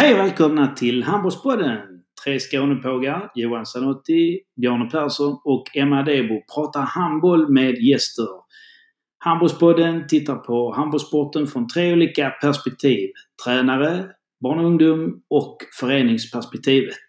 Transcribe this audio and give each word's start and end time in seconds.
Hej 0.00 0.12
och 0.12 0.18
välkomna 0.18 0.74
till 0.74 1.02
Handbollspodden! 1.02 1.78
Tre 2.24 2.38
Skånepågar, 2.38 3.30
Johan 3.34 3.66
Zanotti, 3.66 4.40
Bjarne 4.60 4.90
Persson 4.90 5.40
och 5.44 5.76
Emma 5.76 6.02
Debo 6.02 6.42
pratar 6.54 6.80
handboll 6.80 7.52
med 7.52 7.78
gäster. 7.78 8.26
Handbollspodden 9.18 10.06
tittar 10.08 10.36
på 10.36 10.74
handbollssporten 10.74 11.46
från 11.46 11.68
tre 11.68 11.92
olika 11.92 12.30
perspektiv. 12.30 13.10
Tränare, 13.44 14.06
barn 14.42 14.58
och 14.58 14.64
ungdom 14.64 15.22
och 15.30 15.56
föreningsperspektivet. 15.80 17.06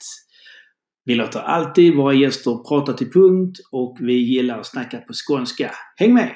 Vi 1.06 1.16
låter 1.16 1.40
alltid 1.40 1.96
våra 1.96 2.14
gäster 2.14 2.70
prata 2.70 2.94
till 2.94 3.12
punkt 3.12 3.58
och 3.72 3.98
vi 4.00 4.14
gillar 4.14 4.60
att 4.60 4.68
snacka 4.68 4.98
på 4.98 5.14
skånska. 5.14 5.72
Häng 5.98 6.14
med! 6.14 6.36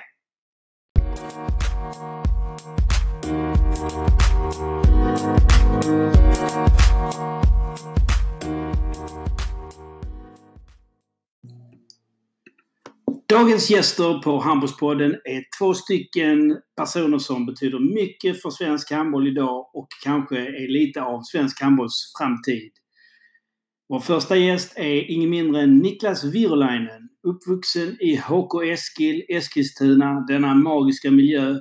Dagens 13.30 13.70
gäster 13.70 14.20
på 14.20 14.40
Handbollspodden 14.40 15.12
är 15.12 15.44
två 15.60 15.74
stycken 15.74 16.58
personer 16.78 17.18
som 17.18 17.46
betyder 17.46 17.80
mycket 17.80 18.42
för 18.42 18.50
svensk 18.50 18.92
handboll 18.92 19.28
idag 19.28 19.70
och 19.74 19.88
kanske 20.04 20.38
är 20.38 20.68
lite 20.68 21.02
av 21.02 21.22
svensk 21.22 21.62
handbolls 21.62 22.14
framtid. 22.20 22.72
Vår 23.90 24.00
första 24.00 24.36
gäst 24.36 24.74
är 24.78 25.12
ingen 25.12 25.30
mindre 25.30 25.62
än 25.62 25.78
Niklas 25.78 26.24
Virolainen. 26.24 27.10
Uppvuxen 27.28 27.98
i 28.00 28.16
HK 28.16 28.64
Eskil, 28.64 29.26
Eskilstuna, 29.30 30.26
denna 30.28 30.54
magiska 30.54 31.12
miljö, 31.12 31.56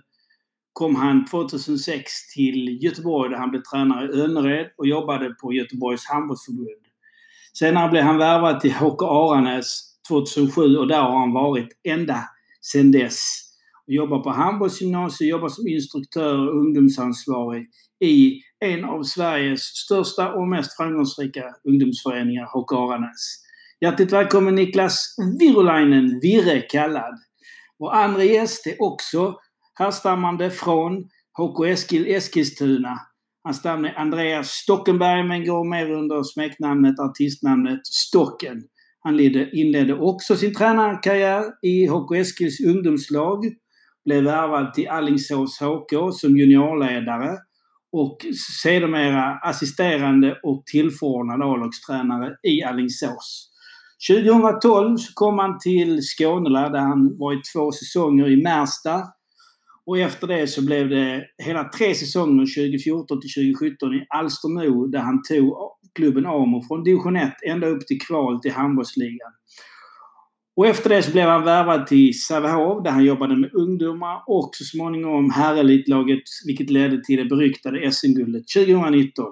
kom 0.72 0.96
han 0.96 1.26
2006 1.26 2.34
till 2.34 2.84
Göteborg 2.84 3.30
där 3.30 3.38
han 3.38 3.50
blev 3.50 3.62
tränare 3.62 4.04
i 4.04 4.20
Önnered 4.20 4.70
och 4.76 4.86
jobbade 4.86 5.34
på 5.42 5.52
Göteborgs 5.52 6.06
handbollsförbund. 6.06 6.84
Senare 7.58 7.90
blev 7.90 8.02
han 8.02 8.18
värvad 8.18 8.60
till 8.60 8.72
HK 8.72 9.02
Aranäs 9.02 9.93
2007 10.08 10.76
och 10.76 10.88
där 10.88 11.02
har 11.02 11.18
han 11.18 11.32
varit 11.32 11.68
ända 11.88 12.24
sedan 12.60 12.92
dess. 12.92 13.40
Jobbar 13.86 14.18
på 14.18 14.30
handbollsgymnasiet, 14.30 15.30
jobbar 15.30 15.48
som 15.48 15.68
instruktör 15.68 16.48
och 16.48 16.56
ungdomsansvarig 16.56 17.66
i 18.04 18.40
en 18.60 18.84
av 18.84 19.02
Sveriges 19.02 19.60
största 19.60 20.32
och 20.32 20.48
mest 20.48 20.76
framgångsrika 20.76 21.44
ungdomsföreningar, 21.68 22.44
HK 22.44 22.72
Aranäs. 22.72 23.44
Hjärtligt 23.80 24.12
välkommen 24.12 24.54
Niklas 24.54 25.16
Virulainen, 25.38 26.20
Virre 26.22 26.60
kallad. 26.60 27.14
Vår 27.78 27.92
andra 27.92 28.24
gäst 28.24 28.66
är 28.66 28.82
också 28.82 29.34
härstammande 29.78 30.50
från 30.50 31.08
HK 31.38 31.64
Eskil 31.66 32.06
Eskilstuna. 32.06 32.98
Hans 33.44 33.64
namn 33.64 33.84
är 33.84 33.98
Andreas 33.98 34.48
Stockenberg 34.48 35.22
men 35.22 35.44
går 35.44 35.70
mer 35.70 35.90
under 35.90 36.22
smeknamnet, 36.22 36.98
artistnamnet 36.98 37.86
Stocken. 37.86 38.62
Han 39.04 39.20
inledde 39.52 39.94
också 39.94 40.36
sin 40.36 40.54
tränarkarriär 40.54 41.44
i 41.62 41.86
HK 41.86 42.14
Eskils 42.16 42.60
ungdomslag. 42.60 43.44
Blev 44.04 44.24
värvad 44.24 44.74
till 44.74 44.88
Allingsås 44.88 45.60
HK 45.60 46.12
som 46.12 46.36
juniorledare 46.36 47.38
och 47.92 48.16
sedermera 48.62 49.38
assisterande 49.42 50.38
och 50.42 50.66
tillförordnad 50.66 51.42
A-lagstränare 51.42 52.36
i 52.42 52.62
Allingsås. 52.62 53.50
2012 54.10 54.96
så 54.96 55.12
kom 55.14 55.38
han 55.38 55.58
till 55.58 56.00
Skånela 56.02 56.68
där 56.68 56.80
han 56.80 57.18
var 57.18 57.32
i 57.32 57.42
två 57.54 57.72
säsonger 57.72 58.28
i 58.28 58.42
Märsta. 58.42 59.02
Och 59.86 59.98
efter 59.98 60.26
det 60.26 60.46
så 60.46 60.62
blev 60.62 60.88
det 60.88 61.24
hela 61.44 61.64
tre 61.64 61.94
säsonger 61.94 62.46
2014 62.70 63.20
till 63.20 63.30
2017 63.30 63.94
i 63.94 64.06
Alstermo 64.08 64.86
där 64.86 64.98
han 64.98 65.22
tog 65.22 65.52
klubben 65.94 66.26
AMO 66.26 66.62
från 66.68 66.84
division 66.84 67.16
1 67.16 67.32
ända 67.46 67.66
upp 67.66 67.86
till 67.86 68.00
kval 68.00 68.40
till 68.40 68.52
handbollsligan. 68.52 69.32
Och 70.56 70.66
efter 70.66 70.90
det 70.90 71.02
så 71.02 71.12
blev 71.12 71.28
han 71.28 71.44
värvad 71.44 71.86
till 71.86 72.20
Sävehof 72.20 72.84
där 72.84 72.90
han 72.90 73.04
jobbade 73.04 73.36
med 73.36 73.54
ungdomar 73.54 74.22
och 74.26 74.50
så 74.52 74.64
småningom 74.64 75.30
herrelitlaget 75.30 76.22
vilket 76.46 76.70
ledde 76.70 77.04
till 77.04 77.16
det 77.16 77.24
beryktade 77.24 77.92
SM-guldet 77.92 78.44
2019. 78.56 79.26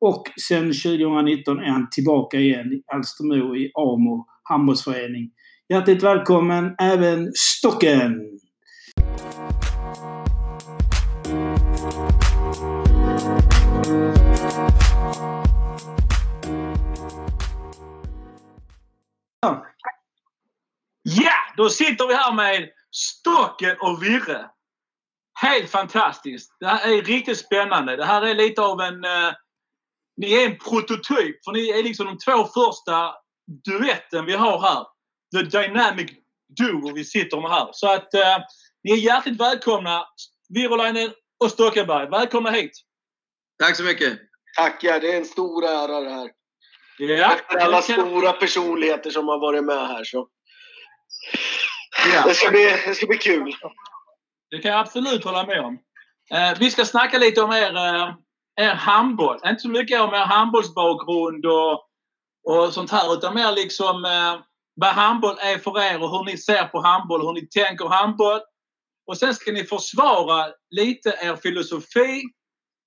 Och 0.00 0.22
sen 0.48 0.62
2019 0.62 1.58
är 1.58 1.70
han 1.70 1.90
tillbaka 1.90 2.38
igen 2.38 2.72
i 2.72 2.82
Alstermo 2.86 3.56
i 3.56 3.70
AMO 3.74 4.26
handbollsförening. 4.42 5.30
Hjärtligt 5.68 6.02
välkommen 6.02 6.74
även 6.78 7.32
Stocken! 7.34 8.39
Ja, 21.16 21.32
då 21.56 21.70
sitter 21.70 22.06
vi 22.06 22.14
här 22.14 22.32
med 22.32 22.68
Stocken 22.90 23.76
och 23.80 24.02
Virre. 24.02 24.50
Helt 25.40 25.70
fantastiskt. 25.70 26.56
Det 26.60 26.66
här 26.66 26.92
är 26.92 27.02
riktigt 27.02 27.38
spännande. 27.38 27.96
Det 27.96 28.04
här 28.04 28.22
är 28.22 28.34
lite 28.34 28.62
av 28.62 28.80
en... 28.80 29.04
Uh, 29.04 29.32
ni 30.16 30.32
är 30.32 30.46
en 30.46 30.58
prototyp, 30.58 31.44
för 31.44 31.52
ni 31.52 31.68
är 31.70 31.82
liksom 31.82 32.06
de 32.06 32.18
två 32.18 32.44
första 32.44 33.14
duetten 33.64 34.26
vi 34.26 34.32
har 34.32 34.60
här. 34.60 34.84
The 35.36 35.58
Dynamic 35.58 36.10
Duo 36.56 36.94
vi 36.94 37.04
sitter 37.04 37.40
med 37.40 37.50
här. 37.50 37.68
Så 37.72 37.92
att 37.92 38.14
uh, 38.14 38.44
ni 38.84 38.92
är 38.92 38.96
hjärtligt 38.96 39.40
välkomna, 39.40 40.04
Virolainen 40.48 41.10
och 41.44 41.50
Stockenberg. 41.50 42.08
Välkomna 42.10 42.50
hit! 42.50 42.72
Tack 43.62 43.76
så 43.76 43.82
mycket! 43.82 44.18
Tackar! 44.56 45.00
Det 45.00 45.12
är 45.12 45.16
en 45.16 45.24
stor 45.24 45.64
ära 45.64 46.00
det 46.00 46.10
här. 46.10 46.30
Ja, 46.98 47.36
alla 47.48 47.82
stora 47.82 48.32
personligheter 48.32 49.10
som 49.10 49.28
har 49.28 49.38
varit 49.38 49.64
med 49.64 49.88
här. 49.88 50.04
Så. 50.04 50.28
Ja. 52.12 52.22
Det, 52.26 52.34
ska 52.34 52.50
bli, 52.50 52.76
det 52.86 52.94
ska 52.94 53.06
bli 53.06 53.18
kul. 53.18 53.56
Det 54.50 54.58
kan 54.58 54.70
jag 54.70 54.80
absolut 54.80 55.24
hålla 55.24 55.46
med 55.46 55.60
om. 55.60 55.78
Eh, 56.30 56.58
vi 56.58 56.70
ska 56.70 56.84
snacka 56.84 57.18
lite 57.18 57.42
om 57.42 57.52
er, 57.52 57.76
eh, 57.76 58.14
er 58.56 58.74
handboll. 58.74 59.38
Inte 59.46 59.60
så 59.60 59.68
mycket 59.68 60.00
om 60.00 60.14
er 60.14 60.24
handbollsbakgrund 60.24 61.46
och, 61.46 61.72
och 62.44 62.72
sånt 62.72 62.90
här 62.90 63.14
utan 63.14 63.34
mer 63.34 63.52
liksom 63.52 64.04
eh, 64.04 64.40
vad 64.74 64.90
handboll 64.90 65.36
är 65.40 65.58
för 65.58 65.80
er 65.80 66.02
och 66.02 66.10
hur 66.10 66.24
ni 66.24 66.38
ser 66.38 66.64
på 66.64 66.80
handboll, 66.80 67.26
hur 67.26 67.32
ni 67.32 67.46
tänker 67.46 67.88
handboll. 67.88 68.40
Och 69.06 69.18
sen 69.18 69.34
ska 69.34 69.52
ni 69.52 69.64
försvara 69.64 70.46
lite 70.70 71.08
er 71.22 71.36
filosofi 71.36 72.22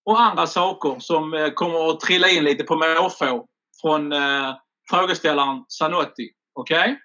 och 0.06 0.22
andra 0.22 0.48
saker 0.48 0.96
som 1.00 1.34
eh, 1.34 1.50
kommer 1.50 1.90
att 1.90 2.00
trilla 2.00 2.30
in 2.30 2.44
lite 2.44 2.64
på 2.64 2.76
måfå 2.76 3.46
från 3.82 4.12
eh, 4.12 4.56
frågeställaren 4.90 5.66
Zanotti. 5.68 6.30
Okej? 6.54 6.80
Okay? 6.80 6.96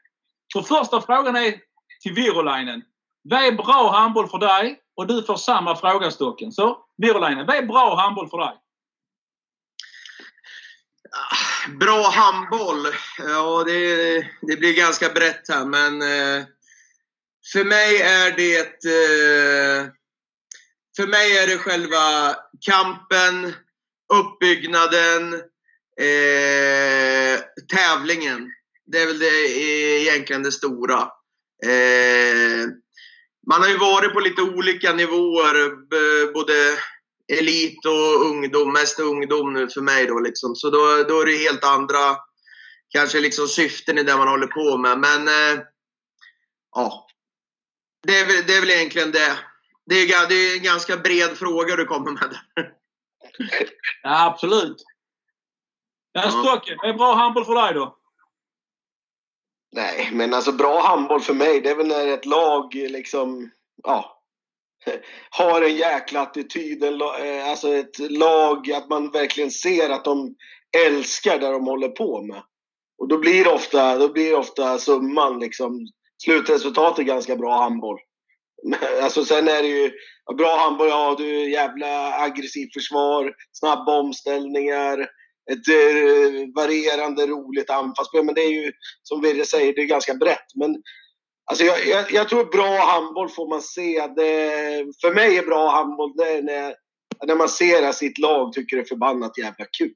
Så 0.53 0.63
första 0.63 1.01
frågan 1.01 1.37
är 1.37 1.61
till 2.03 2.13
Virolainen. 2.13 2.83
Vad 3.23 3.45
är 3.45 3.53
bra 3.53 3.93
handboll 3.93 4.29
för 4.29 4.39
dig? 4.39 4.81
Och 4.97 5.07
du 5.07 5.23
får 5.23 5.37
samma 5.37 5.77
fråga 5.77 6.11
Stocken. 6.11 6.53
Så 6.53 6.79
Virolainen, 6.97 7.47
vad 7.47 7.57
är 7.57 7.67
bra 7.67 7.97
handboll 7.97 8.29
för 8.29 8.39
dig? 8.39 8.55
Ah, 11.13 11.71
bra 11.81 12.11
handboll? 12.11 12.87
Ja, 13.19 13.65
det, 13.65 14.17
det 14.43 14.57
blir 14.57 14.77
ganska 14.77 15.09
brett 15.09 15.49
här 15.49 15.65
men 15.65 16.03
eh, 16.03 16.47
för 17.53 17.65
mig 17.65 18.03
är 18.03 18.37
det 18.37 18.85
eh, 18.85 19.93
för 20.97 21.07
mig 21.07 21.39
är 21.39 21.47
det 21.47 21.59
själva 21.59 22.37
kampen, 22.61 23.55
uppbyggnaden, 24.13 25.35
eh, 26.01 27.41
tävlingen. 27.77 28.53
Det 28.93 28.99
är 28.99 29.07
väl 29.07 29.19
det, 29.19 29.61
egentligen 30.03 30.43
det 30.43 30.53
stora. 30.53 31.01
Eh, 31.65 32.67
man 33.51 33.61
har 33.63 33.69
ju 33.69 33.79
varit 33.79 34.13
på 34.13 34.21
lite 34.21 34.43
olika 34.43 34.93
nivåer, 34.93 35.77
både 36.33 36.79
elit 37.33 37.87
och 37.87 38.27
ungdom. 38.27 38.73
Mest 38.73 39.01
ungdom 39.01 39.53
nu 39.53 39.69
för 39.69 39.81
mig 39.81 40.07
då 40.07 40.21
liksom. 40.21 40.57
Så 40.57 40.71
då, 40.71 41.05
då 41.09 41.21
är 41.21 41.27
det 41.27 41.37
helt 41.37 41.65
andra 41.65 42.17
kanske 42.89 43.21
liksom 43.21 43.49
syften 43.49 43.99
i 43.99 44.03
det 44.03 44.17
man 44.17 44.29
håller 44.29 44.47
på 44.47 44.79
med. 44.79 44.99
Men 44.99 45.29
eh, 45.29 45.63
ja, 46.75 47.07
det 48.07 48.19
är, 48.19 48.27
väl, 48.27 48.47
det 48.47 48.57
är 48.57 48.61
väl 48.61 48.71
egentligen 48.71 49.13
det. 49.13 49.39
Det 49.87 49.95
är, 49.95 50.29
det 50.29 50.35
är 50.35 50.57
en 50.57 50.63
ganska 50.63 50.97
bred 50.97 51.37
fråga 51.37 51.77
du 51.77 51.85
kommer 51.85 52.13
med. 52.13 52.39
ja, 54.03 54.27
absolut. 54.27 54.85
Ja, 56.13 56.31
Stocken, 56.31 56.79
är 56.83 56.93
bra 56.93 57.15
handboll 57.15 57.45
för 57.45 57.55
dig 57.55 57.75
då? 57.75 57.98
Nej, 59.73 60.11
men 60.13 60.35
alltså 60.35 60.53
bra 60.53 60.81
handboll 60.81 61.21
för 61.21 61.35
mig, 61.35 61.61
det 61.61 61.71
är 61.71 61.75
väl 61.75 61.87
när 61.87 62.09
ett 62.09 62.27
lag 62.27 62.77
eh, 62.77 62.91
liksom, 62.91 63.51
ja, 63.83 64.23
har 65.31 65.63
en 65.63 65.77
jäkla 65.77 66.21
attityd. 66.21 66.85
Eh, 66.85 67.51
alltså 67.51 67.75
ett 67.75 67.99
lag, 67.99 68.73
att 68.73 68.89
man 68.89 69.11
verkligen 69.11 69.51
ser 69.51 69.91
att 69.91 70.05
de 70.05 70.35
älskar 70.87 71.39
det 71.39 71.51
de 71.51 71.67
håller 71.67 71.89
på 71.89 72.23
med. 72.23 72.43
Och 72.99 73.09
då 73.09 73.19
blir 73.19 73.49
ofta, 73.49 73.99
då 73.99 74.09
blir 74.09 74.35
ofta 74.35 74.79
summan 74.79 75.39
liksom, 75.39 75.87
slutresultatet 76.25 77.07
ganska 77.07 77.37
bra 77.37 77.63
handboll. 77.63 77.99
Alltså 79.03 79.25
sen 79.25 79.49
är 79.49 79.63
det 79.63 79.69
ju 79.69 79.91
bra 80.37 80.57
handboll, 80.57 80.89
ja 80.89 81.15
du 81.19 81.51
jävla 81.51 82.13
aggressivt 82.13 82.75
försvar, 82.75 83.35
snabba 83.53 84.01
omställningar, 84.01 85.09
ett 85.53 85.69
eh, 85.69 86.53
varierande 86.55 87.27
roligt 87.27 87.71
anfallsspel. 87.71 88.25
Men 88.25 88.35
det 88.35 88.41
är 88.41 88.65
ju 88.65 88.73
som 89.03 89.21
Virre 89.21 89.45
säger, 89.45 89.75
det 89.75 89.81
är 89.81 89.87
ganska 89.87 90.15
brett. 90.15 90.55
Men 90.55 90.83
alltså 91.51 91.65
jag, 91.65 91.87
jag, 91.87 92.13
jag 92.13 92.29
tror 92.29 92.45
bra 92.45 92.79
handboll 92.87 93.29
får 93.29 93.49
man 93.49 93.63
se. 93.63 94.07
Det, 94.17 94.31
för 95.01 95.15
mig 95.15 95.37
är 95.39 95.47
bra 95.47 95.71
handboll 95.71 96.13
det 96.17 96.29
är 96.29 96.43
när, 96.43 96.75
när 97.27 97.37
man 97.37 97.49
ser 97.49 97.83
att 97.89 97.97
sitt 97.97 98.19
lag 98.19 98.53
tycker 98.53 98.77
det 98.77 98.83
är 98.83 98.87
förbannat 98.87 99.39
jävla 99.39 99.65
kul. 99.79 99.95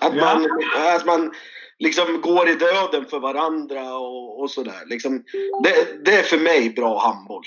Att 0.00 0.14
Ja. 0.14 0.24
man, 0.24 0.48
att 0.96 1.06
man 1.06 1.32
liksom 1.78 2.20
går 2.20 2.48
i 2.48 2.54
döden 2.54 3.06
för 3.06 3.20
varandra 3.20 3.94
och, 3.94 4.40
och 4.40 4.50
sådär. 4.50 4.86
Liksom, 4.86 5.24
det, 5.64 6.04
det 6.04 6.14
är 6.16 6.22
för 6.22 6.38
mig 6.38 6.70
bra 6.70 6.98
handboll. 6.98 7.44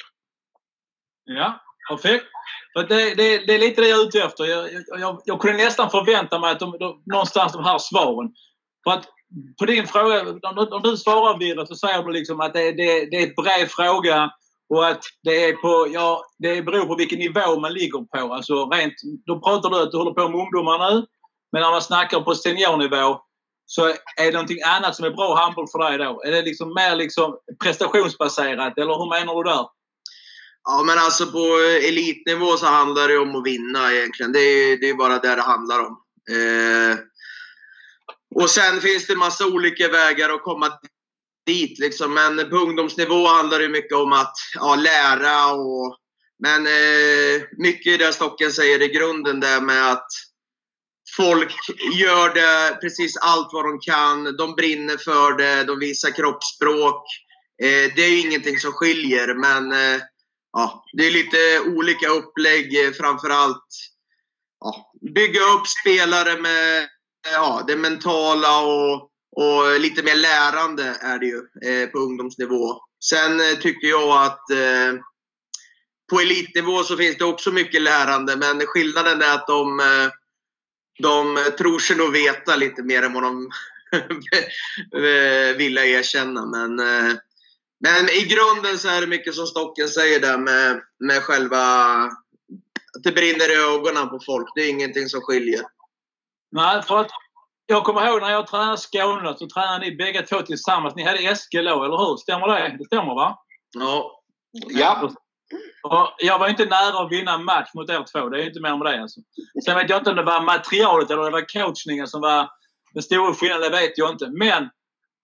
Ja, 1.23 1.61
perfekt. 1.89 2.25
Det, 2.73 3.15
det, 3.15 3.45
det 3.47 3.53
är 3.53 3.59
lite 3.59 3.81
det 3.81 3.88
jag 3.88 4.00
är 4.00 4.07
ute 4.07 4.21
efter. 4.21 4.45
Jag, 4.45 4.73
jag, 4.73 5.00
jag, 5.00 5.21
jag 5.25 5.41
kunde 5.41 5.63
nästan 5.63 5.89
förvänta 5.89 6.39
mig 6.39 6.51
att 6.51 6.59
de, 6.59 6.77
de, 6.79 7.01
någonstans 7.06 7.53
de 7.53 7.63
här 7.63 7.77
svaren. 7.77 8.31
För 8.83 8.91
att 8.91 9.06
på 9.59 9.65
din 9.65 9.88
fråga, 9.88 10.21
om 10.21 10.56
du, 10.56 10.75
om 10.75 10.81
du 10.81 10.97
svarar 10.97 11.38
Virre 11.38 11.68
så 11.68 11.75
säger 11.75 12.03
du 12.03 12.12
liksom 12.12 12.39
att 12.39 12.53
det, 12.53 12.71
det, 12.71 13.06
det 13.06 13.18
är 13.18 13.27
en 13.27 13.33
bred 13.44 13.71
fråga 13.71 14.31
och 14.73 14.88
att 14.88 15.03
det 15.23 15.45
är 15.45 15.53
på, 15.53 15.88
ja, 15.94 16.23
det 16.39 16.62
beror 16.62 16.85
på 16.85 16.95
vilken 16.95 17.19
nivå 17.19 17.59
man 17.59 17.73
ligger 17.73 18.00
på. 18.00 18.33
Alltså 18.33 18.65
rent, 18.69 18.94
då 19.25 19.39
pratar 19.39 19.69
du 19.69 19.81
att 19.81 19.91
du 19.91 19.97
håller 19.97 20.12
på 20.12 20.29
med 20.29 20.39
ungdomar 20.39 20.91
nu. 20.91 21.06
Men 21.51 21.62
när 21.62 21.71
man 21.71 21.81
snackar 21.81 22.21
på 22.21 22.35
seniornivå 22.35 23.21
så 23.65 23.88
är 24.17 24.25
det 24.25 24.31
någonting 24.31 24.62
annat 24.65 24.95
som 24.95 25.06
är 25.06 25.09
bra 25.09 25.35
handboll 25.35 25.67
för 25.71 25.79
dig 25.79 25.97
då? 25.97 26.21
Är 26.25 26.31
det 26.31 26.41
liksom 26.41 26.74
mer 26.74 26.95
liksom 26.95 27.38
prestationsbaserat 27.63 28.77
eller 28.77 28.94
hur 28.94 29.09
menar 29.09 29.44
du 29.44 29.50
där? 29.50 29.65
Ja, 30.63 30.84
men 30.84 30.98
alltså 30.98 31.31
på 31.31 31.58
elitnivå 31.88 32.58
så 32.58 32.66
handlar 32.66 33.08
det 33.08 33.18
om 33.18 33.36
att 33.36 33.46
vinna 33.46 33.94
egentligen. 33.94 34.31
Det 34.31 34.40
är, 34.40 34.78
det 34.78 34.90
är 34.90 34.94
bara 34.94 35.19
det 35.19 35.36
det 35.36 35.42
handlar 35.42 35.80
om. 35.80 35.98
Eh, 36.31 36.98
och 38.36 38.50
sen 38.50 38.81
finns 38.81 39.08
det 39.08 39.16
massa 39.16 39.48
olika 39.48 39.88
vägar 39.88 40.30
att 40.30 40.44
komma 40.44 40.72
dit. 41.46 41.80
Liksom. 41.80 42.13
Men 42.13 42.50
på 42.50 42.56
ungdomsnivå 42.56 43.28
handlar 43.28 43.60
det 43.60 43.69
mycket 43.69 43.98
om 43.98 44.13
att 44.13 44.34
ja, 44.54 44.75
lära. 44.75 45.54
Och, 45.54 45.98
men 46.40 46.68
eh, 46.68 47.42
mycket 47.58 47.94
i 47.94 47.98
det 47.98 48.13
Stocken 48.13 48.52
säger 48.52 48.81
i 48.81 48.88
grunden 48.88 49.40
där 49.40 49.62
med 49.62 49.92
att 49.92 50.08
folk 51.18 51.56
gör 51.94 52.34
det 52.34 52.81
precis 52.81 53.18
allt 53.18 53.50
vad 53.52 53.66
de 53.66 53.80
kan. 53.80 54.38
De 54.38 54.56
brinner 54.56 54.98
för 54.98 55.38
det, 55.38 55.63
de 55.63 55.80
visar 55.80 56.12
kroppsspråk. 56.12 57.04
Eh, 57.63 57.94
det 57.96 58.02
är 58.02 58.10
ju 58.10 58.19
ingenting 58.19 58.58
som 58.58 58.72
skiljer, 58.72 59.34
men 59.34 59.72
eh, 59.72 60.02
ja, 60.53 60.86
det 60.94 61.07
är 61.07 61.12
lite 61.12 61.59
olika 61.59 62.07
upplägg. 62.07 62.86
Eh, 62.86 62.92
framförallt 62.92 63.68
ja, 64.59 64.92
bygga 65.15 65.42
upp 65.42 65.68
spelare 65.68 66.42
med 66.42 66.77
eh, 67.27 67.33
ja, 67.33 67.63
det 67.68 67.75
mentala 67.75 68.62
och, 68.62 69.09
och 69.36 69.80
lite 69.80 70.03
mer 70.03 70.15
lärande 70.15 70.98
är 71.01 71.19
det 71.19 71.25
ju 71.25 71.42
eh, 71.65 71.89
på 71.89 71.98
ungdomsnivå. 71.98 72.81
Sen 73.03 73.39
eh, 73.39 73.57
tycker 73.57 73.88
jag 73.88 74.25
att 74.25 74.50
eh, 74.50 75.00
på 76.09 76.19
elitnivå 76.19 76.83
så 76.83 76.98
finns 76.98 77.18
det 77.18 77.25
också 77.25 77.51
mycket 77.51 77.81
lärande, 77.81 78.36
men 78.36 78.59
skillnaden 78.65 79.21
är 79.21 79.36
att 79.36 79.48
de, 79.48 79.80
eh, 79.80 80.09
de 81.01 81.51
tror 81.57 81.80
sig 81.80 81.98
nog 81.98 82.12
veta 82.12 82.56
lite 82.56 82.83
mer 82.83 83.03
än 83.03 83.13
vad 83.13 83.24
de 83.24 83.51
vill 85.57 85.77
erkänna. 85.77 86.45
Men, 86.45 86.80
men 87.81 88.10
i 88.10 88.22
grunden 88.22 88.78
så 88.78 88.88
är 88.89 89.01
det 89.01 89.07
mycket 89.07 89.36
som 89.36 89.45
Stocken 89.45 89.88
säger 89.88 90.19
där 90.19 90.38
med, 90.38 90.81
med 91.00 91.24
själva... 91.24 91.57
Att 92.98 93.04
det 93.04 93.12
brinner 93.12 93.51
i 93.51 93.75
ögonen 93.75 94.10
på 94.10 94.19
folk. 94.25 94.48
Det 94.56 94.62
är 94.62 94.69
ingenting 94.69 95.10
som 95.10 95.22
skiljer. 95.22 95.62
Nej, 96.51 96.81
för 96.81 97.00
att 97.00 97.12
jag 97.66 97.83
kommer 97.83 98.07
ihåg 98.07 98.22
när 98.22 98.31
jag 98.31 98.48
tränade 98.48 98.78
Skåne 98.78 99.36
så 99.38 99.48
tränade 99.48 99.80
ni 99.80 99.95
bägge 99.95 100.22
två 100.22 100.42
tillsammans. 100.42 100.95
Ni 100.95 101.04
hade 101.04 101.19
Eskil 101.19 101.66
då, 101.66 101.83
eller 101.83 101.98
hur? 101.98 102.18
Stämmer 102.18 102.48
det? 102.48 102.75
Det 102.80 102.86
stämmer 102.86 103.16
va? 103.16 103.39
Ja. 103.78 104.22
Ja. 104.51 105.12
Och 105.84 106.16
jag 106.18 106.39
var 106.39 106.48
inte 106.48 106.66
nära 106.66 107.00
att 107.00 107.12
vinna 107.12 107.34
en 107.34 107.44
match 107.44 107.69
mot 107.74 107.89
er 107.89 108.06
två. 108.12 108.30
Det 108.30 108.38
är 108.38 108.42
ju 108.42 108.48
inte 108.48 108.62
mer 108.62 108.77
med 108.77 108.88
det 108.88 109.01
alltså. 109.01 109.19
Sen 109.66 109.77
vet 109.77 109.89
jag 109.89 110.00
inte 110.00 110.10
om 110.10 110.16
det 110.16 110.24
var 110.24 110.42
materialet 110.42 111.12
eller 111.12 111.24
det 111.24 111.31
var 111.31 111.54
coachningen 111.54 112.07
som 112.07 112.22
var 112.22 112.50
den 112.94 113.04
stora 113.04 113.34
skillnaden. 113.34 113.72
Det 113.72 113.77
vet 113.77 113.98
jag 113.98 114.12
inte. 114.12 114.27
Men 114.27 114.69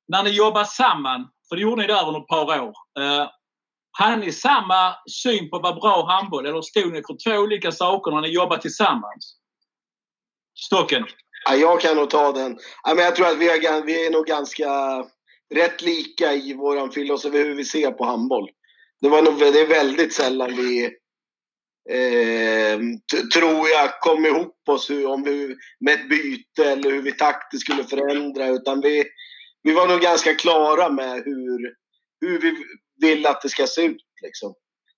när 0.08 0.24
ni 0.24 0.30
jobbar 0.30 0.64
samman, 0.64 1.28
för 1.50 1.56
det 1.56 1.62
gjorde 1.62 1.82
ni 1.82 1.88
där 1.88 2.08
under 2.08 2.22
ett 2.22 2.28
par 2.28 2.62
år. 2.62 2.74
Eh, 3.00 3.30
hade 3.92 4.18
ni 4.18 4.32
samma 4.32 4.96
syn 5.12 5.50
på 5.50 5.60
vad 5.60 5.76
bra 5.76 6.06
handboll 6.08 6.46
eller 6.46 6.62
stod 6.62 6.94
ni 6.94 7.02
för 7.08 7.18
två 7.24 7.42
olika 7.42 7.72
saker 7.72 8.12
när 8.12 8.22
ni 8.22 8.30
jobbade 8.30 8.62
tillsammans? 8.62 9.38
Stocken? 10.66 11.06
Ja, 11.46 11.56
jag 11.56 11.82
kan 11.82 11.96
nog 11.96 12.10
ta 12.10 12.32
den. 12.32 12.58
Ja, 12.84 12.94
men 12.94 13.06
jag 13.06 13.16
tror 13.16 13.28
att 13.28 13.38
vi 13.38 13.50
är, 13.50 13.86
vi 13.86 14.06
är 14.06 14.12
nog 14.12 14.26
ganska 14.26 14.70
rätt 15.56 15.82
lika 15.82 16.34
i 16.34 16.54
vår 16.54 16.92
filosofi 16.92 17.38
hur 17.38 17.56
vi 17.56 17.66
ser 17.66 17.92
på 17.92 18.06
handboll. 18.06 18.50
Det, 19.02 19.10
var 19.10 19.22
nog, 19.22 19.40
det 19.40 19.62
är 19.62 19.68
väldigt 19.68 20.14
sällan 20.14 20.56
vi, 20.56 20.86
eh, 21.90 22.80
tror 23.34 23.70
jag, 23.70 24.00
kom 24.00 24.26
ihop 24.26 24.70
oss 24.70 24.90
hur, 24.90 25.08
om 25.08 25.24
vi, 25.24 25.56
med 25.80 25.94
ett 25.94 26.10
byte 26.10 26.72
eller 26.72 26.92
hur 26.92 27.02
vi 27.02 27.12
taktiskt 27.12 27.64
skulle 27.64 27.84
förändra. 27.84 28.48
Utan 28.48 28.82
vi, 28.82 29.04
vi 29.68 29.74
var 29.74 29.88
nog 29.88 30.02
ganska 30.02 30.36
klara 30.36 30.90
med 30.90 31.24
hur, 31.26 31.74
hur 32.22 32.40
vi 32.40 32.56
vill 33.02 33.26
att 33.26 33.42
det 33.42 33.50
ska 33.50 33.68
se 33.68 33.86
ut. 33.86 34.02
Liksom. 34.24 34.54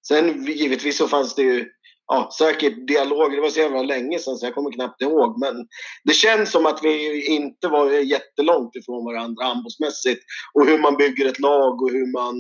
Sen 0.08 0.46
givetvis 0.46 0.98
så 0.98 1.08
fanns 1.08 1.36
det 1.36 1.42
ju 1.42 1.70
ja, 2.08 2.30
säkert 2.38 2.88
dialoger. 2.88 3.36
Det 3.36 3.42
var 3.42 3.50
så 3.50 3.60
jävla 3.60 3.82
länge 3.82 4.20
sedan 4.20 4.38
så 4.38 4.46
jag 4.46 4.56
kommer 4.56 4.72
knappt 4.72 5.02
ihåg. 5.02 5.40
Men 5.40 5.68
det 6.04 6.14
känns 6.14 6.52
som 6.52 6.66
att 6.66 6.84
vi 6.84 7.26
inte 7.26 7.68
var 7.68 7.92
jättelångt 7.92 8.76
ifrån 8.76 9.06
varandra 9.06 9.46
handbollsmässigt. 9.46 10.24
Och 10.54 10.66
hur 10.66 10.78
man 10.78 10.98
bygger 10.98 11.26
ett 11.26 11.40
lag 11.40 11.82
och 11.82 11.92
hur 11.92 12.12
man... 12.12 12.36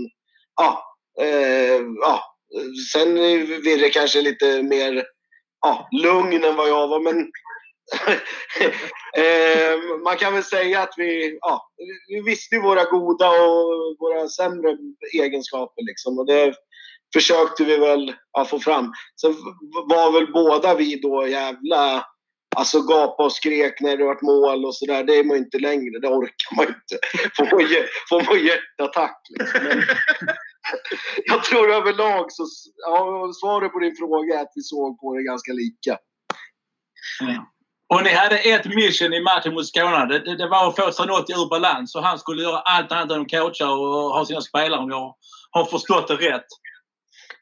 Ja, 0.55 0.83
eh, 1.21 1.81
ja. 2.01 2.23
Sen 2.93 3.17
är 3.17 3.37
Virre 3.61 3.89
kanske 3.89 4.21
lite 4.21 4.63
mer 4.63 5.03
ja, 5.61 5.89
lugn 6.03 6.43
än 6.43 6.55
vad 6.55 6.69
jag 6.69 6.87
var. 6.87 6.99
Men 6.99 7.31
eh, 9.17 9.99
man 10.03 10.17
kan 10.17 10.33
väl 10.33 10.43
säga 10.43 10.81
att 10.81 10.93
vi, 10.97 11.37
ja, 11.41 11.69
vi 12.07 12.21
visste 12.21 12.55
ju 12.55 12.61
våra 12.61 12.83
goda 12.83 13.29
och 13.29 13.95
våra 13.99 14.27
sämre 14.27 14.77
egenskaper. 15.13 15.85
Liksom, 15.85 16.19
och 16.19 16.25
det 16.25 16.53
försökte 17.13 17.63
vi 17.63 17.77
väl 17.77 18.13
ja, 18.31 18.45
få 18.45 18.59
fram. 18.59 18.91
Sen 19.21 19.35
var 19.89 20.11
väl 20.11 20.31
båda 20.31 20.75
vi 20.75 20.95
då 20.95 21.27
jävla 21.27 22.05
Alltså 22.55 22.81
gapa 22.81 23.23
och 23.23 23.33
skrek 23.33 23.81
när 23.81 23.97
det 23.97 24.05
vart 24.05 24.21
mål 24.21 24.65
och 24.65 24.75
sådär. 24.75 25.03
Det 25.03 25.15
är 25.15 25.23
man 25.23 25.37
ju 25.37 25.43
inte 25.43 25.59
längre. 25.59 25.99
Det 25.99 26.07
orkar 26.07 26.55
man 26.55 26.65
ju 26.65 26.73
inte. 26.73 26.97
Får 27.35 27.43
man, 27.43 27.67
får 28.09 28.25
man 28.25 28.45
hjärtattack 28.45 29.21
liksom. 29.29 29.63
Men 29.63 29.83
jag 31.25 31.43
tror 31.43 31.71
överlag 31.71 32.25
så... 32.31 32.43
Ja, 32.75 33.31
svaret 33.41 33.71
på 33.71 33.79
din 33.79 33.95
fråga 33.95 34.39
är 34.39 34.41
att 34.41 34.51
vi 34.55 34.61
såg 34.61 34.99
på 34.99 35.15
det 35.15 35.23
ganska 35.23 35.53
lika. 35.53 35.97
Och 37.93 38.03
ni 38.03 38.13
hade 38.13 38.37
ett 38.37 38.65
mission 38.65 39.13
i 39.13 39.21
matchen 39.21 39.53
mot 39.53 39.67
Skåne. 39.67 40.05
Det, 40.05 40.19
det, 40.19 40.37
det 40.37 40.47
var 40.47 40.67
att 40.67 40.75
få 40.75 40.91
Zanotti 40.91 41.33
ur 41.33 41.49
balans. 41.49 41.95
Och 41.95 42.03
han 42.03 42.19
skulle 42.19 42.43
göra 42.43 42.59
allt 42.59 42.91
annat 42.91 43.11
än 43.11 43.21
att 43.21 43.31
coacha 43.31 43.71
och 43.71 44.13
ha 44.13 44.25
sina 44.25 44.41
spelare 44.41 44.79
om 44.79 44.89
jag 44.89 45.15
har 45.51 45.65
förstått 45.65 46.07
det 46.07 46.15
rätt. 46.15 46.45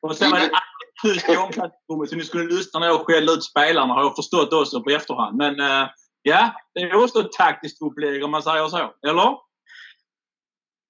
Och 0.01 0.15
sen 0.15 0.31
var 0.31 0.39
det 0.39 0.45
alltid 0.45 0.87
tyst 1.03 1.29
i 1.29 1.37
omklädningsrummet 1.37 2.09
så 2.09 2.15
ni 2.15 2.23
skulle 2.23 2.55
lyssna 2.55 2.79
när 2.79 2.87
jag 2.87 3.05
skällde 3.05 3.31
ut 3.31 3.43
spelarna 3.43 3.93
har 3.93 4.03
jag 4.03 4.15
förstått 4.15 4.53
också 4.53 4.83
på 4.83 4.89
efterhand. 4.89 5.37
Men 5.37 5.59
eh, 5.59 5.87
ja, 6.21 6.55
det 6.73 6.81
är 6.81 7.03
också 7.03 7.19
ett 7.19 7.31
taktiskt 7.31 7.81
upplägg 7.81 8.23
om 8.23 8.31
man 8.31 8.43
säger 8.43 8.67
så. 8.67 8.93
Eller? 9.07 9.35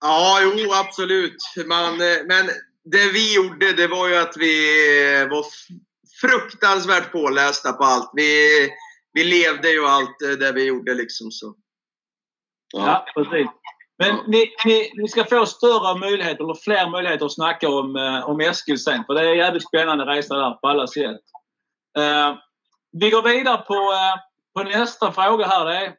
Ja, 0.01 0.39
jo, 0.41 0.73
absolut. 0.73 1.37
Man, 1.65 2.01
eh, 2.01 2.17
men 2.25 2.45
det 2.91 3.11
vi 3.13 3.35
gjorde, 3.35 3.73
det 3.73 3.87
var 3.87 4.07
ju 4.07 4.15
att 4.15 4.37
vi 4.37 5.27
var 5.29 5.45
fruktansvärt 6.21 7.11
pålästa 7.11 7.73
på 7.73 7.83
allt. 7.83 8.11
Vi, 8.13 8.49
vi 9.17 9.23
levde 9.23 9.69
ju 9.69 9.85
allt 9.85 10.21
eh, 10.21 10.29
det 10.29 10.51
vi 10.51 10.65
gjorde 10.65 10.93
liksom. 10.93 11.31
Så. 11.31 11.55
Ja, 12.73 13.05
precis. 13.15 13.47
Men 13.97 14.15
ni, 14.27 14.53
ni, 14.65 14.91
ni 14.95 15.07
ska 15.07 15.23
få 15.23 15.45
större 15.45 15.99
möjligheter, 15.99 16.43
eller 16.43 16.63
fler 16.63 16.89
möjligheter 16.89 17.25
att 17.25 17.33
snacka 17.33 17.69
om, 17.69 17.95
eh, 17.95 18.29
om 18.29 18.39
Eskil 18.39 18.79
sen. 18.79 19.03
För 19.05 19.13
det 19.13 19.21
är 19.21 19.31
en 19.31 19.37
jävligt 19.37 19.67
spännande 19.67 20.05
resa 20.05 20.35
där 20.35 20.51
på 20.51 20.67
alla 20.67 20.87
sätt. 20.87 21.21
Eh, 21.97 22.35
vi 22.91 23.09
går 23.09 23.21
vidare 23.21 23.57
på, 23.57 23.73
eh, 23.73 24.15
på 24.55 24.69
nästa 24.69 25.11
fråga 25.11 25.45
här. 25.47 25.65
Det 25.65 25.77
är, 25.77 25.95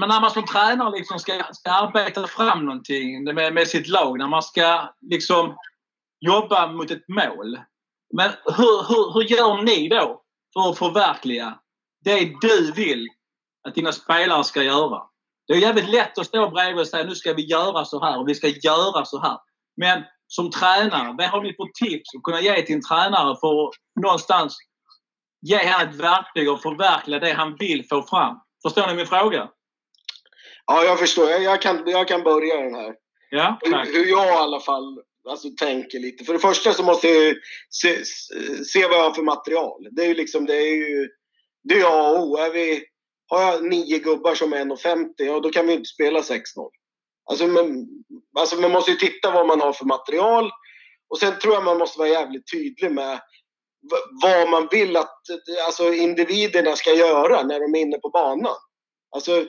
men 0.00 0.08
när 0.08 0.20
man 0.20 0.30
som 0.30 0.44
tränare 0.44 0.98
liksom 0.98 1.18
ska, 1.18 1.42
ska 1.52 1.70
arbeta 1.70 2.26
fram 2.26 2.66
någonting 2.66 3.24
med, 3.24 3.54
med 3.54 3.68
sitt 3.68 3.88
lag, 3.88 4.18
när 4.18 4.28
man 4.28 4.42
ska 4.42 4.88
liksom 5.00 5.56
jobba 6.20 6.66
mot 6.66 6.90
ett 6.90 7.08
mål. 7.08 7.58
Men 8.16 8.30
hur, 8.44 8.88
hur, 8.88 9.12
hur 9.14 9.22
gör 9.22 9.62
ni 9.62 9.88
då 9.88 10.23
för 10.54 10.70
att 10.70 10.78
förverkliga 10.78 11.58
det 12.04 12.32
du 12.40 12.72
vill 12.72 13.08
att 13.68 13.74
dina 13.74 13.92
spelare 13.92 14.44
ska 14.44 14.62
göra? 14.62 15.02
Det 15.46 15.52
är 15.52 15.58
jävligt 15.58 15.88
lätt 15.88 16.18
att 16.18 16.26
stå 16.26 16.50
bredvid 16.50 16.80
och 16.80 16.88
säga 16.88 17.04
nu 17.04 17.14
ska 17.14 17.32
vi 17.32 17.42
göra 17.42 17.84
så 17.84 18.04
här 18.04 18.20
och 18.20 18.28
vi 18.28 18.34
ska 18.34 18.48
göra 18.48 19.04
så 19.04 19.20
här. 19.20 19.38
Men 19.76 20.02
som 20.26 20.50
tränare, 20.50 21.14
vad 21.18 21.26
har 21.26 21.42
ni 21.42 21.54
för 21.54 21.86
tips 21.86 22.14
att 22.16 22.22
kunna 22.22 22.40
ge 22.40 22.62
till 22.62 22.74
en 22.74 22.82
tränare 22.82 23.36
för 23.40 23.64
att 23.64 23.74
någonstans 24.00 24.56
ge 25.40 25.72
honom 25.72 25.88
ett 25.88 25.94
verktyg 25.94 26.50
och 26.50 26.62
förverkliga 26.62 27.20
det 27.20 27.32
han 27.32 27.56
vill 27.58 27.88
få 27.88 28.02
fram? 28.02 28.36
Förstår 28.62 28.86
ni 28.86 28.94
min 28.94 29.06
fråga? 29.06 29.48
Ja, 30.66 30.84
jag 30.84 30.98
förstår. 30.98 31.30
Jag, 31.30 31.42
jag, 31.42 31.62
kan, 31.62 31.82
jag 31.86 32.08
kan 32.08 32.22
börja 32.22 32.60
den 32.60 32.74
här. 32.74 32.94
Ja, 33.30 33.58
tack. 33.70 33.86
hur, 33.86 33.92
hur 33.92 34.10
jag 34.10 34.26
i 34.26 34.30
alla 34.30 34.60
fall 34.60 35.02
alltså, 35.28 35.48
tänker 35.50 35.98
lite. 35.98 36.24
För 36.24 36.32
det 36.32 36.38
första 36.38 36.72
så 36.72 36.82
måste 36.82 37.08
jag 37.08 37.24
ju 37.24 37.40
se, 37.70 38.04
se 38.64 38.86
vad 38.86 38.98
jag 38.98 39.02
har 39.02 39.14
för 39.14 39.22
material. 39.22 39.88
Det 39.90 40.02
är 40.02 40.08
ju 40.08 40.14
liksom, 40.14 40.46
det 40.46 40.56
är 40.56 40.76
ju 40.76 41.08
det 41.62 41.80
är 41.80 41.84
A 41.84 42.10
och 42.10 42.22
O. 42.22 42.36
Är 42.36 42.50
vi, 42.50 42.84
har 43.28 43.42
jag 43.42 43.64
nio 43.64 43.98
gubbar 43.98 44.34
som 44.34 44.52
är 44.52 44.64
1,50, 44.64 45.08
ja 45.16 45.40
då 45.40 45.50
kan 45.50 45.66
vi 45.66 45.72
inte 45.72 45.88
spela 45.88 46.20
6-0. 46.20 46.40
Alltså, 47.30 47.46
men, 47.46 47.86
alltså 48.38 48.56
man 48.56 48.70
måste 48.70 48.90
ju 48.90 48.96
titta 48.96 49.30
vad 49.30 49.46
man 49.46 49.60
har 49.60 49.72
för 49.72 49.84
material. 49.84 50.50
Och 51.08 51.18
sen 51.18 51.38
tror 51.38 51.54
jag 51.54 51.64
man 51.64 51.78
måste 51.78 51.98
vara 51.98 52.08
jävligt 52.08 52.52
tydlig 52.52 52.92
med 52.92 53.20
vad 54.22 54.50
man 54.50 54.68
vill 54.70 54.96
att 54.96 55.20
alltså, 55.66 55.92
individerna 55.92 56.76
ska 56.76 56.94
göra 56.94 57.42
när 57.42 57.60
de 57.60 57.74
är 57.74 57.80
inne 57.80 57.98
på 57.98 58.08
banan. 58.08 58.56
Alltså, 59.10 59.44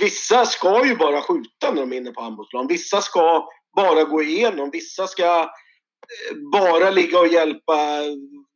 vissa 0.00 0.46
ska 0.46 0.86
ju 0.86 0.96
bara 0.96 1.22
skjuta 1.22 1.70
när 1.72 1.80
de 1.80 1.92
är 1.92 1.96
inne 1.96 2.12
på 2.12 2.22
handbollsplan. 2.22 2.66
Vissa 2.66 3.00
ska 3.00 3.48
bara 3.76 4.04
gå 4.04 4.22
igenom. 4.22 4.70
Vissa 4.70 5.06
ska 5.06 5.40
eh, 5.40 6.36
bara 6.52 6.90
ligga 6.90 7.18
och 7.18 7.28
hjälpa 7.28 8.02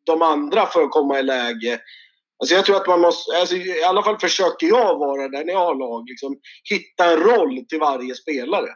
de 0.07 0.23
andra 0.23 0.67
för 0.67 0.83
att 0.83 0.91
komma 0.91 1.19
i 1.19 1.23
läge. 1.23 1.81
Alltså 2.39 2.55
jag 2.55 2.65
tror 2.65 2.77
att 2.77 2.87
man 2.87 3.01
måste, 3.01 3.39
alltså 3.39 3.57
i 3.57 3.83
alla 3.83 4.03
fall 4.03 4.19
försöker 4.19 4.67
jag 4.67 4.99
vara 4.99 5.29
där 5.29 5.45
när 5.45 5.53
jag 5.53 5.67
har 5.67 5.75
lag, 5.75 6.09
liksom, 6.09 6.37
hitta 6.71 7.13
en 7.13 7.19
roll 7.19 7.65
till 7.69 7.79
varje 7.79 8.15
spelare. 8.15 8.69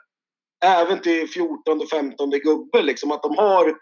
Även 0.65 1.01
till 1.01 1.29
14 1.29 1.81
och 1.81 1.89
15 1.89 2.31
gubbe, 2.31 2.83
liksom, 2.83 3.13
att 3.13 3.23
de 3.23 3.37
har, 3.37 3.75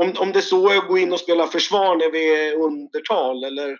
om, 0.00 0.12
om 0.18 0.32
det 0.32 0.42
så 0.42 0.68
är 0.68 0.76
att 0.78 0.88
gå 0.88 0.98
in 0.98 1.12
och 1.12 1.20
spela 1.20 1.46
försvar 1.46 1.96
när 1.96 2.10
vi 2.10 2.48
är 2.48 2.54
undertal 2.54 3.44
eller 3.44 3.78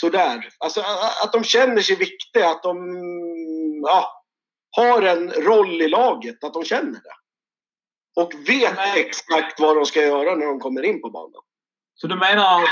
sådär. 0.00 0.48
Alltså 0.58 0.80
att 1.22 1.32
de 1.32 1.44
känner 1.44 1.82
sig 1.82 1.96
viktiga, 1.96 2.48
att 2.50 2.62
de 2.62 2.76
ja, 3.86 4.22
har 4.76 5.02
en 5.02 5.30
roll 5.30 5.82
i 5.82 5.88
laget, 5.88 6.44
att 6.44 6.54
de 6.54 6.64
känner 6.64 6.92
det. 6.92 7.14
Och 8.22 8.32
vet 8.48 8.78
exakt 8.96 9.60
vad 9.60 9.76
de 9.76 9.86
ska 9.86 10.00
göra 10.02 10.34
när 10.34 10.46
de 10.46 10.60
kommer 10.60 10.82
in 10.82 11.02
på 11.02 11.10
banan. 11.10 11.42
Så 11.94 12.06
du 12.06 12.16
menar 12.16 12.62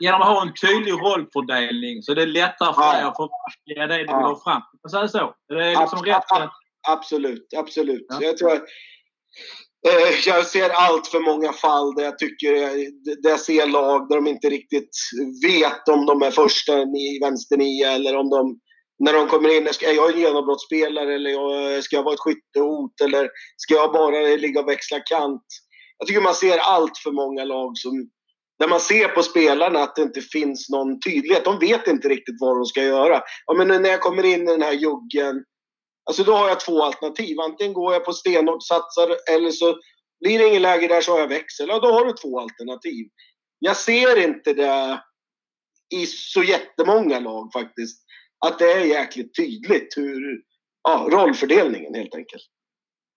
genom 0.00 0.22
att 0.22 0.28
ha 0.28 0.42
en 0.42 0.54
tydlig 0.54 0.92
rollfördelning 0.92 2.02
så 2.02 2.12
är 2.12 2.16
det 2.16 2.26
lättare 2.26 2.74
för 2.74 2.82
Ja. 2.82 2.92
dig 2.92 3.02
att 3.02 3.16
förverkliga 3.16 3.86
det 3.86 3.94
du 3.94 3.98
vill 4.02 4.06
Ja. 4.10 4.28
ha 4.28 4.40
fram? 4.44 4.62
Jag 4.82 4.90
säger 4.90 5.06
så. 5.06 5.34
Det 5.48 5.54
är 5.66 5.80
liksom 5.80 5.98
Abs- 5.98 6.04
rätt. 6.04 6.32
ab- 6.32 6.50
Absolut, 6.88 7.48
absolut. 7.56 8.06
Ja. 8.08 8.18
Jag 8.22 8.36
tror 8.38 8.60
Eh, 9.86 10.18
jag 10.26 10.46
ser 10.46 10.70
allt 10.70 11.06
för 11.06 11.20
många 11.20 11.52
fall 11.52 11.94
där 11.94 12.04
jag 12.04 12.18
tycker, 12.18 12.54
eh, 12.54 12.70
där 13.22 13.30
jag 13.30 13.40
ser 13.40 13.66
lag 13.66 14.08
där 14.08 14.16
de 14.16 14.26
inte 14.26 14.48
riktigt 14.48 14.96
vet 15.42 15.88
om 15.88 16.06
de 16.06 16.22
är 16.22 16.30
första 16.30 16.82
i 16.82 17.18
vänsternia 17.22 17.92
eller 17.92 18.16
om 18.16 18.30
de, 18.30 18.58
när 18.98 19.12
de 19.12 19.28
kommer 19.28 19.56
in, 19.56 19.66
är 19.66 19.94
jag 19.94 20.12
en 20.14 20.20
genombrottsspelare 20.20 21.14
eller 21.14 21.30
jag, 21.30 21.84
ska 21.84 21.96
jag 21.96 22.02
vara 22.02 22.14
ett 22.14 22.20
skyttehot 22.20 23.00
eller 23.04 23.28
ska 23.56 23.74
jag 23.74 23.92
bara 23.92 24.36
ligga 24.36 24.60
och 24.60 24.68
växla 24.68 25.00
kant? 25.00 25.46
Jag 25.98 26.08
tycker 26.08 26.20
man 26.20 26.34
ser 26.34 26.58
allt 26.58 26.98
för 26.98 27.12
många 27.12 27.44
lag 27.44 27.72
som, 27.74 27.92
där 28.58 28.68
man 28.68 28.80
ser 28.80 29.08
på 29.08 29.22
spelarna 29.22 29.78
att 29.78 29.96
det 29.96 30.02
inte 30.02 30.20
finns 30.20 30.68
någon 30.70 31.00
tydlighet. 31.00 31.44
De 31.44 31.58
vet 31.58 31.86
inte 31.86 32.08
riktigt 32.08 32.36
vad 32.40 32.56
de 32.56 32.66
ska 32.66 32.82
göra. 32.82 33.22
Ja, 33.46 33.54
men 33.54 33.82
när 33.82 33.90
jag 33.90 34.00
kommer 34.00 34.24
in 34.24 34.42
i 34.42 34.52
den 34.52 34.62
här 34.62 34.72
juggen 34.72 35.44
Alltså 36.08 36.24
då 36.24 36.32
har 36.32 36.48
jag 36.48 36.60
två 36.60 36.82
alternativ. 36.82 37.40
Antingen 37.40 37.72
går 37.72 37.92
jag 37.92 38.04
på 38.04 38.12
stenhårt 38.12 38.62
satsar 38.62 39.16
eller 39.30 39.50
så 39.50 39.78
blir 40.20 40.38
det 40.38 40.48
ingen 40.48 40.62
läge 40.62 40.88
där 40.88 41.00
så 41.00 41.12
har 41.12 41.20
jag 41.20 41.28
växel. 41.28 41.68
Ja, 41.68 41.78
då 41.78 41.92
har 41.92 42.04
du 42.04 42.12
två 42.12 42.40
alternativ. 42.40 43.06
Jag 43.58 43.76
ser 43.76 44.16
inte 44.16 44.52
det 44.52 45.02
i 45.94 46.06
så 46.06 46.42
jättemånga 46.42 47.20
lag 47.20 47.50
faktiskt. 47.52 48.04
Att 48.46 48.58
det 48.58 48.72
är 48.72 48.84
jäkligt 48.84 49.36
tydligt 49.36 49.96
hur 49.96 50.40
ja, 50.82 51.08
rollfördelningen 51.10 51.94
helt 51.94 52.14
enkelt. 52.14 52.42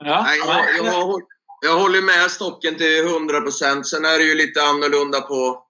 Ja. 0.04 0.24
Nej, 0.24 0.40
jag, 0.40 0.86
jag, 0.86 1.22
jag 1.62 1.80
håller 1.80 2.02
med 2.02 2.32
Stocken 2.32 2.76
till 2.76 3.06
100 3.06 3.42
procent. 3.42 3.88
Sen 3.88 4.06
är 4.06 4.18
det 4.18 4.24
ju 4.24 4.36
lite 4.36 4.64
annorlunda 4.64 5.22
på, 5.22 5.64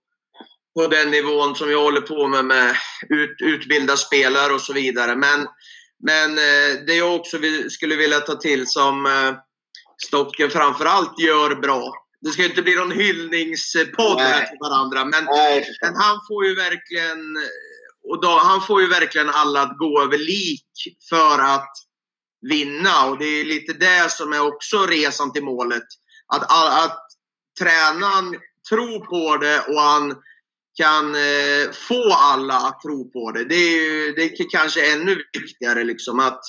på 0.75 0.87
den 0.87 1.11
nivån 1.11 1.55
som 1.55 1.71
jag 1.71 1.81
håller 1.81 2.01
på 2.01 2.27
med, 2.27 2.45
med 2.45 2.75
ut, 3.09 3.41
utbilda 3.41 3.97
spelare 3.97 4.53
och 4.53 4.61
så 4.61 4.73
vidare. 4.73 5.15
Men, 5.15 5.47
men 6.03 6.37
eh, 6.37 6.85
det 6.87 6.95
jag 6.95 7.15
också 7.15 7.37
skulle 7.69 7.95
vilja 7.95 8.19
ta 8.19 8.35
till 8.35 8.67
som 8.67 9.05
eh, 9.05 9.35
Stocken 10.05 10.49
framförallt 10.49 11.19
gör 11.19 11.55
bra. 11.55 11.93
Det 12.21 12.29
ska 12.29 12.41
ju 12.41 12.49
inte 12.49 12.61
bli 12.61 12.75
någon 12.75 12.91
hyllningspodd 12.91 14.19
här 14.19 14.45
till 14.45 14.57
varandra, 14.59 15.05
men 15.05 15.25
Nej, 15.25 15.65
men 15.81 15.95
han 15.95 16.19
får 16.27 16.45
ju 16.45 16.55
verkligen 16.55 17.37
och 18.09 18.21
då, 18.21 18.29
han 18.37 18.61
får 18.61 18.81
ju 18.81 18.87
verkligen 18.87 19.29
alla 19.29 19.61
att 19.61 19.77
gå 19.77 20.01
över 20.01 20.17
lik 20.17 20.67
för 21.09 21.39
att 21.39 21.73
vinna. 22.49 23.05
Och 23.05 23.17
det 23.17 23.25
är 23.25 23.45
lite 23.45 23.73
det 23.73 24.11
som 24.11 24.33
är 24.33 24.47
också 24.47 24.85
resan 24.85 25.33
till 25.33 25.43
målet. 25.43 25.83
Att, 26.33 26.51
all- 26.51 26.85
att 26.85 27.07
tränaren 27.59 28.35
tror 28.69 29.05
på 29.05 29.37
det 29.37 29.59
och 29.59 29.81
han 29.81 30.15
kan 30.77 31.15
eh, 31.15 31.71
få 31.71 32.13
alla 32.13 32.55
att 32.55 32.81
tro 32.81 33.11
på 33.11 33.31
det. 33.31 33.45
Det 33.45 33.55
är, 33.55 33.81
ju, 33.81 34.13
det 34.13 34.23
är 34.23 34.49
kanske 34.49 34.93
ännu 34.93 35.15
viktigare 35.33 35.83
liksom 35.83 36.19
att, 36.19 36.41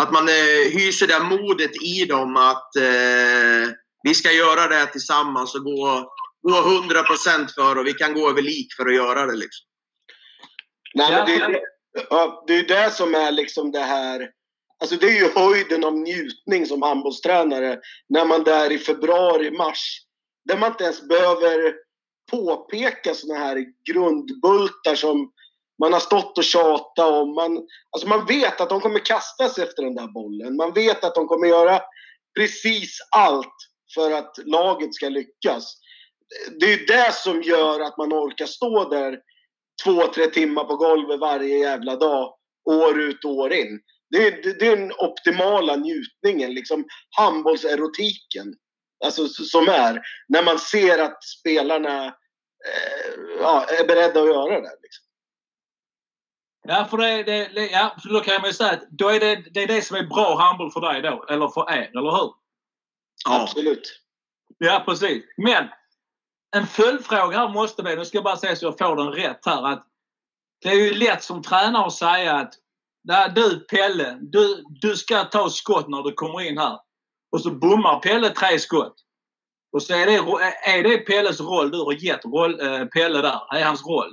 att 0.00 0.12
man 0.12 0.28
eh, 0.28 0.72
hyser 0.72 1.06
det 1.06 1.20
modet 1.20 1.82
i 1.82 2.04
dem 2.04 2.36
att 2.36 2.76
eh, 2.76 3.72
vi 4.02 4.14
ska 4.14 4.32
göra 4.32 4.68
det 4.68 4.74
här 4.74 4.86
tillsammans 4.86 5.54
och 5.54 5.64
gå, 5.64 6.12
gå 6.42 6.54
100% 6.54 7.54
för 7.54 7.78
och 7.78 7.86
vi 7.86 7.92
kan 7.92 8.14
gå 8.14 8.30
över 8.30 8.42
lik 8.42 8.66
för 8.76 8.86
att 8.86 8.94
göra 8.94 9.26
det. 9.26 9.36
Liksom. 9.36 9.66
Nej, 10.94 11.10
men 11.10 11.26
det, 11.26 11.32
är, 11.34 12.46
det 12.46 12.54
är 12.54 12.84
det 12.84 12.90
som 12.90 13.14
är 13.14 13.32
liksom 13.32 13.72
det 13.72 13.84
här. 13.84 14.30
Alltså 14.80 14.96
det 14.96 15.06
är 15.06 15.20
ju 15.20 15.30
höjden 15.34 15.84
av 15.84 15.94
njutning 15.94 16.66
som 16.66 16.82
handbollstränare. 16.82 17.78
När 18.08 18.24
man 18.24 18.44
där 18.44 18.72
i 18.72 18.78
februari, 18.78 19.50
mars. 19.50 19.98
Där 20.44 20.58
man 20.58 20.70
inte 20.70 20.84
ens 20.84 21.08
behöver 21.08 21.74
påpeka 22.30 23.14
såna 23.14 23.34
här 23.34 23.64
grundbultar 23.92 24.94
som 24.94 25.32
man 25.82 25.92
har 25.92 26.00
stått 26.00 26.38
och 26.38 26.44
tjatat 26.44 27.12
om. 27.12 27.34
Man, 27.34 27.66
alltså 27.90 28.08
man 28.08 28.26
vet 28.26 28.60
att 28.60 28.68
de 28.68 28.80
kommer 28.80 28.98
kastas 28.98 29.58
efter 29.58 29.82
den 29.82 29.94
där 29.94 30.12
bollen. 30.12 30.56
Man 30.56 30.72
vet 30.72 31.04
att 31.04 31.14
de 31.14 31.26
kommer 31.26 31.48
göra 31.48 31.80
precis 32.38 32.98
allt 33.16 33.56
för 33.94 34.12
att 34.12 34.38
laget 34.44 34.94
ska 34.94 35.08
lyckas. 35.08 35.76
Det 36.60 36.66
är 36.66 36.78
ju 36.78 36.84
det 36.84 37.14
som 37.14 37.42
gör 37.42 37.80
att 37.80 37.98
man 37.98 38.12
orkar 38.12 38.46
stå 38.46 38.88
där 38.88 39.18
två, 39.84 40.06
tre 40.06 40.26
timmar 40.26 40.64
på 40.64 40.76
golvet 40.76 41.20
varje 41.20 41.58
jävla 41.58 41.96
dag, 41.96 42.34
år 42.70 43.00
ut 43.00 43.24
och 43.24 43.30
år 43.30 43.52
in. 43.52 43.80
Det 44.10 44.26
är, 44.26 44.42
det, 44.42 44.58
det 44.58 44.66
är 44.66 44.76
den 44.76 44.92
optimala 44.92 45.76
njutningen, 45.76 46.54
liksom 46.54 46.84
handbollserotiken. 47.18 48.54
Alltså 49.04 49.28
som 49.28 49.68
är 49.68 50.02
när 50.28 50.42
man 50.44 50.58
ser 50.58 50.98
att 50.98 51.24
spelarna 51.24 52.06
eh, 52.06 53.14
ja, 53.40 53.64
är 53.64 53.86
beredda 53.86 54.20
att 54.20 54.26
göra 54.26 54.60
det. 54.60 54.76
Liksom. 54.82 55.04
Ja, 56.68 56.84
för 56.90 56.96
det, 56.96 57.22
det, 57.22 57.66
ja, 57.66 57.96
för 58.02 58.08
då 58.08 58.20
kan 58.20 58.40
man 58.40 58.50
ju 58.50 58.54
säga 58.54 58.70
att 58.70 58.90
då 58.90 59.08
är 59.08 59.20
det, 59.20 59.34
det 59.54 59.62
är 59.62 59.66
det 59.66 59.82
som 59.82 59.96
är 59.96 60.02
bra 60.02 60.38
handboll 60.38 60.70
för 60.72 60.80
dig 60.80 61.02
då. 61.02 61.24
Eller 61.28 61.48
för 61.48 61.72
er, 61.72 61.90
eller 61.94 62.10
hur? 62.10 62.32
Absolut. 63.28 64.00
Ja, 64.58 64.82
precis. 64.86 65.24
Men 65.36 65.68
en 66.56 66.66
följdfråga 66.66 67.38
här 67.38 67.48
måste 67.48 67.82
bli, 67.82 67.96
nu 67.96 68.04
ska 68.04 68.16
jag 68.16 68.24
bara 68.24 68.36
säga 68.36 68.56
så 68.56 68.64
jag 68.66 68.78
får 68.78 68.96
den 68.96 69.12
rätt 69.12 69.46
här. 69.46 69.66
Att 69.66 69.86
det 70.62 70.68
är 70.68 70.74
ju 70.74 70.94
lätt 70.94 71.22
som 71.22 71.42
tränare 71.42 71.86
att 71.86 71.92
säga 71.92 72.34
att 72.34 72.54
"Nej, 73.04 73.32
du 73.34 73.60
Pelle, 73.60 74.18
du, 74.20 74.64
du 74.68 74.96
ska 74.96 75.24
ta 75.24 75.50
skott 75.50 75.88
när 75.88 76.02
du 76.02 76.12
kommer 76.12 76.40
in 76.40 76.58
här. 76.58 76.78
Och 77.32 77.40
så 77.40 77.50
bommar 77.50 78.00
Pelle 78.00 78.30
tre 78.30 78.58
skott. 78.58 78.94
Och 79.72 79.82
så 79.82 79.94
är 79.94 80.06
det, 80.06 80.14
är 80.70 80.82
det 80.82 80.98
Pelles 80.98 81.40
roll, 81.40 81.70
du 81.70 81.78
har 81.78 81.92
gett 81.92 82.24
roll, 82.24 82.60
eh, 82.60 82.84
Pelle 82.84 83.22
där, 83.22 83.40
det 83.50 83.60
är 83.60 83.64
hans 83.64 83.86
roll. 83.86 84.10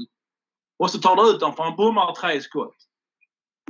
Och 0.79 0.91
så 0.91 0.99
tar 0.99 1.15
du 1.15 1.29
ut 1.29 1.41
honom 1.41 1.55
för 1.55 1.63
han 1.63 1.75
bommar 1.75 2.15
tre 2.15 2.41
skott. 2.41 2.75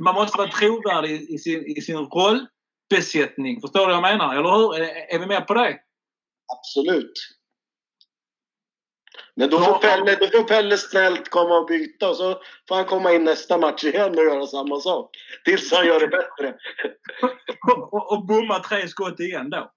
Man 0.02 0.14
måste 0.14 0.38
vara 0.38 0.50
trovärdig 0.50 1.30
i 1.30 1.38
sin, 1.38 1.64
i 1.66 1.80
sin 1.80 1.96
rollbesättning. 1.96 3.60
Förstår 3.60 3.80
du 3.80 3.86
vad 3.86 3.94
jag 3.94 4.18
menar? 4.18 4.36
Eller 4.36 4.50
hur? 4.50 4.74
Är, 4.74 5.14
är 5.14 5.18
vi 5.18 5.26
med 5.26 5.46
på 5.46 5.54
det? 5.54 5.78
Absolut. 6.58 7.12
Men 9.40 9.50
då 9.50 9.58
får. 9.58 9.78
Pelle, 9.78 10.16
då 10.16 10.26
får 10.26 10.44
Pelle 10.44 10.76
snällt 10.76 11.28
komma 11.28 11.58
och 11.58 11.66
byta 11.66 12.10
och 12.10 12.16
så 12.16 12.40
får 12.68 12.74
han 12.74 12.84
komma 12.84 13.12
in 13.12 13.24
nästa 13.24 13.58
match 13.58 13.84
igen 13.84 14.18
och 14.18 14.24
göra 14.24 14.46
samma 14.46 14.80
sak. 14.80 15.10
Tills 15.44 15.72
han 15.72 15.86
gör 15.86 16.00
det 16.00 16.08
bättre. 16.08 16.54
och, 17.92 18.12
och 18.12 18.26
bomma 18.26 18.58
tre 18.58 18.88
skott 18.88 19.20
igen 19.20 19.50
då. 19.50 19.70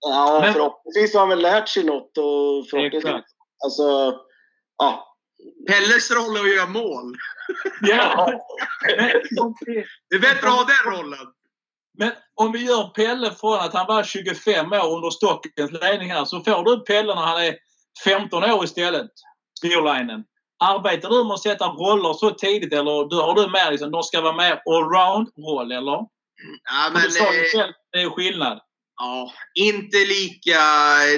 Ja, 0.00 0.40
Men- 0.42 0.52
förhoppningsvis 0.52 1.14
har 1.14 1.20
han 1.20 1.28
väl 1.28 1.42
lärt 1.42 1.68
sig 1.68 1.84
något 1.84 2.18
och 2.18 2.68
förhoppningsvis... 2.70 3.24
Alltså, 3.64 4.16
ja. 4.78 5.16
Pelles 5.68 6.10
roll 6.10 6.36
är 6.36 6.40
att 6.40 6.56
göra 6.56 6.66
mål. 6.66 7.14
Ja. 7.80 8.40
Det 10.10 10.16
är 10.16 10.20
bättre 10.20 10.48
att 10.48 10.54
ha 10.54 10.64
den 10.64 10.92
rollen. 10.92 11.26
Men 11.98 12.12
om 12.34 12.52
vi 12.52 12.64
gör 12.64 12.84
Pelle 12.94 13.30
från 13.30 13.54
att 13.54 13.74
han 13.74 13.86
var 13.86 14.02
25 14.02 14.72
år 14.72 14.96
under 14.96 15.10
Stockens 15.10 15.72
ledning 15.72 16.10
här 16.10 16.24
så 16.24 16.40
får 16.40 16.64
du 16.64 16.84
Pelle 16.84 17.14
när 17.14 17.22
han 17.22 17.42
är 17.42 17.54
15 18.04 18.44
år 18.44 18.64
istället. 18.64 19.10
Styrlinen. 19.58 20.24
Arbetar 20.64 21.08
du 21.08 21.24
med 21.24 21.32
att 21.32 21.42
sätta 21.42 21.66
roller 21.66 22.12
så 22.12 22.30
tidigt 22.30 22.72
eller 22.72 23.08
du, 23.10 23.16
har 23.16 23.34
du 23.34 23.50
med 23.50 23.70
liksom, 23.70 23.90
de 23.90 24.02
ska 24.02 24.20
vara 24.20 24.36
mer 24.36 24.62
allround-roll 24.66 25.72
eller? 25.72 25.98
Ja, 26.70 26.90
men, 26.92 27.02
du 27.02 27.10
sa 27.10 27.34
ju 27.34 27.40
eh, 27.40 27.50
själv, 27.52 27.72
det 27.92 28.02
är 28.02 28.10
skillnad. 28.10 28.60
Ja, 28.96 29.32
inte 29.54 29.96
lika 29.96 30.60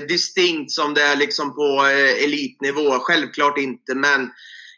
distinkt 0.08 0.72
som 0.72 0.94
det 0.94 1.02
är 1.02 1.16
liksom 1.16 1.54
på 1.54 1.86
eh, 1.86 2.24
elitnivå. 2.24 2.98
Självklart 3.00 3.58
inte, 3.58 3.94
men 3.94 4.30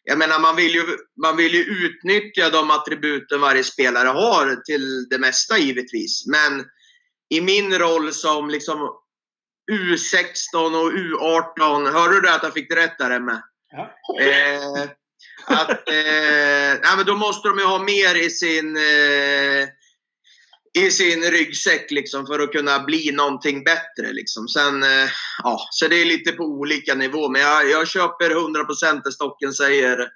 jag 0.05 0.19
menar 0.19 0.39
man 0.39 0.57
vill, 0.57 0.75
ju, 0.75 0.83
man 1.23 1.37
vill 1.37 1.55
ju 1.55 1.63
utnyttja 1.63 2.51
de 2.51 2.71
attributen 2.71 3.41
varje 3.41 3.65
spelare 3.65 4.09
har 4.09 4.57
till 4.57 5.09
det 5.09 5.19
mesta 5.19 5.59
givetvis. 5.59 6.27
Men 6.27 6.65
i 7.35 7.41
min 7.41 7.79
roll 7.79 8.13
som 8.13 8.51
liksom 8.51 8.79
U16 9.73 10.55
och 10.55 10.93
U18, 10.93 11.93
hörde 11.93 12.21
du 12.21 12.31
att 12.31 12.43
jag 12.43 12.53
fick 12.53 12.69
det 12.69 12.77
rätt 12.77 12.99
där 12.99 13.21
med? 13.21 13.43
Ja. 13.71 13.97
Eh, 14.21 14.91
att, 15.47 15.89
eh, 15.89 16.75
ja, 16.83 16.97
men 16.97 17.07
då 17.07 17.15
måste 17.15 17.49
de 17.49 17.59
ju 17.59 17.65
ha 17.65 17.79
mer 17.79 18.15
i 18.15 18.31
sin 18.31 18.77
eh, 18.77 19.69
i 20.77 20.91
sin 20.91 21.23
ryggsäck 21.23 21.91
liksom 21.91 22.27
för 22.27 22.39
att 22.39 22.53
kunna 22.53 22.79
bli 22.79 23.13
någonting 23.13 23.65
bättre. 23.65 24.13
Liksom. 24.13 24.49
Sen, 24.49 24.83
eh, 24.83 25.09
ja, 25.43 25.69
så 25.71 25.89
det 25.89 25.97
är 25.97 26.05
lite 26.05 26.33
på 26.33 26.45
olika 26.45 26.95
nivå. 26.95 27.29
Men 27.29 27.41
jag, 27.41 27.71
jag 27.71 27.89
köper 27.89 28.31
100% 28.31 29.01
det 29.05 29.13
Stocken 29.13 29.53
säger 29.53 30.09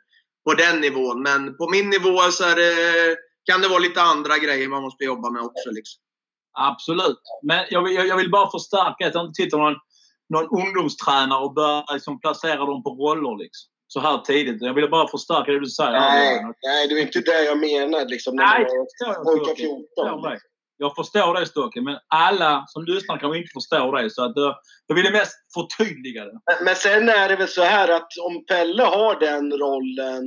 på 0.45 0.55
den 0.55 0.81
nivån. 0.81 1.23
Men 1.23 1.57
på 1.57 1.71
min 1.71 1.91
nivå 1.91 2.21
så 2.21 2.45
är 2.45 2.57
det, 2.57 3.17
kan 3.45 3.61
det 3.61 3.69
vara 3.69 3.79
lite 3.79 4.03
andra 4.03 4.39
grejer 4.39 4.69
man 4.69 4.83
måste 4.83 5.05
jobba 5.05 5.31
med 5.31 5.43
också. 5.43 5.71
Liksom. 5.71 6.01
Absolut. 6.59 7.21
Men 7.43 7.65
jag 7.71 7.83
vill, 7.83 7.95
jag 7.95 8.17
vill 8.17 8.31
bara 8.31 8.51
förstärka 8.51 9.07
att 9.07 9.15
jag 9.15 9.27
inte 9.27 9.43
tittar 9.43 9.59
någon, 9.59 9.77
någon 10.35 10.61
ungdomstränare 10.67 11.45
och 11.45 11.55
börjar 11.55 11.95
liksom 11.95 12.21
placera 12.21 12.57
dem 12.57 12.83
på 12.83 12.91
roller. 12.91 13.39
Liksom. 13.43 13.71
Så 13.87 14.01
här 14.01 14.19
tidigt. 14.19 14.63
Jag 14.63 14.75
ville 14.75 14.89
bara 14.89 15.09
förstärka 15.09 15.53
det 15.53 15.61
du 15.61 15.67
säger. 15.67 15.91
Nej, 15.93 16.45
nej, 16.63 16.89
det 16.89 16.95
är 16.95 17.03
inte 17.03 17.21
det 17.21 17.45
jag 17.45 17.59
menar. 17.59 18.05
Liksom, 18.09 18.37
när 18.37 18.45
Nej, 18.45 18.67
man 19.07 19.25
Stocken. 19.25 19.57
14. 19.57 19.85
Jag 19.97 20.07
förstår 20.13 20.31
det. 20.31 20.39
Jag 20.77 20.95
förstår 20.97 21.35
det 21.41 21.47
Stocken, 21.47 21.85
men 21.85 21.97
alla 22.09 22.65
som 22.69 22.85
lyssnar 22.85 23.19
kanske 23.19 23.39
inte 23.39 23.51
förstår 23.55 23.97
det. 24.03 24.11
Så 24.11 24.25
att, 24.25 24.37
eh, 24.37 24.55
jag 24.87 24.95
ville 24.97 25.11
mest 25.11 25.33
förtydliga 25.55 26.25
det. 26.25 26.33
Men- 26.33 26.65
Men 26.65 26.75
sen 26.77 27.09
är 27.09 27.29
det 27.29 27.37
väl 27.37 27.49
så 27.49 27.63
här 27.63 27.89
att 27.89 28.09
om 28.29 28.45
Pelle 28.47 28.83
har 28.83 29.21
den 29.21 29.53
rollen 29.53 30.23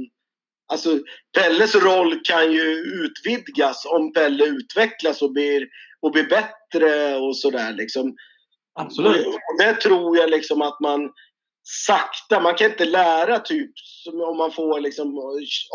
Alltså 0.72 0.90
Pelles 1.38 1.76
roll 1.76 2.20
kan 2.24 2.52
ju 2.52 2.72
utvidgas 3.06 3.86
om 3.86 4.14
Pelle 4.14 4.46
utvecklas 4.46 5.22
och 5.22 5.32
blir, 5.34 5.68
och 6.04 6.12
blir 6.12 6.24
bättre 6.24 7.16
och 7.16 7.38
sådär 7.38 7.74
liksom. 7.74 8.16
Absolut. 8.80 9.28
Och 9.28 9.58
det 9.60 9.74
tror 9.74 10.18
jag 10.18 10.30
liksom 10.30 10.62
att 10.62 10.80
man 10.80 11.10
sakta, 11.88 12.40
man 12.40 12.56
kan 12.56 12.72
inte 12.72 12.86
lära 12.86 13.40
typ 13.40 13.72
om 14.30 14.38
man 14.38 14.52
får 14.52 14.80
liksom 14.80 15.20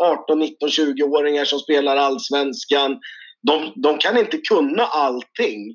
18, 0.03 0.39
19, 0.39 0.69
20-åringar 0.69 1.45
som 1.45 1.59
spelar 1.59 1.97
allsvenskan. 1.97 2.99
De, 3.47 3.73
de 3.75 3.97
kan 3.97 4.17
inte 4.17 4.37
kunna 4.37 4.83
allting 4.83 5.69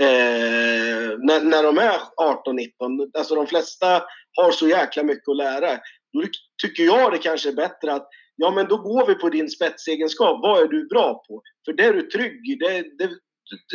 eh, 0.00 1.18
när, 1.18 1.44
när 1.44 1.62
de 1.62 1.78
är 1.78 2.00
18, 2.16 2.56
19. 2.56 3.10
Alltså 3.18 3.34
de 3.34 3.46
flesta 3.46 4.02
har 4.36 4.52
så 4.52 4.68
jäkla 4.68 5.02
mycket 5.02 5.28
att 5.28 5.36
lära. 5.36 5.70
Då 6.12 6.22
tycker 6.62 6.82
jag 6.82 7.12
det 7.12 7.18
kanske 7.18 7.48
är 7.48 7.52
bättre 7.52 7.92
att 7.92 8.08
ja 8.36 8.50
men 8.50 8.68
då 8.68 8.76
går 8.76 9.06
vi 9.06 9.14
på 9.14 9.28
din 9.28 9.50
spetsegenskap. 9.50 10.40
Vad 10.42 10.62
är 10.62 10.68
du 10.68 10.88
bra 10.88 11.22
på? 11.28 11.42
För 11.64 11.72
det 11.72 11.84
är 11.84 11.92
du 11.92 12.02
trygg 12.02 12.48
i. 12.48 12.54
Det, 12.54 12.82
det, 12.98 13.10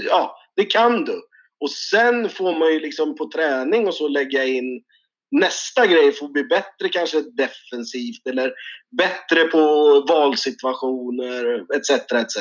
ja, 0.09 0.37
det 0.55 0.65
kan 0.65 1.05
du. 1.05 1.21
Och 1.59 1.71
sen 1.71 2.29
får 2.29 2.59
man 2.59 2.73
ju 2.73 2.79
liksom 2.79 3.15
på 3.15 3.29
träning 3.31 3.87
och 3.87 3.93
så 3.93 4.07
lägga 4.07 4.43
in 4.43 4.83
nästa 5.31 5.87
grej 5.87 6.11
för 6.11 6.25
att 6.25 6.33
bli 6.33 6.43
bättre 6.43 6.89
kanske 6.89 7.21
defensivt 7.21 8.27
eller 8.27 8.53
bättre 8.97 9.43
på 9.43 9.61
valsituationer 10.09 11.65
etc. 11.75 11.89
etc. 11.89 12.37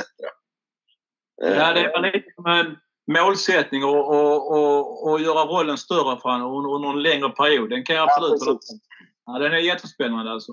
Ja, 1.42 1.72
det 1.72 1.80
är 1.80 2.12
lite 2.12 2.30
som 2.34 2.46
en 2.46 2.76
målsättning 3.12 3.84
och, 3.84 4.08
och, 4.08 4.52
och, 4.52 5.10
och 5.10 5.20
göra 5.20 5.44
rollen 5.44 5.78
större 5.78 6.20
för 6.20 6.28
honom 6.28 6.74
under, 6.74 6.90
en 6.90 7.02
längre 7.02 7.28
period. 7.28 7.70
Den 7.70 7.84
kan 7.84 7.96
jag 7.96 8.08
Ja, 8.08 8.14
absolut 8.16 8.40
precis. 8.40 8.80
Ja, 9.26 9.38
den 9.38 9.52
är 9.52 9.58
jättespännande 9.58 10.32
alltså. 10.32 10.52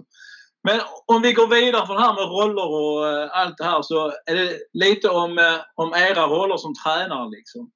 Men 0.63 0.80
om 1.06 1.21
vi 1.21 1.34
går 1.34 1.47
vidare 1.47 1.86
från 1.86 1.95
det 1.95 2.02
här 2.02 2.13
med 2.13 2.24
roller 2.24 2.67
och 2.69 3.08
eh, 3.08 3.30
allt 3.34 3.58
det 3.58 3.63
här 3.63 3.82
så 3.82 4.12
är 4.26 4.36
det 4.36 4.58
lite 4.74 5.10
om, 5.10 5.38
eh, 5.38 5.60
om 5.76 5.93
era 5.93 6.28
roller 6.28 6.58
som 6.58 6.74
tränare. 6.76 7.30
Liksom. 7.30 7.71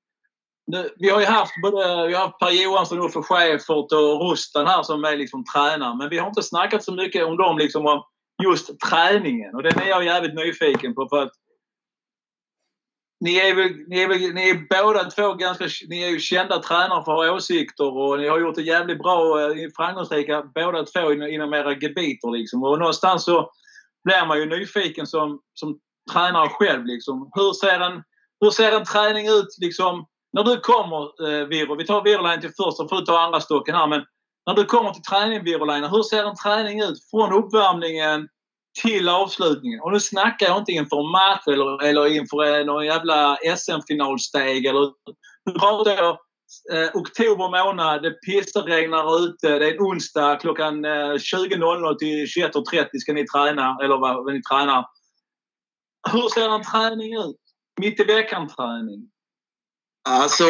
Nu, 0.67 0.89
vi 0.97 1.09
har 1.09 1.19
ju 1.19 1.25
haft 1.25 1.53
både 1.61 2.07
vi 2.07 2.13
har 2.13 2.21
haft 2.21 2.39
Per 2.39 2.63
Johansson, 2.63 3.05
Uffe 3.05 3.21
Schäfert 3.21 3.91
och 3.91 4.29
Rustan 4.29 4.67
här 4.67 4.83
som 4.83 5.03
är 5.03 5.17
liksom 5.17 5.43
tränare. 5.53 5.95
Men 5.95 6.09
vi 6.09 6.17
har 6.17 6.27
inte 6.27 6.43
snackat 6.43 6.83
så 6.83 6.93
mycket 6.93 7.25
om 7.25 7.37
dem, 7.37 7.57
liksom 7.57 7.85
om 7.85 8.03
just 8.43 8.79
träningen. 8.79 9.55
Och 9.55 9.63
den 9.63 9.79
är 9.79 9.87
jag 9.87 10.05
jävligt 10.05 10.35
nyfiken 10.35 10.95
på. 10.95 11.07
för 11.09 11.21
att 11.21 11.31
ni 13.25 13.35
är, 13.35 13.55
väl, 13.55 13.71
ni, 13.87 13.99
är 13.99 14.07
väl, 14.07 14.33
ni 14.33 14.49
är 14.49 14.83
båda 14.83 15.03
två 15.03 15.33
ganska 15.33 15.65
ni 15.89 16.03
är 16.03 16.09
ju 16.09 16.19
kända 16.19 16.59
tränare 16.59 17.03
för 17.05 17.11
att 17.11 17.29
ha 17.29 17.35
åsikter 17.35 17.97
och 17.97 18.19
ni 18.19 18.27
har 18.27 18.39
gjort 18.39 18.55
det 18.55 18.61
jävligt 18.61 18.97
bra 18.97 19.15
och 19.15 19.41
är 19.41 19.75
framgångsrika 19.75 20.43
båda 20.55 20.83
två 20.83 21.11
inom, 21.13 21.27
inom 21.27 21.53
era 21.53 21.73
gebiter. 21.73 22.31
Liksom. 22.31 22.63
Och 22.63 22.79
någonstans 22.79 23.23
så 23.23 23.51
blir 24.03 24.25
man 24.27 24.39
ju 24.39 24.45
nyfiken 24.45 25.07
som, 25.07 25.39
som 25.53 25.79
tränare 26.13 26.49
själv. 26.49 26.85
Liksom. 26.85 27.29
Hur, 27.33 27.53
ser 27.53 27.79
en, 27.79 28.03
hur 28.41 28.51
ser 28.51 28.71
en 28.71 28.85
träning 28.85 29.27
ut 29.27 29.57
liksom, 29.61 30.05
när 30.33 30.43
du 30.43 30.57
kommer, 30.57 31.27
eh, 31.27 31.47
Virro? 31.47 31.75
Vi 31.75 31.85
tar 31.85 32.03
Virroline 32.03 32.41
till 32.41 32.53
första, 32.63 32.87
får 32.87 32.99
du 32.99 33.05
ta 33.05 33.19
andra 33.19 33.41
stocken 33.41 33.75
här. 33.75 33.87
Men 33.87 34.05
när 34.47 34.53
du 34.53 34.65
kommer 34.65 34.91
till 34.91 35.03
träningen, 35.03 35.43
Virroline, 35.43 35.83
hur 35.83 36.03
ser 36.03 36.23
en 36.23 36.35
träning 36.35 36.81
ut 36.81 36.97
från 37.11 37.33
uppvärmningen 37.33 38.27
till 38.81 39.09
avslutningen. 39.09 39.79
Och 39.81 39.91
nu 39.91 39.99
snackar 39.99 40.45
jag 40.45 40.57
inte 40.57 40.71
inför 40.71 40.99
en 40.99 41.11
match 41.11 41.47
eller, 41.47 41.83
eller 41.83 42.07
inför 42.07 42.65
någon 42.65 42.85
jävla 42.85 43.37
SM-finalsteg. 43.57 44.65
Eller, 44.65 44.91
nu 45.45 45.53
pratar 45.59 45.91
jag 45.91 46.17
eh, 46.71 46.89
oktober 46.93 47.65
månad, 47.65 48.03
det 48.03 48.11
pissregnar 48.11 49.25
ute, 49.25 49.59
det 49.59 49.69
är 49.69 49.73
en 49.73 49.79
onsdag 49.79 50.35
klockan 50.35 50.85
eh, 50.85 50.89
20.00 50.89 51.97
till 51.97 52.25
21.30 52.25 52.87
ska 52.93 53.13
ni 53.13 53.25
träna, 53.27 53.77
eller 53.83 53.97
vad, 53.97 54.15
vad 54.25 54.33
ni 54.33 54.41
tränar. 54.41 54.85
Hur 56.11 56.29
ser 56.29 56.55
en 56.55 56.63
träning 56.63 57.13
ut? 57.13 57.37
Mitt 57.81 57.99
i 57.99 58.03
veckan-träning? 58.03 59.11
Alltså, 60.09 60.45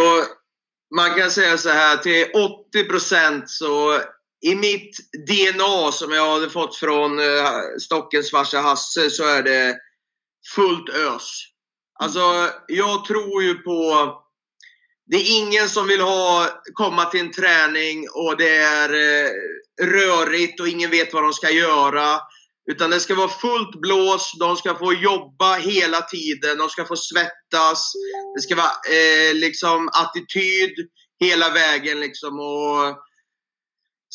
man 0.95 1.13
kan 1.13 1.31
säga 1.31 1.57
så 1.57 1.69
här 1.69 1.97
till 1.97 2.25
80 2.69 2.83
procent 2.83 3.49
så 3.49 3.99
i 4.41 4.56
mitt 4.56 4.98
DNA 5.28 5.91
som 5.91 6.12
jag 6.12 6.34
hade 6.34 6.50
fått 6.50 6.76
från 6.76 7.19
eh, 7.19 7.50
Stockens 7.80 8.32
farsa 8.32 8.60
Hasse 8.60 9.10
så 9.10 9.24
är 9.24 9.43
det 9.43 9.78
fullt 10.56 10.89
ös. 10.89 11.41
Alltså, 12.00 12.50
jag 12.67 13.06
tror 13.06 13.43
ju 13.43 13.54
på... 13.54 14.12
Det 15.08 15.17
är 15.17 15.38
ingen 15.38 15.69
som 15.69 15.88
vill 15.88 16.02
ha, 16.02 16.50
komma 16.74 17.06
till 17.06 17.19
en 17.19 17.32
träning 17.32 18.06
och 18.13 18.38
det 18.38 18.58
är 18.58 18.89
eh, 18.89 19.30
rörigt 19.82 20.60
och 20.60 20.67
ingen 20.67 20.89
vet 20.89 21.13
vad 21.13 21.24
de 21.24 21.34
ska 21.34 21.50
göra. 21.50 22.19
Utan 22.71 22.89
det 22.89 23.00
ska 23.00 23.15
vara 23.15 23.28
fullt 23.28 23.82
blås, 23.82 24.32
de 24.39 24.58
ska 24.58 24.76
få 24.76 24.93
jobba 24.93 25.56
hela 25.56 26.02
tiden, 26.02 26.58
de 26.58 26.69
ska 26.69 26.86
få 26.86 26.95
svettas. 26.95 27.93
Det 28.36 28.41
ska 28.41 28.56
vara 28.56 28.71
eh, 28.95 29.36
liksom 29.36 29.89
attityd 29.93 30.71
hela 31.19 31.50
vägen 31.50 32.00
liksom. 32.00 32.39
Och 32.39 33.05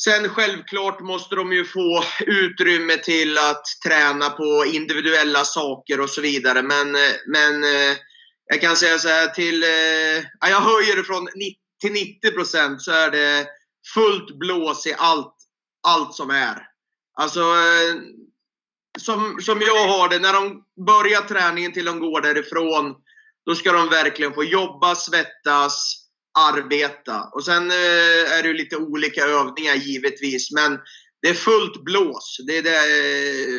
sen 0.04 0.28
självklart 0.28 1.00
måste 1.00 1.34
de 1.36 1.52
ju 1.52 1.64
få 1.64 2.04
utrymme 2.26 2.96
till 2.96 3.38
att 3.38 3.62
träna 3.86 4.30
på 4.30 4.64
individuella 4.66 5.44
saker 5.44 6.00
och 6.00 6.10
så 6.10 6.20
vidare. 6.20 6.62
Men, 6.62 6.92
men 7.26 7.64
eh, 7.64 7.96
jag 8.46 8.60
kan 8.60 8.76
säga 8.76 8.98
så 8.98 9.08
här 9.08 9.28
till... 9.28 9.62
Eh, 9.62 10.24
ja, 10.40 10.48
jag 10.48 10.60
höjer 10.60 10.96
det 10.96 11.04
från 11.04 11.24
90 11.24 11.60
till 11.80 11.92
90 11.92 12.30
procent 12.30 12.82
så 12.82 12.92
är 12.92 13.10
det 13.10 13.46
fullt 13.94 14.38
blås 14.38 14.86
i 14.86 14.94
allt, 14.98 15.34
allt 15.86 16.14
som 16.14 16.30
är. 16.30 16.66
Alltså, 17.14 17.40
eh, 17.40 17.94
som, 18.98 19.40
som 19.40 19.60
jag 19.60 19.88
har 19.88 20.08
det, 20.08 20.18
när 20.18 20.32
de 20.32 20.64
börjar 20.86 21.20
träningen 21.20 21.72
till 21.72 21.84
de 21.84 22.00
går 22.00 22.20
därifrån, 22.20 22.94
då 23.46 23.54
ska 23.54 23.72
de 23.72 23.88
verkligen 23.88 24.34
få 24.34 24.44
jobba, 24.44 24.94
svettas, 24.94 25.99
arbeta. 26.38 27.22
Och 27.32 27.44
sen 27.44 27.70
eh, 27.70 28.38
är 28.38 28.42
det 28.42 28.48
ju 28.48 28.54
lite 28.54 28.76
olika 28.76 29.24
övningar 29.24 29.74
givetvis, 29.74 30.52
men 30.52 30.78
det 31.22 31.28
är 31.28 31.34
fullt 31.34 31.84
blås. 31.84 32.36
Det 32.46 32.58
är, 32.58 32.62
det, 32.62 32.78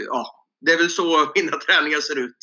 ja, 0.06 0.26
det 0.62 0.72
är 0.72 0.78
väl 0.78 0.90
så 0.90 1.32
mina 1.36 1.58
träningar 1.68 2.00
ser 2.00 2.20
ut. 2.20 2.38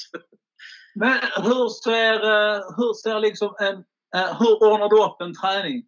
Men 0.94 1.18
hur 1.36 1.68
ser, 1.84 2.14
eh, 2.14 2.60
hur 2.76 2.94
ser 3.02 3.20
liksom 3.20 3.54
en, 3.60 3.74
eh, 4.16 4.38
hur 4.38 4.62
ordnar 4.62 4.88
du 4.88 5.02
upp 5.04 5.20
en 5.20 5.34
träning? 5.34 5.82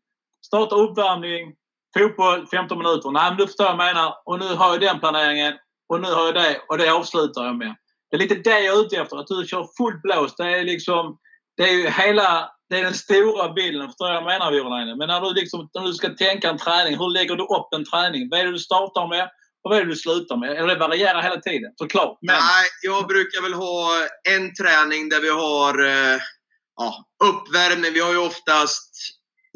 Starta 0.47 0.77
uppvärmning, 0.77 1.55
fotboll 1.99 2.47
15 2.47 2.79
minuter. 2.79 3.11
Nej, 3.11 3.31
men 3.31 3.37
du 3.37 3.47
förstår 3.47 3.65
vad 3.65 3.73
jag 3.73 3.95
menar. 3.95 4.15
Och 4.25 4.39
nu 4.39 4.55
har 4.55 4.73
jag 4.73 4.81
den 4.81 5.01
planeringen. 5.01 5.55
och 5.89 6.01
nu 6.01 6.09
har 6.09 6.27
jag 6.27 6.35
det 6.35 6.61
och 6.69 6.79
det 6.79 6.91
avslutar 6.91 7.45
jag 7.45 7.57
med. 7.57 7.75
Det 8.11 8.17
är 8.17 8.19
lite 8.19 8.35
det 8.35 8.61
jag 8.61 8.77
är 8.77 8.81
ute 8.81 8.97
efter, 8.97 9.17
att 9.17 9.27
du 9.27 9.47
kör 9.47 9.67
fullt 9.79 10.03
blås. 10.03 10.37
Det 10.37 10.45
är 10.45 10.65
liksom, 10.65 11.19
det 11.57 11.63
är 11.63 11.73
ju 11.73 11.89
hela, 11.89 12.51
det 12.69 12.79
är 12.79 12.85
den 12.85 12.95
stora 12.95 13.53
bilden, 13.53 13.89
förstår 13.89 14.07
du 14.07 14.13
vad 14.13 14.23
jag 14.23 14.25
menar 14.25 14.53
Virolainen? 14.53 14.99
Men 14.99 15.09
när 15.09 15.21
du, 15.21 15.35
liksom, 15.35 15.71
när 15.75 15.83
du 15.83 15.95
ska 15.95 16.09
tänka 16.09 16.51
en 16.51 16.59
träning, 16.59 16.99
hur 16.99 17.11
lägger 17.11 17.37
du 17.37 17.43
upp 17.43 17.69
en 17.75 17.85
träning? 17.85 18.29
Vad 18.31 18.41
är 18.41 18.45
det 18.45 18.53
du 18.53 18.59
startar 18.59 19.09
med? 19.09 19.25
Och 19.63 19.71
vad 19.71 19.79
är 19.79 19.85
det 19.85 19.91
du 19.91 19.97
slutar 19.97 20.37
med? 20.37 20.51
Eller 20.51 20.67
det 20.67 20.81
varierar 20.81 21.23
hela 21.23 21.41
tiden, 21.41 21.73
såklart. 21.77 22.19
Men... 22.21 22.37
Nej, 22.37 22.67
jag 22.83 23.07
brukar 23.07 23.43
väl 23.43 23.55
ha 23.55 24.07
en 24.29 24.55
träning 24.55 25.09
där 25.09 25.21
vi 25.21 25.29
har 25.29 25.85
eh, 25.85 26.21
ja, 26.77 27.05
uppvärmning. 27.25 27.93
Vi 27.93 28.01
har 28.01 28.13
ju 28.13 28.19
oftast 28.19 28.91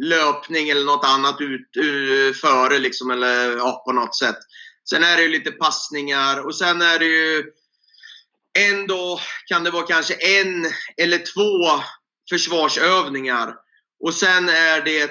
löpning 0.02 0.68
eller 0.68 0.84
något 0.84 1.04
annat 1.04 1.40
ut, 1.40 1.76
ut 1.76 2.36
före 2.40 2.78
liksom, 2.78 3.10
eller 3.10 3.56
ja, 3.56 3.82
på 3.86 3.92
något 3.92 4.16
sätt. 4.16 4.38
Sen 4.90 5.04
är 5.04 5.16
det 5.16 5.22
ju 5.22 5.28
lite 5.28 5.50
passningar 5.50 6.46
och 6.46 6.56
sen 6.56 6.82
är 6.82 6.98
det 6.98 7.04
ju 7.04 7.44
en 8.58 8.86
dag 8.86 9.18
kan 9.46 9.64
det 9.64 9.70
vara 9.70 9.86
kanske 9.86 10.14
en 10.14 10.66
eller 10.96 11.18
två 11.18 11.82
försvarsövningar. 12.30 13.54
Och 14.04 14.14
sen 14.14 14.48
är 14.48 14.80
det 14.80 15.10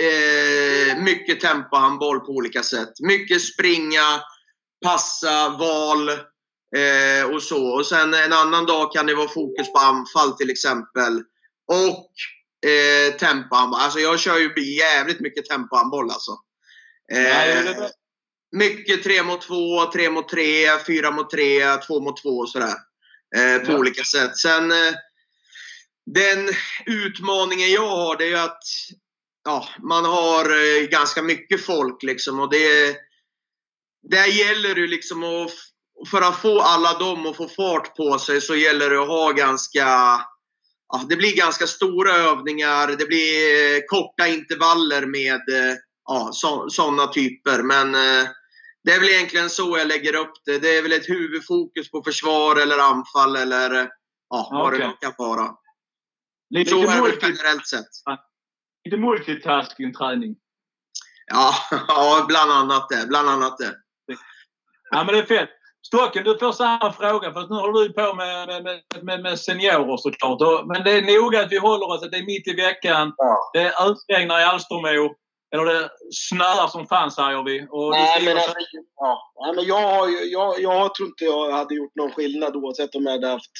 eh, 0.00 1.02
mycket 1.02 1.40
tempohandboll 1.40 2.20
på 2.20 2.32
olika 2.32 2.62
sätt. 2.62 2.92
Mycket 3.00 3.42
springa, 3.42 4.22
passa, 4.84 5.48
val 5.48 6.08
eh, 6.76 7.24
och 7.34 7.42
så. 7.42 7.66
Och 7.66 7.86
sen 7.86 8.14
en 8.14 8.32
annan 8.32 8.66
dag 8.66 8.92
kan 8.92 9.06
det 9.06 9.14
vara 9.14 9.28
fokus 9.28 9.72
på 9.72 9.78
anfall 9.78 10.32
till 10.32 10.50
exempel. 10.50 11.22
Och 11.72 12.10
eh, 12.70 13.14
tempohandboll. 13.14 13.80
Alltså 13.80 13.98
jag 13.98 14.20
kör 14.20 14.38
ju 14.38 14.76
jävligt 14.76 15.20
mycket 15.20 15.46
tempohandboll 15.46 16.10
alltså. 16.10 16.32
Eh, 17.12 17.86
mycket 18.52 19.02
3 19.02 19.22
mot 19.22 19.42
2, 19.42 19.92
3 19.92 20.10
mot 20.10 20.28
3, 20.28 20.78
4 20.86 21.10
mot 21.10 21.30
3, 21.30 21.76
2 21.76 22.00
mot 22.00 22.22
2 22.22 22.28
och 22.28 22.48
sådär. 22.48 22.74
Eh, 23.36 23.58
på 23.58 23.72
ja. 23.72 23.78
olika 23.78 24.04
sätt. 24.04 24.36
Sen 24.36 24.70
eh, 24.70 24.94
den 26.06 26.48
utmaningen 26.86 27.70
jag 27.70 27.88
har 27.88 28.16
det 28.16 28.24
är 28.24 28.28
ju 28.28 28.38
att 28.38 28.62
ja, 29.44 29.68
man 29.88 30.04
har 30.04 30.44
eh, 30.44 30.88
ganska 30.88 31.22
mycket 31.22 31.64
folk 31.64 32.02
liksom 32.02 32.40
och 32.40 32.50
det 32.50 32.96
där 34.10 34.26
gäller 34.26 34.74
det 34.74 34.86
liksom 34.86 35.24
att 35.24 35.52
för 36.10 36.22
att 36.22 36.40
få 36.40 36.60
alla 36.60 36.98
dem 36.98 37.26
att 37.26 37.36
få 37.36 37.48
fart 37.48 37.96
på 37.96 38.18
sig 38.18 38.40
så 38.40 38.56
gäller 38.56 38.90
det 38.90 39.02
att 39.02 39.08
ha 39.08 39.32
ganska 39.32 39.86
ja, 40.92 41.04
det 41.08 41.16
blir 41.16 41.36
ganska 41.36 41.66
stora 41.66 42.12
övningar. 42.12 42.96
Det 42.98 43.06
blir 43.06 43.74
eh, 43.74 43.80
korta 43.86 44.28
intervaller 44.28 45.06
med 45.06 45.48
eh, 45.48 45.76
ja, 46.04 46.30
sådana 46.70 47.06
typer. 47.06 47.62
Men 47.62 47.94
eh, 47.94 48.28
det 48.84 48.92
är 48.92 49.00
väl 49.00 49.08
egentligen 49.08 49.50
så 49.50 49.78
jag 49.78 49.88
lägger 49.88 50.16
upp 50.16 50.32
det. 50.44 50.58
Det 50.58 50.78
är 50.78 50.82
väl 50.82 50.92
ett 50.92 51.08
huvudfokus 51.08 51.90
på 51.90 52.02
försvar 52.02 52.56
eller 52.56 52.78
anfall 52.78 53.36
eller 53.36 53.88
ja, 54.28 54.48
vad 54.52 54.66
okay. 54.66 54.78
det 54.78 54.86
nu 54.86 54.92
kan 55.00 55.12
vara. 55.18 55.54
Lite 56.50 56.70
så 56.70 56.82
är 56.82 57.02
det 57.02 57.18
generellt 57.22 57.66
sett. 57.66 57.86
Lite 58.84 58.96
multitasking-träning. 58.96 60.36
Ja, 61.26 61.54
ja, 61.88 62.24
bland 62.28 62.52
annat 62.52 62.88
det. 62.88 63.06
Bland 63.08 63.28
annat 63.28 63.58
det. 63.58 63.74
Ja, 64.90 65.04
men 65.04 65.14
det 65.14 65.18
är 65.18 65.26
fett. 65.26 65.50
Stocken, 65.86 66.24
du 66.24 66.38
får 66.38 66.52
samma 66.52 66.92
fråga 66.92 67.32
fast 67.32 67.50
nu 67.50 67.56
håller 67.56 67.88
du 67.88 67.92
på 67.92 68.14
med, 68.14 68.48
med, 68.48 68.82
med, 69.02 69.22
med 69.22 69.38
seniorer 69.38 69.96
såklart. 69.96 70.66
Men 70.66 70.84
det 70.84 70.90
är 70.90 71.20
noga 71.20 71.40
att 71.40 71.52
vi 71.52 71.58
håller 71.58 71.86
oss 71.86 72.02
att 72.02 72.10
det 72.10 72.18
är 72.18 72.26
mitt 72.26 72.48
i 72.48 72.52
veckan. 72.52 73.14
Ja. 73.16 73.50
Det 73.52 73.66
ösregnar 73.66 74.40
i 74.40 74.44
Alstermo. 74.44 75.14
Eller 75.54 75.64
det 75.64 75.90
snöar 76.12 76.68
som 76.68 76.86
fan 76.86 77.10
säger 77.10 77.42
vi. 77.42 77.66
Och 77.70 77.90
Nej, 77.90 78.24
men, 78.24 78.36
alltså, 78.36 78.52
ja. 78.96 79.32
Nej, 79.44 79.54
men 79.54 79.64
jag, 79.64 80.08
jag, 80.26 80.60
jag 80.60 80.94
tror 80.94 81.08
inte 81.08 81.24
jag 81.24 81.50
hade 81.50 81.74
gjort 81.74 81.94
någon 81.94 82.12
skillnad 82.12 82.56
oavsett 82.56 82.94
om 82.94 83.04
jag 83.04 83.12
hade 83.12 83.28
haft 83.28 83.52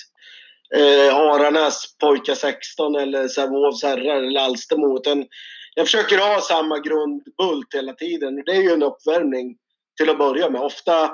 eh, 0.77 1.17
Aranäs 1.17 1.99
pojkar 1.99 2.35
16 2.35 2.95
eller 2.95 3.29
Sävehofs 3.29 3.83
herrar 3.83 4.23
eller 4.23 4.41
Alstermo. 4.41 4.99
Utan 4.99 5.27
jag 5.75 5.87
försöker 5.87 6.19
ha 6.19 6.41
samma 6.41 6.79
grundbult 6.79 7.75
hela 7.75 7.93
tiden. 7.93 8.43
Det 8.47 8.53
är 8.53 8.63
ju 8.63 8.71
en 8.71 8.83
uppvärmning 8.83 9.57
till 9.97 10.11
att 10.11 10.19
börja 10.19 10.51
med. 10.51 10.61
Ofta, 10.61 11.05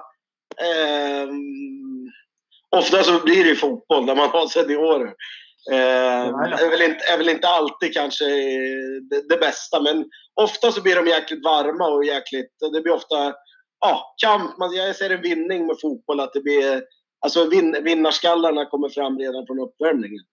eh, 0.61 1.29
ofta 2.71 3.03
så 3.03 3.21
blir 3.25 3.45
det 3.45 3.51
ju 3.51 3.57
fotboll 3.57 4.05
när 4.05 4.15
man 4.15 4.29
har 4.29 4.47
seniorer. 4.47 5.15
Eh, 5.73 6.27
är, 6.27 6.71
väl 6.71 6.83
inte, 6.83 7.05
är 7.05 7.19
väl 7.19 7.29
inte 7.29 7.49
alltid 7.49 7.95
kanske 7.95 8.25
det, 9.11 9.29
det, 9.29 9.37
bästa, 9.37 9.81
men 9.81 10.05
ofta 10.41 10.73
så 10.73 10.83
blir 10.83 10.97
de 10.97 11.07
jäkligt 11.07 11.45
varma 11.45 11.89
och 11.89 12.05
jäkligt... 12.05 12.53
Det 12.73 12.81
blir 12.81 12.93
ofta 12.93 13.35
ja, 13.81 14.15
kamp. 14.23 14.59
Man, 14.59 14.75
jag 14.75 14.97
ser 14.97 15.11
en 15.11 15.23
vinning 15.23 15.67
med 15.67 15.77
fotboll, 15.81 16.21
att 16.21 16.33
det 16.33 16.41
blir... 16.41 16.83
Alltså 17.21 17.49
vin, 17.49 17.77
vinnarskallarna 17.85 18.65
kommer 18.65 18.89
fram 18.89 19.19
redan 19.19 19.47
från 19.47 19.61
uppvärmningen. 19.61 20.25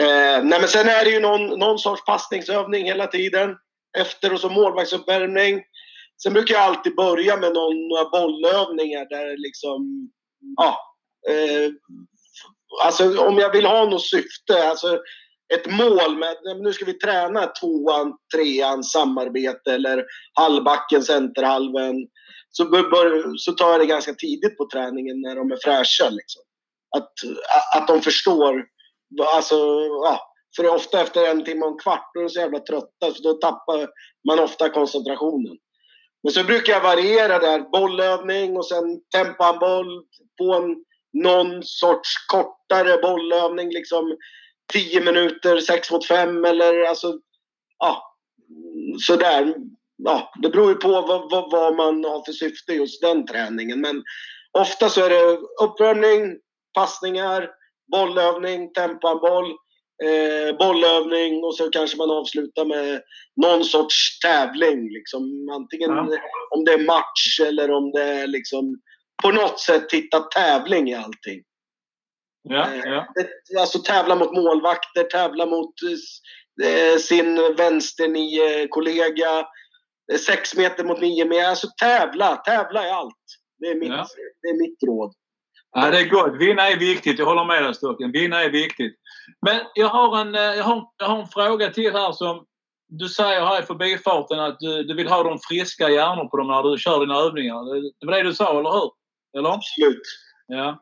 Eh, 0.00 0.44
nej, 0.44 0.60
men 0.60 0.68
sen 0.68 0.88
är 0.88 1.04
det 1.04 1.10
ju 1.10 1.20
någon, 1.20 1.46
någon 1.46 1.78
sorts 1.78 2.04
passningsövning 2.04 2.84
hela 2.84 3.06
tiden. 3.06 3.56
Efter 3.98 4.32
och 4.32 4.40
så 4.40 4.48
målvaktsuppvärmning. 4.48 5.62
Sen 6.22 6.32
brukar 6.32 6.54
jag 6.54 6.64
alltid 6.64 6.94
börja 6.94 7.36
med 7.36 7.52
någon, 7.52 7.88
några 7.88 8.04
bollövningar 8.04 9.06
där 9.08 9.36
liksom... 9.36 10.10
Ja, 10.56 10.78
eh, 11.28 11.70
alltså 12.84 13.26
om 13.26 13.38
jag 13.38 13.52
vill 13.52 13.66
ha 13.66 13.84
något 13.84 14.06
syfte, 14.06 14.68
alltså 14.68 15.00
ett 15.54 15.66
mål 15.66 16.18
med, 16.18 16.36
nu 16.62 16.72
ska 16.72 16.84
vi 16.84 16.98
träna 16.98 17.46
tvåan, 17.46 18.12
trean, 18.34 18.84
samarbete 18.84 19.72
eller 19.72 20.04
halvbacken, 20.40 21.02
centerhalven. 21.02 21.94
Så, 22.50 22.64
bör, 22.64 23.36
så 23.36 23.52
tar 23.52 23.70
jag 23.70 23.80
det 23.80 23.86
ganska 23.86 24.14
tidigt 24.14 24.58
på 24.58 24.68
träningen 24.72 25.20
när 25.20 25.36
de 25.36 25.52
är 25.52 25.58
fräscha. 25.64 26.10
Liksom. 26.10 26.42
Att, 26.96 27.12
att 27.76 27.88
de 27.88 28.00
förstår. 28.02 28.64
Alltså, 29.34 29.56
ja, 30.04 30.20
för 30.56 30.68
ofta 30.68 31.00
efter 31.00 31.30
en 31.30 31.44
timme 31.44 31.64
och 31.64 31.72
en 31.72 31.78
kvart 31.78 32.10
då 32.14 32.20
är 32.20 32.24
de 32.24 32.30
så 32.30 32.40
jävla 32.40 32.58
trötta 32.58 33.14
så 33.14 33.22
då 33.22 33.32
tappar 33.32 33.88
man 34.28 34.38
ofta 34.38 34.68
koncentrationen. 34.68 35.56
Men 36.22 36.32
så 36.32 36.44
brukar 36.44 36.72
jag 36.72 36.80
variera 36.80 37.38
där. 37.38 37.60
Bollövning 37.60 38.56
och 38.56 38.66
sen 38.66 39.00
tempanboll. 39.14 40.04
på 40.38 40.54
en 40.54 40.76
någon 41.22 41.62
sorts 41.62 42.26
kortare 42.26 42.98
bollövning, 43.02 43.68
liksom 43.70 44.16
10 44.72 45.00
minuter, 45.00 45.60
6 45.60 45.90
mot 45.90 46.06
5 46.06 46.44
eller 46.44 46.82
alltså, 46.82 47.18
ja, 47.78 48.16
sådär. 49.06 49.54
Ja, 49.96 50.32
det 50.42 50.48
beror 50.48 50.68
ju 50.68 50.74
på 50.74 50.88
vad, 50.88 51.30
vad, 51.30 51.50
vad, 51.50 51.76
man 51.76 52.04
har 52.04 52.24
för 52.24 52.32
syfte 52.32 52.72
just 52.72 53.02
den 53.02 53.26
träningen. 53.26 53.80
Men 53.80 54.02
ofta 54.58 54.88
så 54.88 55.04
är 55.04 55.10
det 55.10 55.38
uppvärmning, 55.62 56.38
passningar, 56.74 57.50
bollövning, 57.92 58.72
tempoboll, 58.72 59.50
eh, 60.04 60.56
bollövning 60.58 61.44
och 61.44 61.56
så 61.56 61.70
kanske 61.70 61.96
man 61.96 62.10
avslutar 62.10 62.64
med 62.64 63.02
någon 63.36 63.64
sorts 63.64 64.20
tävling. 64.20 64.92
Liksom. 64.92 65.48
Antingen 65.52 65.90
ja. 65.90 66.08
om 66.50 66.64
det 66.64 66.72
är 66.72 66.84
match 66.86 67.40
eller 67.46 67.70
om 67.70 67.92
det 67.92 68.02
är 68.02 68.26
liksom 68.26 68.80
på 69.22 69.30
något 69.30 69.60
sätt 69.60 69.92
hitta 69.92 70.20
tävling 70.20 70.90
i 70.90 70.94
allting. 70.94 71.42
Ja, 72.48 72.72
eh, 72.72 72.80
ja. 72.84 73.06
Alltså 73.60 73.78
tävla 73.78 74.16
mot 74.16 74.32
målvakter, 74.32 75.04
tävla 75.04 75.46
mot 75.46 75.74
eh, 76.62 76.98
sin 76.98 77.54
vänsternio-kollega. 77.56 79.38
Eh, 80.12 80.18
sex 80.18 80.56
meter 80.56 80.84
mot 80.84 81.00
nio 81.00 81.24
meter. 81.24 81.48
Alltså 81.48 81.68
tävla, 81.80 82.36
tävla 82.36 82.86
i 82.86 82.90
allt. 82.90 83.14
Det 83.58 83.66
är 83.66 83.74
mitt, 83.74 83.88
ja. 83.88 84.06
det 84.42 84.48
är 84.48 84.60
mitt 84.60 84.82
råd. 84.82 85.12
Ja, 85.72 85.90
det 85.90 85.98
är 85.98 86.08
gott. 86.08 86.40
Vinna 86.40 86.68
är 86.68 86.76
viktigt. 86.76 87.18
Jag 87.18 87.26
håller 87.26 87.44
med 87.44 87.64
dig 87.64 87.74
Stocken. 87.74 88.12
Vinna 88.12 88.42
är 88.42 88.50
viktigt. 88.50 88.96
Men 89.46 89.60
jag 89.74 89.88
har, 89.88 90.20
en, 90.20 90.34
jag, 90.34 90.64
har, 90.64 90.84
jag 90.96 91.06
har 91.06 91.20
en 91.20 91.28
fråga 91.28 91.70
till 91.70 91.92
här 91.92 92.12
som 92.12 92.46
du 92.88 93.08
säger 93.08 93.40
här 93.40 93.62
i 93.62 93.66
förbifarten 93.66 94.40
att 94.40 94.56
du, 94.60 94.82
du 94.82 94.94
vill 94.94 95.08
ha 95.08 95.22
de 95.22 95.38
friska 95.48 95.90
hjärnor 95.90 96.28
på 96.28 96.36
dem 96.36 96.46
när 96.46 96.62
du 96.62 96.78
kör 96.78 97.00
dina 97.00 97.18
övningar. 97.18 97.74
Det 98.00 98.06
var 98.06 98.12
det 98.12 98.22
du 98.22 98.34
sa, 98.34 98.60
eller 98.60 98.70
hur? 98.70 98.90
Eller? 99.38 99.50
Absolut. 99.50 100.02
Ja. 100.46 100.80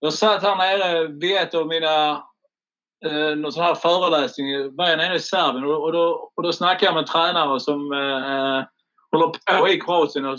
Jag 0.00 0.12
satt 0.12 0.42
här 0.42 0.56
nere 0.56 1.06
vid 1.06 1.36
ett 1.36 1.54
av 1.54 1.66
mina 1.66 2.10
eh, 3.06 3.36
någon 3.36 3.52
sån 3.52 3.64
här 3.64 3.74
föreläsning 3.74 4.76
var 4.76 4.88
jag 4.88 4.98
nere 4.98 5.16
i 5.16 5.20
Serbien 5.20 5.64
och, 5.64 5.82
och, 5.82 5.92
då, 5.92 6.32
och 6.36 6.42
då 6.42 6.52
snackade 6.52 6.84
jag 6.84 6.94
med 6.94 7.00
en 7.00 7.08
tränare 7.08 7.60
som 7.60 7.92
eh, 7.92 8.64
håller 9.12 9.60
på 9.60 9.68
i 9.68 9.80
Kroatien. 9.80 10.24
Och, 10.24 10.38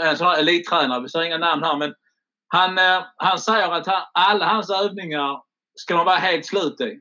eh, 0.00 0.08
en 0.08 0.16
sån 0.16 0.26
här 0.26 0.38
elittränare, 0.38 1.02
vi 1.02 1.08
säger 1.08 1.26
inga 1.26 1.38
namn 1.38 1.62
här 1.62 1.76
men 1.76 1.94
han, 2.48 2.78
eh, 2.78 3.04
han 3.16 3.38
säger 3.38 3.72
att 3.72 3.86
han, 3.86 4.02
alla 4.14 4.46
hans 4.46 4.70
övningar 4.70 5.42
ska 5.74 5.96
de 5.96 6.06
vara 6.06 6.16
helt 6.16 6.46
slut 6.46 6.80
i. 6.80 7.00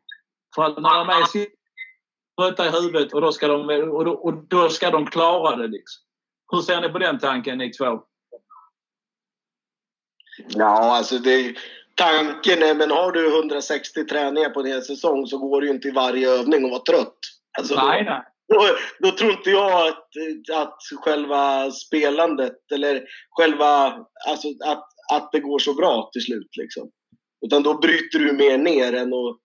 För 0.56 0.64
att 0.64 0.78
när 0.78 0.98
de 0.98 1.10
är 1.10 1.48
trötta 2.42 2.68
i 2.68 2.70
huvudet 2.70 3.14
och 3.14 3.22
då, 3.22 3.32
ska 3.32 3.48
de, 3.48 3.70
och 3.92 4.06
då, 4.06 4.12
och 4.12 4.48
då 4.48 4.70
ska 4.70 4.92
de 4.92 5.06
klara 5.06 5.56
det. 5.56 5.68
Liksom. 5.68 6.04
Hur 6.52 6.62
ser 6.62 6.82
ni 6.82 6.90
på 6.90 7.00
den 7.00 7.20
tanken 7.20 7.58
ni 7.58 7.72
två? 7.72 8.04
Ja, 10.48 10.98
alltså 10.98 11.18
det, 11.18 11.56
tanken 11.96 12.64
är, 12.64 12.76
men 12.76 12.92
har 12.92 13.12
du 13.12 13.38
160 13.38 14.06
träningar 14.06 14.50
på 14.50 14.60
en 14.60 14.66
hel 14.66 14.82
säsong 14.82 15.28
så 15.28 15.38
går 15.38 15.62
det 15.62 15.68
ju 15.68 15.74
inte 15.74 15.88
i 15.88 15.92
varje 15.92 16.30
övning 16.30 16.66
att 16.66 16.72
vara 16.72 16.82
trött. 16.82 17.18
Alltså, 17.58 17.76
nej, 17.76 18.04
nej. 18.04 18.22
Då, 18.48 18.68
då, 19.00 19.18
tror 19.18 19.32
inte 19.32 19.50
jag 19.50 19.88
att, 19.88 20.10
att 20.54 20.78
själva 21.02 21.72
spelandet 21.72 22.72
eller 22.74 23.04
själva, 23.30 23.98
alltså 24.28 24.48
att, 24.66 24.88
att 25.12 25.32
det 25.32 25.40
går 25.40 25.60
så 25.60 25.74
bra 25.74 26.10
till 26.14 26.22
slut. 26.22 26.50
Liksom. 26.58 26.90
Utan 27.46 27.64
då 27.64 27.78
bryter 27.78 28.20
du 28.20 28.34
mer 28.34 28.58
ner 28.58 28.94
än 28.94 29.14
och 29.14 29.40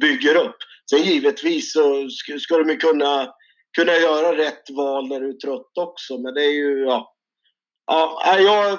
bygger 0.00 0.36
upp. 0.36 0.56
Sen 0.90 1.02
givetvis 1.02 1.72
så 1.72 2.08
ska, 2.10 2.38
ska 2.38 2.58
de 2.58 2.76
kunna, 2.76 3.34
kunna 3.76 3.92
göra 3.92 4.36
rätt 4.36 4.70
val 4.76 5.08
när 5.08 5.20
du 5.20 5.28
är 5.28 5.32
trött 5.32 5.78
också. 5.78 6.18
Men 6.18 6.34
det 6.34 6.44
är 6.44 6.52
ju, 6.52 6.84
ja. 6.84 7.14
ja 7.86 8.38
jag, 8.38 8.78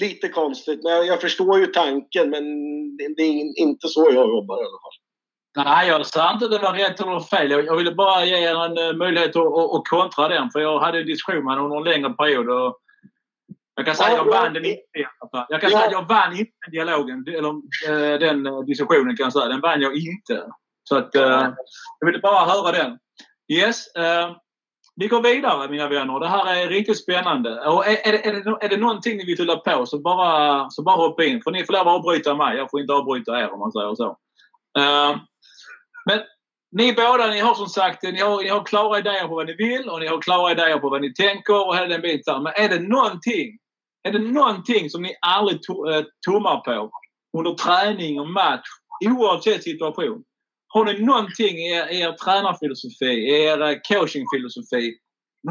lite 0.00 0.28
konstigt. 0.28 0.80
Men 0.84 1.06
jag 1.06 1.20
förstår 1.20 1.58
ju 1.58 1.66
tanken 1.66 2.30
men 2.30 2.44
det 2.96 3.22
är 3.22 3.60
inte 3.60 3.88
så 3.88 4.10
jag 4.12 4.28
jobbar 4.28 4.56
i 4.56 4.66
alla 4.66 4.80
fall. 4.82 5.02
Nej, 5.56 5.88
jag 5.88 6.06
sa 6.06 6.32
inte 6.32 6.44
att 6.44 6.50
det 6.50 6.58
var 6.58 6.72
rätt 6.72 7.00
eller 7.00 7.20
fel. 7.20 7.50
Jag 7.50 7.76
ville 7.76 7.94
bara 7.94 8.24
ge 8.24 8.36
er 8.36 8.64
en 8.64 8.78
eh, 8.78 8.96
möjlighet 8.96 9.36
att, 9.36 9.74
att, 9.74 9.88
kontra 9.90 10.28
den. 10.28 10.50
För 10.50 10.60
jag 10.60 10.80
hade 10.80 10.98
en 10.98 11.06
diskussion 11.06 11.44
med 11.44 11.54
honom 11.54 11.72
under 11.72 11.92
en 11.92 11.94
längre 11.94 12.14
period. 12.14 12.50
Och 12.50 12.78
jag 13.74 13.86
kan 13.86 13.94
säga 13.94 14.08
att 14.08 14.26
jag 14.26 14.32
vann 14.32 14.52
den 14.52 14.64
inte. 14.64 14.82
Jag 15.48 15.60
kan 15.60 15.70
säga 15.70 15.84
att 15.86 15.92
jag 15.92 16.08
vann 16.08 16.32
inte 16.32 16.52
den 16.64 16.72
dialogen. 16.72 17.24
Eller 17.28 17.50
eh, 17.88 18.18
den 18.18 18.46
eh, 18.46 18.60
diskussionen 18.60 19.16
kan 19.16 19.24
jag 19.24 19.32
säga. 19.32 19.48
Den 19.48 19.60
vann 19.60 19.80
jag 19.80 19.96
inte. 19.96 20.44
Så 20.84 20.96
att 20.96 21.10
jag 21.12 22.06
ville 22.06 22.18
bara 22.18 22.44
höra 22.44 22.72
den. 22.72 22.98
Yes. 23.52 23.86
Vi 25.02 25.08
går 25.08 25.22
vidare 25.22 25.68
mina 25.68 25.88
vänner. 25.88 26.20
Det 26.20 26.28
här 26.28 26.56
är 26.56 26.68
riktigt 26.68 27.02
spännande. 27.02 27.60
Och 27.60 27.86
är, 27.86 28.08
är, 28.08 28.12
är, 28.12 28.32
det, 28.32 28.64
är 28.64 28.68
det 28.68 28.76
någonting 28.76 29.16
ni 29.16 29.24
vill 29.24 29.36
fylla 29.36 29.56
på 29.56 29.86
så 29.86 29.98
bara, 29.98 30.70
så 30.70 30.82
bara 30.82 30.96
hoppa 30.96 31.24
in. 31.24 31.42
För 31.42 31.50
ni 31.50 31.64
får 31.64 31.72
lov 31.72 31.88
att 31.88 31.94
avbryta 31.94 32.34
mig. 32.34 32.56
Jag 32.56 32.70
får 32.70 32.80
inte 32.80 32.92
avbryta 32.92 33.40
er 33.40 33.52
om 33.52 33.58
man 33.58 33.72
säger 33.72 33.94
så. 33.94 34.08
Eh, 34.78 35.16
men 36.06 36.20
ni 36.72 36.92
båda 36.92 37.26
ni 37.26 37.40
har 37.40 37.54
som 37.54 37.66
sagt 37.66 38.02
ni 38.02 38.20
har, 38.20 38.42
ni 38.42 38.48
har 38.48 38.64
klara 38.64 38.98
idéer 38.98 39.28
på 39.28 39.34
vad 39.34 39.46
ni 39.46 39.54
vill 39.54 39.88
och 39.88 40.00
ni 40.00 40.06
har 40.06 40.20
klara 40.20 40.52
idéer 40.52 40.78
på 40.78 40.88
vad 40.90 41.00
ni 41.00 41.14
tänker 41.14 41.66
och 41.66 41.76
hela 41.76 41.86
den 41.86 42.02
biten. 42.02 42.42
Men 42.42 42.52
är 42.56 42.68
det 42.68 42.80
någonting, 42.80 43.58
är 44.02 44.12
det 44.12 44.18
någonting 44.18 44.90
som 44.90 45.02
ni 45.02 45.14
aldrig 45.26 45.62
to, 45.62 45.72
uh, 45.88 46.04
tummar 46.26 46.56
på 46.56 46.90
under 47.38 47.54
träning 47.54 48.20
och 48.20 48.28
match 48.28 48.68
oavsett 49.06 49.62
situation? 49.62 50.24
Har 50.74 50.84
ni 50.84 51.04
någonting 51.04 51.58
i 51.58 51.70
er, 51.72 51.86
er 51.90 52.12
tränarfilosofi, 52.12 53.12
i 53.12 53.32
er 53.44 53.62
eh, 53.62 53.78
coachingfilosofi, 53.88 54.94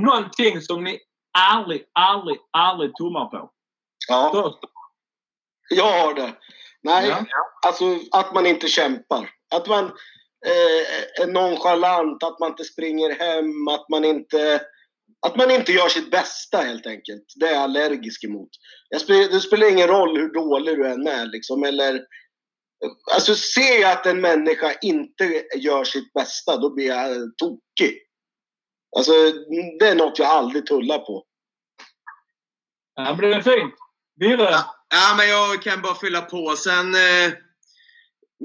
någonting 0.02 0.62
som 0.62 0.84
ni 0.84 1.00
aldrig, 1.38 1.84
aldrig, 1.94 2.38
aldrig 2.52 2.96
tummar 2.96 3.26
på? 3.26 3.52
Ja. 4.08 4.60
Jag 5.70 5.92
har 6.02 6.14
det. 6.14 6.34
Nej, 6.84 7.08
ja. 7.08 7.26
alltså 7.68 8.00
att 8.12 8.34
man 8.34 8.46
inte 8.46 8.68
kämpar. 8.68 9.30
Att 9.56 9.68
man, 9.68 9.86
eh, 10.46 11.28
nonchalant, 11.28 12.24
att 12.24 12.40
man 12.40 12.50
inte 12.50 12.64
springer 12.64 13.10
hem, 13.10 13.68
att 13.68 13.90
man 13.90 14.06
inte, 14.06 14.62
att 15.28 15.36
man 15.36 15.52
inte 15.52 15.72
gör 15.72 15.88
sitt 15.88 16.12
bästa 16.12 16.58
helt 16.58 16.88
enkelt. 16.88 17.26
Det 17.36 17.48
är 17.48 17.54
jag 17.54 17.64
allergisk 17.64 18.24
emot. 18.24 18.50
Jag 18.90 19.02
spelar, 19.02 19.30
det 19.30 19.40
spelar 19.40 19.72
ingen 19.72 19.88
roll 19.88 20.18
hur 20.18 20.34
dålig 20.34 20.78
du 20.78 20.88
än 20.88 21.08
är 21.08 21.26
liksom, 21.26 21.64
eller 21.64 22.02
Alltså 23.14 23.36
ser 23.36 23.82
jag 23.82 23.92
att 23.92 24.06
en 24.06 24.22
människa 24.22 24.74
inte 24.82 25.44
gör 25.56 25.84
sitt 25.84 26.14
bästa, 26.14 26.58
då 26.58 26.70
blir 26.70 26.88
jag 26.88 27.38
tokig. 27.38 27.98
Alltså, 28.98 29.12
det 29.80 29.88
är 29.88 29.96
något 29.96 30.20
jag 30.20 30.28
aldrig 30.28 30.66
tullar 30.66 31.00
på. 31.00 31.26
Ja, 32.96 33.16
men 33.20 33.30
det 33.30 33.36
är 33.36 33.42
fint. 33.42 33.74
Birre? 34.20 34.56
Ja, 34.90 35.16
men 35.18 35.30
jag 35.30 35.62
kan 35.62 35.82
bara 35.82 35.96
fylla 35.96 36.22
på. 36.22 36.56
Sen... 36.56 36.96
Eh 36.96 37.34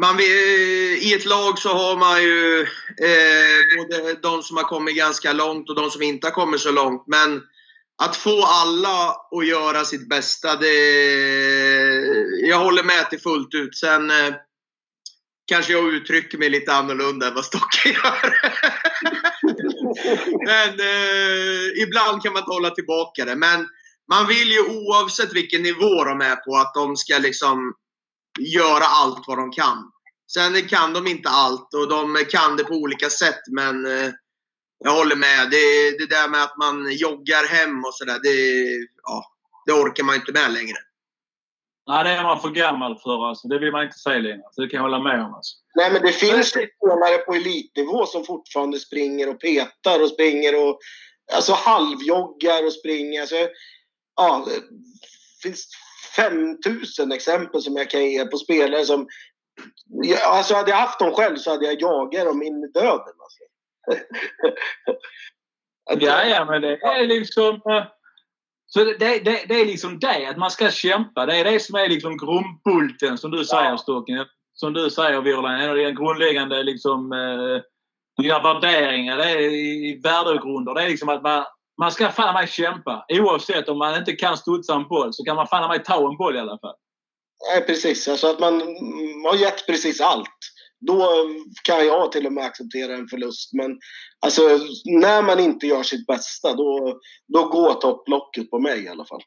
man, 0.00 0.20
I 0.20 1.12
ett 1.16 1.24
lag 1.24 1.58
så 1.58 1.68
har 1.68 1.96
man 1.96 2.22
ju 2.22 2.60
eh, 3.08 3.76
både 3.78 4.14
de 4.14 4.42
som 4.42 4.56
har 4.56 4.64
kommit 4.64 4.96
ganska 4.96 5.32
långt 5.32 5.68
och 5.68 5.76
de 5.76 5.90
som 5.90 6.02
inte 6.02 6.26
har 6.26 6.32
kommit 6.32 6.60
så 6.60 6.70
långt. 6.70 7.04
Men 7.06 7.42
att 8.02 8.16
få 8.16 8.44
alla 8.44 9.16
att 9.30 9.46
göra 9.46 9.84
sitt 9.84 10.08
bästa, 10.08 10.56
det, 10.56 10.66
jag 12.48 12.58
håller 12.58 12.82
med 12.82 13.10
till 13.10 13.20
fullt 13.20 13.54
ut. 13.54 13.76
Sen 13.76 14.10
eh, 14.10 14.34
kanske 15.46 15.72
jag 15.72 15.94
uttrycker 15.94 16.38
mig 16.38 16.50
lite 16.50 16.74
annorlunda 16.74 17.28
än 17.28 17.34
vad 17.34 17.44
Stocke 17.44 17.88
gör. 17.88 18.34
men 20.46 20.80
eh, 20.80 21.82
ibland 21.82 22.22
kan 22.22 22.32
man 22.32 22.42
inte 22.42 22.52
hålla 22.52 22.70
tillbaka 22.70 23.24
det. 23.24 23.36
Men 23.36 23.68
man 24.08 24.26
vill 24.26 24.52
ju 24.52 24.60
oavsett 24.60 25.32
vilken 25.32 25.62
nivå 25.62 26.04
de 26.04 26.20
är 26.20 26.36
på 26.36 26.56
att 26.56 26.74
de 26.74 26.96
ska 26.96 27.18
liksom 27.18 27.74
göra 28.38 28.84
allt 28.84 29.24
vad 29.26 29.38
de 29.38 29.52
kan. 29.52 29.90
Sen 30.32 30.68
kan 30.68 30.92
de 30.92 31.06
inte 31.06 31.28
allt 31.28 31.74
och 31.74 31.88
de 31.88 32.24
kan 32.30 32.56
det 32.56 32.64
på 32.64 32.74
olika 32.74 33.10
sätt 33.10 33.40
men 33.50 33.86
eh, 33.86 34.10
jag 34.78 34.90
håller 34.90 35.16
med. 35.16 35.50
Det, 35.50 35.90
det 35.98 36.06
där 36.06 36.28
med 36.28 36.42
att 36.42 36.56
man 36.56 36.92
joggar 36.92 37.46
hem 37.46 37.84
och 37.84 37.94
sådär, 37.94 38.20
det, 38.22 38.66
ja, 39.02 39.24
det 39.66 39.72
orkar 39.72 40.04
man 40.04 40.14
inte 40.14 40.32
med 40.32 40.52
längre. 40.52 40.76
Nej, 41.88 42.04
det 42.04 42.10
är 42.10 42.22
man 42.22 42.40
för 42.40 42.48
gammal 42.48 42.98
för. 42.98 43.28
Alltså. 43.28 43.48
Det 43.48 43.58
vill 43.58 43.72
man 43.72 43.84
inte 43.84 43.98
säga. 43.98 44.36
Så 44.50 44.60
det 44.60 44.68
kan 44.68 44.76
jag 44.76 44.82
hålla 44.82 44.98
med 44.98 45.24
om. 45.24 45.34
Alltså. 45.34 45.56
Nej, 45.74 45.92
men 45.92 46.02
det 46.02 46.12
finns 46.12 46.48
spelare 46.48 47.18
på 47.26 47.32
elitnivå 47.32 48.06
som 48.06 48.24
fortfarande 48.24 48.78
springer 48.78 49.28
och 49.30 49.40
petar 49.40 50.02
och 50.02 50.08
springer 50.08 50.64
och 50.64 50.78
alltså 51.32 51.52
halvjoggar 51.52 52.66
och 52.66 52.72
springer. 52.72 53.20
Alltså, 53.20 53.36
ja, 54.16 54.46
det 54.46 55.48
finns 55.48 55.68
5000 56.16 57.12
exempel 57.12 57.62
som 57.62 57.76
jag 57.76 57.90
kan 57.90 58.10
ge 58.10 58.24
på 58.24 58.38
spelare 58.38 58.84
som... 58.84 59.08
Alltså 60.24 60.54
hade 60.54 60.70
jag 60.70 60.78
haft 60.78 60.98
dem 60.98 61.12
själv 61.12 61.36
så 61.36 61.50
hade 61.50 61.66
jag 61.66 61.82
jagat 61.82 62.26
dem 62.26 62.42
in 62.42 62.64
i 62.64 62.78
döden. 62.78 63.14
Alltså. 63.22 63.42
ja, 66.06 66.24
ja, 66.24 66.44
men 66.44 66.62
det 66.62 66.82
är 66.82 67.06
liksom... 67.06 67.60
Så 68.66 68.84
det, 68.84 68.98
det, 68.98 69.44
det, 69.48 69.60
är 69.60 69.66
liksom 69.66 69.98
det, 69.98 70.26
att 70.26 70.36
man 70.36 70.50
ska 70.50 70.70
kämpa. 70.70 71.26
Det 71.26 71.36
är 71.36 71.44
det 71.44 71.60
som 71.60 71.74
är 71.74 71.88
liksom 71.88 72.16
grundbulten, 72.16 73.18
som 73.18 73.30
du 73.30 73.44
säger 73.44 73.70
ja. 73.70 73.78
Stocken. 73.78 74.26
Som 74.54 74.72
du 74.72 74.90
säger 74.90 75.20
Virland, 75.20 75.62
en 75.62 75.70
av 75.70 75.76
dina 75.76 75.90
grundläggande 75.90 76.62
liksom, 76.62 77.12
eh, 77.12 77.62
dina 78.22 78.42
värderingar, 78.42 79.16
det 79.16 79.30
är 79.30 80.02
värdegrunder. 80.02 80.74
Det 80.74 80.82
är 80.82 80.88
liksom 80.88 81.08
att 81.08 81.22
man, 81.22 81.44
man 81.80 81.92
ska 81.92 82.08
fan 82.08 82.34
mig 82.34 82.48
kämpa. 82.48 83.04
Oavsett 83.08 83.68
om 83.68 83.78
man 83.78 83.98
inte 83.98 84.12
kan 84.12 84.36
studsa 84.36 84.74
en 84.74 84.88
boll 84.88 85.12
så 85.12 85.24
kan 85.24 85.36
man 85.36 85.46
fan 85.46 85.68
mig 85.68 85.82
ta 85.82 86.08
en 86.10 86.16
boll 86.16 86.36
i 86.36 86.38
alla 86.38 86.58
fall. 86.58 86.74
Nej, 87.48 87.66
precis. 87.66 88.08
Alltså 88.08 88.26
att 88.26 88.40
man 88.40 88.60
har 89.24 89.36
gett 89.36 89.66
precis 89.66 90.00
allt. 90.00 90.38
Då 90.80 91.28
kan 91.62 91.86
jag 91.86 92.12
till 92.12 92.26
och 92.26 92.32
med 92.32 92.44
acceptera 92.44 92.94
en 92.94 93.08
förlust. 93.08 93.52
Men 93.52 93.78
alltså, 94.20 94.42
när 94.84 95.22
man 95.22 95.40
inte 95.40 95.66
gör 95.66 95.82
sitt 95.82 96.06
bästa, 96.06 96.54
då, 96.54 97.00
då 97.28 97.48
går 97.48 97.74
topplocket 97.74 98.50
på 98.50 98.58
mig 98.60 98.84
i 98.84 98.88
alla 98.88 99.04
fall. 99.04 99.22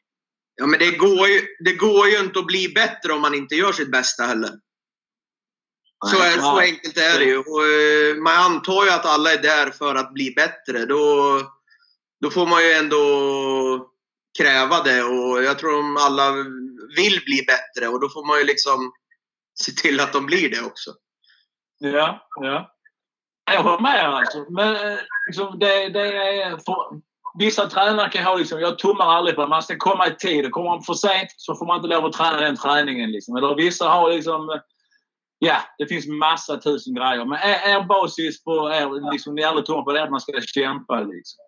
Ja, 0.54 0.66
men 0.66 0.78
det 0.78 0.90
går, 0.90 1.28
ju, 1.28 1.40
det 1.64 1.72
går 1.72 2.08
ju 2.08 2.18
inte 2.18 2.38
att 2.38 2.46
bli 2.46 2.68
bättre 2.68 3.12
om 3.12 3.20
man 3.20 3.34
inte 3.34 3.54
gör 3.54 3.72
sitt 3.72 3.92
bästa 3.92 4.22
heller. 4.22 4.50
Så, 6.06 6.22
är, 6.22 6.38
så 6.38 6.58
enkelt 6.58 6.96
är 6.96 7.18
det 7.18 7.24
ju. 7.24 7.38
Och, 7.38 7.66
eh, 7.66 8.16
man 8.16 8.36
antar 8.36 8.84
ju 8.84 8.90
att 8.90 9.06
alla 9.06 9.32
är 9.32 9.42
där 9.42 9.70
för 9.70 9.94
att 9.94 10.14
bli 10.14 10.30
bättre. 10.30 10.86
Då, 10.86 11.40
då 12.20 12.30
får 12.30 12.46
man 12.46 12.64
ju 12.64 12.72
ändå 12.72 13.90
kräva 14.38 14.82
det 14.82 15.02
och 15.02 15.42
jag 15.44 15.58
tror 15.58 15.96
att 15.96 16.02
alla 16.02 16.32
vill 16.96 17.20
bli 17.24 17.44
bättre 17.46 17.88
och 17.88 18.00
då 18.00 18.08
får 18.08 18.26
man 18.26 18.38
ju 18.38 18.44
liksom 18.44 18.92
se 19.60 19.72
till 19.72 20.00
att 20.00 20.12
de 20.12 20.26
blir 20.26 20.50
det 20.50 20.62
också. 20.62 20.94
Ja, 21.80 22.28
ja. 22.40 22.70
Jag 23.52 23.62
håller 23.62 23.82
med 23.82 24.08
alltså. 24.08 24.46
Men 24.50 24.74
eh, 24.74 24.98
liksom, 25.26 25.58
det, 25.58 25.88
det 25.88 26.00
är 26.42 26.50
för, 26.50 27.00
vissa 27.38 27.66
tränare 27.66 28.10
kan 28.10 28.24
ha 28.24 28.34
liksom, 28.34 28.60
jag 28.60 28.78
tummar 28.78 29.04
aldrig 29.04 29.36
på 29.36 29.42
det. 29.42 29.48
Man 29.48 29.56
alltså, 29.56 29.74
ska 29.74 29.90
komma 29.90 30.06
i 30.06 30.14
tid. 30.14 30.50
Kommer 30.50 30.70
man 30.70 30.82
för 30.82 30.94
sent 30.94 31.30
så 31.36 31.54
får 31.54 31.66
man 31.66 31.76
inte 31.76 31.88
lov 31.88 32.04
att 32.04 32.12
träna 32.12 32.40
den 32.40 32.56
träningen. 32.56 33.10
Liksom. 33.10 33.36
Eller 33.36 33.54
vissa 33.54 33.88
har 33.88 34.10
liksom 34.10 34.50
eh, 34.50 34.60
Ja, 35.42 35.56
det 35.78 35.86
finns 35.86 36.06
massa 36.06 36.56
tusen 36.56 36.94
grejer. 36.94 37.24
Men 37.24 37.38
er, 37.38 37.58
er 37.70 37.82
basis 37.82 38.44
på 38.44 38.70
er, 38.72 39.12
liksom, 39.12 39.34
ni 39.34 39.42
aldrig 39.42 39.66
tummar 39.66 39.82
på 39.82 39.92
det 39.92 40.00
är 40.00 40.04
att 40.04 40.10
man 40.10 40.20
ska 40.20 40.32
kämpa. 40.40 41.00
Liksom. 41.00 41.40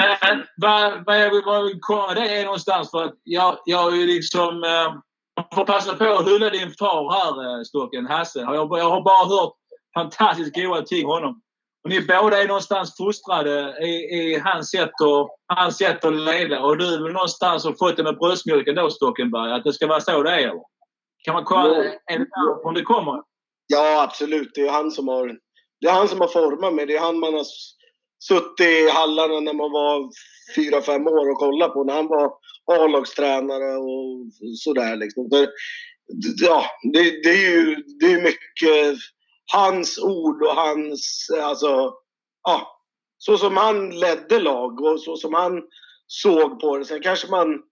Men 0.00 0.10
eh, 0.10 0.44
vad, 0.56 1.04
vad 1.06 1.20
jag 1.20 1.30
vill, 1.30 1.78
komma 1.80 2.14
det 2.14 2.36
är 2.36 2.44
någonstans 2.44 2.90
för 2.90 3.04
att 3.04 3.14
jag, 3.24 3.58
jag 3.64 4.02
är 4.02 4.06
liksom... 4.06 4.64
Eh, 4.64 4.92
får 5.54 5.64
passa 5.64 5.96
på 5.96 6.04
att 6.04 6.28
hylla 6.28 6.50
din 6.50 6.74
far 6.78 7.12
här, 7.12 7.58
eh, 7.58 7.62
Stocken, 7.62 8.06
Hasse. 8.06 8.40
Jag, 8.40 8.78
jag 8.78 8.90
har 8.90 9.00
bara 9.00 9.26
hört 9.26 9.54
fantastiskt 9.94 10.54
goda 10.54 10.82
ting 10.82 11.06
om 11.06 11.10
honom. 11.10 11.42
Och 11.84 11.90
ni 11.90 12.00
båda 12.00 12.42
är 12.42 12.48
någonstans 12.48 12.96
fostrade 12.96 13.84
i, 13.86 13.88
i 13.88 14.38
hans, 14.44 14.70
sätt 14.70 14.90
att, 15.02 15.56
hans 15.56 15.76
sätt 15.78 16.04
att 16.04 16.14
leda. 16.14 16.62
Och 16.62 16.78
du 16.78 16.94
är 16.94 17.02
väl 17.02 17.12
någonstans 17.12 17.64
har 17.64 17.72
fått 17.72 17.96
det 17.96 18.02
med 18.02 18.18
bröstmjölken 18.18 18.74
då, 18.74 18.90
Stockenberg? 18.90 19.52
Att 19.52 19.64
det 19.64 19.72
ska 19.72 19.86
vara 19.86 20.00
så 20.00 20.22
det 20.22 20.30
är? 20.30 20.52
Kan 21.24 21.34
man 21.34 21.44
kolla? 21.44 21.74
Därifrån 22.06 22.74
det 22.74 22.82
kommer? 22.82 23.22
Ja, 23.66 24.02
absolut. 24.02 24.50
Det 24.54 24.60
är 24.60 24.72
han 24.72 24.90
som 24.90 25.08
har, 25.08 25.36
det 25.80 25.88
är 25.88 25.92
han 25.92 26.08
som 26.08 26.20
har 26.20 26.28
format 26.28 26.74
mig. 26.74 26.86
Det 26.86 26.96
är 26.96 27.00
han 27.00 27.18
man 27.18 27.34
har 27.34 27.44
suttit 28.28 28.66
i 28.66 28.90
hallarna 28.90 29.40
när 29.40 29.54
man 29.54 29.72
var 29.72 30.10
fyra, 30.56 30.82
fem 30.82 31.06
år 31.06 31.30
och 31.30 31.38
kollat 31.38 31.72
på 31.72 31.84
när 31.84 31.94
han 31.94 32.08
var 32.08 32.32
A-lagstränare 32.66 33.76
och 33.76 34.26
sådär. 34.56 34.96
Liksom. 34.96 35.28
Det, 35.28 35.48
ja, 36.40 36.64
det, 36.92 37.22
det, 37.22 37.30
är 37.30 37.50
ju 37.50 37.74
det 38.00 38.06
är 38.06 38.22
mycket 38.22 38.98
hans 39.52 39.98
ord 39.98 40.42
och 40.42 40.54
hans, 40.54 41.30
alltså, 41.42 41.92
ja, 42.42 42.82
så 43.18 43.38
som 43.38 43.56
han 43.56 43.90
ledde 43.90 44.38
lag 44.38 44.80
och 44.80 45.00
så 45.00 45.16
som 45.16 45.34
han 45.34 45.62
såg 46.06 46.60
på 46.60 46.76
det. 46.76 46.84
Sen 46.84 47.02
kanske 47.02 47.30
man, 47.30 47.62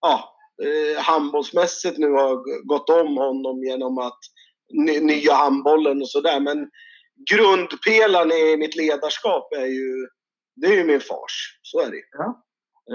ja, 0.00 0.34
eh, 0.64 1.02
handbollsmässigt 1.02 1.98
nu 1.98 2.10
har 2.10 2.64
gått 2.68 2.90
om 2.90 3.16
honom 3.16 3.64
genom 3.64 3.98
att 3.98 4.18
ny, 4.72 5.00
nya 5.00 5.34
handbollen 5.34 6.00
och 6.00 6.08
sådär. 6.08 6.40
Men 6.40 6.70
grundpelaren 7.30 8.32
i 8.32 8.56
mitt 8.56 8.76
ledarskap 8.76 9.52
är 9.52 9.66
ju, 9.66 10.06
det 10.56 10.66
är 10.66 10.72
ju 10.72 10.84
min 10.84 11.00
fars. 11.00 11.58
Så 11.62 11.80
är 11.80 11.90
det 11.90 12.02
ja. 12.18 12.42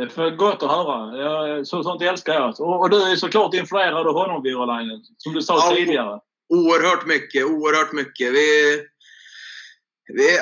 För 0.05 0.35
gott 0.35 0.63
att 0.63 0.71
höra. 0.71 1.17
Jag, 1.17 1.67
så, 1.67 1.83
sånt 1.83 2.01
älskar 2.01 2.33
jag. 2.33 2.61
Och, 2.61 2.81
och, 2.81 2.89
du 2.89 3.11
är 3.11 3.15
såklart 3.15 3.53
influerad 3.53 4.07
av 4.07 4.13
honom, 4.13 4.43
Virolainen. 4.43 4.99
Som 5.17 5.33
du 5.33 5.41
sa 5.41 5.55
ja, 5.55 5.75
tidigare. 5.75 6.19
Oerhört 6.49 7.05
mycket. 7.05 7.45
Oerhört 7.45 7.93
mycket. 7.93 8.33
Vi, 8.33 8.79
vi, 10.13 10.39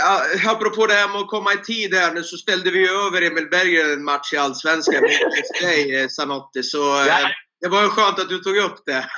apropå 0.47 0.87
det 0.87 0.93
här 0.93 1.07
med 1.07 1.21
att 1.21 1.27
komma 1.27 1.53
i 1.53 1.57
tid 1.57 1.93
här 1.93 2.13
nu 2.13 2.23
så 2.23 2.37
ställde 2.37 2.71
vi 2.71 2.89
över 2.89 3.21
Emil 3.21 3.49
Berggren 3.49 3.93
en 3.93 4.03
match 4.03 4.33
i 4.33 4.37
Allsvenskan 4.37 5.01
mot 5.01 5.61
dig, 5.61 5.95
eh, 5.95 6.07
Sanotti. 6.07 6.63
Så 6.63 6.77
ja. 6.77 7.19
Eh, 7.21 7.27
det 7.61 7.67
var 7.67 7.83
ju 7.83 7.89
skönt 7.89 8.19
att 8.19 8.29
du 8.29 8.39
tog 8.39 8.57
upp 8.57 8.85
det. 8.85 9.09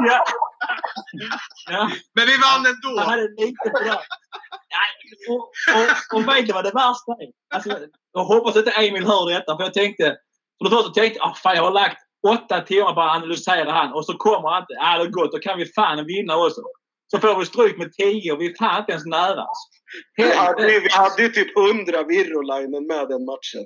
Ja. 0.00 0.24
ja. 1.70 1.90
Men 2.14 2.26
vi 2.26 2.36
vann 2.36 2.66
ändå! 2.66 3.00
Och, 5.28 5.42
och, 5.76 6.16
och 6.16 6.28
vet 6.28 6.46
du 6.46 6.52
vad 6.52 6.64
det 6.64 6.70
värsta 6.70 7.12
är? 7.12 7.30
Alltså, 7.54 7.70
jag 8.12 8.24
hoppas 8.24 8.56
inte 8.56 8.70
Emil 8.70 9.06
hör 9.06 9.30
detta 9.34 9.56
för 9.56 9.64
jag 9.64 9.74
tänkte... 9.74 10.16
För 10.58 10.64
det 10.64 10.76
första 10.76 10.90
tänkte 10.90 11.18
jag 11.18 11.34
ah, 11.44 11.54
jag 11.54 11.62
har 11.62 11.70
lagt 11.70 11.98
åtta 12.34 12.60
timmar 12.60 12.94
på 12.94 13.00
att 13.00 13.16
analysera 13.16 13.70
han 13.70 13.92
och 13.92 14.06
så 14.06 14.14
kommer 14.16 14.48
han 14.48 14.62
inte. 14.62 14.74
Ja, 14.74 14.98
det 14.98 15.04
är 15.04 15.10
gott. 15.10 15.32
Då 15.32 15.38
kan 15.38 15.58
vi 15.58 15.66
fan 15.72 16.06
vinna 16.06 16.36
också. 16.36 16.60
Så 17.10 17.18
får 17.18 17.38
vi 17.38 17.46
stryk 17.46 17.78
med 17.78 17.92
10 17.92 18.32
och 18.32 18.40
vi 18.40 18.46
är 18.50 18.54
fan 18.58 18.80
inte 18.80 18.92
ens 18.92 19.06
nära. 19.06 19.46
Vi 20.16 20.34
hade, 20.34 20.66
vi 20.66 20.88
hade 20.90 21.22
ju 21.22 21.28
typ 21.28 21.56
100 21.56 22.02
Virolainen 22.02 22.86
med 22.86 23.08
den 23.08 23.24
matchen. 23.24 23.64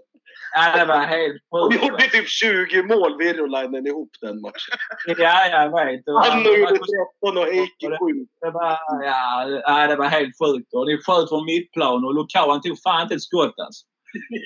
Ja, 0.54 0.78
det 0.78 0.84
var 0.84 0.98
helt. 0.98 1.42
Vi 1.70 1.86
gjorde 1.86 2.02
typ 2.02 2.28
20 2.28 2.82
mål 2.82 3.18
Virolainen 3.18 3.86
ihop 3.86 4.10
den 4.20 4.40
matchen. 4.40 4.76
Ja, 5.06 5.46
jag 5.46 5.86
vet. 5.86 6.00
Han 6.24 6.44
gjorde 6.44 6.78
13 7.22 7.38
och 7.38 7.44
Heikki 7.44 7.86
7. 7.86 7.96
Det 8.40 8.50
var, 8.50 8.78
ja, 9.04 9.46
ja, 9.66 9.86
det 9.86 9.96
var 9.96 10.06
helt 10.06 10.34
sjukt. 10.40 10.74
Och 10.74 10.86
det 10.86 10.98
sköt 11.06 11.28
från 11.28 11.44
mittplan 11.44 12.04
och 12.04 12.14
Lukau 12.14 12.50
han 12.50 12.62
tog 12.62 12.82
fan 12.82 13.02
inte 13.02 13.14
ett 13.14 13.22
skott 13.22 13.54
alltså. 13.58 13.86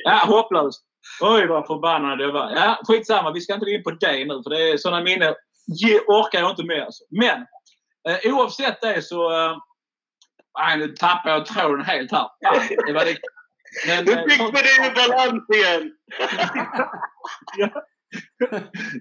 Ja, 0.05 0.21
hopplöst. 0.27 0.81
Oj, 1.21 1.47
vad 1.47 1.67
förbannad 1.67 2.21
jag 2.21 2.33
var. 2.33 2.51
Ja, 2.57 2.79
skitsamma. 2.89 3.33
Vi 3.33 3.41
ska 3.41 3.55
inte 3.55 3.67
gå 3.67 3.73
in 3.73 3.83
på 3.83 3.91
det 3.91 4.25
nu 4.25 4.43
för 4.43 4.51
det 4.51 4.71
är 4.71 4.77
sådana 4.77 5.05
minnen 5.05 5.35
orkar 6.07 6.41
jag 6.41 6.51
inte 6.51 6.65
med. 6.65 6.83
Alltså. 6.83 7.05
Men 7.11 7.47
Eh, 8.09 8.35
oavsett 8.35 8.81
det 8.81 9.03
så... 9.03 9.33
Eh, 9.33 9.57
nej, 10.59 10.79
nu 10.79 10.89
tappar 10.89 11.31
jag 11.31 11.47
tråden 11.47 11.85
helt 11.85 12.13
här. 12.13 12.29
det 12.87 12.93
var 12.93 13.05
det. 13.05 13.17
Men, 13.87 14.05
nu 14.05 14.13
eh, 14.13 14.25
fick 14.29 14.41
vi 14.41 14.61
det 14.63 14.87
i 14.87 14.95
balans 14.95 15.45
igen! 15.55 15.93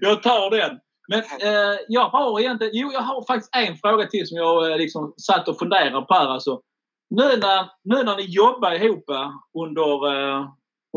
jag 0.00 0.22
tar 0.22 0.50
den. 0.50 0.78
Men 1.08 1.20
eh, 1.20 1.78
jag 1.88 2.08
har 2.08 2.40
egentligen... 2.40 2.72
Jo, 2.76 2.92
jag 2.92 3.00
har 3.00 3.26
faktiskt 3.26 3.56
en 3.56 3.76
fråga 3.76 4.06
till 4.06 4.26
som 4.26 4.36
jag 4.36 4.70
eh, 4.70 4.76
liksom 4.76 5.14
satt 5.26 5.48
och 5.48 5.58
funderade 5.58 6.06
på 6.06 6.14
här. 6.14 6.28
Alltså, 6.28 6.60
nu, 7.10 7.24
när, 7.24 7.70
nu 7.84 8.02
när 8.02 8.16
ni 8.16 8.24
jobbar 8.24 8.72
ihop 8.72 9.04
under, 9.58 10.14
eh, 10.14 10.48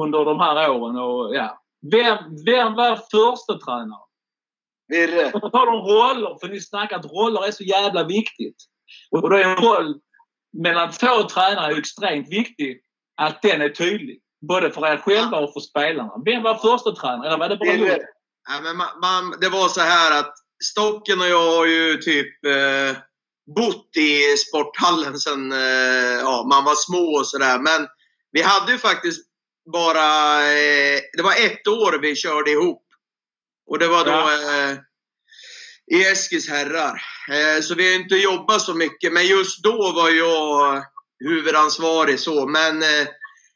under 0.01 0.25
de 0.25 0.39
här 0.39 0.69
åren 0.69 0.95
och 0.95 1.35
ja. 1.35 1.63
Vem, 1.91 2.17
vem 2.45 2.73
var 2.73 2.95
första 2.95 3.53
tränare? 3.65 4.07
Virre. 4.87 5.31
På 5.31 5.49
tal 5.49 5.67
om 5.67 5.81
roller, 5.81 6.37
för 6.41 6.47
ni 6.47 6.59
snackar 6.59 6.99
att 6.99 7.05
roller 7.05 7.47
är 7.47 7.51
så 7.51 7.63
jävla 7.63 8.03
viktigt. 8.03 8.55
Och 9.11 9.29
då 9.29 9.35
är 9.35 9.43
en 9.43 9.55
roll 9.55 9.99
mellan 10.57 10.91
två 10.91 11.23
tränare 11.23 11.77
extremt 11.77 12.29
viktig. 12.29 12.81
Att 13.17 13.41
den 13.41 13.61
är 13.61 13.69
tydlig. 13.69 14.19
Både 14.47 14.71
för 14.71 14.87
er 14.87 14.97
själva 14.97 15.37
och 15.37 15.53
för 15.53 15.59
spelarna. 15.59 16.13
Vem 16.25 16.43
var 16.43 16.55
första 16.55 16.91
tränare? 16.91 17.27
Eller 17.27 17.37
var 17.37 17.49
det 17.49 17.57
bara 17.57 17.71
Virre. 17.71 17.99
Ja, 18.49 18.61
men 18.63 18.77
man, 18.77 18.87
man, 19.01 19.39
det 19.41 19.49
var 19.49 19.67
så 19.67 19.81
här 19.81 20.19
att 20.19 20.33
Stocken 20.63 21.21
och 21.21 21.27
jag 21.27 21.51
har 21.51 21.65
ju 21.65 21.97
typ 21.97 22.45
eh, 22.45 22.97
bott 23.55 23.97
i 23.97 24.37
sporthallen 24.37 25.19
sen 25.19 25.51
eh, 25.51 26.19
ja, 26.21 26.45
man 26.49 26.63
var 26.63 26.75
små 26.75 27.19
och 27.19 27.27
sådär. 27.27 27.59
Men 27.59 27.87
vi 28.31 28.41
hade 28.41 28.71
ju 28.71 28.77
faktiskt 28.77 29.27
bara... 29.73 30.37
Eh, 30.51 30.99
det 31.13 31.23
var 31.23 31.33
ett 31.45 31.67
år 31.67 31.99
vi 32.01 32.15
körde 32.15 32.51
ihop. 32.51 32.83
Och 33.69 33.79
det 33.79 33.87
var 33.87 34.05
då 34.05 34.11
ja. 34.11 34.71
eh, 34.71 34.77
i 35.91 36.05
Eskils 36.05 36.49
herrar. 36.49 37.01
Eh, 37.29 37.61
så 37.61 37.75
vi 37.75 37.87
har 37.93 37.99
inte 37.99 38.15
jobbat 38.15 38.61
så 38.61 38.73
mycket. 38.73 39.13
Men 39.13 39.27
just 39.27 39.63
då 39.63 39.91
var 39.91 40.09
jag 40.09 40.83
huvudansvarig 41.19 42.19
så. 42.19 42.47
Men 42.47 42.81
eh, 42.81 43.07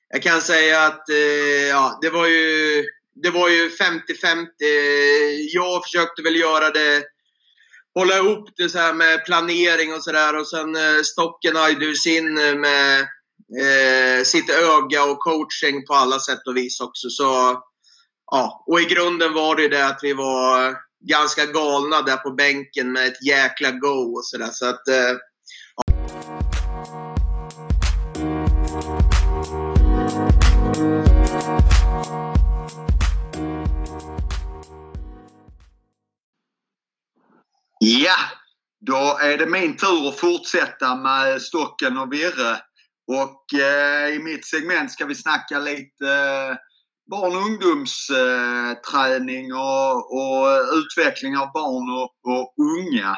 jag 0.10 0.24
kan 0.24 0.42
säga 0.42 0.82
att 0.82 1.10
eh, 1.10 1.68
ja, 1.70 2.00
det 2.02 2.10
var 2.10 2.28
ju 2.28 2.86
det 3.24 3.30
var 3.30 3.50
ju 3.50 3.70
50-50. 3.70 4.48
Jag 5.54 5.84
försökte 5.84 6.22
väl 6.22 6.36
göra 6.36 6.70
det 6.70 7.04
hålla 7.96 8.18
ihop 8.18 8.50
det 8.58 8.70
så 8.70 8.78
här 8.78 8.94
med 8.94 9.26
planering 9.26 9.94
och 9.94 10.04
sådär. 10.04 10.40
Och 10.40 10.48
sen 10.48 10.76
eh, 10.76 11.02
Stocken 11.04 11.56
hade 11.56 11.86
ju 11.86 11.96
sin 11.96 12.34
med 12.34 13.00
eh, 13.60 14.24
sitt 14.24 14.50
öga 14.50 15.04
och 15.04 15.20
coaching 15.20 15.86
på 15.86 15.94
alla 15.94 16.20
sätt 16.20 16.48
och 16.48 16.58
vis 16.58 16.80
också. 16.82 17.10
Så 17.10 17.62
ja, 18.32 18.64
och 18.68 18.82
i 18.82 18.86
grunden 18.86 19.34
var 19.34 19.56
det 19.56 19.62
ju 19.62 19.70
det 19.70 19.86
att 19.86 20.00
vi 20.02 20.14
var 20.14 20.76
ganska 21.10 21.46
galna 21.46 22.02
där 22.02 22.18
på 22.18 22.32
bänken 22.32 22.92
med 22.92 23.08
ett 23.08 23.26
jäkla 23.26 23.72
go 23.72 24.16
och 24.18 24.26
sådär. 24.26 24.50
Så 24.52 24.66
att, 24.66 24.88
eh, 24.88 25.16
Ja, 37.84 38.16
då 38.86 39.18
är 39.22 39.38
det 39.38 39.46
min 39.46 39.78
tur 39.78 40.08
att 40.08 40.20
fortsätta 40.20 40.96
med 40.96 41.42
Stocken 41.42 41.98
och 41.98 42.14
Virre. 42.14 42.60
Och 43.08 43.54
eh, 43.60 44.16
i 44.16 44.20
mitt 44.20 44.46
segment 44.46 44.92
ska 44.92 45.06
vi 45.06 45.16
snacka 45.16 45.60
lite 45.60 46.08
eh, 46.08 46.56
barn 47.12 47.36
och 47.36 47.42
ungdomsträning 47.42 49.54
och, 49.54 50.16
och 50.16 50.48
utveckling 50.74 51.38
av 51.38 51.52
barn 51.52 51.90
och, 51.90 52.16
och 52.32 52.54
unga. 52.58 53.18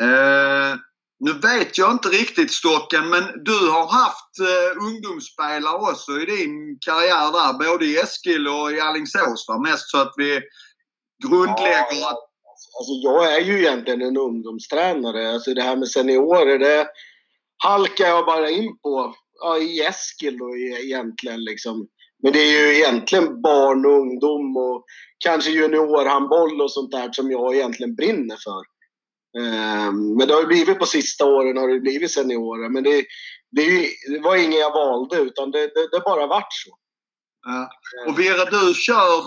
Eh, 0.00 0.76
nu 1.20 1.32
vet 1.32 1.78
jag 1.78 1.92
inte 1.92 2.08
riktigt 2.08 2.52
Stocken, 2.52 3.08
men 3.08 3.44
du 3.44 3.70
har 3.70 3.92
haft 3.92 4.38
eh, 4.40 4.76
ungdomsspelare 4.86 5.74
också 5.74 6.20
i 6.20 6.24
din 6.24 6.78
karriär 6.80 7.32
där, 7.32 7.52
både 7.58 7.84
i 7.84 7.96
Eskil 7.96 8.48
och 8.48 8.72
i 8.72 8.80
Alingsås. 8.80 9.46
Mest 9.64 9.90
så 9.90 9.98
att 9.98 10.12
vi 10.16 10.42
grundlägger 11.28 12.08
att... 12.10 12.27
Alltså 12.78 12.92
jag 12.92 13.34
är 13.34 13.40
ju 13.40 13.58
egentligen 13.58 14.02
en 14.02 14.16
ungdomstränare. 14.16 15.30
Alltså 15.30 15.54
det 15.54 15.62
här 15.62 15.76
med 15.76 15.88
seniorer, 15.88 16.58
det 16.58 16.86
halkar 17.64 18.06
jag 18.06 18.26
bara 18.26 18.50
in 18.50 18.78
på 18.78 19.14
ja, 19.40 19.58
i 19.58 19.80
Eskil 19.80 20.38
då 20.38 20.56
egentligen. 20.56 21.44
Liksom. 21.44 21.88
Men 22.22 22.32
det 22.32 22.38
är 22.38 22.60
ju 22.60 22.76
egentligen 22.76 23.42
barn 23.42 23.86
och 23.86 24.00
ungdom 24.00 24.56
och 24.56 24.84
kanske 25.24 25.50
juniorhandboll 25.50 26.60
och 26.60 26.72
sånt 26.72 26.92
där 26.92 27.08
som 27.12 27.30
jag 27.30 27.54
egentligen 27.54 27.94
brinner 27.94 28.36
för. 28.36 28.62
Ehm, 29.38 30.16
men 30.16 30.28
det 30.28 30.34
har 30.34 30.40
ju 30.40 30.46
blivit 30.46 30.78
på 30.78 30.86
sista 30.86 31.24
åren 31.24 31.56
har 31.56 31.68
det 31.68 31.80
blivit 31.80 32.10
seniorer. 32.10 32.68
Men 32.68 32.82
det, 32.84 33.04
det, 33.50 33.88
det 34.12 34.20
var 34.22 34.36
inget 34.36 34.60
jag 34.60 34.72
valde 34.72 35.16
utan 35.16 35.50
det, 35.50 35.60
det, 35.60 35.88
det 35.92 36.00
bara 36.04 36.26
vart 36.26 36.52
så. 36.52 36.70
Ja. 37.46 37.70
Och 38.08 38.18
Vera, 38.18 38.44
du 38.44 38.74
kör, 38.74 39.22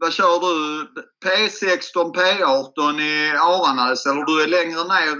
vad 0.00 0.12
kör 0.12 0.40
du? 0.40 0.88
P16, 1.24 2.14
P18 2.14 3.00
i 3.00 3.30
Aranäs 3.30 4.06
eller 4.06 4.24
du 4.24 4.42
är 4.42 4.46
längre 4.46 4.84
ner 4.84 5.16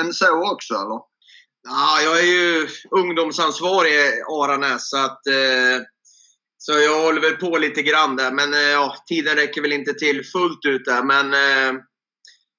än 0.00 0.14
så 0.14 0.52
också 0.52 0.74
eller? 0.74 1.00
Ja, 1.68 2.00
jag 2.02 2.18
är 2.18 2.26
ju 2.26 2.68
ungdomsansvarig 2.90 3.92
i 3.92 4.22
Aranäs 4.28 4.90
så 4.90 4.96
att 4.96 5.26
eh, 5.26 5.82
så 6.58 6.72
jag 6.72 7.02
håller 7.02 7.20
väl 7.20 7.36
på 7.36 7.58
lite 7.58 7.82
grann 7.82 8.16
där, 8.16 8.32
men 8.32 8.54
eh, 8.54 8.60
ja, 8.60 8.96
tiden 9.08 9.36
räcker 9.36 9.62
väl 9.62 9.72
inte 9.72 9.94
till 9.94 10.26
fullt 10.26 10.64
ut 10.64 10.84
där. 10.84 11.02
Men 11.02 11.34
eh, 11.34 11.80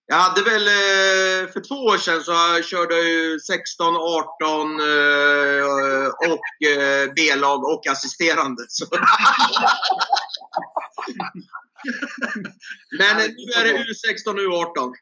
jag 0.06 0.16
hade 0.16 0.42
väl, 0.42 0.68
eh, 0.68 1.52
för 1.52 1.68
två 1.68 1.76
år 1.76 1.98
sedan 1.98 2.24
så 2.24 2.32
jag 2.32 2.66
körde 2.66 2.96
jag 2.96 3.06
ju 3.06 3.40
16, 3.40 3.96
18 3.96 4.80
eh, 4.80 5.66
och 6.32 6.68
eh, 6.68 7.14
B-lag 7.16 7.64
och 7.64 7.88
assisterande. 7.88 8.64
men 13.00 13.18
nu 13.18 13.52
är 13.60 13.64
det 13.64 13.74
U16 13.74 14.38
U18. 14.40 14.94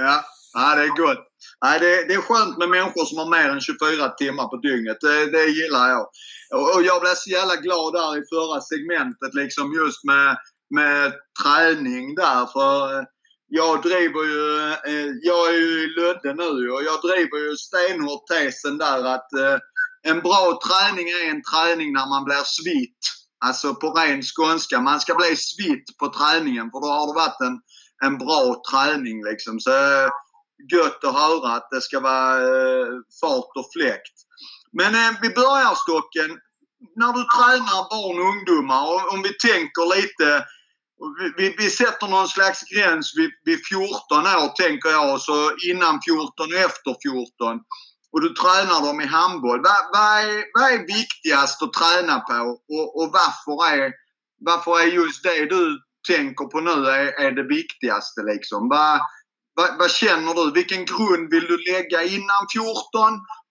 Ja, 0.00 0.24
ja 0.52 0.74
det 0.76 0.82
är 0.82 0.88
gott. 0.88 1.28
Nej, 1.64 1.80
det, 1.80 2.04
det, 2.08 2.14
är 2.14 2.20
skönt 2.20 2.58
med 2.58 2.68
människor 2.68 3.04
som 3.04 3.18
har 3.18 3.30
mer 3.30 3.48
än 3.48 3.60
24 3.60 4.08
timmar 4.08 4.48
på 4.48 4.56
dygnet. 4.56 4.96
Det, 5.00 5.30
det 5.30 5.46
gillar 5.46 5.88
jag. 5.88 6.06
Och, 6.54 6.74
och 6.74 6.82
jag 6.82 7.00
blev 7.00 7.14
så 7.14 7.30
jävla 7.30 7.56
glad 7.56 7.92
där 7.92 8.18
i 8.18 8.22
förra 8.32 8.60
segmentet 8.60 9.34
liksom 9.34 9.72
just 9.72 10.04
med, 10.04 10.36
med 10.78 11.12
träning 11.42 12.14
där. 12.14 12.46
För 12.46 12.98
eh, 12.98 13.04
jag 13.48 13.82
driver 13.82 14.24
ju, 14.32 14.72
eh, 14.90 15.10
jag 15.22 15.48
är 15.54 15.58
ju 15.58 15.84
i 15.84 15.86
Lödde 15.96 16.34
nu 16.34 16.70
och 16.70 16.82
jag 16.82 16.98
driver 17.08 17.38
ju 17.38 17.56
stenhårt 17.56 18.26
tesen 18.26 18.78
där 18.78 19.04
att 19.14 19.32
eh, 19.32 19.58
en 20.02 20.20
bra 20.20 20.60
träning 20.66 21.08
är 21.08 21.30
en 21.30 21.42
träning 21.42 21.92
när 21.92 22.08
man 22.08 22.24
blir 22.24 22.44
svit. 22.44 23.02
Alltså 23.42 23.74
på 23.74 23.90
ren 23.90 24.22
skånska. 24.22 24.80
Man 24.80 25.00
ska 25.00 25.14
bli 25.14 25.36
svitt 25.36 25.98
på 25.98 26.08
träningen 26.08 26.70
för 26.70 26.80
då 26.80 26.86
har 26.86 27.06
det 27.06 27.14
varit 27.14 27.40
en 27.40 27.60
en 28.04 28.18
bra 28.18 28.62
träning 28.70 29.24
liksom. 29.24 29.60
Så 29.60 29.70
gött 30.72 31.04
att 31.04 31.14
höra 31.14 31.54
att 31.56 31.68
det 31.70 31.80
ska 31.80 32.00
vara 32.00 32.32
eh, 32.40 32.88
fart 33.20 33.52
och 33.60 33.70
fläkt. 33.72 34.16
Men 34.72 34.94
eh, 34.94 35.12
vi 35.22 35.30
börjar 35.30 35.74
Stocken. 35.74 36.30
När 36.96 37.12
du 37.18 37.22
tränar 37.36 37.82
barn 37.94 38.18
och 38.20 38.28
ungdomar, 38.34 38.82
och, 38.92 39.12
om 39.12 39.22
vi 39.22 39.32
tänker 39.48 39.96
lite 39.96 40.46
vi, 41.18 41.32
vi, 41.36 41.54
vi, 41.58 41.70
sätter 41.70 42.08
någon 42.08 42.28
slags 42.28 42.60
gräns 42.74 43.12
vid, 43.16 43.30
vid 43.44 43.66
14 43.66 44.26
år 44.42 44.48
tänker 44.62 44.90
jag, 44.90 45.20
så 45.20 45.56
innan 45.70 46.00
14 46.08 46.52
och 46.52 46.60
efter 46.68 46.96
14 47.06 47.60
och 48.12 48.20
du 48.20 48.28
tränar 48.28 48.86
dem 48.86 49.00
i 49.00 49.06
handboll. 49.06 49.60
Vad, 49.62 49.82
vad, 49.92 50.18
är, 50.24 50.44
vad 50.54 50.72
är 50.72 50.86
viktigast 50.98 51.62
att 51.62 51.72
träna 51.72 52.20
på 52.20 52.40
och, 52.74 52.86
och 52.98 53.08
varför, 53.18 53.74
är, 53.74 53.92
varför 54.40 54.80
är 54.80 54.86
just 54.86 55.22
det 55.22 55.46
du 55.46 55.78
tänker 56.08 56.44
på 56.44 56.60
nu 56.60 56.70
är, 56.70 57.06
är 57.24 57.32
det 57.32 57.42
viktigaste? 57.42 58.20
Liksom? 58.22 58.68
Vad, 58.68 59.00
vad, 59.54 59.78
vad, 59.78 59.90
känner 59.90 60.34
du? 60.34 60.52
Vilken 60.52 60.84
grund 60.84 61.30
vill 61.30 61.46
du 61.46 61.72
lägga 61.72 62.02
innan 62.02 62.42
14 62.54 62.74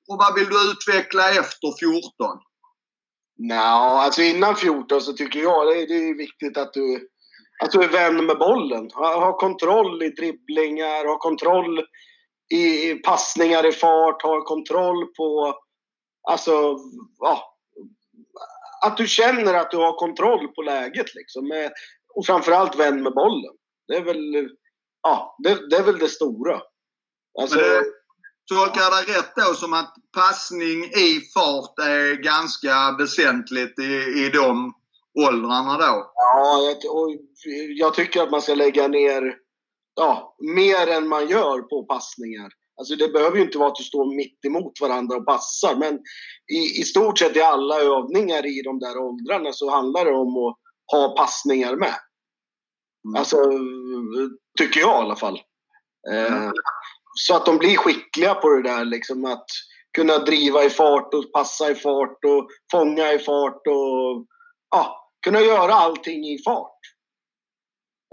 och 0.09 0.17
vad 0.17 0.35
vill 0.35 0.49
du 0.49 0.71
utveckla 0.71 1.29
efter 1.29 1.69
14? 1.79 2.39
No, 3.37 3.53
alltså 4.05 4.21
innan 4.21 4.55
14 4.55 5.01
så 5.01 5.13
tycker 5.13 5.39
jag 5.39 5.67
det 5.67 5.81
är, 5.81 5.87
det 5.87 6.09
är 6.09 6.17
viktigt 6.17 6.57
att 6.57 6.73
du, 6.73 7.07
att 7.63 7.71
du 7.71 7.83
är 7.83 7.87
vän 7.87 8.25
med 8.25 8.37
bollen. 8.37 8.89
Ha, 8.93 9.19
ha 9.19 9.37
kontroll 9.37 10.03
i 10.03 10.09
dribblingar, 10.09 11.05
ha 11.07 11.17
kontroll 11.17 11.79
i 12.51 12.95
passningar 12.95 13.65
i 13.65 13.71
fart, 13.71 14.21
har 14.21 14.41
kontroll 14.41 15.05
på... 15.05 15.55
Alltså, 16.29 16.77
ja. 17.19 17.57
Att 18.85 18.97
du 18.97 19.07
känner 19.07 19.53
att 19.53 19.71
du 19.71 19.77
har 19.77 19.99
kontroll 19.99 20.47
på 20.47 20.61
läget 20.61 21.15
liksom. 21.15 21.69
och 22.15 22.25
framförallt 22.25 22.75
vän 22.75 23.03
med 23.03 23.13
bollen. 23.13 23.53
Det 23.87 23.95
är 23.95 24.01
väl, 24.01 24.49
ja, 25.03 25.35
det, 25.43 25.69
det 25.69 25.75
är 25.75 25.83
väl 25.83 25.99
det 25.99 26.09
stora. 26.09 26.61
Alltså, 27.39 27.55
det, 27.55 27.83
tolkar 28.53 28.81
jag 28.81 28.93
dig 28.93 29.15
rätt 29.15 29.35
då 29.35 29.53
som 29.53 29.73
att 29.73 29.93
passning 30.17 30.83
i 30.83 31.21
fart 31.33 31.79
är 31.79 32.15
ganska 32.15 32.95
väsentligt 32.99 33.79
i, 33.79 33.93
i 34.25 34.29
de 34.33 34.73
åldrarna 35.27 35.77
då? 35.77 36.11
Ja, 36.15 36.59
jag, 36.61 36.95
och 36.95 37.09
jag 37.77 37.93
tycker 37.93 38.23
att 38.23 38.31
man 38.31 38.41
ska 38.41 38.55
lägga 38.55 38.87
ner 38.87 39.40
ja, 40.01 40.35
mer 40.55 40.87
än 40.87 41.07
man 41.07 41.27
gör 41.27 41.61
på 41.61 41.83
passningar. 41.83 42.51
Alltså 42.79 42.95
det 42.95 43.07
behöver 43.07 43.37
ju 43.37 43.43
inte 43.43 43.57
vara 43.57 43.69
att 43.69 43.75
du 43.75 43.83
står 43.83 44.15
mitt 44.15 44.45
emot 44.45 44.81
varandra 44.81 45.17
och 45.17 45.25
passar, 45.25 45.75
men 45.75 45.95
i, 46.51 46.81
i 46.81 46.83
stort 46.83 47.19
sett 47.19 47.35
i 47.35 47.41
alla 47.41 47.75
övningar 47.81 48.45
i 48.45 48.61
de 48.61 48.79
där 48.79 48.97
åldrarna 48.97 49.53
så 49.53 49.69
handlar 49.69 50.05
det 50.05 50.11
om 50.11 50.37
att 50.37 50.57
ha 50.91 51.15
passningar 51.17 51.75
med. 51.75 51.95
Mm. 53.05 53.19
Alltså, 53.19 53.37
tycker 54.59 54.79
jag 54.79 55.01
i 55.01 55.05
alla 55.05 55.15
fall. 55.15 55.41
Mm. 56.11 56.43
Eh, 56.43 56.51
så 57.13 57.35
att 57.35 57.45
de 57.45 57.57
blir 57.57 57.77
skickliga 57.77 58.33
på 58.33 58.49
det 58.49 58.61
där 58.61 58.85
liksom 58.85 59.25
att 59.25 59.45
kunna 59.97 60.17
driva 60.17 60.63
i 60.63 60.69
fart 60.69 61.13
och 61.13 61.31
passa 61.33 61.71
i 61.71 61.75
fart 61.75 62.25
och 62.25 62.49
fånga 62.71 63.13
i 63.13 63.19
fart 63.19 63.67
och 63.67 64.25
ja, 64.71 65.11
kunna 65.23 65.41
göra 65.41 65.73
allting 65.73 66.25
i 66.25 66.43
fart. 66.43 66.79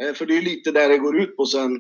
Eh, 0.02 0.14
för 0.14 0.26
det 0.26 0.36
är 0.36 0.42
lite 0.42 0.70
där 0.72 0.88
det 0.88 0.98
går 0.98 1.20
ut 1.20 1.36
på 1.36 1.46
sen. 1.46 1.78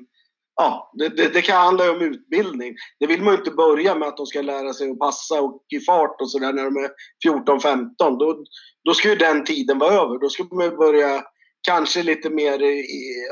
Ja, 0.56 0.92
det, 0.98 1.08
det, 1.08 1.28
det 1.28 1.42
kan 1.42 1.56
handla 1.56 1.90
om 1.90 2.00
utbildning. 2.00 2.74
Det 3.00 3.06
vill 3.06 3.22
man 3.22 3.32
ju 3.32 3.38
inte 3.38 3.50
börja 3.50 3.94
med 3.94 4.08
att 4.08 4.16
de 4.16 4.26
ska 4.26 4.42
lära 4.42 4.72
sig 4.72 4.90
att 4.90 4.98
passa 4.98 5.40
och 5.40 5.64
i 5.68 5.80
fart 5.80 6.20
och 6.20 6.30
sådär 6.30 6.52
när 6.52 6.64
de 6.64 6.76
är 6.76 6.90
14-15. 7.26 8.18
Då, 8.18 8.44
då 8.84 8.94
ska 8.94 9.08
ju 9.08 9.16
den 9.16 9.44
tiden 9.44 9.78
vara 9.78 9.94
över. 9.94 10.18
Då 10.18 10.28
ska 10.28 10.44
man 10.44 10.76
börja 10.76 11.24
kanske 11.62 12.02
lite 12.02 12.30
mer 12.30 12.62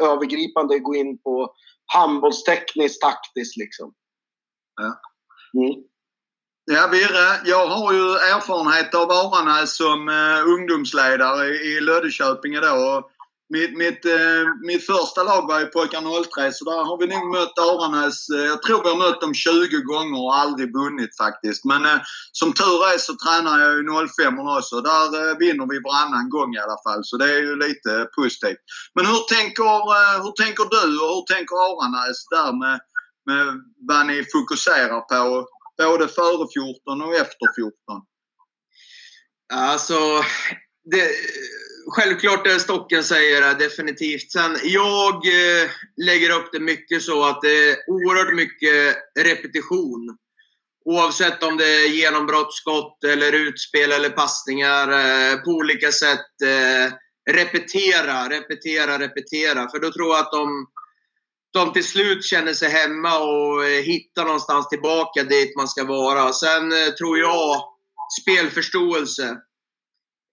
övergripande 0.02 0.78
gå 0.78 0.94
in 0.94 1.18
på 1.18 1.54
handbollstekniskt, 1.94 3.02
taktiskt 3.02 3.56
liksom. 3.56 3.92
Ja. 4.76 5.00
Mm. 5.60 5.82
Ja, 6.70 6.88
Virre, 6.92 7.40
jag 7.44 7.66
har 7.66 7.92
ju 7.92 8.10
erfarenhet 8.10 8.94
av 8.94 9.10
Aranäs 9.10 9.76
som 9.76 10.08
uh, 10.08 10.48
ungdomsledare 10.54 11.46
i 11.46 11.80
Löddeköping 11.80 12.54
då. 12.54 13.10
Mitt, 13.48 13.76
mitt, 13.76 14.04
eh, 14.04 14.44
mitt 14.66 14.86
första 14.86 15.22
lag 15.22 15.42
var 15.48 15.60
ju 15.60 15.66
Pojkar 15.66 16.00
03 16.00 16.52
så 16.52 16.64
där 16.64 16.84
har 16.88 16.98
vi 17.00 17.06
nog 17.06 17.24
mött 17.36 17.58
Aranäs. 17.58 18.28
Eh, 18.28 18.44
jag 18.52 18.62
tror 18.62 18.82
vi 18.82 18.88
har 18.88 19.02
mött 19.06 19.20
dem 19.20 19.34
20 19.34 19.80
gånger 19.90 20.20
och 20.24 20.36
aldrig 20.42 20.68
vunnit 20.80 21.16
faktiskt. 21.16 21.64
Men 21.64 21.84
eh, 21.84 22.00
som 22.32 22.52
tur 22.52 22.78
är 22.92 22.98
så 22.98 23.12
tränar 23.24 23.54
jag 23.64 23.72
ju 23.76 23.82
05 24.08 24.38
också. 24.38 24.80
Där 24.80 25.08
eh, 25.20 25.36
vinner 25.42 25.66
vi 25.72 25.78
varannan 25.86 26.28
gång 26.36 26.50
i 26.54 26.62
alla 26.64 26.78
fall. 26.84 27.00
Så 27.04 27.16
det 27.16 27.28
är 27.36 27.42
ju 27.48 27.54
lite 27.66 27.90
positivt. 28.18 28.62
Men 28.94 29.04
hur 29.10 29.22
tänker, 29.36 29.72
eh, 29.96 30.16
hur 30.24 30.34
tänker 30.42 30.64
du 30.74 30.84
och 31.02 31.12
hur 31.14 31.26
tänker 31.34 31.54
Aranäs 31.66 32.18
där 32.36 32.50
med, 32.62 32.76
med 33.28 33.44
vad 33.88 34.06
ni 34.06 34.16
fokuserar 34.32 35.00
på? 35.10 35.46
Både 35.78 36.08
före 36.08 36.44
14 36.54 37.02
och 37.06 37.14
efter 37.14 37.46
14? 37.56 37.72
Alltså, 39.52 39.98
det 40.90 41.10
självklart 41.86 42.44
det 42.44 42.60
Stocken 42.60 43.04
säger 43.04 43.42
är 43.42 43.54
definitivt. 43.54 44.32
Sen 44.32 44.56
jag 44.62 45.14
eh, 45.14 45.70
lägger 45.96 46.30
upp 46.30 46.52
det 46.52 46.60
mycket 46.60 47.02
så 47.02 47.24
att 47.24 47.42
det 47.42 47.70
är 47.70 47.76
oerhört 47.86 48.34
mycket 48.34 48.96
repetition. 49.18 50.16
Oavsett 50.84 51.42
om 51.42 51.56
det 51.56 51.64
är 51.64 51.88
genombrottsskott 51.88 53.04
eller 53.04 53.32
utspel 53.32 53.92
eller 53.92 54.10
passningar 54.10 54.88
eh, 54.88 55.36
på 55.36 55.50
olika 55.50 55.92
sätt. 55.92 56.42
Eh, 56.44 56.92
repetera, 57.34 58.28
repetera, 58.28 58.98
repetera. 58.98 59.70
För 59.70 59.78
då 59.78 59.92
tror 59.92 60.08
jag 60.08 60.18
att 60.18 60.32
de, 60.32 60.66
de 61.52 61.72
till 61.72 61.84
slut 61.84 62.24
känner 62.24 62.54
sig 62.54 62.68
hemma 62.68 63.18
och 63.18 63.64
eh, 63.64 63.82
hittar 63.82 64.24
någonstans 64.24 64.68
tillbaka 64.68 65.24
dit 65.24 65.56
man 65.56 65.68
ska 65.68 65.84
vara. 65.84 66.32
Sen 66.32 66.72
eh, 66.72 66.88
tror 66.88 67.18
jag 67.18 67.62
spelförståelse. 68.22 69.36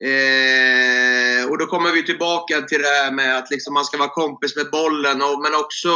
Eh, 0.03 1.49
och 1.49 1.57
då 1.57 1.65
kommer 1.65 1.91
vi 1.91 2.05
tillbaka 2.05 2.61
till 2.61 2.81
det 2.81 2.87
här 2.87 3.11
med 3.11 3.37
att 3.37 3.51
liksom 3.51 3.73
man 3.73 3.85
ska 3.85 3.97
vara 3.97 4.09
kompis 4.09 4.55
med 4.55 4.69
bollen, 4.71 5.21
och, 5.21 5.41
men 5.41 5.55
också 5.55 5.89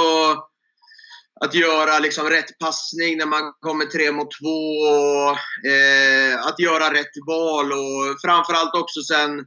att 1.39 1.53
göra 1.53 1.99
liksom 1.99 2.29
rätt 2.29 2.59
passning 2.59 3.17
när 3.17 3.25
man 3.25 3.53
kommer 3.59 3.85
tre 3.85 4.11
mot 4.11 4.27
två. 4.41 4.59
Och, 4.87 5.69
eh, 5.69 6.45
att 6.45 6.59
göra 6.59 6.93
rätt 6.93 7.15
val 7.27 7.71
och 7.71 8.21
framförallt 8.25 8.75
också 8.75 9.01
sen 9.01 9.45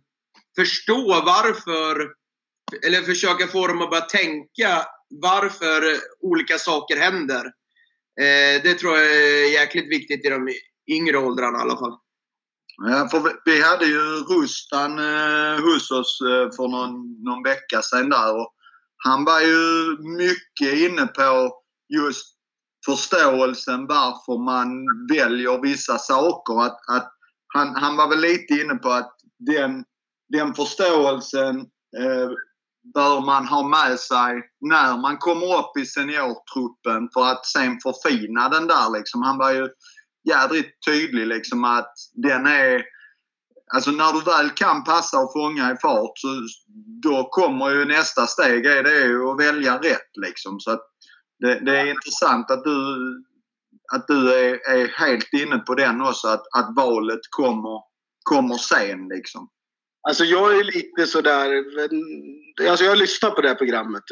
förstå 0.57 1.23
varför, 1.27 2.09
eller 2.87 3.03
försöka 3.03 3.47
få 3.47 3.67
dem 3.67 3.83
att 3.83 3.91
börja 3.91 4.05
tänka 4.05 4.87
varför 5.11 5.83
olika 6.21 6.59
saker 6.59 6.97
händer. 6.97 7.45
Eh, 8.21 8.63
det 8.63 8.75
tror 8.75 8.99
jag 8.99 9.07
är 9.07 9.53
jäkligt 9.53 9.89
viktigt 9.89 10.27
i 10.27 10.29
de 10.29 10.49
yngre 10.91 11.19
åldrarna 11.19 11.59
i 11.59 11.63
alla 11.63 11.79
fall. 11.79 11.99
Ja, 12.89 13.09
för 13.11 13.33
vi, 13.45 13.63
hade 13.63 13.87
ju 13.87 14.01
Rustan 14.01 14.99
eh, 14.99 15.63
hos 15.65 15.91
oss 15.91 16.21
eh, 16.21 16.57
för 16.57 16.69
någon, 16.69 17.23
någon 17.25 17.43
vecka 17.43 17.83
sedan 17.83 18.09
där 18.09 18.37
och 18.41 18.55
han 19.05 19.25
var 19.25 19.41
ju 19.41 19.97
mycket 19.99 20.79
inne 20.79 21.07
på 21.07 21.53
just 21.89 22.27
förståelsen 22.87 23.87
varför 23.87 24.45
man 24.45 24.69
väljer 25.09 25.63
vissa 25.63 25.99
saker. 25.99 26.63
Att, 26.63 26.79
att 26.89 27.13
han, 27.55 27.77
han 27.77 27.97
var 27.97 28.09
väl 28.09 28.21
lite 28.21 28.55
inne 28.55 28.75
på 28.75 28.89
att 28.91 29.17
den, 29.39 29.85
den 30.29 30.55
förståelsen 30.55 31.61
eh, 31.99 32.31
bör 32.95 33.21
man 33.27 33.47
ha 33.47 33.69
med 33.69 34.01
sig 34.01 34.43
när 34.61 34.97
man 34.97 35.19
kommer 35.19 35.59
upp 35.59 35.77
i 35.77 35.87
seniortruppen 35.87 37.09
för 37.15 37.25
att 37.25 37.47
sen 37.47 37.81
förfina 37.83 38.49
den 38.49 38.67
där 38.67 38.99
liksom. 38.99 39.23
Han 39.23 39.39
var 39.39 39.53
ju 39.53 39.69
jädrigt 40.29 40.85
tydlig 40.87 41.27
liksom 41.27 41.65
att 41.65 41.95
den 42.15 42.47
är... 42.47 42.85
Alltså 43.75 43.91
när 43.91 44.13
du 44.13 44.21
väl 44.21 44.51
kan 44.51 44.85
passa 44.85 45.19
och 45.19 45.33
fånga 45.33 45.73
i 45.73 45.77
fart 45.77 46.19
så 46.19 46.29
då 47.03 47.29
kommer 47.31 47.71
ju 47.71 47.85
nästa 47.85 48.27
steg 48.27 48.67
är 48.67 48.83
det 48.83 49.05
ju 49.05 49.31
att 49.31 49.41
välja 49.41 49.79
rätt 49.79 50.11
liksom. 50.27 50.61
Så 50.61 50.79
det, 51.41 51.61
det 51.65 51.81
är 51.81 51.87
intressant 51.87 52.51
att 52.51 52.65
du, 52.65 52.77
att 53.93 54.07
du 54.09 54.35
är, 54.35 54.71
är, 54.71 54.89
helt 54.89 55.33
inne 55.33 55.59
på 55.59 55.75
den 55.75 56.01
också. 56.01 56.29
Att, 56.29 56.45
att 56.57 56.77
valet 56.77 57.21
kommer, 57.31 57.81
kommer 58.23 58.57
sen 58.57 59.09
liksom. 59.09 59.49
Alltså 60.09 60.25
jag 60.25 60.59
är 60.59 60.65
lite 60.65 61.07
sådär... 61.07 61.65
Alltså 62.71 62.85
jag 62.85 62.99
lyssnar 62.99 63.31
på 63.31 63.41
det 63.41 63.49
här 63.49 63.55
programmet. 63.55 64.03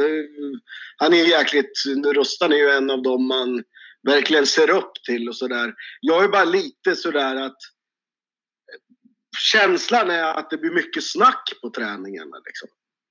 Han 0.96 1.12
är 1.12 1.24
jäkligt... 1.24 1.72
Rustan 2.14 2.52
är 2.52 2.56
ju 2.56 2.70
en 2.70 2.90
av 2.90 3.02
dem 3.02 3.28
man 3.28 3.62
verkligen 4.03 4.46
ser 4.46 4.70
upp 4.70 4.92
till 5.07 5.28
och 5.28 5.36
sådär. 5.36 5.74
Jag 6.01 6.24
är 6.24 6.28
bara 6.28 6.44
lite 6.44 6.96
sådär 6.96 7.36
att 7.36 7.57
känslan 9.38 10.11
är 10.11 10.34
att 10.34 10.51
det 10.51 10.59
blir 10.59 10.70
mycket 10.70 11.05
snack 11.05 11.53
på 11.62 11.70
träningarna. 11.70 12.36
Liksom. 12.46 12.68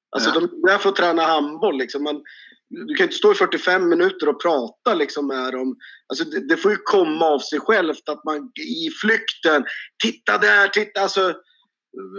Alltså 0.09 0.29
ja. 0.29 0.39
de 0.39 0.61
där 0.61 0.77
får 0.77 0.91
träna 0.91 1.21
handboll. 1.21 1.77
Liksom. 1.77 2.03
Man, 2.03 2.23
du 2.69 2.95
kan 2.95 3.03
inte 3.03 3.15
stå 3.15 3.31
i 3.31 3.35
45 3.35 3.89
minuter 3.89 4.29
och 4.29 4.41
prata 4.41 4.93
liksom, 4.93 5.27
med 5.27 5.53
dem. 5.53 5.75
Alltså, 6.07 6.25
det, 6.25 6.47
det, 6.47 6.57
får 6.57 6.71
ju 6.71 6.77
komma 6.77 7.25
av 7.25 7.39
sig 7.39 7.59
självt 7.59 8.09
att 8.09 8.23
man 8.23 8.51
i 8.61 8.89
flykten, 9.01 9.65
titta 10.03 10.37
där, 10.37 10.67
titta. 10.67 11.01
Alltså, 11.01 11.33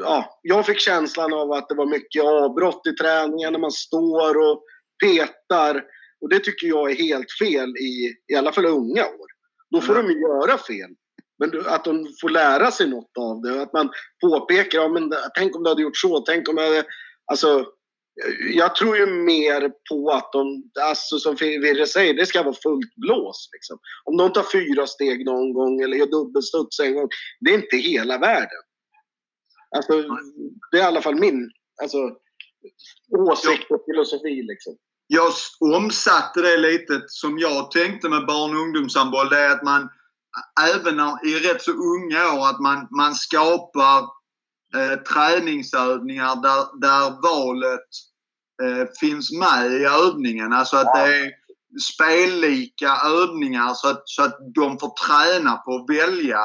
ja, 0.03 0.41
jag 0.43 0.67
fick 0.67 0.81
känslan 0.81 1.33
av 1.33 1.53
att 1.53 1.69
det 1.69 1.75
var 1.75 1.87
mycket 1.87 2.23
avbrott 2.25 2.87
i 2.87 2.93
träningen 2.93 3.53
när 3.53 3.61
man 3.61 3.73
står 3.73 4.51
och 4.51 4.65
petar 5.05 5.83
Och 6.21 6.29
det 6.29 6.41
tycker 6.41 6.67
jag 6.67 6.91
är 6.91 6.95
helt 6.95 7.33
fel 7.43 7.69
i, 7.69 8.15
i 8.33 8.35
alla 8.35 8.53
fall 8.53 8.67
unga 8.67 9.07
år. 9.07 9.29
Då 9.71 9.81
får 9.81 9.95
de 9.95 10.11
göra 10.11 10.59
fel. 10.59 10.91
Men 11.39 11.67
att 11.67 11.85
de 11.85 12.07
får 12.21 12.29
lära 12.29 12.71
sig 12.71 12.89
något 12.89 13.19
av 13.19 13.43
det. 13.43 13.63
Att 13.63 13.73
man 13.73 13.91
påpekar, 14.21 14.79
ja, 14.79 14.89
men, 14.89 15.13
tänk 15.35 15.57
om 15.57 15.63
du 15.63 15.71
hade 15.71 15.83
gjort 15.83 15.97
så, 15.97 16.21
tänk 16.21 16.49
om 16.49 16.57
jag 16.57 16.65
hade... 16.65 16.85
Alltså, 17.25 17.67
jag 18.55 18.75
tror 18.75 18.97
ju 18.97 19.07
mer 19.07 19.73
på 19.91 20.11
att 20.11 20.33
de, 20.33 20.71
alltså 20.81 21.19
som 21.19 21.35
Virre 21.35 21.87
säger, 21.87 22.15
det 22.15 22.27
ska 22.27 22.43
vara 22.43 22.57
fullt 22.63 22.95
blås. 22.97 23.49
Liksom. 23.53 23.79
Om 24.05 24.17
de 24.17 24.33
tar 24.33 24.43
fyra 24.53 24.87
steg 24.87 25.25
någon 25.25 25.53
gång 25.53 25.81
eller 25.81 25.97
gör 25.97 26.07
dubbelstuds 26.07 26.81
en 26.81 26.95
gång, 26.95 27.09
det 27.41 27.51
är 27.51 27.55
inte 27.55 27.77
hela 27.77 28.19
världen. 28.19 28.63
Alltså, 29.77 30.05
det 30.71 30.77
är 30.77 30.83
i 30.83 30.87
alla 30.87 31.03
fall 31.03 31.15
min 31.15 31.51
alltså, 31.83 31.99
åsikt 33.19 33.71
och 33.71 33.85
filosofi. 33.87 34.43
Liksom. 34.43 34.77
Jag 35.11 35.33
omsatte 35.61 36.43
det 36.43 36.57
lite 36.57 37.03
som 37.07 37.39
jag 37.39 37.71
tänkte 37.71 38.09
med 38.09 38.27
barn 38.27 38.57
och 38.57 38.63
ungdomshandboll. 38.63 39.29
Det 39.29 39.39
är 39.39 39.51
att 39.51 39.63
man 39.63 39.89
även 40.75 41.01
i 41.25 41.35
rätt 41.35 41.63
så 41.63 41.73
unga 41.73 42.33
år 42.33 42.49
att 42.49 42.61
man, 42.61 42.89
man 42.91 43.15
skapar 43.15 43.99
eh, 44.77 44.99
träningsövningar 45.13 46.43
där, 46.43 46.81
där 46.81 47.23
valet 47.23 47.89
eh, 48.63 48.89
finns 49.01 49.33
med 49.33 49.73
i 49.73 49.85
övningen. 49.85 50.53
Alltså 50.53 50.77
att 50.77 50.95
det 50.95 51.01
är 51.01 51.31
spellika 51.95 52.97
övningar 53.07 53.75
så 53.75 53.89
att, 53.89 54.03
så 54.05 54.23
att 54.23 54.39
de 54.55 54.79
får 54.79 54.93
träna 55.07 55.57
på 55.57 55.75
att 55.75 55.97
välja 55.97 56.41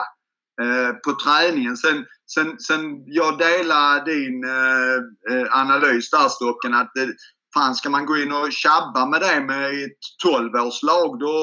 eh, 0.61 0.93
på 0.93 1.11
träningen. 1.23 1.77
Sen, 1.77 2.05
sen, 2.33 2.59
sen 2.59 3.03
jag 3.05 3.37
delar 3.37 4.05
din 4.05 4.43
eh, 4.43 5.37
eh 5.37 5.59
analys 5.59 6.09
där 6.09 6.29
Stocken 6.29 6.73
att 6.73 6.91
det, 6.95 7.13
fan 7.53 7.75
ska 7.75 7.89
man 7.89 8.05
gå 8.05 8.17
in 8.17 8.31
och 8.31 8.51
tjabba 8.51 9.05
med 9.05 9.21
det 9.21 9.41
med 9.41 9.83
ett 9.83 10.01
12-årslag 10.25 11.19
då 11.19 11.35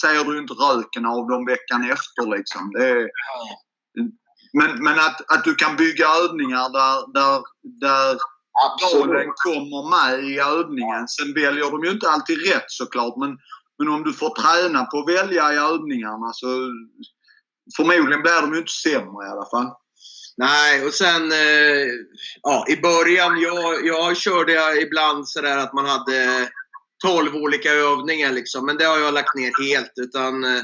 ser 0.00 0.24
du 0.24 0.38
inte 0.38 0.54
röken 0.54 1.06
av 1.06 1.28
dem 1.28 1.46
veckan 1.46 1.90
efter 1.90 2.36
liksom. 2.36 2.72
Är, 2.78 3.08
men 4.58 4.84
men 4.84 4.98
att, 4.98 5.32
att 5.32 5.44
du 5.44 5.54
kan 5.54 5.76
bygga 5.76 6.06
övningar 6.08 6.68
där, 6.78 7.12
där, 7.12 7.42
där 7.80 8.18
bollen 8.92 9.32
kommer 9.44 9.82
med 9.96 10.24
i 10.24 10.38
övningen. 10.38 11.08
Sen 11.08 11.34
väljer 11.34 11.70
de 11.70 11.84
ju 11.84 11.90
inte 11.90 12.10
alltid 12.10 12.38
rätt 12.48 12.68
såklart 12.68 13.16
men, 13.16 13.38
men 13.78 13.88
om 13.88 14.02
du 14.02 14.12
får 14.12 14.34
träna 14.42 14.84
på 14.84 14.98
att 14.98 15.08
välja 15.08 15.52
i 15.52 15.56
övningarna 15.56 16.32
så 16.32 16.46
förmodligen 17.76 18.22
blir 18.22 18.40
de 18.40 18.52
ju 18.52 18.58
inte 18.58 18.72
sämre 18.72 19.26
i 19.26 19.30
alla 19.30 19.46
fall. 19.50 19.83
Nej, 20.36 20.84
och 20.84 20.94
sen 20.94 21.32
eh, 21.32 21.86
ja, 22.42 22.66
i 22.68 22.76
början, 22.76 23.40
jag, 23.40 23.86
jag 23.86 24.16
körde 24.16 24.80
ibland 24.80 25.28
sådär 25.28 25.58
att 25.58 25.72
man 25.72 25.86
hade 25.86 26.48
12 27.02 27.36
olika 27.36 27.70
övningar 27.72 28.32
liksom. 28.32 28.66
Men 28.66 28.76
det 28.76 28.84
har 28.84 28.98
jag 28.98 29.14
lagt 29.14 29.34
ner 29.34 29.52
helt. 29.68 29.92
Utan 29.96 30.44
eh, 30.44 30.62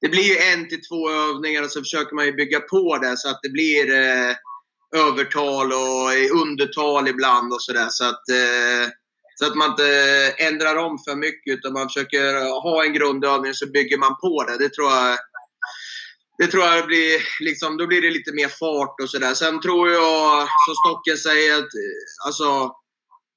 det 0.00 0.08
blir 0.08 0.22
ju 0.22 0.36
en 0.36 0.68
till 0.68 0.82
två 0.88 1.10
övningar 1.10 1.62
och 1.62 1.70
så 1.70 1.80
försöker 1.80 2.14
man 2.14 2.26
ju 2.26 2.32
bygga 2.32 2.60
på 2.60 2.98
det 2.98 3.16
så 3.16 3.28
att 3.28 3.38
det 3.42 3.48
blir 3.48 3.94
eh, 3.94 4.34
övertal 4.96 5.72
och 5.72 6.40
undertal 6.42 7.08
ibland 7.08 7.52
och 7.52 7.62
sådär. 7.62 7.88
Så 7.90 8.04
att, 8.04 8.28
eh, 8.28 8.88
så 9.34 9.46
att 9.46 9.54
man 9.54 9.70
inte 9.70 9.88
ändrar 10.38 10.76
om 10.76 10.98
för 10.98 11.16
mycket 11.16 11.58
utan 11.58 11.72
man 11.72 11.88
försöker 11.88 12.34
ha 12.62 12.84
en 12.84 12.92
grundövning 12.92 13.54
så 13.54 13.66
bygger 13.66 13.98
man 13.98 14.16
på 14.20 14.44
det. 14.48 14.58
Det 14.58 14.74
tror 14.74 14.90
jag 14.90 15.18
det 16.38 16.46
tror 16.46 16.64
jag 16.64 16.86
blir, 16.86 17.22
liksom, 17.40 17.76
då 17.76 17.86
blir 17.86 18.02
det 18.02 18.10
lite 18.10 18.32
mer 18.32 18.48
fart 18.48 19.00
och 19.02 19.10
sådär. 19.10 19.34
Sen 19.34 19.60
tror 19.60 19.90
jag, 19.90 20.48
som 20.66 20.74
Stocken 20.74 21.16
säger, 21.16 21.54
att 21.58 21.74
eh, 21.74 22.26
alltså, 22.26 22.72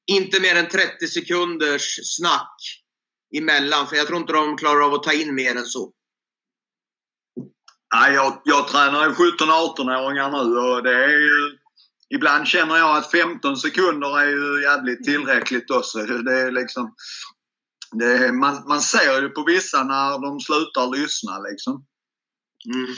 inte 0.07 0.39
mer 0.39 0.55
än 0.55 0.67
30 0.67 1.07
sekunders 1.07 1.99
snack 2.17 2.55
emellan. 3.37 3.87
För 3.87 3.95
jag 3.95 4.07
tror 4.07 4.19
inte 4.19 4.33
de 4.33 4.57
klarar 4.57 4.81
av 4.81 4.93
att 4.93 5.03
ta 5.03 5.13
in 5.13 5.35
mer 5.35 5.55
än 5.55 5.65
så. 5.65 5.91
Nej, 7.95 8.13
jag, 8.13 8.41
jag 8.45 8.67
tränar 8.67 9.07
ju 9.07 9.13
17-18-åringar 9.13 10.31
nu 10.31 10.59
och 10.59 10.83
det 10.83 11.03
är 11.03 11.09
ju... 11.09 11.57
Ibland 12.09 12.47
känner 12.47 12.77
jag 12.77 12.97
att 12.97 13.11
15 13.11 13.57
sekunder 13.57 14.19
är 14.19 14.27
ju 14.27 14.63
jävligt 14.63 15.03
tillräckligt 15.03 15.71
också. 15.71 15.99
Det 15.99 16.39
är 16.39 16.51
liksom... 16.51 16.95
Det 17.91 18.05
är, 18.05 18.31
man, 18.31 18.67
man 18.67 18.81
ser 18.81 19.21
ju 19.21 19.29
på 19.29 19.43
vissa 19.43 19.83
när 19.83 20.21
de 20.21 20.39
slutar 20.39 20.97
lyssna 20.97 21.39
liksom. 21.39 21.85
Mm. 22.65 22.91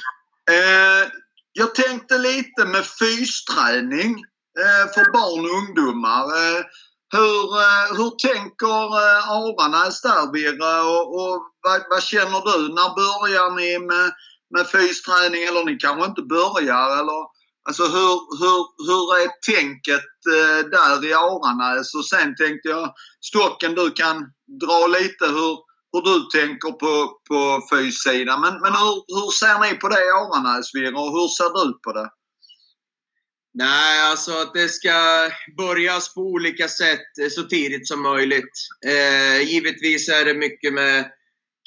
Eh, 0.51 1.09
jag 1.53 1.75
tänkte 1.75 2.17
lite 2.17 2.65
med 2.65 2.85
fysträning 2.85 4.11
eh, 4.59 4.93
för 4.93 5.11
barn 5.11 5.45
och 5.45 5.57
ungdomar. 5.57 6.23
Eh, 6.23 6.63
hur, 7.11 7.57
eh, 7.65 7.97
hur 7.97 8.09
tänker 8.09 8.79
eh, 9.03 9.29
Aranäs 9.29 10.01
där 10.01 10.31
Birre 10.31 10.81
och, 10.81 11.05
och 11.15 11.43
vad, 11.61 11.81
vad, 11.89 12.03
känner 12.03 12.41
du? 12.49 12.73
När 12.73 12.95
börjar 12.95 13.55
ni 13.55 13.79
med, 13.79 14.11
med 14.55 14.67
fysträning? 14.67 15.43
Eller 15.43 15.65
ni 15.65 15.75
kanske 15.77 16.05
inte 16.05 16.21
börjar? 16.21 16.99
Eller, 16.99 17.21
alltså 17.67 17.83
hur, 17.83 18.15
hur, 18.41 18.61
hur 18.87 19.05
är 19.21 19.29
tänket 19.53 20.11
eh, 20.35 20.69
där 20.75 21.05
i 21.05 21.13
Aranäs? 21.13 21.95
Och 21.95 22.05
sen 22.05 22.35
tänkte 22.35 22.69
jag 22.69 22.93
Stocken 23.21 23.75
du 23.75 23.91
kan 23.91 24.17
dra 24.61 24.87
lite 24.87 25.25
hur 25.25 25.68
hur 25.93 26.01
du 26.01 26.39
tänker 26.39 26.71
på, 26.71 27.19
på 27.29 27.67
fyssidan. 27.71 28.41
Men, 28.41 28.53
men 28.61 28.73
hur, 28.73 28.95
hur 29.15 29.31
ser 29.31 29.59
ni 29.59 29.79
på 29.79 29.89
det 29.89 30.05
i 30.05 30.09
Aranäsvirre 30.09 30.95
och 30.95 31.11
hur 31.11 31.27
ser 31.27 31.65
du 31.65 31.79
på 31.79 31.91
det? 31.93 32.09
Nej, 33.53 34.01
alltså 34.01 34.31
att 34.31 34.53
det 34.53 34.69
ska 34.69 35.29
börjas 35.57 36.13
på 36.13 36.21
olika 36.21 36.67
sätt 36.67 37.31
så 37.31 37.43
tidigt 37.43 37.87
som 37.87 38.01
möjligt. 38.01 38.53
Eh, 38.85 39.41
givetvis 39.41 40.09
är 40.09 40.25
det 40.25 40.33
mycket 40.33 40.73
med 40.73 41.11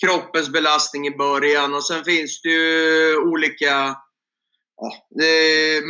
kroppens 0.04 0.48
belastning 0.48 1.06
i 1.06 1.16
början 1.16 1.74
och 1.74 1.86
sen 1.86 2.04
finns 2.04 2.42
det 2.42 2.48
ju 2.48 3.16
olika 3.16 3.96
ja, 4.82 4.92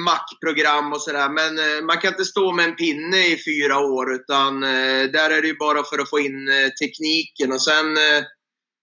mackprogram 0.04 0.92
och 0.92 1.02
sådär. 1.02 1.28
Men 1.28 1.58
eh, 1.58 1.84
man 1.84 1.98
kan 1.98 2.10
inte 2.10 2.24
stå 2.24 2.52
med 2.52 2.64
en 2.64 2.76
pinne 2.76 3.26
i 3.26 3.42
fyra 3.44 3.78
år 3.78 4.14
utan 4.14 4.62
eh, 4.62 5.02
där 5.12 5.30
är 5.30 5.42
det 5.42 5.48
ju 5.48 5.56
bara 5.56 5.84
för 5.84 5.98
att 5.98 6.10
få 6.10 6.20
in 6.20 6.48
eh, 6.48 6.68
tekniken. 6.68 7.52
Och 7.52 7.62
sen, 7.62 7.96
eh, 7.96 8.22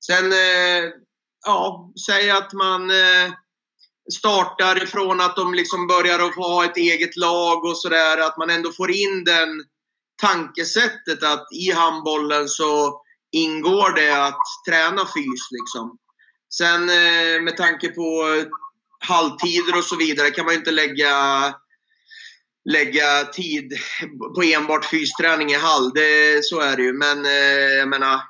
sen 0.05 0.31
eh, 0.31 0.91
ja, 1.45 1.91
säg 2.07 2.29
att 2.29 2.53
man 2.53 2.91
startar 4.13 4.83
ifrån 4.83 5.21
att 5.21 5.35
de 5.35 5.53
liksom 5.53 5.87
börjar 5.87 6.19
att 6.19 6.35
ha 6.35 6.65
ett 6.65 6.77
eget 6.77 7.15
lag 7.15 7.65
och 7.65 7.77
sådär. 7.77 8.17
Att 8.17 8.37
man 8.37 8.49
ändå 8.49 8.71
får 8.71 8.91
in 8.91 9.23
den 9.23 9.63
tankesättet 10.21 11.23
att 11.23 11.47
i 11.51 11.71
handbollen 11.71 12.47
så 12.47 13.01
ingår 13.31 13.95
det 13.95 14.25
att 14.27 14.41
träna 14.69 15.05
fys. 15.05 15.51
Liksom. 15.51 15.97
Sen 16.53 16.85
med 17.43 17.57
tanke 17.57 17.89
på 17.89 18.25
halvtider 18.99 19.77
och 19.77 19.83
så 19.83 19.95
vidare 19.95 20.31
kan 20.31 20.45
man 20.45 20.53
ju 20.53 20.59
inte 20.59 20.71
lägga, 20.71 21.13
lägga 22.69 23.25
tid 23.25 23.73
på 24.35 24.43
enbart 24.43 24.85
fysträning 24.85 25.51
i 25.51 25.55
hall. 25.55 25.91
Det, 25.93 26.45
så 26.45 26.59
är 26.59 26.77
det 26.77 26.83
ju. 26.83 26.93
Men 26.93 27.25
eh, 27.25 27.31
jag 27.79 27.89
menar 27.89 28.21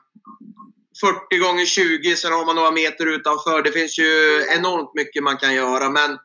40 1.01 1.38
gånger 1.38 1.65
20, 1.65 2.15
sen 2.15 2.32
har 2.32 2.45
man 2.45 2.55
några 2.55 2.72
meter 2.72 3.05
utanför. 3.05 3.63
Det 3.63 3.72
finns 3.72 3.99
ju 3.99 4.45
enormt 4.57 4.91
mycket 4.95 5.24
man 5.24 5.38
kan 5.38 5.55
göra. 5.55 5.89
Men 5.89 6.17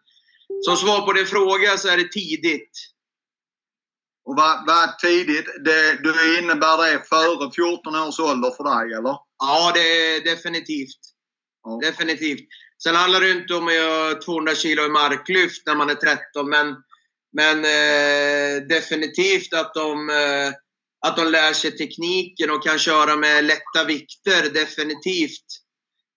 som 0.64 0.76
svar 0.76 1.00
på 1.06 1.12
din 1.12 1.26
fråga 1.26 1.76
så 1.76 1.88
är 1.88 1.96
det 1.96 2.12
tidigt. 2.12 2.70
Och 4.24 4.36
vad, 4.36 4.66
vad 4.66 4.98
tidigt? 4.98 5.46
Det, 5.64 6.02
det 6.02 6.38
innebär 6.38 6.92
det 6.92 7.08
före 7.08 7.50
14 7.54 7.96
års 7.96 8.20
ålder 8.20 8.50
för 8.56 8.64
dig, 8.64 8.94
eller? 8.98 9.16
Ja, 9.38 9.72
det 9.74 9.80
är 9.80 10.24
definitivt. 10.24 11.00
Ja. 11.62 11.78
Definitivt. 11.82 12.48
Sen 12.82 12.94
handlar 12.94 13.20
det 13.20 13.30
inte 13.30 13.54
om 13.54 13.66
att 13.66 13.74
göra 13.74 14.14
200 14.14 14.54
kilo 14.54 14.84
i 14.84 14.88
marklyft 14.88 15.66
när 15.66 15.74
man 15.74 15.90
är 15.90 15.94
13, 15.94 16.48
men, 16.48 16.76
men 17.32 17.64
eh, 17.64 18.62
definitivt 18.68 19.54
att 19.54 19.74
de, 19.74 20.10
eh, 20.10 20.52
att 21.06 21.16
de 21.16 21.30
lär 21.30 21.52
sig 21.52 21.76
tekniken 21.76 22.50
och 22.50 22.64
kan 22.64 22.78
köra 22.78 23.16
med 23.16 23.44
lätta 23.44 23.84
vikter. 23.86 24.50
Definitivt 24.54 25.46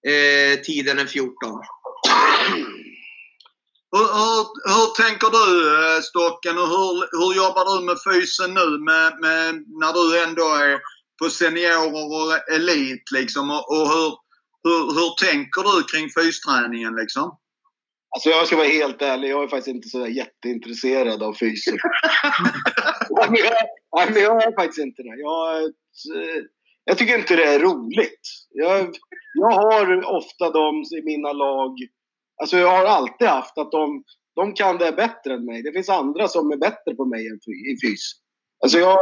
eh, 0.08 0.60
tiden 0.60 1.00
är 1.00 1.06
14. 1.06 1.34
Hur, 3.92 4.00
hur, 4.00 4.46
hur, 4.74 5.04
tänker 5.04 5.30
du 5.30 5.48
eh, 5.76 6.02
Stocken 6.02 6.58
och 6.58 6.68
hur, 6.68 7.20
hur 7.20 7.36
jobbar 7.36 7.80
du 7.80 7.86
med 7.86 7.98
fysen 8.08 8.54
nu 8.54 8.68
med, 8.80 9.20
med, 9.22 9.64
när 9.82 9.94
du 9.94 10.24
ändå 10.24 10.56
är 10.56 10.80
på 11.20 11.30
seniorer 11.30 12.14
och 12.18 12.54
elit 12.56 13.12
liksom 13.12 13.52
och, 13.52 13.72
och 13.72 13.90
hur, 13.90 14.27
hur, 14.64 14.82
hur 14.98 15.10
tänker 15.26 15.62
du 15.64 15.84
kring 15.84 16.10
fysträningen 16.10 16.96
liksom? 16.96 17.38
Alltså 18.16 18.30
jag 18.30 18.48
ska 18.48 18.56
vara 18.56 18.68
helt 18.68 19.02
ärlig, 19.02 19.30
jag 19.30 19.44
är 19.44 19.48
faktiskt 19.48 19.76
inte 19.76 19.90
så 19.90 20.08
jätteintresserad 20.08 21.24
av 21.24 21.34
fys. 21.34 21.66
nej, 23.30 24.08
men 24.14 24.22
jag, 24.22 24.44
är 24.44 24.56
faktiskt 24.56 24.80
inte 24.80 25.04
det. 25.04 25.16
Jag, 25.20 25.74
jag 26.84 26.98
tycker 26.98 27.18
inte 27.18 27.36
det 27.36 27.44
är 27.44 27.60
roligt. 27.60 28.22
Jag, 28.50 28.96
jag 29.34 29.52
har 29.52 30.16
ofta 30.16 30.52
de 30.52 30.84
i 31.00 31.02
mina 31.04 31.34
lag, 31.34 31.78
alltså 32.42 32.58
jag 32.58 32.78
har 32.78 32.86
alltid 32.86 33.28
haft 33.28 33.58
att 33.58 33.72
de, 33.72 34.04
de 34.36 34.54
kan 34.54 34.78
det 34.78 34.92
bättre 34.92 35.34
än 35.34 35.46
mig. 35.46 35.64
Det 35.64 35.72
finns 35.72 35.90
andra 35.90 36.28
som 36.28 36.52
är 36.52 36.58
bättre 36.58 36.96
på 36.96 37.06
mig 37.06 37.28
än 37.28 37.36
i 37.36 37.88
fys. 37.88 38.12
Alltså 38.64 38.80
jag, 38.80 39.00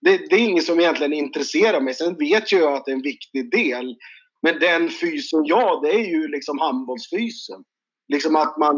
det, 0.00 0.16
det, 0.30 0.36
är 0.36 0.48
inget 0.48 0.64
som 0.64 0.80
egentligen 0.80 1.12
intresserar 1.12 1.80
mig. 1.80 1.94
Sen 1.94 2.16
vet 2.18 2.52
ju 2.52 2.58
jag 2.58 2.74
att 2.74 2.84
det 2.84 2.90
är 2.90 2.96
en 2.96 3.02
viktig 3.02 3.50
del. 3.50 3.96
Men 4.44 4.58
den 4.58 4.90
fysen, 4.90 5.44
ja, 5.44 5.80
det 5.82 5.90
är 5.90 6.04
ju 6.04 6.28
liksom 6.28 6.58
handbollsfysen. 6.58 7.64
Liksom 8.12 8.36
att 8.36 8.58
man 8.58 8.76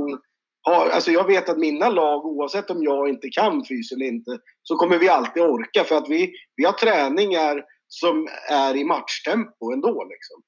har, 0.62 0.88
alltså 0.88 1.10
jag 1.10 1.26
vet 1.26 1.48
att 1.48 1.58
mina 1.58 1.88
lag, 1.88 2.26
oavsett 2.26 2.70
om 2.70 2.82
jag 2.82 3.08
inte 3.08 3.28
kan 3.28 3.64
fys 3.64 3.92
eller 3.92 4.06
inte, 4.06 4.38
så 4.62 4.76
kommer 4.76 4.98
vi 4.98 5.08
alltid 5.08 5.42
orka 5.42 5.84
för 5.84 5.96
att 5.96 6.08
vi, 6.08 6.32
vi 6.56 6.64
har 6.64 6.72
träningar 6.72 7.64
som 7.88 8.28
är 8.50 8.76
i 8.76 8.84
matchtempo 8.84 9.72
ändå. 9.72 10.04
Liksom. 10.04 10.42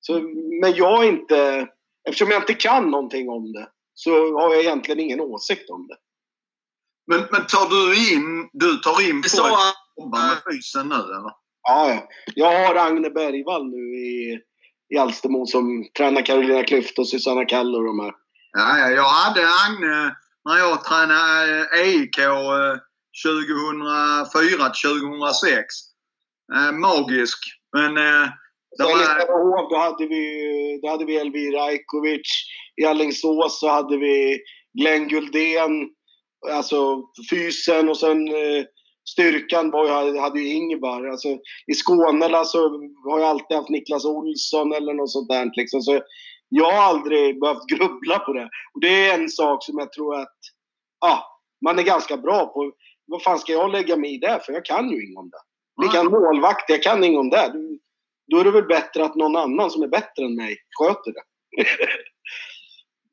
Så, 0.00 0.20
men 0.60 0.72
jag 0.74 1.08
inte, 1.08 1.68
eftersom 2.08 2.30
jag 2.30 2.42
inte 2.42 2.54
kan 2.54 2.90
någonting 2.90 3.28
om 3.28 3.52
det, 3.52 3.68
så 3.94 4.10
har 4.40 4.54
jag 4.54 4.60
egentligen 4.60 5.00
ingen 5.00 5.20
åsikt 5.20 5.70
om 5.70 5.86
det. 5.88 5.96
Men, 7.06 7.20
men 7.20 7.46
tar 7.46 7.68
du 7.70 8.12
in, 8.14 8.48
du 8.52 8.76
tar 8.76 9.08
in 9.08 9.22
folk 9.22 9.28
som 9.28 9.56
jobbar 9.96 10.18
med 10.18 10.54
fysen 10.54 10.88
nu 10.88 10.94
eller? 10.94 11.32
Ja, 11.62 12.08
jag 12.34 12.66
har 12.66 12.74
Agne 12.74 13.10
Bergvall 13.10 13.66
nu 13.66 13.96
i, 13.96 14.40
i 14.94 14.98
Alstermo 14.98 15.46
som 15.46 15.86
tränar 15.96 16.22
Carolina 16.22 16.62
Klüft 16.62 16.98
och 16.98 17.08
Susanna 17.08 17.44
Kall 17.44 17.74
och 17.76 17.84
de 17.84 18.00
här. 18.00 18.12
Ja, 18.52 18.78
ja, 18.78 18.90
jag 18.90 19.04
hade 19.04 19.40
Agne 19.40 20.16
när 20.44 20.58
jag 20.58 20.84
tränade 20.84 21.68
EIK 21.76 22.16
2004 23.24 24.72
2006. 24.84 25.64
Eh, 26.54 26.72
magisk. 26.72 27.38
Men 27.72 27.96
eh, 27.96 28.28
det 28.78 28.84
var... 28.84 29.70
Då 29.70 29.76
hade 29.76 30.06
vi, 30.06 30.80
då 30.82 30.88
hade 30.88 31.04
vi 31.04 31.16
Elvira 31.16 31.62
Ajkovic. 31.62 32.46
I 32.76 32.84
Alingsås 32.84 33.60
så 33.60 33.68
hade 33.68 33.96
vi 33.96 34.40
Glenn 34.80 35.08
Guldén. 35.08 35.88
Alltså 36.50 37.02
fysen 37.30 37.88
och 37.88 37.98
sen 37.98 38.28
eh, 38.28 38.64
styrkan 39.08 39.70
var, 39.70 40.20
hade 40.20 40.40
ju 40.40 40.48
Ingebar. 40.48 41.06
Alltså, 41.06 41.28
I 41.66 41.74
Skåne 41.74 42.44
så 42.44 42.68
har 43.10 43.20
jag 43.20 43.28
alltid 43.28 43.56
haft 43.56 43.68
Niklas 43.68 44.04
Olsson 44.04 44.72
eller 44.72 44.94
något 44.94 45.10
sånt 45.10 45.28
där. 45.28 45.50
Liksom. 45.56 45.80
Så 45.80 46.00
jag 46.48 46.72
har 46.72 46.82
aldrig 46.82 47.40
behövt 47.40 47.66
grubbla 47.66 48.18
på 48.18 48.32
det. 48.32 48.48
Och 48.74 48.80
det 48.80 49.08
är 49.08 49.14
en 49.14 49.28
sak 49.28 49.64
som 49.64 49.78
jag 49.78 49.92
tror 49.92 50.20
att 50.20 50.38
ja, 51.00 51.40
man 51.64 51.78
är 51.78 51.82
ganska 51.82 52.16
bra 52.16 52.46
på. 52.46 52.72
Vad 53.06 53.22
fan 53.22 53.38
ska 53.38 53.52
jag 53.52 53.72
lägga 53.72 53.96
mig 53.96 54.14
i 54.14 54.18
det 54.18 54.40
för? 54.46 54.52
Jag 54.52 54.64
kan 54.64 54.90
ju 54.90 55.06
inget 55.06 55.18
om 55.18 55.30
det. 55.30 55.42
Vi 55.82 55.88
kan 55.88 56.06
målvakt, 56.06 56.70
jag 56.70 56.82
kan 56.82 57.04
inget 57.04 57.18
om 57.18 57.30
det. 57.30 57.52
Då 58.30 58.38
är 58.38 58.44
det 58.44 58.50
väl 58.50 58.64
bättre 58.64 59.04
att 59.04 59.14
någon 59.14 59.36
annan 59.36 59.70
som 59.70 59.82
är 59.82 59.88
bättre 59.88 60.24
än 60.24 60.36
mig 60.36 60.56
sköter 60.78 61.12
det. 61.12 61.22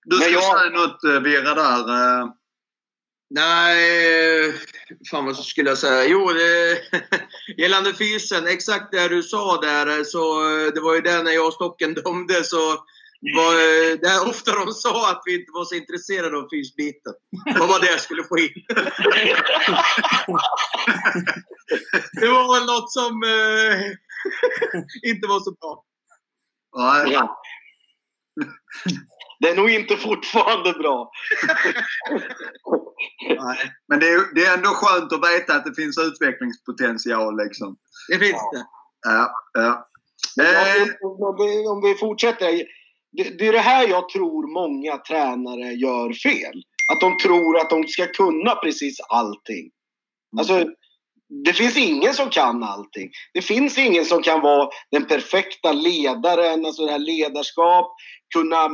du 0.05 0.15
ska 0.15 0.29
jag... 0.29 0.43
säga 0.43 0.71
något, 0.71 1.03
eh, 1.03 1.21
Vera, 1.21 1.53
där. 1.53 2.38
Nej, 3.29 4.53
fan 5.11 5.25
vad 5.25 5.37
skulle 5.37 5.69
jag 5.69 5.77
säga? 5.77 6.07
Jo, 6.07 6.29
det, 6.29 6.81
gällande 7.57 7.93
fysen, 7.93 8.47
exakt 8.47 8.91
det 8.91 9.07
du 9.07 9.23
sa 9.23 9.61
där. 9.61 10.03
Så 10.03 10.43
det 10.75 10.81
var 10.81 10.95
ju 10.95 11.01
det 11.01 11.23
när 11.23 11.31
jag 11.31 11.47
och 11.47 11.53
Stocken 11.53 11.93
dömde 11.93 12.43
så 12.43 12.85
var, 13.21 13.53
det 14.01 14.07
är 14.07 14.29
ofta 14.29 14.65
de 14.65 14.71
sa 14.73 15.11
att 15.11 15.21
vi 15.25 15.39
inte 15.39 15.51
var 15.53 15.65
så 15.65 15.75
intresserade 15.75 16.37
av 16.37 16.47
fysbiten. 16.51 17.13
Det 17.45 17.59
var 17.59 17.79
det 17.79 17.91
jag 17.91 17.99
skulle 17.99 18.23
få 18.23 18.37
in. 18.37 18.53
det 22.21 22.27
var 22.27 22.55
väl 22.55 22.65
något 22.65 22.91
som 22.91 23.23
eh, 23.23 23.91
inte 25.11 25.27
var 25.27 25.39
så 25.39 25.51
bra. 25.51 25.83
Ja. 27.11 27.41
Det 29.39 29.49
är 29.49 29.55
nog 29.55 29.69
inte 29.69 29.97
fortfarande 29.97 30.73
bra. 30.73 31.11
Nej, 33.29 33.57
men 33.87 33.99
det 33.99 34.09
är, 34.09 34.35
det 34.35 34.45
är 34.45 34.57
ändå 34.57 34.69
skönt 34.69 35.13
att 35.13 35.29
veta 35.29 35.55
att 35.55 35.65
det 35.65 35.81
finns 35.81 35.97
utvecklingspotential. 35.97 37.37
Liksom. 37.37 37.77
Det 38.09 38.19
finns 38.19 38.41
det. 38.53 38.65
Ja, 39.01 39.31
ja. 39.53 39.87
Eh. 40.41 40.83
Om, 41.01 41.35
vi, 41.37 41.67
om 41.67 41.81
vi 41.81 41.95
fortsätter. 41.95 42.63
Det, 43.11 43.23
det 43.37 43.47
är 43.47 43.53
det 43.53 43.59
här 43.59 43.87
jag 43.87 44.09
tror 44.09 44.53
många 44.53 44.97
tränare 44.97 45.73
gör 45.73 46.13
fel. 46.13 46.63
Att 46.91 47.01
de 47.01 47.17
tror 47.17 47.57
att 47.57 47.69
de 47.69 47.87
ska 47.87 48.07
kunna 48.07 48.55
precis 48.55 48.99
allting. 49.09 49.71
Alltså, 50.37 50.65
det 51.45 51.53
finns 51.53 51.77
ingen 51.77 52.13
som 52.13 52.29
kan 52.29 52.63
allting. 52.63 53.09
Det 53.33 53.41
finns 53.41 53.77
ingen 53.77 54.05
som 54.05 54.21
kan 54.21 54.41
vara 54.41 54.69
den 54.91 55.05
perfekta 55.05 55.71
ledaren, 55.71 56.65
alltså 56.65 56.85
det 56.85 56.91
här 56.91 56.99
ledarskap, 56.99 57.95
kunna 58.33 58.69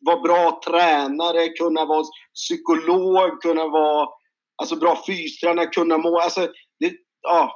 vara 0.00 0.20
bra 0.20 0.60
tränare, 0.66 1.48
kunna 1.48 1.84
vara 1.84 2.04
psykolog, 2.34 3.42
kunna 3.42 3.68
vara 3.68 4.08
alltså 4.56 4.76
bra 4.76 5.02
fystränare, 5.06 5.66
kunna 5.66 5.98
må... 5.98 6.20
Alltså, 6.20 6.40
det, 6.80 6.92
ja. 7.22 7.54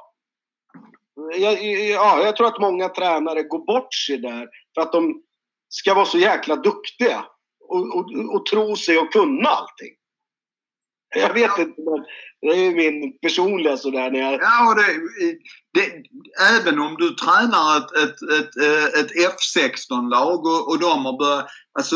Jag, 1.37 1.63
ja, 1.89 2.23
jag 2.23 2.35
tror 2.35 2.47
att 2.47 2.61
många 2.61 2.89
tränare 2.89 3.43
går 3.43 3.65
bort 3.65 3.93
sig 3.93 4.17
där 4.17 4.47
för 4.75 4.81
att 4.81 4.91
de 4.91 5.21
ska 5.69 5.93
vara 5.93 6.05
så 6.05 6.17
jäkla 6.17 6.55
duktiga 6.55 7.25
och, 7.69 7.95
och, 7.95 8.35
och 8.35 8.45
tro 8.45 8.75
sig 8.75 8.97
och 8.97 9.13
kunna 9.13 9.49
allting. 9.49 9.93
Jag 11.15 11.33
vet 11.33 11.57
inte, 11.57 11.81
men 11.81 12.05
det 12.41 12.65
är 12.65 12.75
min 12.75 13.19
personliga 13.19 13.77
sådär 13.77 14.11
när 14.11 14.19
jag... 14.19 14.33
Ja, 14.33 14.75
det, 14.75 14.83
det, 15.73 16.03
även 16.51 16.79
om 16.79 16.95
du 16.99 17.09
tränar 17.09 17.77
ett, 17.77 17.91
ett, 18.03 18.21
ett, 18.39 18.55
ett 18.95 19.11
F16-lag 19.11 20.45
och, 20.45 20.69
och 20.69 20.79
de 20.79 21.05
har 21.05 21.17
börjat... 21.17 21.47
Alltså, 21.73 21.95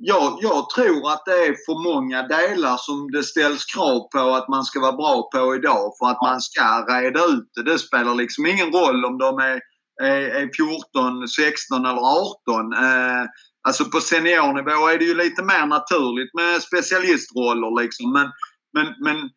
jag, 0.00 0.38
jag 0.42 0.70
tror 0.70 1.12
att 1.12 1.22
det 1.24 1.46
är 1.46 1.56
för 1.66 1.92
många 1.94 2.22
delar 2.22 2.76
som 2.76 3.10
det 3.10 3.22
ställs 3.22 3.64
krav 3.64 4.08
på 4.08 4.18
att 4.18 4.48
man 4.48 4.64
ska 4.64 4.80
vara 4.80 4.92
bra 4.92 5.30
på 5.34 5.54
idag 5.54 5.92
för 5.98 6.06
att 6.06 6.22
man 6.22 6.40
ska 6.40 6.86
reda 6.88 7.24
ut 7.24 7.50
det. 7.54 7.62
Det 7.62 7.78
spelar 7.78 8.14
liksom 8.14 8.46
ingen 8.46 8.72
roll 8.72 9.04
om 9.04 9.18
de 9.18 9.38
är, 9.38 9.60
är, 10.02 10.20
är 10.20 10.50
14, 10.56 11.28
16 11.28 11.86
eller 11.86 12.02
18. 12.46 12.72
Eh, 12.72 13.26
alltså 13.68 13.84
på 13.84 14.00
seniornivå 14.00 14.88
är 14.88 14.98
det 14.98 15.04
ju 15.04 15.14
lite 15.14 15.42
mer 15.42 15.66
naturligt 15.66 16.34
med 16.34 16.62
specialistroller 16.62 17.82
liksom. 17.82 18.12
Men, 18.12 18.28
men, 18.72 18.94
men 19.00 19.30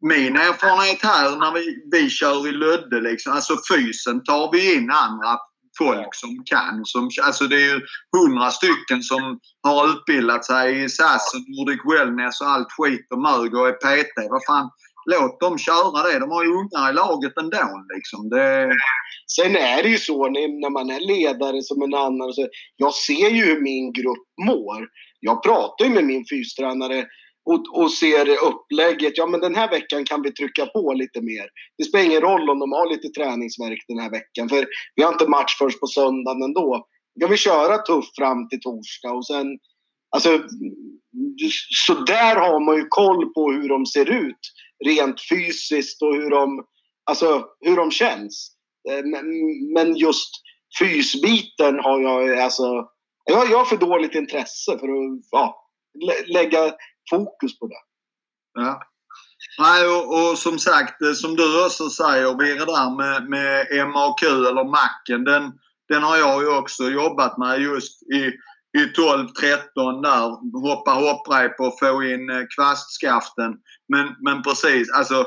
min 0.00 0.36
erfarenhet 0.36 1.02
här 1.02 1.36
när 1.36 1.52
vi, 1.52 1.88
vi 1.92 2.10
kör 2.10 2.48
i 2.48 2.52
Lödde 2.52 3.00
liksom, 3.00 3.32
alltså 3.32 3.56
fysen 3.74 4.24
tar 4.24 4.52
vi 4.52 4.74
in 4.74 4.90
andra 4.90 5.38
folk 5.78 6.14
som 6.14 6.44
kan. 6.44 6.84
Som, 6.84 7.10
alltså 7.22 7.46
det 7.46 7.56
är 7.56 7.74
ju 7.74 7.80
hundra 8.16 8.50
stycken 8.50 9.02
som 9.02 9.38
har 9.62 9.88
utbildat 9.88 10.44
sig 10.44 10.84
i 10.84 10.88
SAS 10.88 11.34
och 11.34 11.44
Nordic 11.56 11.80
Wellness 11.90 12.40
och 12.40 12.50
allt 12.50 12.72
skit 12.78 13.06
och 13.10 13.22
mög 13.22 13.54
och 13.54 13.68
är 13.68 13.72
PT. 13.72 14.16
Vad 14.30 14.44
fan, 14.48 14.70
låt 15.06 15.40
dem 15.40 15.58
köra 15.58 16.02
det. 16.08 16.18
De 16.18 16.30
har 16.30 16.44
ju 16.44 16.50
ungar 16.50 16.90
i 16.90 16.92
laget 16.92 17.36
ändå. 17.36 17.84
Liksom. 17.94 18.28
Det... 18.28 18.70
Sen 19.36 19.56
är 19.56 19.82
det 19.82 19.88
ju 19.88 19.98
så 19.98 20.28
när 20.28 20.70
man 20.70 20.90
är 20.90 21.00
ledare 21.00 21.62
som 21.62 21.82
en 21.82 21.94
annan. 21.94 22.32
Så 22.32 22.48
jag 22.76 22.94
ser 22.94 23.30
ju 23.30 23.44
hur 23.44 23.60
min 23.60 23.92
grupp 23.92 24.26
mår. 24.46 24.88
Jag 25.20 25.42
pratar 25.42 25.84
ju 25.84 25.90
med 25.90 26.04
min 26.04 26.24
fystränare 26.30 27.06
och, 27.46 27.82
och 27.82 27.92
ser 27.92 28.28
upplägget. 28.28 29.12
Ja, 29.16 29.26
men 29.26 29.40
den 29.40 29.54
här 29.54 29.70
veckan 29.70 30.04
kan 30.04 30.22
vi 30.22 30.32
trycka 30.32 30.66
på 30.66 30.92
lite 30.92 31.20
mer. 31.20 31.46
Det 31.78 31.84
spelar 31.84 32.04
ingen 32.04 32.20
roll 32.20 32.50
om 32.50 32.58
de 32.58 32.72
har 32.72 32.90
lite 32.90 33.08
träningsverk 33.08 33.84
den 33.88 33.98
här 33.98 34.10
veckan. 34.10 34.48
För 34.48 34.66
vi 34.94 35.02
har 35.02 35.12
inte 35.12 35.28
match 35.28 35.56
först 35.58 35.80
på 35.80 35.86
söndagen 35.86 36.42
ändå. 36.42 36.86
Då 37.14 37.20
kan 37.20 37.30
vi 37.30 37.36
köra 37.36 37.78
tufft 37.78 38.16
fram 38.16 38.48
till 38.48 38.60
torsdag 38.60 39.12
och 39.12 39.26
sen... 39.26 39.46
Alltså, 40.12 40.42
så 41.86 41.94
där 41.94 42.36
har 42.36 42.60
man 42.60 42.76
ju 42.76 42.86
koll 42.88 43.32
på 43.32 43.52
hur 43.52 43.68
de 43.68 43.86
ser 43.86 44.10
ut 44.10 44.52
rent 44.84 45.20
fysiskt 45.28 46.02
och 46.02 46.14
hur 46.14 46.30
de, 46.30 46.64
alltså, 47.04 47.44
hur 47.60 47.76
de 47.76 47.90
känns. 47.90 48.56
Eh, 48.90 49.04
men 49.74 49.96
just 49.96 50.30
fysbiten 50.78 51.78
har 51.80 52.00
jag 52.00 52.38
alltså... 52.38 52.86
Jag 53.24 53.58
har 53.58 53.64
för 53.64 53.76
dåligt 53.76 54.14
intresse 54.14 54.78
för 54.78 54.88
att 54.88 55.20
ja, 55.30 55.70
lägga 56.26 56.72
fokus 57.10 57.58
på 57.58 57.66
det. 57.66 57.82
Ja. 58.54 58.82
Nej, 59.58 59.86
och, 59.86 60.30
och, 60.30 60.38
som 60.38 60.58
sagt, 60.58 61.02
eh, 61.02 61.12
som 61.12 61.36
du 61.36 61.64
också 61.64 61.90
säger, 61.90 62.34
Birre, 62.34 62.64
där 62.64 62.96
med, 62.96 63.28
med 63.28 63.88
MAQ 63.88 64.22
eller 64.22 64.64
macken, 64.64 65.24
den, 65.24 65.52
den 65.88 66.02
har 66.02 66.16
jag 66.16 66.42
ju 66.42 66.48
också 66.48 66.82
jobbat 66.90 67.38
med 67.38 67.60
just 67.60 68.02
i, 68.02 68.32
i 68.78 68.84
12-13 68.96 70.02
där. 70.02 70.60
Hoppa 70.68 70.90
hopprep 70.90 71.60
och 71.60 71.78
få 71.78 72.02
in 72.02 72.30
eh, 72.30 72.42
kvastskaften. 72.56 73.54
Men, 73.88 74.16
men 74.20 74.42
precis, 74.42 74.90
alltså 74.90 75.26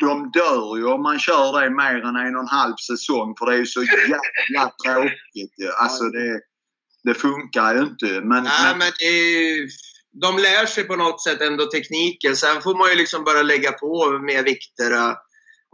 de 0.00 0.30
dör 0.30 0.76
ju 0.76 0.84
om 0.84 1.02
man 1.02 1.18
kör 1.18 1.60
det 1.60 1.70
mer 1.70 2.04
än 2.04 2.16
en 2.16 2.36
och 2.36 2.42
en 2.42 2.48
halv 2.48 2.76
säsong 2.76 3.34
för 3.38 3.46
det 3.46 3.54
är 3.54 3.58
ju 3.58 3.66
så 3.66 3.82
jävla 3.82 4.70
tråkigt 4.84 5.54
ju. 5.58 5.70
Alltså 5.78 6.04
det, 6.04 6.40
det 7.04 7.14
funkar 7.14 7.74
ju 7.74 7.80
inte. 7.80 8.06
Men, 8.06 8.44
Nej, 8.44 8.70
men, 8.70 8.78
men 8.78 8.92
det 8.98 9.68
de 10.12 10.38
lär 10.38 10.66
sig 10.66 10.84
på 10.84 10.96
något 10.96 11.22
sätt 11.22 11.40
ändå 11.40 11.66
tekniken. 11.66 12.36
Sen 12.36 12.62
får 12.62 12.74
man 12.74 12.90
ju 12.90 12.96
liksom 12.96 13.24
börja 13.24 13.42
lägga 13.42 13.72
på 13.72 14.18
mer 14.18 14.42
vikter. 14.42 14.90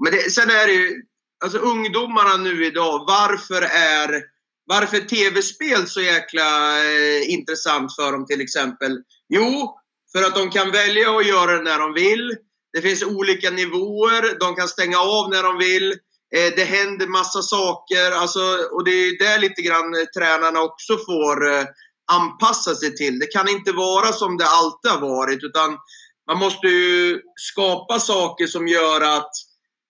Men 0.02 0.12
det, 0.12 0.30
sen 0.30 0.50
är 0.50 0.66
det 0.66 0.72
ju, 0.72 1.02
alltså 1.44 1.58
ungdomarna 1.58 2.36
nu 2.36 2.66
idag, 2.66 3.04
varför 3.06 3.62
är 3.62 4.22
varför 4.66 4.98
tv-spel 5.00 5.86
så 5.86 6.00
jäkla 6.00 6.78
eh, 6.84 7.30
intressant 7.30 7.94
för 7.96 8.12
dem 8.12 8.26
till 8.26 8.40
exempel? 8.40 8.98
Jo, 9.28 9.76
för 10.12 10.22
att 10.22 10.34
de 10.34 10.50
kan 10.50 10.70
välja 10.70 11.16
att 11.16 11.26
göra 11.26 11.52
det 11.52 11.62
när 11.62 11.78
de 11.78 11.94
vill. 11.94 12.36
Det 12.72 12.82
finns 12.82 13.02
olika 13.02 13.50
nivåer. 13.50 14.38
De 14.40 14.54
kan 14.54 14.68
stänga 14.68 14.98
av 14.98 15.30
när 15.30 15.42
de 15.42 15.58
vill. 15.58 15.92
Eh, 16.36 16.52
det 16.56 16.64
händer 16.64 17.06
massa 17.06 17.42
saker. 17.42 18.12
Alltså, 18.12 18.40
och 18.72 18.84
det 18.84 18.90
är 18.90 19.18
där 19.18 19.38
lite 19.38 19.62
grann 19.62 20.06
tränarna 20.16 20.60
också 20.60 20.96
får 20.96 21.52
eh, 21.52 21.64
anpassa 22.12 22.74
sig 22.74 22.96
till. 22.96 23.18
Det 23.18 23.26
kan 23.26 23.48
inte 23.48 23.72
vara 23.72 24.12
som 24.12 24.36
det 24.36 24.46
alltid 24.46 24.90
har 24.90 25.00
varit. 25.00 25.44
Utan 25.44 25.78
man 26.26 26.38
måste 26.38 26.66
ju 26.66 27.20
skapa 27.34 27.98
saker 27.98 28.46
som 28.46 28.68
gör 28.68 29.00
att 29.00 29.30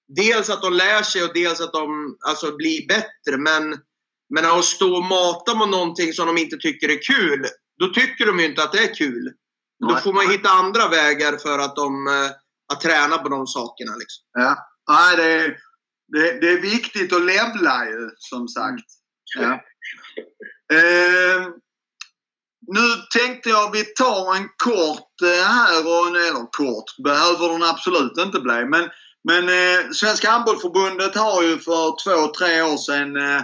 dels 0.08 0.50
att 0.50 0.62
de 0.62 0.72
lär 0.72 1.02
sig 1.02 1.22
och 1.24 1.34
dels 1.34 1.60
att 1.60 1.72
de 1.72 2.16
alltså, 2.26 2.56
blir 2.56 2.88
bättre. 2.88 3.36
Men, 3.38 3.78
men 4.34 4.44
att 4.44 4.64
stå 4.64 4.96
och 4.96 5.04
mata 5.04 5.54
med 5.54 5.68
någonting 5.68 6.12
som 6.12 6.26
de 6.26 6.38
inte 6.38 6.56
tycker 6.56 6.88
är 6.88 7.02
kul, 7.02 7.46
då 7.78 7.88
tycker 7.88 8.26
de 8.26 8.40
ju 8.40 8.46
inte 8.46 8.62
att 8.62 8.72
det 8.72 8.78
är 8.78 8.94
kul. 8.94 9.32
Då 9.88 9.96
får 9.96 10.12
man 10.12 10.30
hitta 10.30 10.48
andra 10.48 10.88
vägar 10.88 11.36
för 11.36 11.58
att, 11.58 11.76
de, 11.76 12.06
eh, 12.06 12.30
att 12.72 12.80
träna 12.80 13.18
på 13.18 13.28
de 13.28 13.46
sakerna. 13.46 13.96
Liksom. 13.96 14.24
Ja, 14.32 14.56
ja 14.86 15.16
det, 15.16 15.56
det, 16.12 16.40
det 16.40 16.48
är 16.48 16.60
viktigt 16.60 17.12
att 17.12 17.24
levla 17.24 17.86
ju, 17.86 18.10
som 18.16 18.48
sagt. 18.48 18.86
Ja. 19.38 19.60
Eh, 20.72 21.46
nu 22.66 23.18
tänkte 23.18 23.48
jag 23.48 23.72
vi 23.72 23.84
tar 23.84 24.36
en 24.36 24.48
kort 24.56 25.22
eh, 25.22 25.44
här, 25.48 25.86
och, 25.86 26.06
eller 26.06 26.50
kort 26.50 26.96
behöver 27.04 27.48
den 27.48 27.62
absolut 27.62 28.18
inte 28.18 28.40
bli. 28.40 28.64
Men, 28.64 28.90
men 29.24 29.48
eh, 29.48 29.90
Svenska 29.92 30.30
Handbollförbundet 30.30 31.14
har 31.14 31.42
ju 31.42 31.58
för 31.58 32.04
två, 32.04 32.32
tre 32.38 32.62
år 32.62 32.76
sedan 32.76 33.16
eh, 33.16 33.42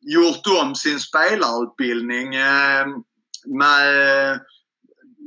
gjort 0.00 0.46
om 0.62 0.74
sin 0.74 1.00
spelarutbildning 1.00 2.34
eh, 2.34 2.86
med 3.46 4.30
eh, 4.30 4.36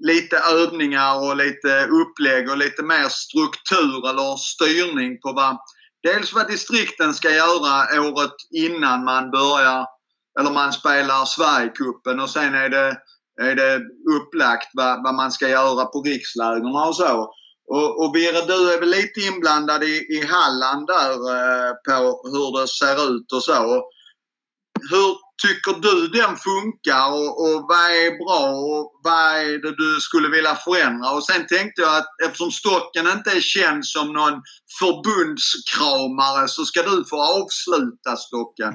lite 0.04 0.38
övningar 0.38 1.30
och 1.30 1.36
lite 1.36 1.88
upplägg 1.88 2.50
och 2.50 2.58
lite 2.58 2.84
mer 2.84 3.10
struktur 3.10 4.10
eller 4.10 4.36
styrning 4.38 5.20
på 5.22 5.34
vad 5.34 5.58
dels 6.04 6.34
vad 6.34 6.48
distrikten 6.48 7.14
ska 7.14 7.30
göra 7.32 8.02
året 8.02 8.36
innan 8.52 9.04
man 9.04 9.32
börjar 9.32 9.86
eller 10.40 10.52
man 10.52 10.74
spelar 10.74 11.26
Sverigecupen 11.26 12.20
och 12.20 12.30
sen 12.30 12.56
är 12.56 12.70
det, 12.70 12.98
är 13.42 13.56
det 13.56 13.82
upplagt 14.16 14.70
vad, 14.74 15.04
vad 15.04 15.16
man 15.16 15.32
ska 15.32 15.50
göra 15.50 15.86
på 15.86 16.02
rikslägren 16.02 16.76
och 16.76 16.96
så. 16.96 17.34
Och, 17.72 18.04
och 18.04 18.12
Birre, 18.12 18.46
du 18.46 18.74
är 18.74 18.80
väl 18.80 18.90
lite 18.90 19.20
inblandad 19.20 19.84
i, 19.84 19.96
i 20.18 20.26
Halland 20.26 20.88
där 20.88 21.12
eh, 21.12 21.74
på 21.88 22.22
hur 22.32 22.62
det 22.62 22.68
ser 22.68 23.16
ut 23.16 23.32
och 23.32 23.44
så. 23.44 23.84
Hur 24.90 25.18
tycker 25.42 25.74
du 25.82 26.08
den 26.08 26.36
funkar 26.38 27.12
och, 27.12 27.32
och 27.44 27.66
vad 27.70 27.86
är 28.04 28.12
bra 28.24 28.50
och 28.50 29.00
vad 29.04 29.32
är 29.36 29.62
det 29.62 29.76
du 29.76 30.02
skulle 30.02 30.30
vilja 30.30 30.56
förändra? 30.56 31.12
Och 31.12 31.24
sen 31.24 31.48
tänkte 31.48 31.82
jag 31.82 31.98
att 31.98 32.08
eftersom 32.26 32.52
Stocken 32.52 33.08
inte 33.08 33.30
är 33.32 33.42
känd 33.42 33.86
som 33.86 34.14
någon 34.14 34.42
förbundskramare 34.80 36.48
så 36.48 36.66
ska 36.66 36.82
du 36.84 37.06
få 37.10 37.22
avsluta 37.22 38.18
Stocken. 38.18 38.74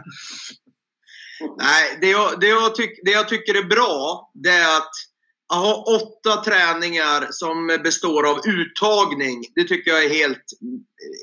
Nej, 1.58 1.98
det 2.00 2.10
jag, 2.10 2.40
det, 2.40 2.46
jag 2.46 2.74
tyck, 2.74 3.00
det 3.04 3.10
jag 3.10 3.28
tycker 3.28 3.54
är 3.54 3.62
bra 3.62 4.30
det 4.34 4.50
är 4.50 4.76
att 4.76 4.90
ha 5.52 5.84
åtta 5.84 6.44
träningar 6.44 7.28
som 7.30 7.66
består 7.66 8.26
av 8.26 8.40
uttagning. 8.46 9.44
Det 9.54 9.64
tycker 9.64 9.90
jag 9.90 10.04
är 10.04 10.08
helt, 10.08 10.44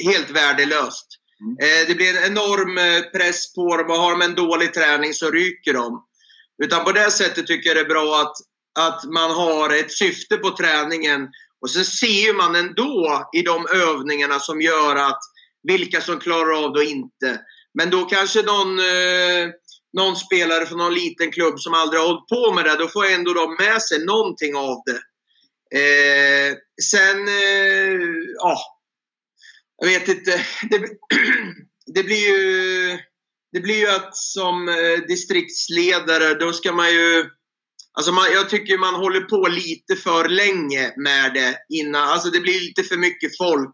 helt 0.04 0.30
värdelöst. 0.30 1.08
Mm. 1.42 1.58
Eh, 1.62 1.88
det 1.88 1.96
blir 1.96 2.18
en 2.18 2.32
enorm 2.32 2.78
eh, 2.78 3.02
press 3.02 3.54
på 3.54 3.78
dem 3.78 3.92
och 3.92 3.98
har 3.98 4.12
de 4.12 4.22
en 4.22 4.36
dålig 4.36 4.74
träning 4.74 5.14
så 5.14 5.32
ryker 5.32 5.74
de. 5.74 6.06
Utan 6.64 6.84
på 6.84 6.92
det 6.92 7.12
sättet 7.12 7.48
tycker 7.48 7.70
jag 7.70 7.78
det 7.78 7.82
är 7.82 7.86
bra 7.86 8.22
att, 8.22 8.36
att 8.80 9.04
man 9.04 9.32
har 9.32 9.70
ett 9.70 9.92
syfte 9.92 10.38
på 10.38 10.50
träningen 10.50 11.28
och 11.62 11.70
sen 11.70 11.86
ser 11.86 12.34
man 12.34 12.56
ändå 12.56 13.30
i 13.34 13.42
de 13.42 13.68
övningarna 13.74 14.40
som 14.40 14.62
gör 14.62 14.96
att 14.96 15.20
vilka 15.64 16.02
som 16.02 16.20
klarar 16.20 16.64
av 16.64 16.74
det 16.74 16.80
och 16.80 16.86
inte. 16.86 17.40
Men 17.74 17.90
då 17.90 18.06
kanske 18.06 18.42
någon, 18.42 18.80
eh, 18.80 19.50
någon 19.94 20.16
spelare 20.16 20.66
från 20.66 20.78
någon 20.78 20.94
liten 20.94 21.32
klubb 21.32 21.60
som 21.60 21.74
aldrig 21.74 22.02
har 22.02 22.08
hållit 22.08 22.28
på 22.28 22.54
med 22.54 22.66
det, 22.66 22.78
då 22.78 22.88
får 22.88 23.06
ändå 23.06 23.34
de 23.34 23.56
med 23.60 23.82
sig 23.82 24.06
någonting 24.06 24.56
av 24.56 24.82
det. 24.86 25.02
Eh, 25.80 26.56
sen, 26.84 27.28
eh, 27.28 28.00
ja, 28.38 28.58
jag 29.78 29.88
vet 29.88 30.08
inte. 30.08 30.46
Det, 30.70 30.78
det, 31.94 32.04
blir 32.04 32.28
ju, 32.28 32.98
det 33.54 33.60
blir 33.60 33.80
ju 33.80 33.88
att 33.88 34.16
som 34.16 34.70
eh, 34.70 35.08
distriktsledare, 35.08 36.34
då 36.34 36.54
ska 36.54 36.72
man 36.72 36.94
ju... 36.94 37.26
Alltså 37.94 38.12
man, 38.12 38.32
jag 38.34 38.50
tycker 38.50 38.78
man 38.78 38.96
håller 38.96 39.22
på 39.22 39.48
lite 39.48 39.96
för 39.96 40.30
länge 40.30 40.94
med 40.98 41.34
det 41.34 41.58
innan. 41.70 42.08
Alltså 42.08 42.30
det 42.30 42.40
blir 42.40 42.60
lite 42.60 42.84
för 42.84 42.98
mycket 42.98 43.38
folk 43.38 43.74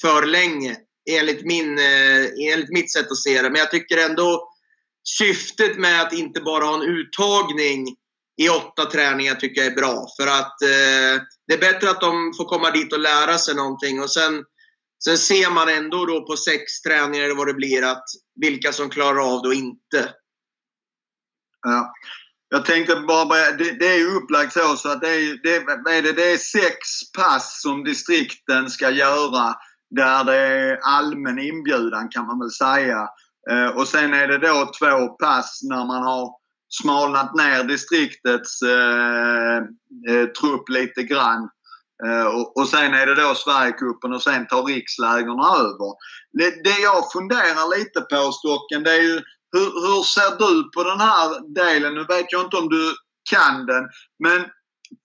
för 0.00 0.26
länge 0.26 0.76
enligt, 1.10 1.44
min, 1.44 1.78
eh, 1.78 2.52
enligt 2.52 2.68
mitt 2.68 2.92
sätt 2.92 3.10
att 3.10 3.16
se 3.16 3.42
det. 3.42 3.50
Men 3.50 3.58
jag 3.58 3.70
tycker 3.70 3.96
ändå 3.96 4.48
syftet 5.18 5.78
med 5.78 6.02
att 6.02 6.12
inte 6.12 6.40
bara 6.40 6.64
ha 6.64 6.74
en 6.74 6.82
uttagning 6.82 7.96
i 8.42 8.48
åtta 8.48 8.84
träningar 8.84 9.34
tycker 9.34 9.60
jag 9.60 9.72
är 9.72 9.76
bra. 9.76 10.06
För 10.20 10.26
att 10.26 10.62
eh, 10.62 11.22
det 11.46 11.54
är 11.54 11.72
bättre 11.72 11.90
att 11.90 12.00
de 12.00 12.32
får 12.36 12.44
komma 12.44 12.70
dit 12.70 12.92
och 12.92 12.98
lära 13.00 13.38
sig 13.38 13.54
någonting 13.54 14.00
och 14.00 14.10
sen 14.10 14.44
Sen 15.04 15.18
ser 15.18 15.50
man 15.50 15.68
ändå 15.68 16.06
då 16.06 16.26
på 16.26 16.36
sex 16.36 16.80
träningar 16.82 17.24
eller 17.24 17.34
vad 17.34 17.46
det 17.46 17.54
blir 17.54 17.82
att 17.82 18.04
vilka 18.40 18.72
som 18.72 18.90
klarar 18.90 19.34
av 19.34 19.42
det 19.42 19.48
och 19.48 19.54
inte. 19.54 20.14
Ja. 21.62 21.92
Jag 22.48 22.64
tänkte 22.64 22.96
bara, 22.96 23.52
det, 23.52 23.78
det 23.78 23.86
är 23.86 23.98
ju 23.98 24.06
upplagt 24.06 24.52
så, 24.52 24.76
så 24.76 24.88
att 24.88 25.00
det 25.00 25.08
är, 25.08 25.42
det, 25.42 25.56
är 25.96 26.02
det, 26.02 26.12
det 26.12 26.32
är 26.32 26.36
sex 26.36 26.78
pass 27.16 27.62
som 27.62 27.84
distrikten 27.84 28.70
ska 28.70 28.90
göra 28.90 29.54
där 29.90 30.24
det 30.24 30.36
är 30.36 30.78
allmän 30.82 31.38
inbjudan 31.38 32.08
kan 32.08 32.26
man 32.26 32.38
väl 32.38 32.50
säga. 32.50 33.08
Eh, 33.50 33.68
och 33.68 33.88
sen 33.88 34.14
är 34.14 34.28
det 34.28 34.38
då 34.38 34.72
två 34.78 35.08
pass 35.08 35.60
när 35.62 35.84
man 35.84 36.02
har 36.02 36.30
smalnat 36.68 37.34
ner 37.34 37.64
distriktets 37.64 38.62
eh, 38.62 39.56
eh, 40.08 40.26
trupp 40.26 40.68
lite 40.68 41.02
grann. 41.02 41.48
Eh, 42.06 42.26
och, 42.26 42.56
och, 42.56 42.68
sen 42.68 42.94
är 42.94 43.06
det 43.06 43.14
då 43.14 43.34
Sverigecupen 43.34 44.12
och 44.12 44.22
sen 44.22 44.46
tar 44.46 44.62
rikslägren 44.62 45.40
över. 45.40 45.90
Det, 46.32 46.64
det 46.64 46.78
jag 46.82 47.12
funderar 47.12 47.78
lite 47.78 48.00
på 48.00 48.32
Stocken, 48.32 48.82
det 48.82 48.90
är 48.90 49.02
ju 49.02 49.20
hur, 49.52 49.70
hur, 49.86 50.02
ser 50.02 50.38
du 50.38 50.70
på 50.70 50.84
den 50.84 51.00
här 51.00 51.54
delen? 51.54 51.94
Nu 51.94 52.04
vet 52.04 52.32
jag 52.32 52.44
inte 52.44 52.56
om 52.56 52.68
du 52.68 52.94
kan 53.30 53.66
den, 53.66 53.84
men 54.18 54.46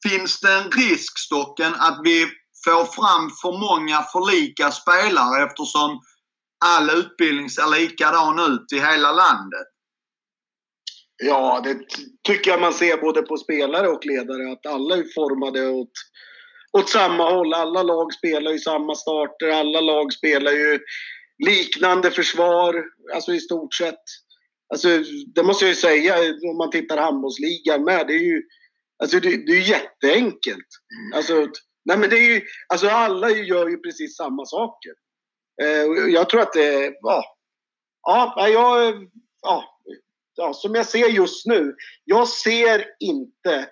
finns 0.09 0.39
det 0.39 0.53
en 0.53 0.71
risk 0.71 1.19
Stocken 1.19 1.73
att 1.77 1.99
vi 2.03 2.27
får 2.65 2.85
fram 2.85 3.29
för 3.41 3.59
många 3.59 4.03
för 4.03 4.31
lika 4.31 4.71
spelare 4.71 5.43
eftersom 5.43 5.99
all 6.66 6.89
utbildning 6.99 7.49
ser 7.49 7.80
likadan 7.80 8.39
ut 8.39 8.74
i 8.74 8.80
hela 8.80 9.12
landet? 9.12 9.68
Ja, 11.24 11.62
det 11.64 11.78
tycker 12.28 12.51
jag 12.51 12.62
man 12.62 12.74
ser 12.74 12.97
både 12.97 13.22
på 13.22 13.38
spelare 13.38 13.88
och 13.88 14.05
ledare 14.05 14.51
att 14.51 14.66
alla 14.66 14.95
är 14.95 15.14
formade 15.16 15.68
åt 15.68 15.91
åt 16.74 16.89
samma 16.89 17.30
håll. 17.30 17.53
Alla 17.53 17.84
lag 17.84 18.14
spelar 18.14 18.51
ju 18.51 18.59
samma 18.59 18.95
starter, 18.95 19.47
alla 19.47 19.82
lag 19.82 20.14
spelar 20.14 20.51
ju 20.51 20.80
liknande 21.47 22.12
försvar, 22.12 22.86
alltså 23.14 23.34
i 23.34 23.39
stort 23.39 23.74
sett. 23.74 24.03
Alltså, 24.74 24.88
det 25.36 25.43
måste 25.43 25.66
jag 25.66 25.70
ju 25.70 25.76
säga 25.76 26.16
om 26.51 26.57
man 26.57 26.72
tittar 26.72 26.97
handbollsligan 26.97 27.84
med. 27.84 28.07
Det 28.07 28.14
är 28.14 28.26
ju 28.26 28.41
alltså, 29.03 29.20
det, 29.20 29.45
det 29.45 29.51
är 29.51 29.70
jätteenkelt. 29.70 30.68
Alltså, 31.16 31.47
nej 31.86 31.97
men 31.97 32.09
det 32.09 32.18
är 32.18 32.34
ju, 32.34 32.41
alltså 32.74 32.88
alla 32.88 33.30
gör 33.30 33.70
ju 33.70 33.78
precis 33.78 34.16
samma 34.16 34.45
saker. 34.45 34.91
Eh, 35.61 36.11
jag 36.13 36.29
tror 36.29 36.41
att 36.41 36.53
det, 36.53 36.93
ja. 37.01 37.23
Ja, 38.01 38.49
jag, 38.49 39.07
ja, 39.41 39.79
ja, 40.35 40.53
som 40.53 40.75
jag 40.75 40.85
ser 40.85 41.07
just 41.07 41.45
nu. 41.45 41.75
Jag 42.03 42.27
ser 42.27 42.85
inte 42.99 43.69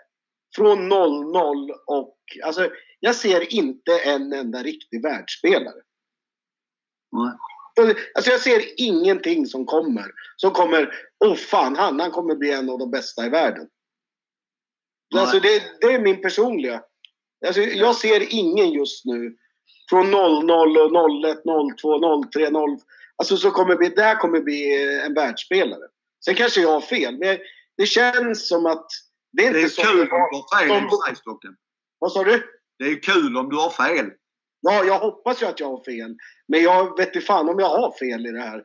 från 0.56 0.94
0-0 0.94 1.72
och 1.86 2.18
alltså 2.44 2.70
jag 3.00 3.16
ser 3.16 3.54
inte 3.54 4.00
en 4.00 4.34
enda 4.34 4.64
riktig 4.64 5.02
världsspelare. 5.02 5.82
Nej. 7.12 7.96
Alltså 8.16 8.32
jag 8.32 8.42
ser 8.42 8.62
ingenting 8.78 9.46
som 9.46 9.66
kommer. 9.66 10.12
Som 10.36 10.52
kommer, 10.52 10.94
åh 11.26 11.32
oh 11.32 11.36
fan, 11.36 11.76
han, 11.76 12.00
han 12.00 12.12
kommer 12.12 12.36
bli 12.36 12.52
en 12.52 12.70
av 12.70 12.80
de 12.80 12.92
bästa 12.92 13.26
i 13.26 13.30
världen. 13.30 13.68
Alltså 15.16 15.40
det, 15.40 15.64
det 15.82 15.88
är 15.88 16.02
min 16.02 16.22
personliga. 16.22 16.84
Alltså 17.48 17.62
jag 17.62 17.96
ser 17.96 18.34
ingen 18.34 18.72
just 18.72 19.06
nu 19.06 19.38
från 19.90 20.12
00 20.12 20.52
och 20.52 21.26
01, 21.26 21.38
02, 21.82 22.24
03, 22.34 22.50
0. 22.50 22.78
Alltså 23.16 23.38
så 23.38 23.52
kommer 23.52 23.76
bli, 23.76 23.90
där 23.90 24.16
kommer 24.16 24.40
bli 24.40 24.88
en 25.06 25.14
världsspelare. 25.14 25.84
Sen 26.26 26.36
kanske 26.36 26.62
jag 26.62 26.72
har 26.72 26.82
fel, 26.82 27.18
men 27.18 27.38
det 27.78 27.86
känns 27.86 28.48
som 28.48 28.66
att 28.66 28.86
det 29.32 29.48
är 29.48 29.54
det 29.54 29.62
är 29.62 29.84
kul 29.84 30.02
att 30.02 30.10
ha 30.10 30.60
fel 30.60 30.72
om 30.72 30.90
Vad 32.00 32.12
sa 32.12 32.24
du? 32.24 32.44
Det 32.80 32.86
är 32.86 33.02
kul 33.02 33.38
om 33.38 33.50
du 33.50 33.56
har 33.56 33.70
fel. 33.70 34.06
Ja, 34.62 34.84
jag 34.84 35.00
hoppas 35.00 35.42
ju 35.42 35.46
att 35.46 35.60
jag 35.60 35.68
har 35.68 35.84
fel. 35.84 36.16
Men 36.48 36.64
jag 36.64 36.98
vet 36.98 37.08
inte 37.08 37.26
fan 37.26 37.50
om 37.50 37.60
jag 37.60 37.70
har 37.70 37.98
fel 38.00 38.26
i 38.26 38.32
det 38.32 38.42
här. 38.42 38.64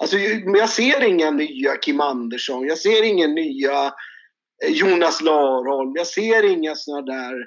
Alltså, 0.00 0.16
jag 0.56 0.68
ser 0.68 1.04
inga 1.04 1.30
nya 1.30 1.76
Kim 1.76 2.00
Andersson. 2.00 2.66
Jag 2.66 2.78
ser 2.78 3.02
ingen 3.02 3.34
nya 3.34 3.86
eh, 4.64 4.70
Jonas 4.70 5.22
Larholm. 5.22 5.92
Jag 5.96 6.06
ser 6.06 6.44
inga 6.44 6.74
såna 6.74 7.02
där... 7.02 7.46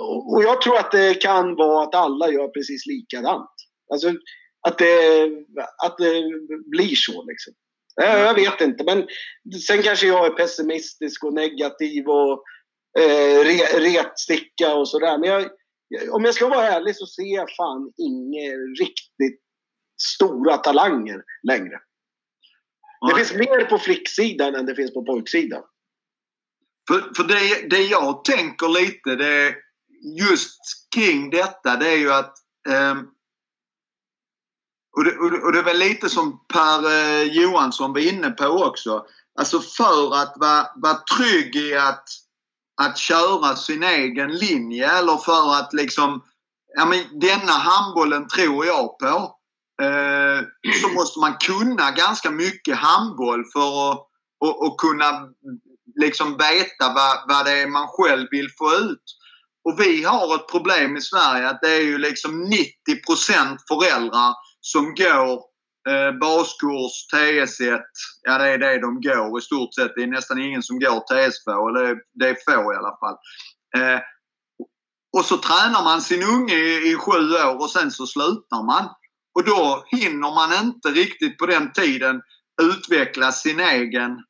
och 0.00 0.42
jag 0.42 0.62
tror 0.62 0.78
att 0.78 0.90
det 0.90 1.14
kan 1.14 1.54
vara 1.54 1.82
att 1.82 1.94
alla 1.94 2.30
gör 2.30 2.48
precis 2.48 2.86
likadant. 2.86 3.50
Alltså 3.92 4.08
att 4.68 4.78
det, 4.78 5.30
att 5.84 5.98
det 5.98 6.22
blir 6.70 6.94
så 6.94 7.24
liksom. 7.24 7.54
Jag, 7.94 8.20
jag 8.20 8.34
vet 8.34 8.60
inte, 8.60 8.84
men 8.84 9.06
sen 9.66 9.82
kanske 9.82 10.06
jag 10.06 10.26
är 10.26 10.30
pessimistisk 10.30 11.24
och 11.24 11.34
negativ 11.34 12.08
och 12.08 12.44
eh, 12.98 13.40
re, 13.44 13.78
retsticka 13.78 14.74
och 14.74 14.88
sådär. 14.88 15.18
Men 15.18 15.30
jag, 15.30 15.50
om 16.14 16.24
jag 16.24 16.34
ska 16.34 16.48
vara 16.48 16.68
ärlig 16.68 16.96
så 16.96 17.06
ser 17.06 17.34
jag 17.34 17.48
fan 17.56 17.92
inga 17.96 18.52
riktigt 18.80 19.40
stora 20.02 20.56
talanger 20.56 21.22
längre. 21.48 21.80
Det 23.08 23.16
finns 23.16 23.34
mer 23.34 23.64
på 23.64 23.78
flicksidan 23.78 24.54
än 24.54 24.66
det 24.66 24.74
finns 24.74 24.94
på 24.94 25.04
pojksidan. 25.04 25.62
För, 26.88 27.14
för 27.16 27.24
det, 27.24 27.68
det 27.76 27.82
jag 27.82 28.24
tänker 28.24 28.68
lite, 28.68 29.16
det 29.16 29.54
just 30.18 30.60
kring 30.94 31.30
detta, 31.30 31.76
det 31.76 31.88
är 31.88 31.96
ju 31.96 32.12
att 32.12 32.34
eh, 32.68 32.94
och 34.96 35.04
det, 35.04 35.16
och 35.16 35.52
det, 35.52 35.58
är 35.58 35.64
väl 35.64 35.78
lite 35.78 36.08
som 36.08 36.40
Per 36.52 36.90
eh, 36.90 37.22
Johansson 37.22 37.92
var 37.92 38.00
inne 38.00 38.30
på 38.30 38.46
också. 38.46 39.04
Alltså 39.38 39.60
för 39.60 40.22
att 40.22 40.32
vara, 40.36 40.66
vara 40.76 40.98
trygg 41.16 41.56
i 41.56 41.74
att, 41.74 42.04
att 42.82 42.98
köra 42.98 43.56
sin 43.56 43.82
egen 43.82 44.32
linje 44.32 44.98
eller 44.98 45.16
för 45.16 45.54
att 45.54 45.72
liksom, 45.72 46.22
ja 46.74 46.86
men 46.86 47.20
denna 47.20 47.52
handbollen 47.52 48.28
tror 48.28 48.66
jag 48.66 48.98
på. 48.98 49.36
Eh, 49.82 50.40
så 50.82 50.88
måste 50.88 51.20
man 51.20 51.36
kunna 51.40 51.90
ganska 51.90 52.30
mycket 52.30 52.76
handboll 52.76 53.44
för 53.52 53.92
att 53.92 54.06
och, 54.40 54.66
och 54.66 54.80
kunna 54.80 55.28
liksom 56.00 56.36
veta 56.36 56.92
vad, 56.94 57.28
vad 57.28 57.44
det 57.46 57.52
är 57.52 57.66
man 57.66 57.88
själv 57.88 58.26
vill 58.30 58.48
få 58.58 58.74
ut. 58.74 59.02
Och 59.66 59.80
vi 59.80 60.04
har 60.04 60.34
ett 60.34 60.48
problem 60.48 60.96
i 60.96 61.00
Sverige 61.00 61.48
att 61.48 61.60
det 61.62 61.72
är 61.72 61.82
ju 61.82 61.98
liksom 61.98 62.44
90% 62.44 62.50
föräldrar 63.68 64.34
som 64.60 64.94
går 64.94 65.32
eh, 65.88 66.12
baskurs, 66.20 67.06
TS1. 67.14 67.80
Ja, 68.22 68.38
det 68.38 68.48
är 68.48 68.58
det 68.58 68.80
de 68.80 69.00
går 69.00 69.38
i 69.38 69.42
stort 69.42 69.74
sett. 69.74 69.92
Det 69.96 70.02
är 70.02 70.06
nästan 70.06 70.38
ingen 70.38 70.62
som 70.62 70.78
går 70.78 71.04
TS2. 71.10 71.68
Eller 71.68 71.96
det 72.14 72.28
är 72.28 72.36
få 72.44 72.72
i 72.72 72.76
alla 72.76 72.96
fall. 73.00 73.16
Eh, 73.76 74.00
och 75.16 75.24
så 75.24 75.36
tränar 75.36 75.84
man 75.84 76.02
sin 76.02 76.22
unge 76.22 76.54
i, 76.54 76.92
i 76.92 76.96
sju 76.96 77.34
år 77.46 77.60
och 77.60 77.70
sen 77.70 77.90
så 77.90 78.06
slutar 78.06 78.66
man. 78.66 78.84
Och 79.34 79.44
då 79.44 79.84
hinner 79.86 80.34
man 80.34 80.64
inte 80.64 80.88
riktigt 80.88 81.38
på 81.38 81.46
den 81.46 81.72
tiden 81.72 82.22
utveckla 82.62 83.32
sin 83.32 83.60
egen 83.60 84.24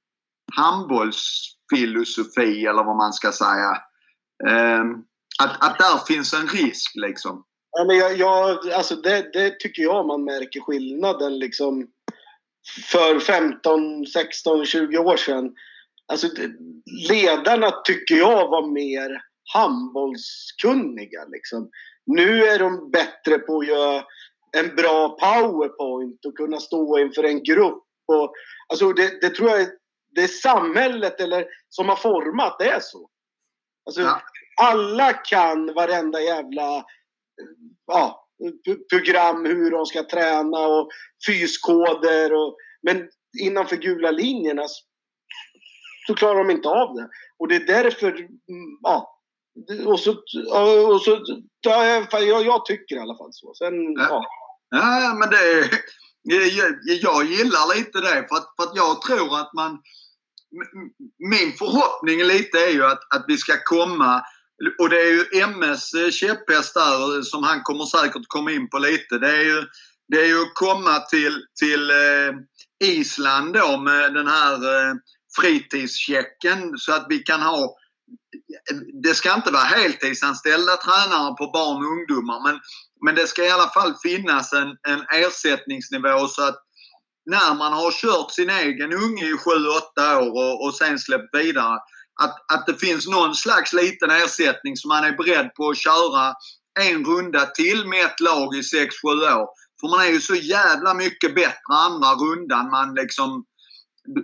handbollsfilosofi 0.57 2.67
eller 2.67 2.85
vad 2.85 2.97
man 2.97 3.13
ska 3.13 3.33
säga. 3.33 3.71
Eh, 4.49 4.85
att, 5.43 5.65
att 5.65 5.79
där 5.79 6.07
finns 6.07 6.33
en 6.33 6.49
risk 6.49 6.93
liksom. 6.95 7.45
Ja, 7.71 7.85
men 7.85 7.97
jag, 7.97 8.17
jag, 8.17 8.71
alltså 8.71 8.97
det, 8.97 9.31
det 9.33 9.61
tycker 9.61 9.83
jag 9.83 10.07
man 10.07 10.25
märker 10.25 10.61
skillnaden 10.61 11.39
liksom 11.39 11.89
för 12.91 13.21
15, 13.21 14.07
16, 14.07 14.67
20 14.67 14.99
år 14.99 15.17
sedan. 15.17 15.55
Alltså, 16.09 16.29
ledarna 17.09 17.71
tycker 17.71 18.15
jag 18.15 18.49
var 18.49 18.67
mer 18.67 19.23
handbollskunniga. 19.55 21.25
Liksom. 21.25 21.71
Nu 22.07 22.45
är 22.45 22.59
de 22.59 22.91
bättre 22.91 23.39
på 23.39 23.59
att 23.59 23.67
göra 23.67 24.05
en 24.57 24.77
bra 24.77 25.09
powerpoint 25.09 26.25
och 26.25 26.37
kunna 26.37 26.61
stå 26.61 26.99
inför 26.99 27.25
en 27.25 27.43
grupp. 27.43 27.85
Och, 28.07 28.33
alltså 28.69 28.93
det, 28.93 29.21
det 29.21 29.31
tror 29.31 29.51
jag 29.51 29.69
det 30.15 30.23
är 30.23 30.29
samhället 30.29 31.21
eller, 31.21 31.47
som 31.69 31.89
har 31.89 31.97
format 31.97 32.59
det 32.59 32.69
är 32.69 32.81
så. 32.81 33.11
Alltså, 33.87 34.01
ja. 34.01 34.21
Alla 34.61 35.13
kan 35.13 35.75
varenda 35.75 36.21
jävla 36.21 36.85
ja, 37.87 38.29
program 38.91 39.45
hur 39.45 39.71
de 39.71 39.87
ska 39.87 40.03
träna 40.03 40.59
och 40.59 40.89
fyskoder. 41.27 42.33
Och, 42.33 42.57
men 42.83 43.09
innanför 43.41 43.77
gula 43.77 44.11
linjerna 44.11 44.63
så 46.07 46.15
klarar 46.15 46.39
de 46.39 46.51
inte 46.51 46.69
av 46.69 46.95
det. 46.95 47.09
Och 47.39 47.49
det 47.49 47.57
är 47.57 47.67
därför, 47.67 48.13
mm, 48.13 48.79
ja. 48.83 49.13
Och 49.87 50.01
så, 50.01 50.11
och 50.93 51.03
så 51.03 51.25
ja, 51.61 52.07
jag, 52.13 52.47
jag 52.47 52.67
tycker 52.67 52.97
i 52.97 52.99
alla 52.99 53.17
fall 53.17 53.33
så. 53.33 53.55
Sen, 53.55 53.75
ja. 53.93 54.25
ja. 54.71 55.17
men 55.21 55.31
det 55.31 55.71
jag, 56.23 56.73
jag 57.03 57.25
gillar 57.25 57.77
lite 57.77 58.01
det 58.01 58.27
för 58.29 58.37
att, 58.37 58.53
för 58.57 58.63
att 58.63 58.77
jag 58.77 59.03
tror 59.03 59.41
att 59.41 59.53
man 59.55 59.79
min 61.19 61.53
förhoppning 61.53 62.23
lite 62.25 62.59
är 62.59 62.71
ju 62.71 62.85
att, 62.85 63.15
att 63.15 63.25
vi 63.29 63.37
ska 63.37 63.53
komma 63.65 64.23
och 64.79 64.89
det 64.89 65.01
är 65.01 65.13
ju 65.13 65.41
MS 65.43 65.95
eh, 65.95 66.11
käpphäst 66.11 66.75
där 66.75 67.17
eh, 67.17 67.23
som 67.23 67.43
han 67.43 67.63
kommer 67.63 67.85
säkert 67.85 68.23
komma 68.29 68.53
in 68.53 68.69
på 68.69 68.79
lite. 68.79 69.19
Det 69.19 69.37
är 69.37 69.43
ju, 69.43 69.65
det 70.09 70.21
är 70.21 70.27
ju 70.27 70.43
att 70.43 70.55
komma 70.55 71.01
till, 71.01 71.43
till 71.61 71.91
eh, 71.91 72.33
Island 72.85 73.55
då 73.55 73.79
med 73.79 74.15
den 74.15 74.29
här 74.29 74.59
fritidschecken 75.41 76.73
så 76.79 76.93
att 76.93 77.07
vi 77.09 77.19
kan 77.19 77.43
ha 77.43 77.77
det 79.03 79.15
ska 79.15 79.35
inte 79.35 79.51
vara 79.51 79.63
heltidsanställda 79.63 80.77
tränare 80.77 81.35
på 81.35 81.51
barn 81.53 81.77
och 81.77 81.93
ungdomar 81.93 82.43
men, 82.43 82.61
men 83.05 83.15
det 83.15 83.27
ska 83.27 83.45
i 83.45 83.51
alla 83.51 83.69
fall 83.69 83.95
finnas 84.03 84.53
en, 84.53 84.69
en 84.89 85.05
ersättningsnivå 85.13 86.29
så 86.29 86.43
att 86.43 86.63
när 87.27 87.55
man 87.55 87.73
har 87.73 87.93
kört 87.93 88.31
sin 88.31 88.51
egen 88.51 88.93
unge 88.93 89.25
i 89.25 89.35
7-8 89.99 90.17
år 90.17 90.31
och, 90.31 90.65
och 90.65 90.75
sen 90.75 90.99
släppt 90.99 91.35
vidare 91.35 91.79
att, 92.23 92.53
att 92.53 92.67
det 92.67 92.75
finns 92.75 93.07
någon 93.07 93.35
slags 93.35 93.73
liten 93.73 94.11
ersättning 94.11 94.77
som 94.77 94.89
man 94.89 95.05
är 95.05 95.13
beredd 95.13 95.55
på 95.55 95.69
att 95.69 95.79
köra 95.79 96.35
en 96.81 97.05
runda 97.05 97.47
till 97.47 97.87
med 97.87 98.05
ett 98.07 98.21
lag 98.21 98.55
i 98.55 98.61
6-7 98.61 98.89
år. 99.41 99.49
För 99.81 99.89
man 99.89 100.01
är 100.01 100.11
ju 100.11 100.21
så 100.21 100.35
jävla 100.35 100.95
mycket 100.95 101.35
bättre 101.35 101.75
andra 101.87 102.15
rundan. 102.15 102.71
Man 102.71 102.95
liksom 102.95 103.45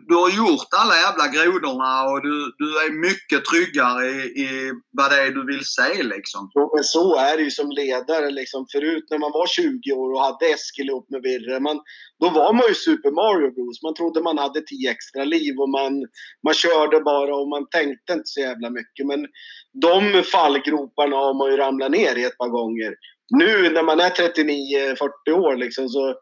du 0.09 0.15
har 0.15 0.31
gjort 0.31 0.69
alla 0.81 0.95
jävla 1.07 1.27
grodorna 1.35 1.93
och 2.11 2.23
du, 2.23 2.35
du 2.59 2.69
är 2.85 2.91
mycket 3.09 3.45
tryggare 3.45 4.07
i, 4.07 4.21
i 4.45 4.73
vad 4.99 5.11
det 5.11 5.19
är 5.23 5.31
du 5.31 5.47
vill 5.47 5.65
se 5.65 6.03
liksom. 6.03 6.51
Men 6.75 6.85
så 6.85 7.17
är 7.17 7.37
det 7.37 7.43
ju 7.43 7.51
som 7.51 7.71
ledare 7.71 8.31
liksom. 8.31 8.67
Förut 8.73 9.07
när 9.11 9.19
man 9.19 9.33
var 9.33 9.47
20 9.47 9.93
år 9.93 10.13
och 10.13 10.21
hade 10.21 10.47
Eskil 10.47 10.89
ihop 10.89 11.11
med 11.11 11.23
Virre, 11.23 11.61
man, 11.61 11.81
då 12.21 12.31
var 12.31 12.53
man 12.53 12.65
ju 12.69 12.75
Super 12.75 13.11
Mario 13.11 13.51
Bros. 13.55 13.83
Man 13.83 13.95
trodde 13.95 14.23
man 14.23 14.39
hade 14.39 14.61
10 14.61 14.91
extra 14.91 15.25
liv 15.25 15.55
och 15.63 15.69
man, 15.69 15.93
man 16.47 16.55
körde 16.55 17.01
bara 17.01 17.37
och 17.37 17.49
man 17.49 17.65
tänkte 17.69 18.13
inte 18.13 18.31
så 18.35 18.41
jävla 18.41 18.71
mycket. 18.71 19.07
Men 19.07 19.21
de 19.87 20.23
fallgroparna 20.23 21.17
har 21.17 21.35
man 21.35 21.51
ju 21.51 21.57
ramlat 21.57 21.91
ner 21.91 22.15
i 22.19 22.25
ett 22.25 22.39
par 22.39 22.49
gånger. 22.49 22.95
Nu 23.31 23.71
när 23.71 23.83
man 23.83 24.01
är 24.01 24.11
39-40 24.11 25.33
år 25.33 25.57
liksom 25.57 25.89
så 25.89 26.15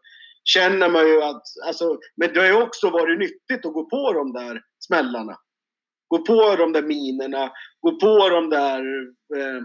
känner 0.43 0.89
man 0.89 1.07
ju 1.07 1.23
att... 1.23 1.43
Alltså, 1.65 1.99
men 2.15 2.33
det 2.33 2.39
har 2.39 2.47
ju 2.47 2.61
också 2.61 2.89
varit 2.89 3.19
nyttigt 3.19 3.65
att 3.65 3.73
gå 3.73 3.89
på 3.89 4.13
de 4.13 4.33
där 4.33 4.61
smällarna. 4.79 5.37
Gå 6.07 6.25
på 6.25 6.55
de 6.55 6.73
där 6.73 6.81
minerna, 6.81 7.51
gå 7.79 7.99
på 7.99 8.29
de 8.29 8.49
där... 8.49 8.79
Eh, 9.37 9.63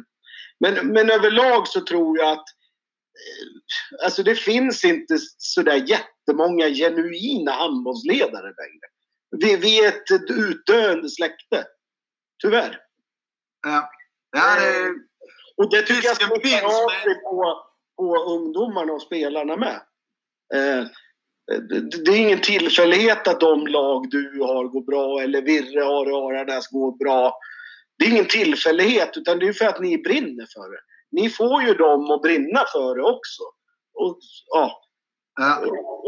men, 0.61 0.93
men 0.93 1.11
överlag 1.11 1.69
så 1.69 1.81
tror 1.81 2.19
jag 2.19 2.33
att 2.33 2.39
eh, 2.39 4.05
alltså 4.05 4.23
det 4.23 4.35
finns 4.35 4.85
inte 4.85 5.17
sådär 5.39 5.85
jättemånga 5.89 6.69
genuina 6.69 7.53
handbollsledare 7.53 8.43
längre. 8.43 8.87
Vi, 9.31 9.57
vi 9.57 9.85
är 9.85 9.89
ett, 9.89 10.31
utdöende 10.31 11.11
släkte. 11.11 11.67
Tyvärr. 12.43 12.81
Ja. 13.63 13.91
ja 14.33 14.61
det, 14.61 14.83
eh, 14.83 14.91
och 15.57 15.71
det 15.71 15.83
tycker 15.83 16.09
jag 16.09 16.17
smittar 16.17 16.65
av 16.65 16.91
sig 16.91 17.15
på, 17.23 17.63
på 17.97 18.17
ungdomarna 18.17 18.93
och 18.93 19.03
spelarna 19.03 19.57
med. 19.57 19.81
Eh, 20.55 20.85
det 22.05 22.11
är 22.11 22.17
ingen 22.17 22.41
tillfällighet 22.41 23.29
att 23.29 23.41
de 23.41 23.67
lag 23.67 24.11
du 24.11 24.41
har 24.43 24.65
går 24.65 24.83
bra 24.83 25.23
eller 25.23 25.43
Virre 25.43 25.81
har 25.81 26.13
och 26.13 26.31
Aranäs 26.31 26.69
går 26.69 26.99
bra. 26.99 27.39
Det 27.99 28.05
är 28.05 28.11
ingen 28.11 28.29
tillfällighet 28.29 29.17
utan 29.17 29.39
det 29.39 29.49
är 29.49 29.53
för 29.53 29.65
att 29.65 29.81
ni 29.81 29.99
brinner 29.99 30.47
för 30.55 30.71
det. 30.71 30.81
Ni 31.11 31.31
får 31.31 31.63
ju 31.63 31.75
dem 31.75 32.11
att 32.11 32.23
brinna 32.23 32.65
för 32.73 32.97
det 32.97 33.03
också. 33.03 33.43
Och, 33.95 34.19
ja. 34.47 34.83
ja. 35.41 35.63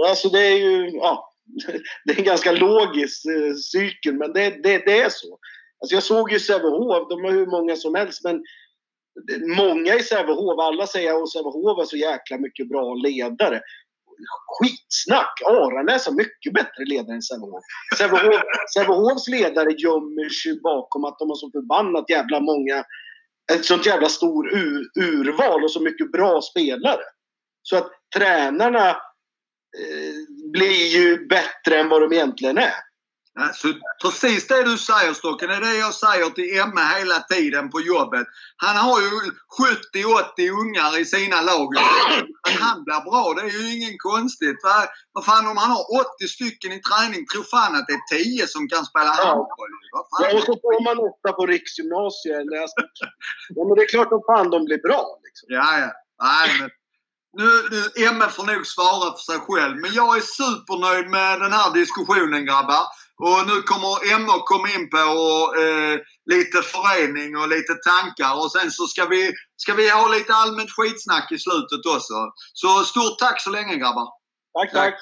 Alltså 0.08 0.28
det 0.28 0.46
är 0.46 0.56
ju 0.56 0.90
ja, 0.90 1.32
det 2.04 2.12
är 2.12 2.18
en 2.18 2.24
ganska 2.24 2.52
logisk 2.52 3.26
eh, 3.26 3.54
cykel 3.54 4.14
men 4.14 4.32
det, 4.32 4.50
det, 4.50 4.78
det 4.78 5.00
är 5.00 5.08
så. 5.10 5.38
Alltså 5.80 5.94
jag 5.94 6.02
såg 6.02 6.32
ju 6.32 6.40
Sävehof, 6.40 7.08
de 7.08 7.24
har 7.24 7.30
hur 7.30 7.46
många 7.46 7.76
som 7.76 7.94
helst 7.94 8.24
men 8.24 8.44
många 9.56 9.94
i 9.94 10.02
Sävehof, 10.02 10.58
alla 10.58 10.86
säger 10.86 11.22
att 11.22 11.30
Sävehof 11.30 11.78
är 11.78 11.84
så 11.84 11.96
jäkla 11.96 12.38
mycket 12.38 12.68
bra 12.68 12.94
ledare 12.94 13.60
skitsnack. 14.46 15.42
Aranäs 15.46 16.06
har 16.06 16.12
mycket 16.12 16.52
bättre 16.54 16.84
ledare 16.86 17.14
än 17.14 17.22
Sävehof. 17.22 17.64
Sävehofs 18.74 19.28
ledare 19.28 19.72
gömmer 19.72 20.28
sig 20.28 20.60
bakom 20.60 21.04
att 21.04 21.18
de 21.18 21.28
har 21.28 21.36
så 21.36 21.50
förbannat 21.50 22.10
jävla 22.10 22.40
många, 22.40 22.84
ett 23.52 23.64
sånt 23.64 23.86
jävla 23.86 24.08
stor 24.08 24.48
urval 25.00 25.64
och 25.64 25.70
så 25.70 25.80
mycket 25.82 26.12
bra 26.12 26.40
spelare. 26.42 27.02
Så 27.62 27.76
att 27.76 27.90
tränarna 28.16 28.88
eh, 28.88 30.14
blir 30.52 30.86
ju 30.86 31.26
bättre 31.26 31.80
än 31.80 31.88
vad 31.88 32.02
de 32.02 32.12
egentligen 32.12 32.58
är. 32.58 32.87
Alltså, 33.40 33.68
precis 34.02 34.48
det 34.48 34.64
du 34.64 34.78
säger 34.78 35.12
Stocken, 35.12 35.48
det 35.48 35.54
är 35.54 35.60
det 35.60 35.76
jag 35.76 35.94
säger 35.94 36.30
till 36.30 36.58
Emma 36.60 36.80
hela 36.98 37.20
tiden 37.20 37.70
på 37.70 37.80
jobbet. 37.80 38.26
Han 38.56 38.76
har 38.76 39.00
ju 39.00 39.10
70-80 40.36 40.50
ungar 40.62 41.00
i 41.00 41.04
sina 41.04 41.40
lag. 41.42 41.68
Att 42.48 42.60
han 42.60 42.84
blir 42.84 43.00
bra, 43.10 43.34
det 43.36 43.42
är 43.48 43.54
ju 43.60 43.76
ingen 43.76 43.96
konstigt. 43.98 44.58
Vad, 44.62 44.88
vad 45.12 45.24
fan 45.24 45.46
om 45.46 45.56
han 45.56 45.70
har 45.70 45.84
80 46.16 46.28
stycken 46.28 46.72
i 46.72 46.80
träning, 46.88 47.26
tror 47.26 47.44
fan 47.54 47.76
att 47.76 47.86
det 47.86 47.92
är 47.92 48.06
10 48.18 48.46
som 48.46 48.68
kan 48.68 48.84
spela 48.84 49.10
handboll. 49.10 49.72
Ja, 50.20 50.34
och 50.34 50.42
så 50.48 50.52
får 50.62 50.84
man 50.84 50.98
åtta 51.08 51.32
på 51.32 51.46
riksgymnasiet. 51.46 52.46
Ja, 53.56 53.64
men 53.66 53.74
det 53.76 53.82
är 53.82 53.88
klart 53.88 54.12
att 54.12 54.26
fan 54.26 54.50
de 54.50 54.64
blir 54.64 54.82
bra. 54.88 55.04
Liksom. 55.24 55.46
Ja, 55.48 55.78
ja. 55.82 55.90
Nej, 56.22 56.48
men 56.60 56.70
nu, 57.38 57.50
nu, 57.70 58.04
Emma 58.06 58.28
får 58.28 58.44
nog 58.44 58.66
svara 58.66 59.12
för 59.16 59.24
sig 59.32 59.40
själv. 59.48 59.76
Men 59.76 59.92
jag 59.92 60.16
är 60.16 60.20
supernöjd 60.20 61.10
med 61.10 61.40
den 61.40 61.52
här 61.52 61.70
diskussionen 61.80 62.46
grabbar. 62.46 62.84
Och 63.18 63.46
nu 63.46 63.62
kommer 63.62 64.12
Emma 64.14 64.32
komma 64.44 64.68
in 64.70 64.90
på 64.90 64.96
eh, 65.62 65.98
lite 66.34 66.62
förening 66.62 67.36
och 67.36 67.48
lite 67.48 67.74
tankar 67.74 68.34
och 68.42 68.52
sen 68.52 68.70
så 68.70 68.86
ska 68.86 69.04
vi, 69.04 69.32
ska 69.56 69.74
vi 69.74 69.90
ha 69.90 70.08
lite 70.08 70.34
allmänt 70.34 70.70
skitsnack 70.70 71.32
i 71.32 71.38
slutet 71.38 71.86
också. 71.86 72.14
Så 72.52 72.84
stort 72.84 73.18
tack 73.18 73.40
så 73.40 73.50
länge 73.50 73.76
grabbar. 73.76 74.08
Tack, 74.54 74.72
tack. 74.72 74.94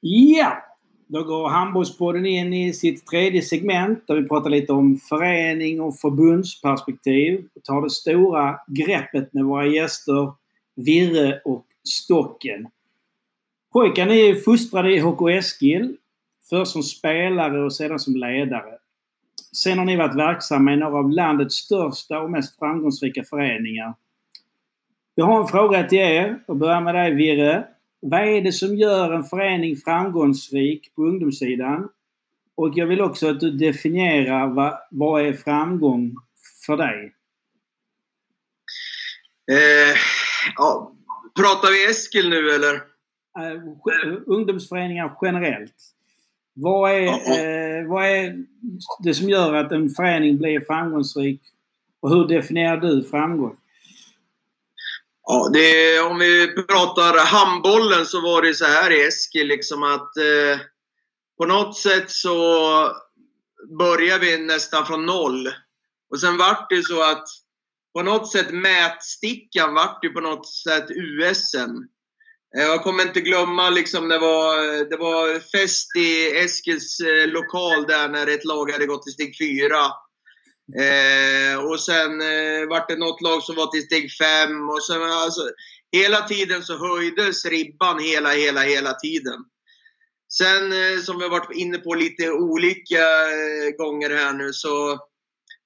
Ja, 0.00 0.69
då 1.12 1.24
går 1.24 1.48
Handbollspodden 1.48 2.26
in 2.26 2.52
i 2.52 2.72
sitt 2.72 3.06
tredje 3.06 3.42
segment 3.42 4.06
där 4.06 4.14
vi 4.14 4.28
pratar 4.28 4.50
lite 4.50 4.72
om 4.72 4.96
förening 4.96 5.80
och 5.80 5.98
förbundsperspektiv. 5.98 7.48
Vi 7.54 7.60
tar 7.60 7.82
det 7.82 7.90
stora 7.90 8.60
greppet 8.66 9.32
med 9.32 9.44
våra 9.44 9.66
gäster 9.66 10.32
Virre 10.76 11.40
och 11.44 11.66
Stocken. 11.84 12.68
Pojkarna 13.72 14.14
är 14.14 14.34
fostrade 14.34 14.92
i 14.92 14.98
HK 14.98 15.28
Eskil. 15.28 15.96
Först 16.50 16.72
som 16.72 16.82
spelare 16.82 17.64
och 17.64 17.72
sedan 17.72 17.98
som 17.98 18.16
ledare. 18.16 18.78
Sen 19.52 19.78
har 19.78 19.84
ni 19.84 19.96
varit 19.96 20.16
verksamma 20.16 20.72
i 20.72 20.76
några 20.76 20.98
av 20.98 21.10
landets 21.10 21.54
största 21.54 22.20
och 22.20 22.30
mest 22.30 22.58
framgångsrika 22.58 23.24
föreningar. 23.24 23.94
Jag 25.14 25.24
har 25.24 25.40
en 25.40 25.46
fråga 25.48 25.82
till 25.82 25.98
er 25.98 26.38
och 26.46 26.56
börjar 26.56 26.80
med 26.80 26.94
dig 26.94 27.14
Virre. 27.14 27.64
Vad 28.00 28.20
är 28.20 28.40
det 28.40 28.52
som 28.52 28.76
gör 28.76 29.12
en 29.12 29.24
förening 29.24 29.76
framgångsrik 29.76 30.94
på 30.94 31.02
ungdomssidan? 31.02 31.88
Och 32.54 32.70
jag 32.74 32.86
vill 32.86 33.00
också 33.00 33.28
att 33.30 33.40
du 33.40 33.50
definierar 33.50 34.48
vad, 34.48 34.78
vad 34.90 35.26
är 35.26 35.32
framgång 35.32 36.16
för 36.66 36.76
dig? 36.76 37.14
Eh, 39.50 39.96
ja, 40.56 40.92
pratar 41.36 41.70
vi 41.72 41.90
Eskil 41.90 42.28
nu 42.28 42.50
eller? 42.50 42.74
Uh, 42.74 44.22
ungdomsföreningar 44.26 45.12
generellt. 45.22 45.74
Vad 46.54 46.90
är, 46.90 47.06
eh, 47.06 47.88
vad 47.88 48.06
är 48.06 48.44
det 49.02 49.14
som 49.14 49.28
gör 49.28 49.54
att 49.54 49.72
en 49.72 49.90
förening 49.90 50.38
blir 50.38 50.60
framgångsrik? 50.60 51.40
Och 52.00 52.10
hur 52.10 52.28
definierar 52.28 52.76
du 52.76 53.02
framgång? 53.02 53.56
Ja, 55.32 55.50
det, 55.52 56.00
om 56.00 56.18
vi 56.18 56.46
pratar 56.68 57.26
handbollen 57.26 58.06
så 58.06 58.20
var 58.20 58.42
det 58.42 58.54
så 58.54 58.64
här 58.64 58.90
i 58.90 59.06
Eskil 59.06 59.46
liksom 59.46 59.82
att 59.82 60.16
eh, 60.16 60.60
på 61.38 61.46
något 61.46 61.76
sätt 61.76 62.10
så 62.10 62.36
började 63.78 64.26
vi 64.26 64.38
nästan 64.38 64.86
från 64.86 65.06
noll. 65.06 65.48
Och 66.10 66.20
sen 66.20 66.36
vart 66.36 66.70
det 66.70 66.82
så 66.82 67.02
att 67.02 67.24
på 67.94 68.02
något 68.02 68.32
sätt 68.32 68.50
mätstickan 68.50 69.74
vart 69.74 70.04
ju 70.04 70.10
på 70.10 70.20
något 70.20 70.48
sätt 70.48 70.90
USM. 70.90 71.76
Eh, 72.56 72.62
jag 72.62 72.82
kommer 72.82 73.02
inte 73.02 73.20
glömma 73.20 73.70
liksom 73.70 74.08
det 74.08 74.18
var, 74.18 74.84
det 74.90 74.96
var 74.96 75.40
fest 75.40 75.96
i 75.96 76.38
Eskils 76.38 77.00
eh, 77.00 77.28
lokal 77.28 77.86
där 77.86 78.08
när 78.08 78.26
ett 78.26 78.44
lag 78.44 78.70
hade 78.70 78.86
gått 78.86 79.02
till 79.02 79.12
steg 79.12 79.36
4. 79.38 79.76
Eh, 80.78 81.64
och 81.64 81.80
sen 81.80 82.20
eh, 82.20 82.68
vart 82.68 82.88
det 82.88 82.96
något 82.96 83.20
lag 83.20 83.42
som 83.42 83.56
var 83.56 83.66
till 83.66 83.82
steg 83.82 84.12
fem. 84.12 84.70
Och 84.70 84.82
sen, 84.82 85.02
alltså, 85.02 85.40
hela 85.92 86.20
tiden 86.28 86.62
så 86.62 86.78
höjdes 86.78 87.44
ribban 87.44 87.98
hela, 87.98 88.30
hela, 88.30 88.60
hela 88.60 88.94
tiden. 88.94 89.38
Sen 90.32 90.72
eh, 90.72 91.00
som 91.00 91.18
vi 91.18 91.22
har 91.22 91.30
varit 91.30 91.56
inne 91.56 91.78
på 91.78 91.94
lite 91.94 92.30
olika 92.30 93.02
eh, 93.30 93.70
gånger 93.78 94.10
här 94.10 94.32
nu 94.32 94.52
så 94.52 94.98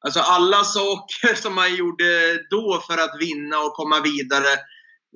Alltså 0.04 0.20
alla 0.20 0.64
saker 0.64 1.34
som 1.42 1.54
man 1.54 1.74
gjorde 1.74 2.38
då 2.50 2.84
för 2.86 2.98
att 2.98 3.16
vinna 3.20 3.58
och 3.58 3.72
komma 3.72 4.00
vidare. 4.00 4.58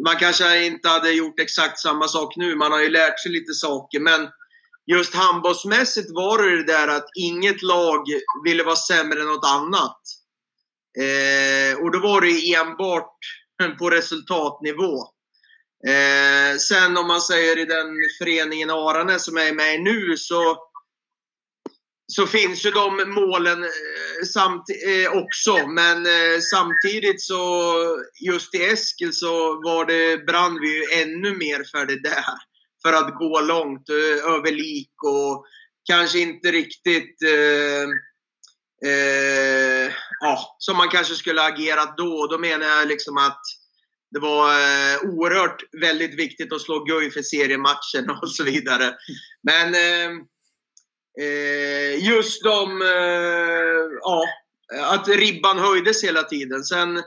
Man 0.04 0.16
kanske 0.16 0.64
inte 0.66 0.88
hade 0.88 1.10
gjort 1.10 1.40
exakt 1.40 1.78
samma 1.78 2.08
sak 2.08 2.36
nu. 2.36 2.56
Man 2.56 2.72
har 2.72 2.82
ju 2.82 2.90
lärt 2.90 3.20
sig 3.20 3.32
lite 3.32 3.52
saker. 3.52 4.00
Men 4.00 4.28
just 4.88 5.14
handbollsmässigt 5.14 6.10
var 6.10 6.42
det 6.42 6.56
det 6.56 6.72
där 6.72 6.88
att 6.88 7.08
inget 7.16 7.62
lag 7.62 8.04
ville 8.44 8.64
vara 8.64 8.76
sämre 8.76 9.20
än 9.20 9.26
något 9.26 9.44
annat. 9.44 10.00
Eh, 10.98 11.78
och 11.78 11.92
då 11.92 11.98
var 11.98 12.20
det 12.20 12.54
enbart 12.54 13.18
på 13.78 13.90
resultatnivå. 13.90 14.98
Eh, 15.88 16.58
sen 16.58 16.96
om 16.96 17.06
man 17.06 17.20
säger 17.20 17.58
i 17.58 17.64
den 17.64 17.86
föreningen 18.18 18.70
Arane 18.70 19.18
som 19.18 19.36
jag 19.36 19.48
är 19.48 19.54
med 19.54 19.74
i 19.74 19.78
nu 19.78 20.16
så, 20.16 20.56
så 22.12 22.26
finns 22.26 22.66
ju 22.66 22.70
de 22.70 22.96
målen 23.14 23.64
eh, 23.64 24.26
samt, 24.32 24.64
eh, 24.86 25.12
också. 25.12 25.66
Men 25.66 26.06
eh, 26.06 26.40
samtidigt 26.50 27.22
så 27.22 27.74
just 28.20 28.54
i 28.54 28.64
Eskil 28.64 29.12
så 29.12 29.62
var 29.62 29.84
det, 29.84 30.26
brann 30.26 30.58
vi 30.60 30.76
ju 30.76 31.02
ännu 31.02 31.36
mer 31.36 31.64
för 31.72 31.86
det 31.86 32.02
där 32.02 32.47
för 32.82 32.92
att 32.92 33.14
gå 33.14 33.40
långt 33.40 33.88
eh, 33.88 34.34
över 34.34 34.52
lik 34.52 34.92
och 35.04 35.46
kanske 35.84 36.18
inte 36.18 36.52
riktigt 36.52 37.22
eh, 37.22 37.88
eh, 38.90 39.92
ja, 40.20 40.56
som 40.58 40.76
man 40.76 40.88
kanske 40.88 41.14
skulle 41.14 41.42
agerat 41.42 41.96
då. 41.96 42.26
Då 42.26 42.38
menar 42.38 42.66
jag 42.66 42.88
liksom 42.88 43.16
att 43.16 43.40
det 44.10 44.18
var 44.18 44.48
eh, 44.50 45.00
oerhört 45.02 45.62
väldigt 45.80 46.18
viktigt 46.18 46.52
att 46.52 46.60
slå 46.60 46.84
Guif 46.84 47.12
för 47.12 47.22
seriematchen 47.22 48.10
och 48.22 48.30
så 48.30 48.44
vidare. 48.44 48.94
Men 49.42 49.74
eh, 49.74 50.10
eh, 51.26 52.08
just 52.08 52.44
de, 52.44 52.82
eh, 52.82 53.98
ja, 54.00 54.24
att 54.82 55.08
ribban 55.08 55.58
höjdes 55.58 56.04
hela 56.04 56.22
tiden. 56.22 56.64
Sen 56.64 57.02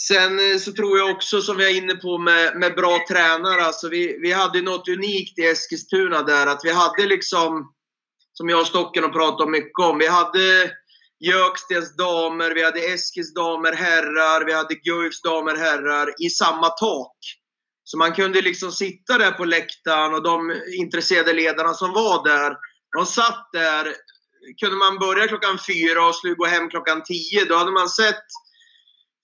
Sen 0.00 0.52
eh, 0.52 0.58
så 0.58 0.72
tror 0.72 0.98
jag 0.98 1.10
också, 1.10 1.40
som 1.40 1.56
vi 1.56 1.64
är 1.64 1.76
inne 1.76 1.94
på 1.94 2.18
med, 2.18 2.56
med 2.56 2.74
bra 2.74 3.04
tränare, 3.08 3.62
alltså 3.62 3.88
vi, 3.88 4.18
vi 4.22 4.32
hade 4.32 4.62
något 4.62 4.88
unikt 4.88 5.38
i 5.38 5.42
Eskilstuna 5.42 6.22
där. 6.22 6.46
Att 6.46 6.60
vi 6.64 6.72
hade 6.72 7.06
liksom, 7.06 7.72
som 8.32 8.48
jag 8.48 8.60
och 8.60 8.66
Stocken 8.66 9.02
har 9.02 9.10
pratat 9.10 9.48
mycket 9.48 9.84
om, 9.84 9.98
vi 9.98 10.06
hade 10.06 10.70
Jökstens 11.20 11.96
damer, 11.96 12.54
vi 12.54 12.64
hade 12.64 12.80
Eskils 12.80 13.34
damer 13.34 13.72
herrar, 13.72 14.44
vi 14.44 14.52
hade 14.52 14.74
Guifs 14.74 15.22
damer 15.22 15.56
herrar 15.56 16.14
i 16.18 16.30
samma 16.30 16.68
tak. 16.68 17.16
Så 17.84 17.98
man 17.98 18.14
kunde 18.14 18.42
liksom 18.42 18.72
sitta 18.72 19.18
där 19.18 19.30
på 19.30 19.44
läktaren 19.44 20.14
och 20.14 20.22
de 20.22 20.62
intresserade 20.80 21.32
ledarna 21.32 21.74
som 21.74 21.92
var 21.92 22.24
där, 22.24 22.56
de 22.96 23.06
satt 23.06 23.48
där. 23.52 23.94
Kunde 24.60 24.76
man 24.76 24.98
börja 24.98 25.28
klockan 25.28 25.58
fyra 25.66 26.06
och 26.06 26.36
gå 26.36 26.46
hem 26.46 26.70
klockan 26.70 27.02
tio, 27.02 27.44
då 27.44 27.56
hade 27.56 27.70
man 27.70 27.88
sett 27.88 28.24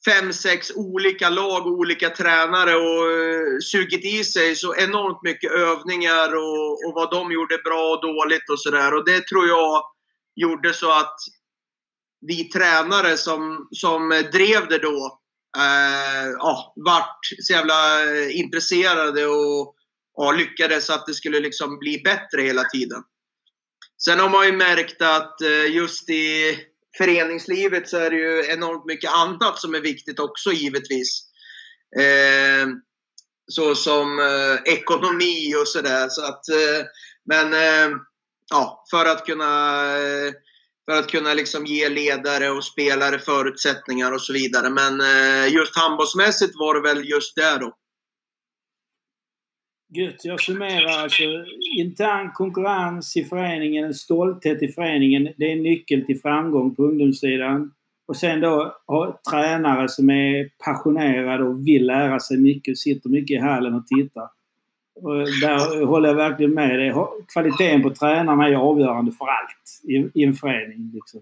fem, 0.04 0.32
sex 0.32 0.72
olika 0.74 1.30
lag 1.30 1.66
och 1.66 1.72
olika 1.72 2.10
tränare 2.10 2.74
och 2.76 3.04
uh, 3.06 3.58
sugit 3.60 4.04
i 4.04 4.24
sig 4.24 4.56
så 4.56 4.74
enormt 4.74 5.22
mycket 5.22 5.52
övningar 5.52 6.34
och, 6.34 6.86
och 6.86 6.94
vad 6.94 7.10
de 7.10 7.32
gjorde 7.32 7.58
bra 7.58 7.90
och 7.90 8.02
dåligt 8.02 8.50
och 8.50 8.60
sådär. 8.60 8.94
Och 8.94 9.04
det 9.04 9.26
tror 9.26 9.46
jag 9.48 9.82
gjorde 10.36 10.72
så 10.72 10.90
att 10.90 11.16
vi 12.26 12.44
tränare 12.44 13.16
som, 13.16 13.68
som 13.70 14.08
drev 14.32 14.68
det 14.68 14.78
då 14.78 15.20
eh, 15.56 16.30
ja, 16.38 16.72
vart 16.76 17.18
så 17.42 17.52
jävla 17.52 18.02
eh, 18.04 18.38
intresserade 18.38 19.26
och 19.26 19.74
ja, 20.16 20.32
lyckades 20.32 20.90
att 20.90 21.06
det 21.06 21.14
skulle 21.14 21.40
liksom 21.40 21.78
bli 21.78 22.02
bättre 22.04 22.42
hela 22.42 22.64
tiden. 22.64 23.02
Sen 24.04 24.20
har 24.20 24.28
man 24.28 24.46
ju 24.46 24.52
märkt 24.52 25.02
att 25.02 25.40
eh, 25.40 25.74
just 25.74 26.10
i 26.10 26.56
föreningslivet 26.98 27.88
så 27.88 27.96
är 27.96 28.10
det 28.10 28.16
ju 28.16 28.44
enormt 28.46 28.84
mycket 28.84 29.10
annat 29.12 29.58
som 29.58 29.74
är 29.74 29.80
viktigt 29.80 30.18
också 30.18 30.52
givetvis. 30.52 31.22
Eh, 31.98 32.66
så 33.46 33.74
som 33.74 34.18
eh, 34.18 34.72
ekonomi 34.72 35.54
och 35.60 35.68
sådär. 35.68 36.08
Så 36.08 36.24
att, 36.24 36.48
eh, 36.48 36.86
men 37.28 37.54
eh, 37.54 37.96
ja, 38.50 38.84
för 38.90 39.06
att 39.06 39.26
kunna, 39.26 39.82
eh, 39.96 40.32
för 40.90 40.98
att 40.98 41.10
kunna 41.10 41.34
liksom 41.34 41.66
ge 41.66 41.88
ledare 41.88 42.50
och 42.50 42.64
spelare 42.64 43.18
förutsättningar 43.18 44.12
och 44.12 44.22
så 44.22 44.32
vidare. 44.32 44.70
Men 44.70 45.00
eh, 45.00 45.54
just 45.54 45.76
handbollsmässigt 45.76 46.52
var 46.54 46.74
det 46.74 46.80
väl 46.80 47.08
just 47.08 47.36
där 47.36 47.58
då. 47.58 47.76
Gött. 49.96 50.24
Jag 50.24 50.40
summerar 50.40 51.02
alltså 51.02 51.22
intern 51.78 52.30
konkurrens 52.32 53.16
i 53.16 53.24
föreningen, 53.24 53.84
en 53.84 53.94
stolthet 53.94 54.62
i 54.62 54.68
föreningen. 54.68 55.28
Det 55.36 55.52
är 55.52 55.56
nyckeln 55.56 56.06
till 56.06 56.20
framgång 56.20 56.74
på 56.74 56.82
ungdomssidan. 56.82 57.72
Och 58.06 58.16
sen 58.16 58.40
då 58.40 58.76
ha 58.86 59.20
tränare 59.30 59.88
som 59.88 60.10
är 60.10 60.50
passionerade 60.64 61.44
och 61.44 61.68
vill 61.68 61.86
lära 61.86 62.20
sig 62.20 62.36
mycket, 62.38 62.78
sitter 62.78 63.08
mycket 63.08 63.34
i 63.34 63.40
hallen 63.40 63.74
och 63.74 63.86
tittar. 63.86 64.28
Och 64.94 65.14
där 65.40 65.84
håller 65.84 66.08
jag 66.08 66.16
verkligen 66.16 66.54
med 66.54 66.78
dig. 66.78 66.94
Kvaliteten 67.32 67.82
på 67.82 67.90
tränarna 67.90 68.48
är 68.48 68.54
avgörande 68.54 69.12
för 69.12 69.24
allt 69.24 69.80
i, 69.82 70.20
i 70.20 70.24
en 70.24 70.34
förening. 70.34 70.90
Liksom. 70.94 71.20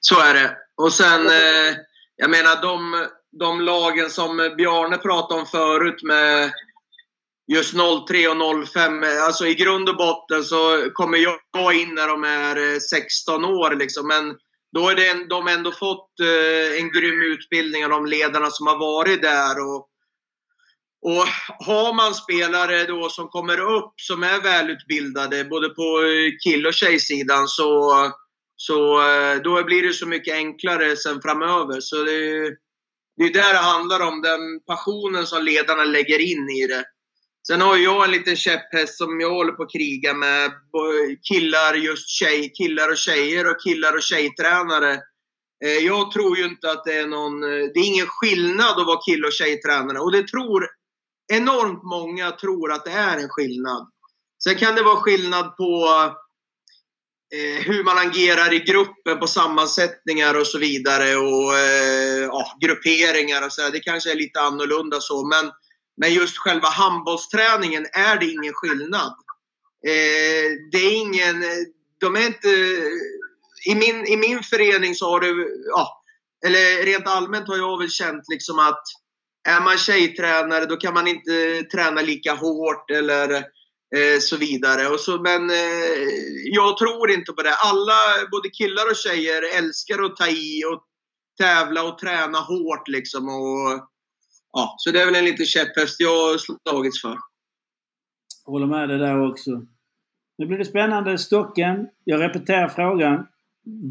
Så 0.00 0.14
är 0.20 0.34
det. 0.34 0.56
Och 0.74 0.92
sen, 0.92 1.26
eh, 1.26 1.76
jag 2.16 2.30
menar 2.30 2.62
de, 2.62 3.06
de 3.30 3.60
lagen 3.60 4.10
som 4.10 4.54
Bjarne 4.56 4.96
pratade 4.96 5.40
om 5.40 5.46
förut 5.46 6.02
med 6.02 6.50
just 7.50 7.74
03 8.08 8.28
och 8.28 8.68
05. 8.68 9.04
Alltså 9.26 9.46
i 9.46 9.54
grund 9.54 9.88
och 9.88 9.96
botten 9.96 10.44
så 10.44 10.90
kommer 10.92 11.18
jag 11.18 11.74
in 11.74 11.94
när 11.94 12.08
de 12.08 12.24
är 12.24 12.74
eh, 12.74 12.78
16 12.78 13.44
år. 13.44 13.76
Liksom. 13.76 14.06
Men 14.06 14.36
då 14.72 14.80
har 14.80 15.28
de 15.28 15.48
ändå 15.48 15.72
fått 15.72 16.20
eh, 16.20 16.80
en 16.80 16.92
grym 16.92 17.22
utbildning 17.22 17.84
av 17.84 17.90
de 17.90 18.06
ledarna 18.06 18.50
som 18.50 18.66
har 18.66 18.78
varit 18.78 19.22
där. 19.22 19.60
Och, 19.60 19.88
och 21.02 21.26
har 21.66 21.94
man 21.94 22.14
spelare 22.14 22.84
då 22.84 23.08
som 23.08 23.28
kommer 23.28 23.60
upp 23.60 23.92
som 23.96 24.22
är 24.22 24.40
välutbildade 24.40 25.44
både 25.44 25.68
på 25.68 26.02
eh, 26.02 26.32
kill 26.44 26.66
och 26.66 26.74
tjejsidan 26.74 27.48
så, 27.48 27.92
så 28.56 29.02
då 29.44 29.64
blir 29.64 29.82
det 29.82 29.92
så 29.92 30.06
mycket 30.06 30.34
enklare 30.34 30.96
sen 30.96 31.22
framöver. 31.22 31.80
Så 31.80 31.96
det, 31.96 32.48
det 33.16 33.24
är 33.24 33.32
där 33.32 33.52
det 33.52 33.58
handlar 33.58 34.00
om, 34.00 34.22
den 34.22 34.60
passionen 34.66 35.26
som 35.26 35.44
ledarna 35.44 35.84
lägger 35.84 36.18
in 36.18 36.48
i 36.50 36.66
det. 36.66 36.84
Sen 37.46 37.60
har 37.60 37.76
jag 37.76 38.04
en 38.04 38.10
liten 38.10 38.36
käpphäst 38.36 38.98
som 38.98 39.20
jag 39.20 39.30
håller 39.30 39.52
på 39.52 39.62
att 39.62 39.72
kriga 39.72 40.14
med. 40.14 40.52
Killar, 41.28 41.74
just 41.74 42.08
tjej, 42.08 42.52
killar 42.52 42.90
och 42.90 42.96
tjejer 42.96 43.50
och 43.50 43.62
killar 43.62 43.94
och 43.94 44.02
tjejtränare. 44.02 44.92
Eh, 45.64 45.78
jag 45.86 46.12
tror 46.12 46.38
ju 46.38 46.44
inte 46.44 46.70
att 46.70 46.84
det 46.84 46.92
är 46.92 47.06
någon... 47.06 47.42
Eh, 47.42 47.48
det 47.74 47.80
är 47.80 47.86
ingen 47.86 48.06
skillnad 48.06 48.80
att 48.80 48.86
vara 48.86 49.02
kill 49.02 49.24
och 49.24 49.32
tjejtränare. 49.32 49.98
Och 49.98 50.12
det 50.12 50.28
tror 50.28 50.66
enormt 51.32 51.82
många 51.82 52.30
tror 52.30 52.72
att 52.72 52.84
det 52.84 52.90
är 52.90 53.18
en 53.18 53.28
skillnad. 53.28 53.90
Sen 54.44 54.56
kan 54.56 54.74
det 54.74 54.82
vara 54.82 54.96
skillnad 54.96 55.56
på 55.56 55.88
eh, 57.34 57.64
hur 57.64 57.84
man 57.84 57.98
agerar 57.98 58.52
i 58.52 58.58
gruppen, 58.58 59.18
på 59.18 59.26
sammansättningar 59.26 60.40
och 60.40 60.46
så 60.46 60.58
vidare. 60.58 61.16
Och 61.16 61.58
eh, 61.58 62.24
ja, 62.24 62.58
grupperingar 62.60 63.46
och 63.46 63.52
så. 63.52 63.68
Det 63.68 63.80
kanske 63.80 64.10
är 64.10 64.16
lite 64.16 64.40
annorlunda 64.40 65.00
så. 65.00 65.26
Men 65.26 65.50
men 65.96 66.14
just 66.14 66.38
själva 66.38 66.68
handbollsträningen 66.68 67.86
är 67.92 68.18
det 68.18 68.26
ingen 68.26 68.52
skillnad. 68.54 69.14
Eh, 69.86 70.50
det 70.72 70.78
är 70.78 70.92
ingen... 70.92 71.44
De 72.00 72.16
är 72.16 72.26
inte... 72.26 72.48
I 73.66 73.74
min, 73.74 74.06
I 74.06 74.16
min 74.16 74.42
förening 74.42 74.94
så 74.94 75.10
har 75.10 75.20
det... 75.20 75.48
Ja, 75.66 76.02
eller 76.46 76.84
rent 76.84 77.06
allmänt 77.06 77.48
har 77.48 77.56
jag 77.56 77.78
väl 77.78 77.90
känt 77.90 78.24
liksom 78.28 78.58
att 78.58 78.82
är 79.48 79.60
man 79.60 79.78
tjejtränare 79.78 80.66
då 80.66 80.76
kan 80.76 80.94
man 80.94 81.06
inte 81.06 81.62
träna 81.72 82.00
lika 82.00 82.34
hårt 82.34 82.90
eller 82.90 83.30
eh, 83.96 84.18
så 84.20 84.36
vidare. 84.36 84.88
Och 84.88 85.00
så, 85.00 85.20
men 85.22 85.50
eh, 85.50 86.08
jag 86.44 86.78
tror 86.78 87.10
inte 87.10 87.32
på 87.32 87.42
det. 87.42 87.54
Alla, 87.54 88.28
både 88.30 88.48
killar 88.48 88.90
och 88.90 88.96
tjejer, 88.96 89.58
älskar 89.58 90.02
att 90.02 90.16
ta 90.16 90.28
i 90.28 90.64
och 90.64 90.84
tävla 91.38 91.82
och 91.82 91.98
träna 91.98 92.38
hårt 92.38 92.88
liksom. 92.88 93.28
Och, 93.28 93.89
ja, 94.52 94.74
så 94.78 94.90
det 94.90 95.00
är 95.02 95.06
väl 95.06 95.14
en 95.14 95.24
liten 95.24 95.46
käpphäst 95.46 96.00
jag 96.00 96.10
har 96.10 96.38
slagits 96.38 97.00
för. 97.00 97.18
Jag 98.44 98.52
håller 98.52 98.66
med 98.66 98.88
dig 98.88 98.98
där 98.98 99.30
också. 99.30 99.50
Nu 100.38 100.46
blir 100.46 100.58
det 100.58 100.64
spännande. 100.64 101.18
Stocken. 101.18 101.88
Jag 102.04 102.20
repeterar 102.20 102.68
frågan. 102.68 103.26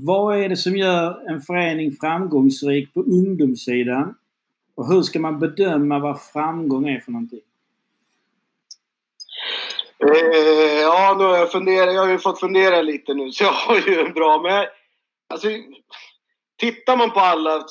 Vad 0.06 0.40
är 0.40 0.50
det 0.50 0.58
som 0.58 0.78
gör 0.78 1.30
en 1.30 1.42
förening 1.42 1.92
framgångsrik 2.02 2.94
på 2.94 3.00
ungdomssidan? 3.02 4.16
Och 4.76 4.88
hur 4.88 5.02
ska 5.02 5.20
man 5.20 5.40
bedöma 5.40 6.00
vad 6.00 6.22
framgång 6.22 6.90
är 6.90 7.00
för 7.00 7.12
någonting? 7.12 7.40
Eh, 10.00 10.82
ja, 10.82 11.16
nu 11.18 11.24
har 11.24 11.38
jag 11.38 11.52
funderat. 11.52 11.94
Jag 11.94 12.02
har 12.02 12.10
ju 12.10 12.18
fått 12.18 12.40
fundera 12.40 12.82
lite 12.82 13.14
nu, 13.14 13.32
så 13.32 13.44
jag 13.44 13.52
har 13.52 13.76
ju 13.76 14.00
en 14.00 14.14
bra... 14.14 14.42
Men 14.42 14.66
alltså, 15.30 15.48
tittar 16.58 16.98
man 16.98 17.12
på 17.12 17.20
alla 17.20 17.66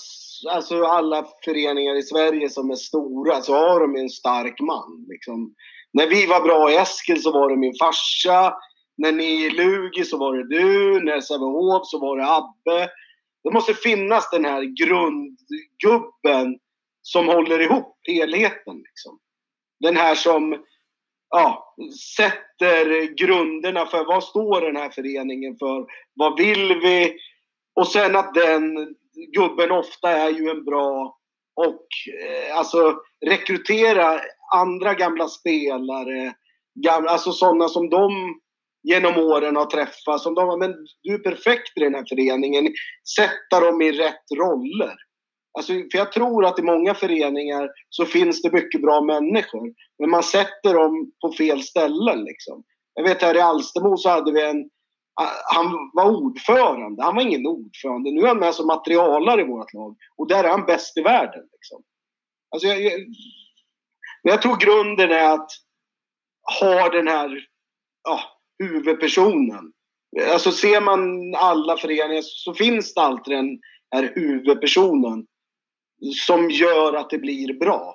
alltså 0.51 0.83
alla 0.85 1.27
föreningar 1.45 1.97
i 1.97 2.03
Sverige 2.03 2.49
som 2.49 2.71
är 2.71 2.75
stora 2.75 3.41
så 3.41 3.55
har 3.55 3.81
de 3.81 3.97
en 3.97 4.09
stark 4.09 4.61
man. 4.61 5.07
Liksom. 5.09 5.55
När 5.93 6.07
vi 6.07 6.27
var 6.27 6.41
bra 6.41 6.71
i 6.71 6.77
Eskil 6.77 7.23
så 7.23 7.33
var 7.33 7.51
det 7.51 7.57
min 7.57 7.75
farsa. 7.81 8.55
När 8.97 9.13
ni 9.13 9.47
i 9.47 9.51
Lugi 9.51 10.05
så 10.05 10.19
var 10.19 10.37
det 10.37 10.59
du. 10.59 11.01
När 11.05 11.21
Sävehof 11.21 11.87
så 11.87 11.99
var 11.99 12.17
det 12.17 12.27
Abbe. 12.27 12.91
Det 13.45 13.51
måste 13.51 13.75
finnas 13.75 14.31
den 14.31 14.45
här 14.45 14.63
grundgubben 14.63 16.59
som 17.03 17.29
håller 17.29 17.61
ihop 17.61 17.99
helheten. 18.09 18.77
Liksom. 18.77 19.19
Den 19.81 19.97
här 19.97 20.15
som 20.15 20.65
ja, 21.31 21.75
sätter 22.17 23.15
grunderna 23.17 23.87
för 23.87 24.05
vad 24.05 24.25
står 24.25 24.61
den 24.61 24.77
här 24.77 24.91
föreningen 24.91 25.57
för? 25.59 25.87
Vad 26.15 26.39
vill 26.39 26.81
vi? 26.81 27.17
Och 27.75 27.89
sen 27.89 28.17
att 28.17 28.35
den 28.35 28.95
gubben 29.33 29.71
ofta 29.71 30.11
är 30.11 30.31
ju 30.31 30.51
en 30.51 30.65
bra 30.65 31.19
och 31.57 31.87
eh, 32.23 32.59
alltså 32.59 32.97
rekrytera 33.27 34.21
andra 34.55 34.95
gamla 34.95 35.29
spelare, 35.29 36.35
gamla, 36.85 37.11
alltså 37.11 37.33
sådana 37.33 37.69
som 37.69 37.91
de 37.91 38.39
genom 38.83 39.19
åren 39.19 39.57
har 39.57 39.67
träffat. 39.67 40.21
Som 40.21 40.35
de, 40.35 40.59
men 40.59 40.75
du 41.03 41.15
är 41.15 41.19
perfekt 41.19 41.77
i 41.77 41.81
den 41.81 41.95
här 41.95 42.05
föreningen. 42.09 42.69
Sätta 43.17 43.61
dem 43.61 43.83
i 43.83 43.93
rätt 43.93 44.25
roller. 44.39 44.95
Alltså, 45.59 45.73
för 45.73 45.99
jag 45.99 46.13
tror 46.13 46.47
att 46.47 46.59
i 46.59 46.63
många 46.63 46.95
föreningar 46.95 47.69
så 47.89 48.05
finns 48.05 48.43
det 48.43 48.53
mycket 48.53 48.83
bra 48.83 49.01
människor. 49.01 49.73
Men 49.99 50.11
man 50.11 50.23
sätter 50.23 50.75
dem 50.75 51.13
på 51.21 51.33
fel 51.33 51.63
ställen. 51.63 52.25
Liksom. 52.25 52.63
Jag 52.95 53.05
vet 53.05 53.23
här 53.23 53.37
i 53.37 53.41
Alstermo 53.41 53.97
så 53.97 54.09
hade 54.09 54.33
vi 54.33 54.43
en 54.43 54.71
han 55.55 55.91
var 55.93 56.11
ordförande. 56.11 57.03
Han 57.03 57.15
var 57.15 57.23
ingen 57.23 57.47
ordförande. 57.47 58.11
Nu 58.11 58.21
är 58.21 58.29
han 58.29 58.39
med 58.39 58.55
som 58.55 58.67
materialare 58.67 59.41
i 59.41 59.45
vårt 59.45 59.73
lag. 59.73 59.97
Och 60.17 60.29
där 60.29 60.45
är 60.45 60.49
han 60.49 60.67
bäst 60.67 60.97
i 60.97 61.03
världen. 61.03 61.43
Liksom. 61.53 61.83
Alltså 62.51 62.69
jag, 62.69 62.83
jag, 62.83 63.01
men 64.23 64.33
jag 64.33 64.43
tror 64.43 64.57
grunden 64.57 65.11
är 65.11 65.35
att 65.35 65.51
ha 66.61 66.89
den 66.89 67.09
här 67.09 67.39
ja, 68.05 68.21
huvudpersonen. 68.59 69.73
Alltså 70.33 70.53
ser 70.53 70.81
man 70.81 71.35
alla 71.35 71.77
föreningar 71.77 72.23
så 72.23 72.55
finns 72.55 72.95
det 72.95 73.01
alltid 73.01 73.37
den 73.37 73.59
här 73.95 74.13
huvudpersonen 74.15 75.27
som 76.27 76.51
gör 76.51 76.93
att 76.93 77.11
det 77.11 77.19
blir 77.19 77.59
bra. 77.59 77.95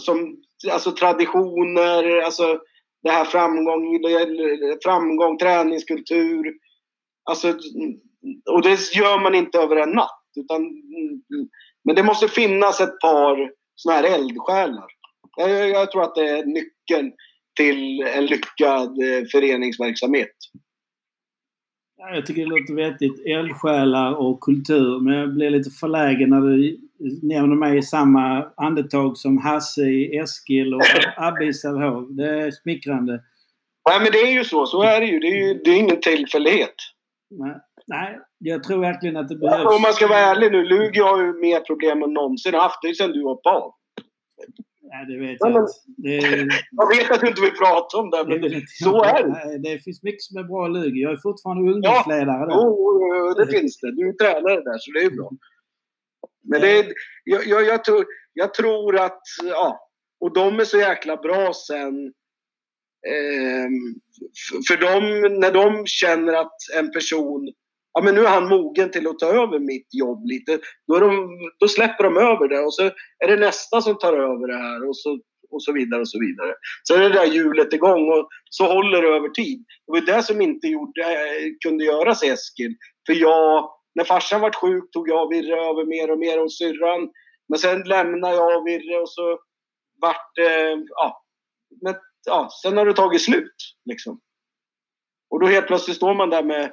Som, 0.00 0.36
alltså 0.72 0.92
traditioner, 0.92 2.20
alltså 2.20 2.60
det 3.04 3.10
här 3.10 3.24
framgång, 3.24 4.00
framgång, 4.84 5.38
träningskultur, 5.38 6.54
Alltså, 7.24 7.48
och 8.50 8.62
det 8.62 8.94
gör 8.94 9.20
man 9.20 9.34
inte 9.34 9.58
över 9.58 9.76
en 9.76 9.90
natt. 9.90 10.20
Utan, 10.36 10.62
men 11.84 11.96
det 11.96 12.02
måste 12.02 12.28
finnas 12.28 12.80
ett 12.80 13.00
par 13.00 13.50
såna 13.74 13.94
här 13.96 14.04
eldsjälar. 14.04 14.86
Jag, 15.36 15.68
jag 15.68 15.90
tror 15.90 16.02
att 16.02 16.14
det 16.14 16.28
är 16.28 16.44
nyckeln 16.44 17.12
till 17.56 18.00
en 18.00 18.26
lyckad 18.26 19.02
eh, 19.02 19.24
föreningsverksamhet. 19.32 20.36
Ja, 21.96 22.14
jag 22.14 22.26
tycker 22.26 22.42
det 22.42 22.48
låter 22.48 22.74
vettigt. 22.74 23.26
Eldsjälar 23.26 24.14
och 24.14 24.40
kultur. 24.40 25.00
Men 25.00 25.14
jag 25.14 25.34
blir 25.34 25.50
lite 25.50 25.70
förlägen 25.70 26.30
när 26.30 26.40
du 26.40 26.78
nämner 27.22 27.56
mig 27.56 27.78
i 27.78 27.82
samma 27.82 28.52
andetag 28.56 29.16
som 29.16 29.38
Hasse 29.38 29.82
i 29.82 30.16
Eskil 30.18 30.74
och 30.74 30.82
Abbe 31.16 31.44
i 31.44 31.54
Sävehof. 31.54 32.08
Det 32.10 32.28
är 32.28 32.50
smickrande. 32.50 33.12
Nej, 33.88 34.00
men 34.00 34.12
det 34.12 34.18
är 34.18 34.32
ju 34.32 34.44
så. 34.44 34.66
Så 34.66 34.82
är 34.82 35.00
det 35.00 35.06
ju. 35.06 35.18
Det 35.18 35.26
är, 35.26 35.46
ju, 35.46 35.54
det 35.64 35.70
är 35.70 35.78
ingen 35.78 36.00
tillfällighet. 36.00 36.74
Nej, 37.30 37.56
nej, 37.86 38.18
jag 38.38 38.62
tror 38.62 38.80
verkligen 38.80 39.16
att 39.16 39.28
det 39.28 39.36
behövs. 39.36 39.76
Om 39.76 39.82
man 39.82 39.92
ska 39.92 40.06
vara 40.06 40.18
ärlig 40.18 40.52
nu, 40.52 40.64
Lugi 40.64 41.00
har 41.00 41.20
ju 41.20 41.32
mer 41.32 41.60
problem 41.60 42.02
än 42.02 42.12
någonsin 42.12 42.54
haft. 42.54 42.78
Det 42.82 42.88
är 42.88 42.94
sen 42.94 43.12
du 43.12 43.22
hoppade 43.22 43.56
av. 43.56 43.72
Nej, 44.94 45.06
det 45.06 45.18
vet 45.26 45.36
jag 45.40 45.50
inte. 45.50 45.72
Det 45.86 46.18
Jag 46.70 46.88
vet 46.96 47.10
att 47.10 47.20
du 47.20 47.28
inte 47.28 47.40
vill 47.40 47.58
prata 47.64 47.98
om 47.98 48.10
det, 48.10 48.24
men 48.28 48.40
det 48.40 48.68
så 48.68 49.04
är 49.04 49.22
det. 49.22 49.58
Det 49.68 49.78
finns 49.78 50.02
mycket 50.02 50.22
som 50.22 50.36
är 50.36 50.44
bra 50.44 50.66
i 50.66 50.70
Lugi. 50.70 51.00
Jag 51.02 51.12
är 51.12 51.16
fortfarande 51.16 51.72
ungdomsledare 51.72 52.46
ja, 52.48 52.62
Jo, 52.64 53.34
det 53.38 53.46
finns 53.46 53.80
det. 53.80 53.96
Du 53.96 54.08
är 54.08 54.12
tränare 54.12 54.60
där, 54.60 54.78
så 54.78 54.90
det 54.92 55.04
är 55.04 55.10
bra. 55.10 55.30
Men 56.42 56.60
det 56.60 56.78
är, 56.78 56.86
jag, 57.24 57.46
jag, 57.46 57.64
jag, 57.64 57.84
tror, 57.84 58.04
jag 58.32 58.54
tror 58.54 58.96
att, 58.98 59.22
ja, 59.44 59.90
och 60.20 60.34
de 60.34 60.60
är 60.60 60.64
så 60.64 60.78
jäkla 60.78 61.16
bra 61.16 61.52
sen 61.66 62.12
Eh, 63.06 63.68
för 64.68 64.76
dem, 64.76 65.04
när 65.40 65.52
de 65.52 65.86
känner 65.86 66.32
att 66.32 66.56
en 66.78 66.92
person, 66.92 67.52
ja 67.94 68.00
men 68.02 68.14
nu 68.14 68.24
är 68.24 68.30
han 68.30 68.48
mogen 68.48 68.90
till 68.90 69.06
att 69.06 69.18
ta 69.18 69.26
över 69.26 69.58
mitt 69.58 69.88
jobb 69.94 70.26
lite, 70.26 70.58
då, 70.86 70.98
de, 70.98 71.28
då 71.60 71.68
släpper 71.68 72.04
de 72.04 72.16
över 72.16 72.48
det 72.48 72.60
och 72.60 72.74
så 72.74 72.82
är 73.24 73.28
det 73.28 73.36
nästa 73.36 73.80
som 73.80 73.98
tar 73.98 74.12
över 74.12 74.46
det 74.48 74.58
här 74.58 74.88
och 74.88 74.96
så 74.96 75.18
och 75.54 75.62
så 75.62 75.72
vidare 75.72 76.00
och 76.00 76.08
så 76.08 76.20
vidare. 76.20 76.54
Så 76.82 76.94
är 76.94 76.98
det 76.98 77.08
där 77.08 77.24
hjulet 77.24 77.72
igång 77.72 78.12
och 78.12 78.28
så 78.50 78.66
håller 78.66 79.02
det 79.02 79.08
över 79.08 79.28
tid. 79.28 79.64
Det 79.86 79.92
var 79.92 80.00
det 80.00 80.22
som 80.22 80.40
inte 80.40 80.66
gjorde, 80.66 81.02
eh, 81.02 81.46
kunde 81.66 81.84
göras 81.84 82.24
i 82.24 82.28
Eskil. 82.28 82.74
För 83.06 83.12
jag, 83.12 83.70
när 83.94 84.04
farsan 84.04 84.40
var 84.40 84.52
sjuk 84.52 84.90
tog 84.92 85.08
jag 85.08 85.24
och 85.24 85.32
Virre 85.32 85.54
över 85.54 85.86
mer 85.86 86.10
och 86.10 86.18
mer 86.18 86.42
och 86.42 86.52
syrran. 86.52 87.10
Men 87.48 87.58
sen 87.58 87.82
lämnade 87.82 88.34
jag 88.34 88.56
och 88.56 88.66
Virre 88.66 89.00
och 89.00 89.10
så 89.10 89.38
vart 90.00 90.30
det, 90.34 90.84
ja, 90.88 91.24
men, 91.82 91.94
ja, 92.26 92.48
sen 92.62 92.76
har 92.76 92.86
det 92.86 92.94
tagit 92.94 93.22
slut. 93.22 93.56
Liksom. 93.84 94.20
Och 95.30 95.40
då 95.40 95.46
helt 95.46 95.66
plötsligt 95.66 95.96
står 95.96 96.14
man 96.14 96.30
där 96.30 96.42
med, 96.42 96.72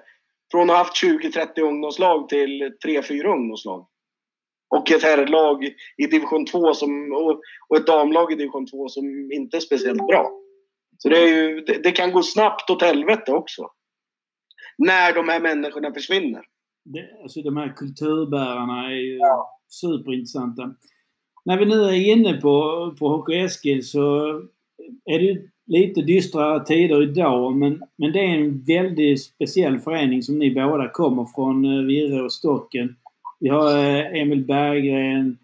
från 0.52 0.69
att 0.69 0.76
ha 0.76 0.78
haft 0.78 1.03
20-30 1.03 1.61
ungdomslag 1.61 2.30
till 2.30 2.72
3-4 2.86 3.26
ungdomslag. 3.26 3.88
Och 4.76 4.91
ett 4.91 5.03
herrlag 5.03 5.64
i 5.98 6.06
division 6.06 6.45
2 6.45 6.73
som, 6.73 7.14
och, 7.69 7.78
ett 7.78 7.88
damlag 7.88 8.32
i 8.32 8.36
division 8.36 8.68
2 8.68 8.88
som 8.88 9.32
inte 9.32 9.57
är 9.57 9.61
speciellt 9.61 10.07
bra. 10.07 10.32
Så 10.98 11.10
det, 11.10 11.30
ju, 11.30 11.61
det, 11.61 11.84
det 11.84 11.91
kan 11.91 12.11
gå 12.11 12.23
snabbt 12.23 12.69
åt 12.69 12.82
helvete 12.82 13.32
också. 13.32 13.69
När 14.78 15.14
de 15.14 15.30
här 15.30 15.40
människorna 15.40 15.94
försvinner. 15.94 16.41
Det, 16.86 17.22
alltså 17.22 17.41
de 17.41 17.57
här 17.57 17.73
kulturbärarna 17.76 18.86
är 18.86 18.95
ju 18.95 19.18
ja. 19.18 19.60
superintressanta. 19.68 20.76
När 21.45 21.57
vi 21.57 21.65
nu 21.65 21.84
är 21.84 22.11
inne 22.11 22.34
på, 22.34 22.52
på 22.99 23.10
Hockey 23.10 23.36
Eskil 23.36 23.88
så 23.88 24.28
är 25.06 25.19
det 25.19 25.41
lite 25.72 26.02
dystra 26.02 26.60
tider 26.60 27.03
idag 27.03 27.56
men, 27.56 27.81
men 27.95 28.11
det 28.11 28.19
är 28.19 28.35
en 28.35 28.64
väldigt 28.64 29.23
speciell 29.23 29.80
förening 29.80 30.23
som 30.23 30.39
ni 30.39 30.52
båda 30.52 30.89
kommer 30.89 31.26
från, 31.35 31.65
eh, 31.65 31.85
Virre 31.85 32.22
och 32.22 32.34
Stocken. 32.34 32.95
Vi 33.39 33.49
har 33.49 33.77
eh, 33.77 34.22
Emil 34.22 34.45
Berggren, 34.45 35.38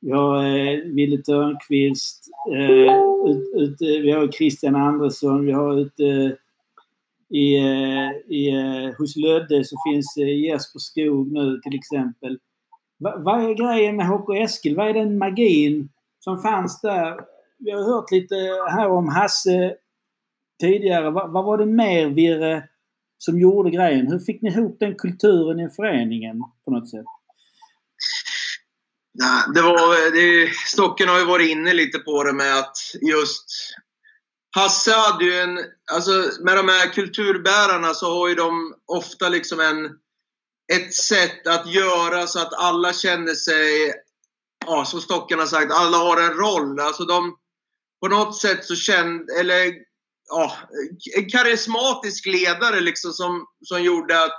vi 0.00 0.10
har 0.10 0.44
eh, 0.44 0.78
Wille 0.84 1.22
Törnqvist, 1.22 2.24
vi 3.80 4.10
har 4.10 4.32
Christian 4.32 4.76
Andersson, 4.76 5.46
vi 5.46 5.52
har 5.52 5.78
ute 5.80 6.36
i, 7.30 7.56
i, 8.28 8.50
hos 8.98 9.16
Lödde 9.16 9.64
så 9.64 9.76
finns 9.88 10.16
Jesper 10.16 10.78
Skog 10.78 11.32
nu 11.32 11.60
till 11.62 11.74
exempel. 11.74 12.38
vad 12.98 13.44
är 13.44 13.54
grejen 13.54 13.96
med 13.96 14.06
HK 14.06 14.34
Eskil? 14.34 14.76
Vad 14.76 14.88
är 14.88 14.94
den 14.94 15.18
magin 15.18 15.88
som 16.20 16.42
fanns 16.42 16.80
där? 16.80 17.33
Vi 17.64 17.70
har 17.70 17.82
hört 17.82 18.10
lite 18.10 18.34
här 18.68 18.88
om 18.88 19.08
Hasse 19.08 19.74
tidigare. 20.60 21.10
Vad, 21.10 21.32
vad 21.32 21.44
var 21.44 21.58
det 21.58 21.66
mer 21.66 22.06
Virre 22.06 22.68
som 23.18 23.40
gjorde 23.40 23.70
grejen? 23.70 24.06
Hur 24.06 24.18
fick 24.18 24.42
ni 24.42 24.50
ihop 24.50 24.76
den 24.80 24.94
kulturen 24.94 25.60
i 25.60 25.68
föreningen 25.76 26.36
på 26.64 26.70
något 26.70 26.90
sätt? 26.90 27.04
Nej, 29.14 29.42
det 29.54 29.62
var, 29.62 30.12
det, 30.12 30.50
Stocken 30.66 31.08
har 31.08 31.18
ju 31.18 31.24
varit 31.24 31.50
inne 31.50 31.74
lite 31.74 31.98
på 31.98 32.24
det 32.24 32.32
med 32.32 32.58
att 32.58 32.76
just 33.10 33.46
Hasse 34.56 34.92
hade 34.92 35.24
ju 35.24 35.34
en, 35.40 35.58
alltså 35.92 36.10
med 36.40 36.56
de 36.56 36.68
här 36.68 36.92
kulturbärarna 36.92 37.94
så 37.94 38.18
har 38.18 38.28
ju 38.28 38.34
de 38.34 38.74
ofta 38.86 39.28
liksom 39.28 39.60
en, 39.60 39.84
ett 40.72 40.94
sätt 40.94 41.46
att 41.46 41.72
göra 41.72 42.26
så 42.26 42.38
att 42.40 42.54
alla 42.54 42.92
känner 42.92 43.34
sig, 43.34 43.94
ja 44.66 44.84
som 44.84 45.00
Stocken 45.00 45.38
har 45.38 45.46
sagt, 45.46 45.72
alla 45.72 45.96
har 45.96 46.20
en 46.20 46.34
roll. 46.34 46.80
Alltså 46.80 47.04
de, 47.04 47.36
på 48.04 48.08
något 48.08 48.36
sätt 48.36 48.64
så 48.64 48.76
kände, 48.76 49.40
eller 49.40 49.72
ja, 50.28 50.52
en 51.16 51.30
karismatisk 51.30 52.26
ledare 52.26 52.80
liksom 52.80 53.12
som, 53.12 53.46
som 53.64 53.82
gjorde 53.82 54.24
att 54.24 54.36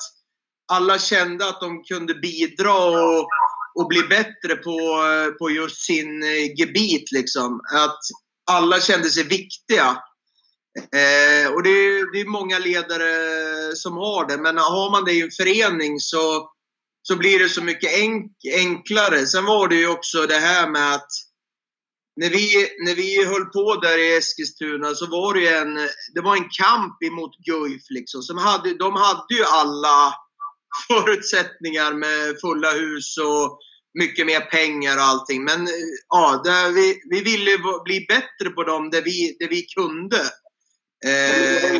alla 0.72 1.00
kände 1.00 1.50
att 1.50 1.62
de 1.62 1.84
kunde 1.84 2.14
bidra 2.14 2.74
och, 2.74 3.28
och 3.76 3.88
bli 3.88 4.02
bättre 4.02 4.56
på, 4.56 5.04
på 5.40 5.50
just 5.50 5.86
sin 5.86 6.24
eh, 6.24 6.60
gebit. 6.60 7.12
Liksom. 7.12 7.62
Att 7.74 8.00
alla 8.52 8.80
kände 8.80 9.10
sig 9.10 9.24
viktiga. 9.24 9.98
Eh, 10.78 11.54
och 11.54 11.64
det 11.64 11.70
är, 11.70 12.14
det 12.14 12.22
är 12.22 12.26
många 12.26 12.60
ledare 12.60 13.76
som 13.76 13.94
har 13.94 14.28
det, 14.28 14.38
men 14.38 14.58
har 14.58 14.92
man 14.92 15.06
det 15.06 15.14
i 15.14 15.22
en 15.22 15.32
förening 15.32 16.00
så, 16.00 16.50
så 17.02 17.16
blir 17.16 17.40
det 17.40 17.50
så 17.50 17.64
mycket 17.64 17.94
enk, 17.94 18.32
enklare. 18.56 19.26
Sen 19.26 19.46
var 19.46 19.68
det 19.68 19.76
ju 19.76 19.88
också 19.88 20.26
det 20.28 20.40
här 20.40 20.70
med 20.70 20.94
att 20.94 21.10
när 22.16 22.30
vi, 22.30 22.70
när 22.86 22.96
vi 22.96 23.26
höll 23.26 23.46
på 23.46 23.76
där 23.76 23.98
i 23.98 24.16
Eskilstuna 24.18 24.94
så 24.94 25.06
var 25.06 25.34
det 25.34 25.48
en, 25.48 25.76
det 26.14 26.22
var 26.22 26.36
en 26.36 26.50
kamp 26.50 27.04
emot 27.04 27.38
Guif. 27.38 27.82
Liksom. 27.90 28.22
Som 28.22 28.38
hade, 28.38 28.78
de 28.78 28.96
hade 28.96 29.34
ju 29.34 29.44
alla 29.44 30.14
förutsättningar 30.88 31.94
med 31.94 32.36
fulla 32.42 32.72
hus 32.72 33.18
och 33.18 33.60
mycket 34.00 34.26
mer 34.26 34.42
pengar 34.42 34.98
och 34.98 35.04
allting. 35.04 35.44
Men 35.44 35.68
ja, 36.10 36.42
där 36.44 36.72
vi, 36.72 37.02
vi 37.10 37.22
ville 37.22 37.58
bli 37.86 38.06
bättre 38.08 38.50
på 38.56 38.64
dem 38.64 38.90
där 38.90 39.02
vi, 39.02 39.38
där 39.40 39.48
vi 39.48 39.62
kunde. 39.62 40.22
Eh, 41.06 41.72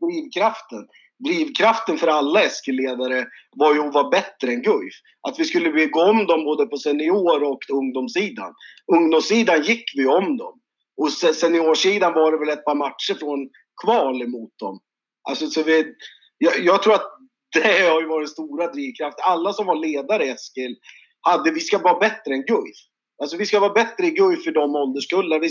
drivkraften. 0.00 0.86
Drivkraften 1.24 1.98
för 1.98 2.06
alla 2.06 2.42
Eskilledare 2.42 3.26
var 3.56 3.74
ju 3.74 3.80
att 3.80 3.94
vara 3.94 4.08
bättre 4.08 4.52
än 4.52 4.62
Guif. 4.62 4.94
Att 5.28 5.38
vi 5.38 5.44
skulle 5.44 5.70
bygga 5.72 6.00
om 6.00 6.26
dem 6.26 6.44
både 6.44 6.66
på 6.66 6.76
senior 6.76 7.42
och 7.42 7.60
ungdomssidan. 7.72 8.54
Ungdomssidan 8.92 9.62
gick 9.62 9.84
vi 9.96 10.06
om 10.06 10.36
dem. 10.36 10.60
Och 10.96 11.12
seniorsidan 11.12 12.14
var 12.14 12.32
det 12.32 12.38
väl 12.38 12.48
ett 12.48 12.64
par 12.64 12.74
matcher 12.74 13.18
från 13.18 13.48
kval 13.84 14.22
emot 14.22 14.58
dem. 14.58 14.80
Alltså, 15.28 15.46
så 15.46 15.62
vi, 15.62 15.94
jag, 16.38 16.60
jag 16.60 16.82
tror 16.82 16.94
att 16.94 17.06
det 17.52 17.88
har 17.88 18.00
ju 18.00 18.06
varit 18.06 18.30
stora 18.30 18.66
drivkraft. 18.72 19.20
Alla 19.20 19.52
som 19.52 19.66
var 19.66 19.76
ledare 19.76 20.24
i 20.24 20.28
Eskil 20.28 20.76
hade, 21.20 21.50
vi 21.50 21.60
ska 21.60 21.78
vara 21.78 21.98
bättre 21.98 22.34
än 22.34 22.44
Guif. 22.44 22.76
Alltså 23.22 23.36
vi 23.36 23.46
ska 23.46 23.60
vara 23.60 23.72
bättre 23.72 24.06
i 24.06 24.10
Guif 24.10 24.44
för 24.44 24.52
de 24.52 24.76
ålderskullar. 24.76 25.38
Vi, 25.40 25.48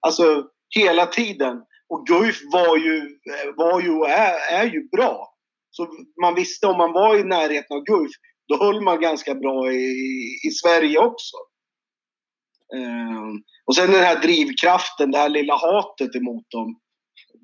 alltså 0.00 0.44
hela 0.76 1.06
tiden. 1.06 1.56
Och 1.88 2.06
Guif 2.06 2.40
var 2.52 2.76
ju, 2.76 2.96
eh, 2.98 3.54
var 3.56 3.80
ju 3.80 3.90
och 3.90 4.08
är, 4.08 4.34
är 4.50 4.64
ju 4.64 4.88
bra. 4.88 5.34
Så 5.70 5.88
man 6.22 6.34
visste 6.34 6.66
om 6.66 6.76
man 6.78 6.92
var 6.92 7.16
i 7.18 7.24
närheten 7.24 7.76
av 7.76 7.84
Guif, 7.84 8.10
då 8.48 8.64
höll 8.64 8.80
man 8.80 9.00
ganska 9.00 9.34
bra 9.34 9.72
i, 9.72 9.86
i 10.48 10.50
Sverige 10.50 10.98
också. 10.98 11.36
Um, 12.76 13.42
och 13.66 13.76
sen 13.76 13.90
den 13.90 14.02
här 14.02 14.20
drivkraften, 14.20 15.10
det 15.10 15.18
här 15.18 15.28
lilla 15.28 15.56
hatet 15.56 16.14
emot 16.16 16.50
dem. 16.50 16.80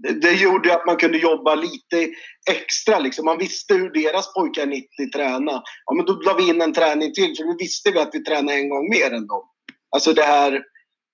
Det, 0.02 0.20
det 0.20 0.32
gjorde 0.32 0.74
att 0.74 0.86
man 0.86 0.96
kunde 0.96 1.18
jobba 1.18 1.54
lite 1.54 2.08
extra. 2.50 2.98
Liksom. 2.98 3.24
Man 3.24 3.38
visste 3.38 3.74
hur 3.74 3.90
deras 3.90 4.34
pojkar 4.34 4.66
90 4.66 4.86
tränade. 5.14 5.62
Ja, 5.84 5.94
men 5.94 6.06
då 6.06 6.12
la 6.12 6.34
vi 6.34 6.48
in 6.48 6.60
en 6.60 6.72
träning 6.72 7.12
till, 7.12 7.36
för 7.36 7.44
då 7.44 7.56
visste 7.58 7.90
vi 7.90 7.98
att 7.98 8.10
vi 8.12 8.24
tränade 8.24 8.58
en 8.58 8.68
gång 8.68 8.88
mer 8.90 9.10
än 9.12 9.26
dem. 9.26 9.42
Alltså 9.94 10.12
det 10.12 10.22
här, 10.22 10.62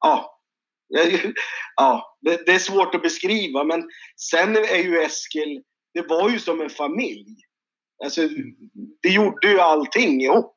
ja, 0.00 0.35
ja, 1.76 2.16
det, 2.20 2.46
det, 2.46 2.52
är 2.52 2.58
svårt 2.58 2.94
att 2.94 3.02
beskriva 3.02 3.64
men 3.64 3.88
sen 4.30 4.56
är 4.56 4.82
ju 4.82 5.02
Eskil, 5.02 5.62
det 5.94 6.02
var 6.08 6.30
ju 6.30 6.38
som 6.38 6.60
en 6.60 6.70
familj. 6.70 7.36
Alltså, 8.04 8.28
vi 9.02 9.14
gjorde 9.14 9.48
ju 9.48 9.60
allting 9.60 10.22
ihop. 10.22 10.52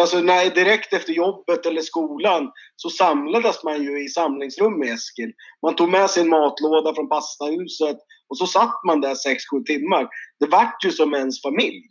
Alltså 0.00 0.20
när, 0.20 0.54
direkt 0.54 0.92
efter 0.92 1.12
jobbet 1.12 1.66
eller 1.66 1.80
skolan 1.80 2.50
så 2.76 2.90
samlades 2.90 3.64
man 3.64 3.82
ju 3.82 4.04
i 4.04 4.08
samlingsrum 4.08 4.78
med 4.78 4.94
Eskil. 4.94 5.32
Man 5.62 5.76
tog 5.76 5.88
med 5.88 6.10
sin 6.10 6.28
matlåda 6.28 6.94
från 6.94 7.08
pastahuset 7.08 7.96
och 8.28 8.38
så 8.38 8.46
satt 8.46 8.84
man 8.86 9.00
där 9.00 9.14
6-7 9.54 9.64
timmar. 9.66 10.08
Det 10.40 10.46
vart 10.46 10.84
ju 10.84 10.90
som 10.90 11.14
ens 11.14 11.42
familj. 11.42 11.82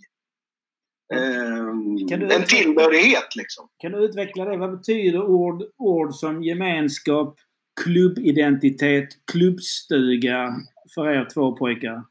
Eh, 1.13 2.35
en 2.35 2.45
tillhörighet 2.47 3.35
liksom. 3.35 3.69
Kan 3.77 3.91
du 3.91 4.05
utveckla 4.05 4.45
det? 4.45 4.57
Vad 4.57 4.77
betyder 4.77 5.25
ord, 5.25 5.63
ord 5.77 6.15
som 6.15 6.43
gemenskap, 6.43 7.39
klubbidentitet, 7.81 9.09
klubbstuga 9.31 10.55
för 10.95 11.09
er 11.09 11.27
två 11.33 11.55
pojkar? 11.55 12.03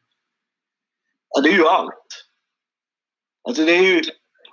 Ja, 1.28 1.40
det 1.40 1.48
är 1.48 1.55
ju 1.55 1.66
allt. 1.66 2.26
Alltså 3.48 3.64
det 3.64 3.76
är 3.76 3.82
ju 3.82 4.01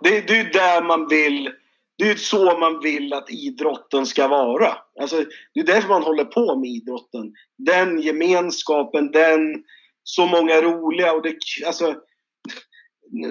det, 0.03 0.27
det 0.27 0.39
är 0.39 0.53
där 0.53 0.83
man 0.83 1.07
vill 1.07 1.51
det 1.99 2.09
är 2.09 2.15
så 2.15 2.57
man 2.57 2.79
vill 2.79 3.13
att 3.13 3.29
idrotten 3.29 4.05
ska 4.05 4.27
vara. 4.27 4.77
Alltså, 4.99 5.25
det 5.53 5.59
är 5.59 5.65
därför 5.65 5.89
man 5.89 6.03
håller 6.03 6.25
på 6.25 6.55
med 6.55 6.69
idrotten. 6.69 7.33
Den 7.57 8.01
gemenskapen, 8.01 9.11
den 9.11 9.63
så 10.03 10.25
många 10.25 10.61
roliga 10.61 11.13
och 11.13 11.21
det, 11.21 11.35
alltså, 11.65 11.95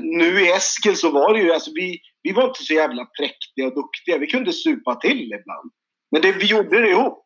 nu 0.03 0.41
i 0.41 0.51
Eskil 0.53 0.97
så 0.97 1.11
var 1.11 1.35
det 1.35 1.41
ju, 1.41 1.53
alltså 1.53 1.71
vi, 1.75 1.99
vi 2.23 2.33
var 2.33 2.49
inte 2.49 2.65
så 2.65 2.75
jävla 2.75 3.05
präktiga 3.05 3.67
och 3.67 3.75
duktiga. 3.75 4.19
Vi 4.19 4.27
kunde 4.27 4.53
supa 4.53 4.95
till 4.95 5.23
ibland. 5.23 5.73
Men 6.11 6.23
det, 6.23 6.33
vi 6.33 6.47
gjorde 6.47 6.81
det 6.81 6.91
ihop. 6.91 7.25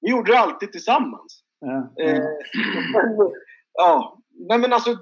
Vi 0.00 0.10
gjorde 0.10 0.32
det 0.32 0.38
alltid 0.38 0.72
tillsammans. 0.72 1.42
Ja. 1.60 2.04
Eh, 2.04 2.22
ja. 3.72 4.18
Nej, 4.48 4.58
men 4.58 4.72
alltså, 4.72 4.96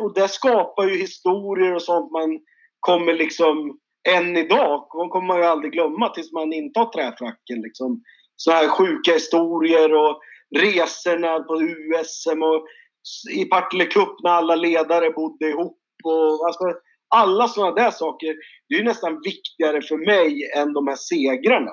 och 0.00 0.14
det 0.14 0.28
skapar 0.28 0.84
ju 0.84 0.96
historier 0.96 1.74
och 1.74 1.82
sånt 1.82 2.12
man 2.12 2.40
kommer 2.80 3.12
liksom 3.12 3.78
än 4.08 4.36
idag, 4.36 4.88
kommer 4.88 5.26
man 5.26 5.38
ju 5.38 5.44
aldrig 5.44 5.72
glömma 5.72 6.08
tills 6.08 6.32
man 6.32 6.52
intar 6.52 6.84
träfracken. 6.84 7.60
Liksom. 7.60 8.02
Så 8.36 8.50
här 8.50 8.68
sjuka 8.68 9.12
historier 9.12 9.94
och 9.94 10.20
resorna 10.56 11.40
på 11.40 11.62
USM 11.62 12.42
och 12.42 12.66
i 13.36 13.44
Partille 13.44 13.86
Cup 13.86 14.22
när 14.22 14.30
alla 14.30 14.56
ledare 14.56 15.10
bodde 15.10 15.48
ihop. 15.48 15.78
Och, 16.04 16.46
alltså, 16.46 16.64
alla 17.08 17.48
sådana 17.48 17.74
där 17.74 17.90
saker, 17.90 18.34
det 18.68 18.74
är 18.74 18.78
ju 18.78 18.84
nästan 18.84 19.20
viktigare 19.24 19.82
för 19.82 19.96
mig 19.96 20.52
än 20.56 20.72
de 20.72 20.88
här 20.88 20.96
segrarna. 20.96 21.70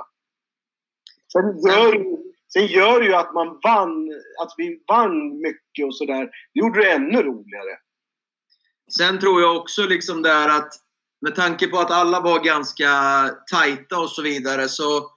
Sen 1.33 1.57
gör, 1.67 2.05
sen 2.53 2.65
gör 2.65 2.99
det 2.99 3.05
ju 3.05 3.13
att 3.13 3.33
man 3.33 3.59
vann, 3.63 4.09
att 4.41 4.53
vi 4.57 4.83
vann 4.87 5.41
mycket 5.41 5.85
och 5.85 5.95
sådär. 5.95 6.29
Det 6.53 6.59
gjorde 6.59 6.81
det 6.81 6.91
ännu 6.91 7.23
roligare. 7.23 7.77
Sen 8.97 9.19
tror 9.19 9.41
jag 9.41 9.57
också 9.57 9.81
liksom 9.81 10.21
där 10.21 10.49
att 10.49 10.73
med 11.21 11.35
tanke 11.35 11.67
på 11.67 11.79
att 11.79 11.91
alla 11.91 12.19
var 12.19 12.43
ganska 12.43 12.89
tajta 13.51 13.99
och 13.99 14.09
så 14.09 14.21
vidare 14.21 14.69
så 14.69 15.11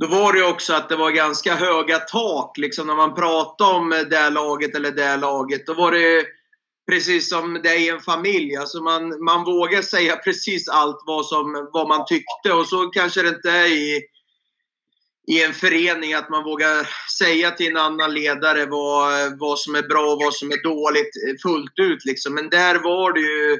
då 0.00 0.06
var 0.06 0.32
det 0.32 0.44
också 0.44 0.74
att 0.74 0.88
det 0.88 0.96
var 0.96 1.10
ganska 1.10 1.54
höga 1.54 1.98
tak 1.98 2.58
liksom 2.58 2.86
när 2.86 2.94
man 2.94 3.14
pratade 3.14 3.74
om 3.74 3.90
det 3.90 4.30
laget 4.30 4.74
eller 4.74 4.90
det 4.90 5.16
laget. 5.16 5.66
Då 5.66 5.74
var 5.74 5.92
det 5.92 6.26
precis 6.90 7.30
som 7.30 7.60
det 7.62 7.68
är 7.68 7.78
i 7.78 7.88
en 7.88 8.00
familj. 8.00 8.56
Alltså 8.56 8.82
man, 8.82 9.24
man 9.24 9.44
vågar 9.44 9.82
säga 9.82 10.16
precis 10.16 10.68
allt 10.68 11.02
vad, 11.06 11.26
som, 11.26 11.68
vad 11.72 11.88
man 11.88 12.04
tyckte 12.06 12.52
och 12.52 12.66
så 12.66 12.86
kanske 12.86 13.22
det 13.22 13.28
inte 13.28 13.50
är 13.50 13.66
i, 13.66 14.02
i 15.28 15.44
en 15.44 15.52
förening 15.52 16.14
att 16.14 16.30
man 16.30 16.44
vågar 16.44 16.88
säga 17.18 17.50
till 17.50 17.70
en 17.70 17.76
annan 17.76 18.14
ledare 18.14 18.66
vad, 18.66 19.38
vad 19.38 19.58
som 19.58 19.74
är 19.74 19.82
bra 19.82 20.12
och 20.12 20.22
vad 20.24 20.34
som 20.34 20.50
är 20.50 20.62
dåligt 20.62 21.42
fullt 21.42 21.78
ut. 21.80 22.04
Liksom. 22.04 22.34
Men 22.34 22.50
där 22.50 22.74
var 22.74 23.12
det 23.12 23.20
ju 23.20 23.58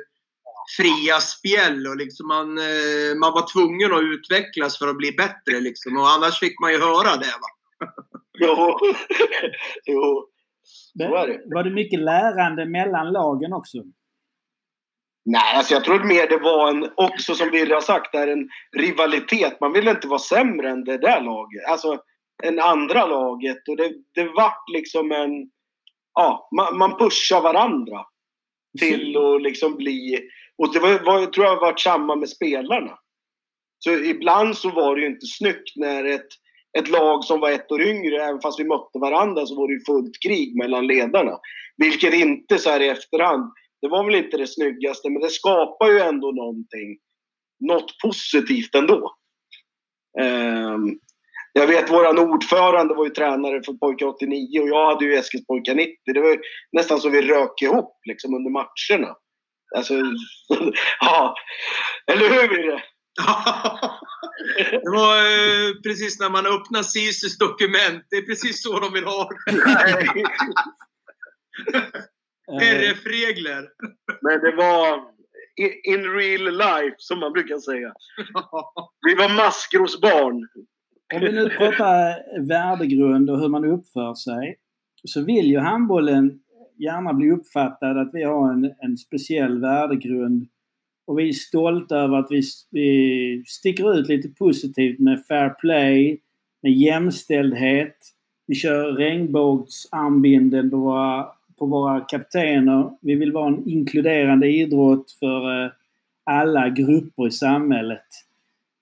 fria 0.76 1.20
spjäll 1.20 1.86
och 1.86 1.96
liksom 1.96 2.28
man, 2.28 2.58
eh, 2.58 3.14
man 3.20 3.32
var 3.32 3.52
tvungen 3.52 3.92
att 3.92 4.02
utvecklas 4.02 4.78
för 4.78 4.88
att 4.88 4.96
bli 4.96 5.12
bättre. 5.12 5.60
Liksom. 5.60 5.96
Och 5.96 6.10
annars 6.10 6.40
fick 6.40 6.60
man 6.60 6.72
ju 6.72 6.78
höra 6.78 7.16
det. 7.16 7.34
Va? 7.42 7.48
Jo. 8.38 8.78
jo. 9.84 10.28
Det, 10.94 11.08
var 11.54 11.64
det 11.64 11.70
mycket 11.70 12.00
lärande 12.00 12.66
mellan 12.66 13.12
lagen 13.12 13.52
också? 13.52 13.78
Nej, 15.24 15.56
alltså 15.56 15.74
jag 15.74 15.84
tror 15.84 16.04
mer 16.04 16.28
det 16.28 16.38
var 16.38 16.70
en, 16.70 16.90
också 16.96 17.34
som 17.34 17.50
Birre 17.50 17.74
har 17.74 17.80
sagt, 17.80 18.12
där 18.12 18.28
en 18.28 18.48
rivalitet. 18.76 19.60
Man 19.60 19.72
ville 19.72 19.90
inte 19.90 20.08
vara 20.08 20.18
sämre 20.18 20.70
än 20.70 20.84
det 20.84 20.98
där 20.98 21.20
laget. 21.20 21.64
Alltså, 21.68 21.98
än 22.42 22.60
andra 22.60 23.06
laget. 23.06 23.68
Och 23.68 23.76
det, 23.76 23.92
det 24.14 24.24
vart 24.24 24.68
liksom 24.72 25.12
en... 25.12 25.30
Ja, 26.14 26.48
man, 26.56 26.78
man 26.78 26.98
pushar 26.98 27.40
varandra 27.40 28.04
till 28.78 29.16
att 29.16 29.42
liksom 29.42 29.76
bli... 29.76 30.28
Och 30.58 30.72
det 30.72 30.80
var, 30.80 31.04
var, 31.04 31.26
tror 31.26 31.46
jag 31.46 31.60
varit 31.60 31.80
samma 31.80 32.16
med 32.16 32.28
spelarna. 32.28 32.98
Så 33.78 33.90
ibland 33.90 34.56
så 34.56 34.70
var 34.70 34.96
det 34.96 35.00
ju 35.00 35.06
inte 35.06 35.26
snyggt 35.26 35.76
när 35.76 36.04
ett, 36.04 36.28
ett 36.78 36.88
lag 36.88 37.24
som 37.24 37.40
var 37.40 37.50
ett 37.50 37.72
år 37.72 37.82
yngre, 37.82 38.24
även 38.24 38.40
fast 38.40 38.60
vi 38.60 38.64
mötte 38.64 38.98
varandra, 38.98 39.46
så 39.46 39.56
var 39.56 39.68
det 39.68 39.74
ju 39.74 39.84
fullt 39.84 40.22
krig 40.26 40.56
mellan 40.56 40.86
ledarna. 40.86 41.38
Vilket 41.76 42.14
inte 42.14 42.58
så 42.58 42.70
här 42.70 42.80
i 42.80 42.88
efterhand, 42.88 43.52
det 43.82 43.88
var 43.88 44.04
väl 44.04 44.14
inte 44.14 44.36
det 44.36 44.46
snyggaste, 44.46 45.10
men 45.10 45.22
det 45.22 45.30
skapar 45.30 45.90
ju 45.90 45.98
ändå 45.98 46.30
någonting. 46.30 46.98
Något 47.60 47.98
positivt 48.02 48.74
ändå. 48.74 49.14
Ehm, 50.20 50.98
jag 51.52 51.66
vet 51.66 51.90
våran 51.90 52.18
ordförande 52.18 52.94
var 52.94 53.04
ju 53.04 53.10
tränare 53.10 53.62
för 53.62 53.72
pojkar 53.72 54.06
89 54.06 54.60
och 54.60 54.68
jag 54.68 54.86
hade 54.86 55.04
ju 55.04 55.14
Eskilspojkar 55.14 55.74
90. 55.74 55.94
Det 56.04 56.20
var 56.20 56.30
ju 56.30 56.38
nästan 56.72 57.00
så 57.00 57.08
vi 57.08 57.22
rök 57.22 57.62
ihop 57.62 58.00
liksom 58.08 58.34
under 58.34 58.50
matcherna. 58.50 59.16
Alltså, 59.76 59.94
ja. 61.00 61.34
Eller 62.12 62.28
hur 62.28 62.82
det 64.82 64.90
var 64.90 65.16
eh, 65.16 65.74
precis 65.82 66.20
när 66.20 66.30
man 66.30 66.46
öppnar 66.46 66.82
SISUs 66.82 67.38
dokument. 67.38 68.04
Det 68.10 68.16
är 68.16 68.26
precis 68.26 68.62
så 68.62 68.80
de 68.80 68.92
vill 68.92 69.04
ha 69.04 69.28
det. 69.46 69.52
Eh, 72.48 72.68
RF-regler. 72.68 73.68
Men 74.22 74.40
det 74.40 74.56
var 74.56 75.12
in 75.84 76.04
real 76.04 76.56
life, 76.56 76.94
som 76.98 77.18
man 77.18 77.32
brukar 77.32 77.58
säga. 77.58 77.92
Vi 79.06 79.14
var 79.14 79.36
maskrosbarn. 79.36 80.48
Om 81.14 81.20
vi 81.20 81.32
nu 81.32 81.48
pratar 81.48 82.40
värdegrund 82.48 83.30
och 83.30 83.40
hur 83.40 83.48
man 83.48 83.64
uppför 83.64 84.14
sig 84.14 84.56
så 85.04 85.24
vill 85.24 85.46
ju 85.46 85.58
handbollen 85.58 86.40
gärna 86.78 87.14
bli 87.14 87.30
uppfattad 87.30 87.98
att 87.98 88.10
vi 88.12 88.22
har 88.22 88.52
en, 88.52 88.74
en 88.80 88.96
speciell 88.96 89.60
värdegrund 89.60 90.46
och 91.06 91.18
vi 91.18 91.28
är 91.28 91.32
stolta 91.32 91.96
över 91.96 92.16
att 92.16 92.26
vi, 92.30 92.42
vi 92.70 93.44
sticker 93.46 93.98
ut 93.98 94.08
lite 94.08 94.28
positivt 94.28 94.98
med 94.98 95.26
fair 95.26 95.50
play, 95.50 96.20
med 96.62 96.72
jämställdhet. 96.72 97.96
Vi 98.46 98.54
kör 98.54 98.92
regnbågsarmbinden 98.92 100.70
på 100.70 100.76
våra, 100.76 101.26
på 101.62 101.66
våra 101.66 102.00
kaptener. 102.00 102.90
Vi 103.00 103.14
vill 103.14 103.32
vara 103.32 103.48
en 103.48 103.68
inkluderande 103.68 104.46
idrott 104.46 105.12
för 105.20 105.64
eh, 105.64 105.70
alla 106.24 106.68
grupper 106.68 107.26
i 107.26 107.30
samhället. 107.30 108.06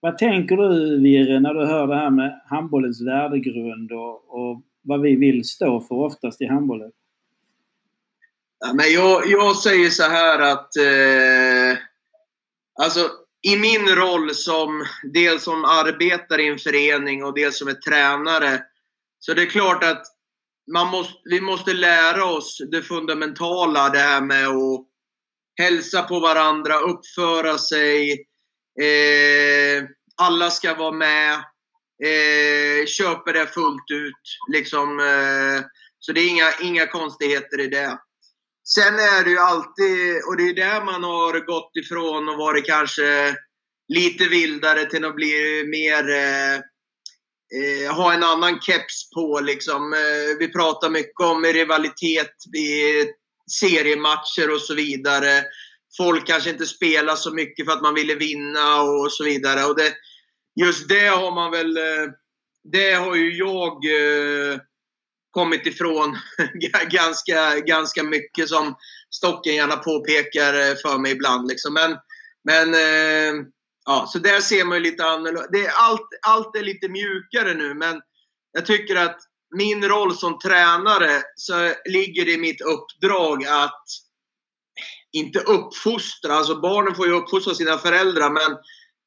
Vad 0.01 0.19
tänker 0.19 0.57
du 0.57 1.01
Virre 1.01 1.41
när 1.41 1.55
du 1.55 1.67
hör 1.67 1.87
det 1.87 1.97
här 1.97 2.11
med 2.11 2.41
handbollens 2.47 3.03
värdegrund 3.03 3.93
och, 3.93 4.15
och 4.29 4.63
vad 4.83 5.01
vi 5.01 5.17
vill 5.17 5.45
stå 5.45 5.81
för 5.81 5.95
oftast 5.95 6.41
i 6.41 6.47
handbollen? 6.47 6.93
Ja, 8.61 8.73
men 8.75 8.93
jag, 8.93 9.23
jag 9.27 9.57
säger 9.57 9.91
så 9.91 10.03
här 10.03 10.53
att 10.53 10.77
eh, 10.77 11.79
alltså, 12.85 13.01
i 13.43 13.57
min 13.57 13.89
roll 13.97 14.35
som 14.35 14.85
dels 15.13 15.43
som 15.43 15.65
arbetare 15.65 16.43
i 16.43 16.49
en 16.49 16.59
förening 16.59 17.25
och 17.25 17.35
dels 17.35 17.59
som 17.59 17.69
är 17.69 17.75
tränare 17.75 18.63
så 19.19 19.35
det 19.35 19.43
är 19.43 19.47
klart 19.47 19.85
att 19.85 20.03
man 20.73 20.87
måste, 20.87 21.15
vi 21.25 21.41
måste 21.41 21.73
lära 21.73 22.25
oss 22.25 22.59
det 22.71 22.83
fundamentala 22.83 23.89
det 23.89 23.99
här 23.99 24.21
med 24.21 24.49
att 24.49 24.87
hälsa 25.59 26.03
på 26.03 26.21
varandra, 26.21 26.79
uppföra 26.79 27.59
sig. 27.59 28.13
Eh, 28.81 29.85
alla 30.17 30.51
ska 30.51 30.75
vara 30.75 30.93
med. 30.93 31.35
Eh, 32.05 32.87
köper 32.87 33.33
det 33.33 33.47
fullt 33.47 33.91
ut. 33.93 34.53
Liksom, 34.53 35.01
eh, 35.01 35.65
så 35.99 36.13
det 36.13 36.21
är 36.21 36.29
inga, 36.29 36.53
inga 36.63 36.87
konstigheter 36.87 37.61
i 37.61 37.67
det. 37.67 37.99
Sen 38.69 38.95
är 38.95 39.25
det 39.25 39.31
ju 39.31 39.39
alltid, 39.39 40.23
och 40.27 40.37
det 40.37 40.43
är 40.43 40.55
där 40.55 40.85
man 40.85 41.05
har 41.05 41.47
gått 41.47 41.77
ifrån 41.77 42.29
och 42.29 42.39
varit 42.39 42.67
kanske 42.67 43.37
lite 43.89 44.25
vildare 44.25 44.85
till 44.85 45.05
att 45.05 45.15
bli 45.15 45.65
mer 45.67 46.11
eh, 46.11 46.61
eh, 47.55 47.95
ha 47.95 48.13
en 48.13 48.25
annan 48.25 48.61
keps 48.61 49.11
på. 49.11 49.41
Liksom. 49.41 49.93
Eh, 49.93 50.39
vi 50.39 50.49
pratar 50.49 50.91
mycket 50.91 51.21
om 51.21 51.45
rivalitet 51.45 52.35
i 52.57 53.05
seriematcher 53.51 54.55
och 54.55 54.61
så 54.61 54.75
vidare. 54.75 55.45
Folk 55.97 56.27
kanske 56.27 56.51
inte 56.51 56.67
spelar 56.67 57.17
så 57.17 57.35
mycket 57.35 57.67
för 57.67 57.73
att 57.73 57.83
man 57.83 57.95
ville 57.95 58.15
vinna 58.15 58.83
och 58.83 59.13
så 59.13 59.25
vidare. 59.25 59.65
Och 59.65 59.77
det, 59.77 59.95
just 60.61 60.89
det 60.89 61.07
har 61.07 61.35
man 61.35 61.51
väl... 61.51 61.77
Eh, 61.77 62.07
det 62.73 62.93
har 62.93 63.15
ju 63.15 63.37
jag 63.37 63.73
eh, 63.73 64.59
kommit 65.31 65.67
ifrån 65.67 66.17
ganska, 66.91 67.61
ganska 67.61 68.03
mycket 68.03 68.49
som 68.49 68.75
Stocken 69.11 69.55
gärna 69.55 69.77
påpekar 69.77 70.55
eh, 70.55 70.75
för 70.83 70.99
mig 70.99 71.13
ibland. 71.13 71.49
Liksom. 71.49 71.75
Men, 71.75 71.97
men 72.45 72.75
eh, 72.75 73.45
ja, 73.87 74.07
så 74.09 74.19
där 74.19 74.41
ser 74.41 74.65
man 74.65 74.79
ju 74.79 74.83
lite 74.83 75.05
annorlunda. 75.05 75.47
Det 75.53 75.67
är 75.67 75.73
allt, 75.77 76.09
allt 76.27 76.57
är 76.57 76.63
lite 76.63 76.89
mjukare 76.89 77.55
nu 77.55 77.75
men 77.75 78.01
jag 78.53 78.67
tycker 78.67 78.97
att 78.97 79.19
min 79.57 79.85
roll 79.85 80.15
som 80.15 80.39
tränare 80.39 81.23
så 81.37 81.73
ligger 81.85 82.25
det 82.25 82.33
i 82.33 82.39
mitt 82.39 82.61
uppdrag 82.61 83.45
att 83.45 83.85
inte 85.13 85.39
uppfostra, 85.39 86.35
alltså 86.35 86.61
barnen 86.61 86.95
får 86.95 87.07
ju 87.07 87.13
uppfostra 87.13 87.55
sina 87.55 87.79
föräldrar 87.79 88.31
men 88.31 88.59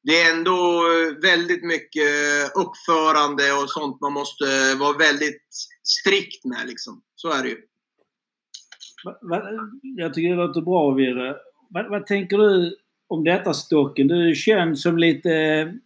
det 0.02 0.22
är 0.22 0.34
ändå 0.34 0.82
väldigt 1.22 1.64
mycket 1.64 2.10
uppförande 2.54 3.52
och 3.52 3.70
sånt 3.70 4.00
man 4.00 4.12
måste 4.12 4.74
vara 4.74 4.98
väldigt 4.98 5.42
strikt 5.82 6.44
med 6.44 6.66
liksom. 6.66 7.02
Så 7.14 7.30
är 7.30 7.42
det 7.42 7.48
ju. 7.48 7.58
Jag 9.96 10.14
tycker 10.14 10.28
det 10.28 10.46
låter 10.46 10.60
bra 10.60 10.90
Virre. 10.90 11.36
Vad, 11.70 11.90
vad 11.90 12.06
tänker 12.06 12.38
du 12.38 12.76
om 13.08 13.24
detta 13.24 13.54
Stocken? 13.54 14.08
Du 14.08 14.30
är 14.30 14.34
känd 14.34 14.78
som 14.78 14.98
lite 14.98 15.30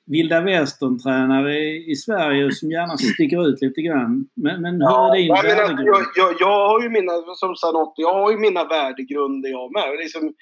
vilda 0.07 0.41
västern-tränare 0.41 1.59
i, 1.59 1.91
i 1.91 1.97
Sverige 1.97 2.53
som 2.53 2.71
gärna 2.71 2.97
sticker 2.97 3.49
ut 3.49 3.63
lite 3.63 3.83
grann. 3.83 4.29
Men, 4.37 4.63
men 4.63 4.75
hur 4.75 4.89
är 4.89 5.17
din 5.17 5.27
jag, 5.27 5.45
menar, 5.45 5.57
värdegrund? 5.57 5.89
jag, 5.89 6.07
jag, 6.17 6.37
jag 6.41 6.69
har 6.69 6.83
ju 6.83 6.89
mina, 6.89 7.13
som 7.35 7.57
Sanotti, 7.57 8.03
jag 8.03 8.15
har 8.15 8.31
ju 8.31 8.39
mina 8.39 8.65
värdegrunder 8.65 9.49
jag 9.49 9.73
med. 9.73 9.99
Liksom, 9.99 10.35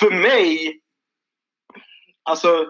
för 0.00 0.10
mig, 0.10 0.80
alltså, 2.22 2.66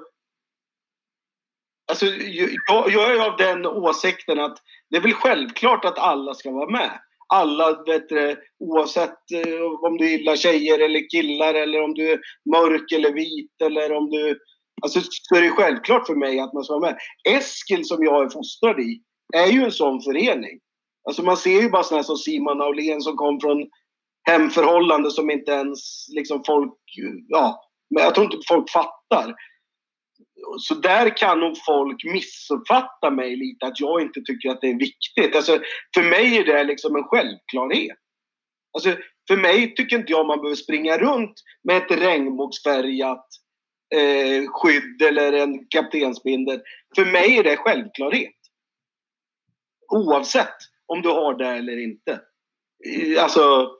alltså 1.90 2.06
jag, 2.06 2.90
jag 2.90 3.16
är 3.16 3.30
av 3.30 3.36
den 3.36 3.66
åsikten 3.66 4.40
att 4.40 4.58
det 4.90 4.96
är 4.96 5.00
väl 5.00 5.12
självklart 5.12 5.84
att 5.84 5.98
alla 5.98 6.34
ska 6.34 6.50
vara 6.50 6.70
med. 6.70 6.90
Alla, 7.34 7.82
vet 7.86 8.08
du, 8.08 8.36
oavsett 8.60 9.30
eh, 9.32 9.62
om 9.86 9.96
du 9.96 10.10
gillar 10.10 10.36
tjejer 10.36 10.78
eller 10.78 11.10
killar 11.10 11.54
eller 11.54 11.82
om 11.82 11.94
du 11.94 12.12
är 12.12 12.20
mörk 12.50 12.92
eller 12.92 13.12
vit 13.12 13.62
eller 13.64 13.92
om 13.92 14.10
du... 14.10 14.38
Alltså 14.82 15.00
så 15.02 15.36
är 15.36 15.42
det 15.42 15.50
självklart 15.50 16.06
för 16.06 16.14
mig 16.14 16.40
att 16.40 16.52
man 16.52 16.64
ska 16.64 16.78
vara 16.78 16.90
med. 16.90 16.98
Eskil 17.36 17.84
som 17.84 18.04
jag 18.04 18.24
är 18.24 18.28
fostrad 18.28 18.80
i 18.80 19.02
är 19.34 19.46
ju 19.46 19.64
en 19.64 19.72
sån 19.72 20.02
förening. 20.02 20.60
Alltså 21.08 21.22
man 21.22 21.36
ser 21.36 21.62
ju 21.62 21.70
bara 21.70 21.82
sådana 21.82 22.02
som 22.02 22.16
Simon 22.16 22.60
Aulén 22.60 23.00
som 23.00 23.16
kom 23.16 23.40
från 23.40 23.66
hemförhållanden 24.22 25.10
som 25.10 25.30
inte 25.30 25.52
ens 25.52 26.08
liksom 26.16 26.42
folk, 26.46 26.74
ja, 27.28 27.60
men 27.94 28.04
jag 28.04 28.14
tror 28.14 28.24
inte 28.24 28.38
folk 28.48 28.70
fattar 28.70 29.34
så 30.58 30.74
där 30.74 31.16
kan 31.16 31.40
nog 31.40 31.56
folk 31.66 32.04
missuppfatta 32.04 33.10
mig 33.10 33.36
lite, 33.36 33.66
att 33.66 33.80
jag 33.80 34.02
inte 34.02 34.20
tycker 34.20 34.50
att 34.50 34.60
det 34.60 34.70
är 34.70 34.78
viktigt. 34.78 35.36
Alltså, 35.36 35.60
för 35.94 36.02
mig 36.02 36.38
är 36.38 36.44
det 36.44 36.64
liksom 36.64 36.96
en 36.96 37.04
självklarhet. 37.04 37.98
Alltså, 38.72 38.96
för 39.28 39.36
mig 39.36 39.74
tycker 39.74 39.96
inte 39.96 40.12
jag 40.12 40.26
man 40.26 40.38
behöver 40.38 40.56
springa 40.56 40.98
runt 40.98 41.34
med 41.64 41.76
ett 41.76 41.90
regnbågsfärgat 41.90 43.26
eh, 43.94 44.44
skydd 44.48 45.02
eller 45.02 45.32
en 45.32 45.66
kaptensbindel. 45.68 46.60
För 46.96 47.04
mig 47.04 47.38
är 47.38 47.44
det 47.44 47.56
självklarhet. 47.56 48.36
Oavsett 49.88 50.56
om 50.86 51.02
du 51.02 51.08
har 51.08 51.34
det 51.34 51.48
eller 51.48 51.78
inte. 51.78 52.20
Alltså, 53.18 53.70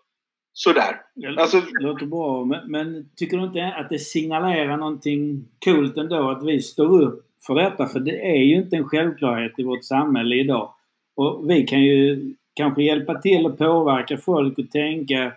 sådär. 0.53 1.01
Alltså, 1.39 1.61
det 1.61 1.83
låter 1.83 2.07
bra. 2.07 2.45
Men, 2.45 2.71
men, 2.71 3.09
tycker 3.17 3.37
du 3.37 3.45
inte 3.45 3.67
att 3.67 3.89
det 3.89 3.99
signalerar 3.99 4.77
någonting 4.77 5.45
coolt 5.65 5.97
ändå 5.97 6.31
att 6.31 6.45
vi 6.45 6.61
står 6.61 7.03
upp 7.03 7.27
för 7.47 7.55
detta? 7.55 7.87
För 7.87 8.01
det 8.01 8.31
är 8.31 8.43
ju 8.43 8.55
inte 8.55 8.77
en 8.77 8.89
självklarhet 8.89 9.59
i 9.59 9.63
vårt 9.63 9.85
samhälle 9.85 10.37
idag. 10.37 10.75
Och 11.17 11.51
vi 11.51 11.63
kan 11.63 11.83
ju 11.83 12.35
kanske 12.55 12.83
hjälpa 12.83 13.21
till 13.21 13.47
att 13.47 13.59
påverka 13.59 14.19
folk 14.19 14.59
att 14.59 14.71
tänka 14.71 15.33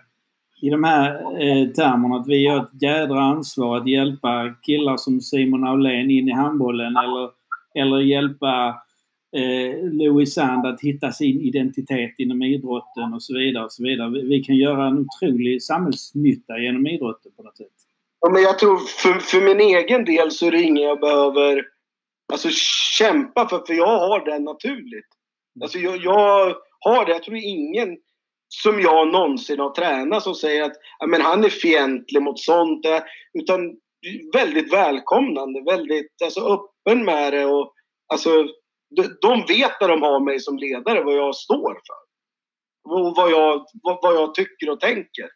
i 0.62 0.70
de 0.70 0.84
här 0.84 1.14
eh, 1.14 1.68
termerna 1.68 2.16
att 2.16 2.28
vi 2.28 2.46
har 2.46 2.62
ett 2.62 2.82
jädra 2.82 3.20
ansvar 3.20 3.76
att 3.76 3.88
hjälpa 3.88 4.54
killar 4.62 4.96
som 4.96 5.20
Simon 5.20 5.64
Aulén 5.64 6.10
in 6.10 6.28
i 6.28 6.32
handbollen 6.32 6.96
eller, 6.96 7.30
eller 7.74 7.98
hjälpa 7.98 8.82
eh, 9.34 9.92
Louis 9.92 10.34
Sand 10.34 10.66
att 10.66 10.80
hitta 10.80 11.12
sin 11.12 11.40
identitet 11.40 12.14
inom 12.18 12.42
idrotten 12.42 13.14
och 13.14 13.22
så 13.22 13.38
vidare. 13.38 13.64
Och 13.64 13.72
så 13.72 13.82
vidare. 13.82 14.10
Vi, 14.10 14.22
vi 14.22 14.44
kan 14.44 14.56
göra 14.56 14.86
en 14.86 14.98
otrolig 14.98 15.62
samhällsnytta 15.62 16.58
genom 16.58 16.86
idrotten 16.86 17.32
på 17.36 17.42
något 17.42 17.56
sätt. 17.56 17.66
Ja, 18.20 18.30
men 18.30 18.42
jag 18.42 18.58
tror 18.58 18.78
för, 18.78 19.12
för 19.12 19.40
min 19.40 19.60
egen 19.60 20.04
del 20.04 20.30
så 20.30 20.46
är 20.46 20.50
det 20.50 20.62
inget 20.62 20.84
jag 20.84 21.00
behöver 21.00 21.64
alltså, 22.32 22.48
kämpa 22.98 23.48
för, 23.48 23.62
för 23.66 23.74
jag 23.74 23.98
har 23.98 24.24
det 24.24 24.38
naturligt. 24.38 25.08
Alltså, 25.62 25.78
jag, 25.78 25.96
jag 25.96 26.56
har 26.80 27.06
det. 27.06 27.12
Jag 27.12 27.22
tror 27.22 27.36
ingen 27.36 27.96
som 28.48 28.80
jag 28.80 29.12
någonsin 29.12 29.58
har 29.58 29.70
tränat 29.70 30.22
som 30.22 30.34
säger 30.34 30.62
att 30.62 30.76
men 31.06 31.20
han 31.20 31.44
är 31.44 31.48
fientlig 31.48 32.22
mot 32.22 32.40
sånt. 32.40 32.86
Utan 33.38 33.76
väldigt 34.32 34.72
välkomnande, 34.72 35.62
väldigt 35.62 36.22
alltså, 36.24 36.40
öppen 36.40 37.04
med 37.04 37.32
det. 37.32 37.44
Och, 37.44 37.72
alltså, 38.12 38.30
de 39.20 39.44
vet 39.48 39.80
när 39.80 39.88
de 39.88 40.02
har 40.02 40.20
mig 40.24 40.40
som 40.40 40.58
ledare 40.58 41.04
vad 41.04 41.16
jag 41.16 41.34
står 41.34 41.72
för. 41.72 42.04
Och 42.92 43.16
vad 43.16 43.30
jag, 43.30 43.66
vad, 43.82 44.14
jag 44.14 44.34
tycker 44.34 44.70
och 44.70 44.80
tänker. 44.80 45.28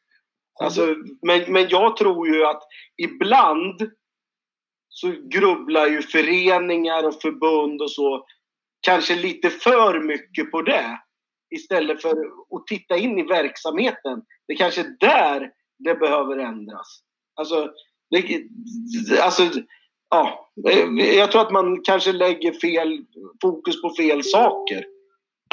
Alltså, 0.60 0.94
men, 1.26 1.52
men 1.52 1.68
jag 1.68 1.96
tror 1.96 2.28
ju 2.28 2.44
att 2.44 2.62
ibland 2.96 3.90
så 4.88 5.14
grubblar 5.32 5.86
ju 5.86 6.02
föreningar 6.02 7.06
och 7.06 7.22
förbund 7.22 7.82
och 7.82 7.90
så 7.90 8.26
kanske 8.80 9.16
lite 9.16 9.50
för 9.50 10.00
mycket 10.00 10.50
på 10.50 10.62
det 10.62 10.98
istället 11.54 12.02
för 12.02 12.10
att 12.10 12.66
titta 12.66 12.96
in 12.96 13.18
i 13.18 13.22
verksamheten. 13.22 14.22
Det 14.46 14.52
är 14.52 14.56
kanske 14.56 14.80
är 14.80 14.96
där 15.00 15.50
det 15.78 15.94
behöver 15.94 16.38
ändras. 16.38 17.02
Alltså, 17.34 17.72
det, 18.10 18.46
alltså 19.20 19.42
ja, 20.10 20.50
jag 21.16 21.32
tror 21.32 21.42
att 21.42 21.52
man 21.52 21.82
kanske 21.84 22.12
lägger 22.12 22.52
fel 22.52 22.98
fokus 23.42 23.82
på 23.82 23.90
fel 23.90 24.24
saker. 24.24 24.84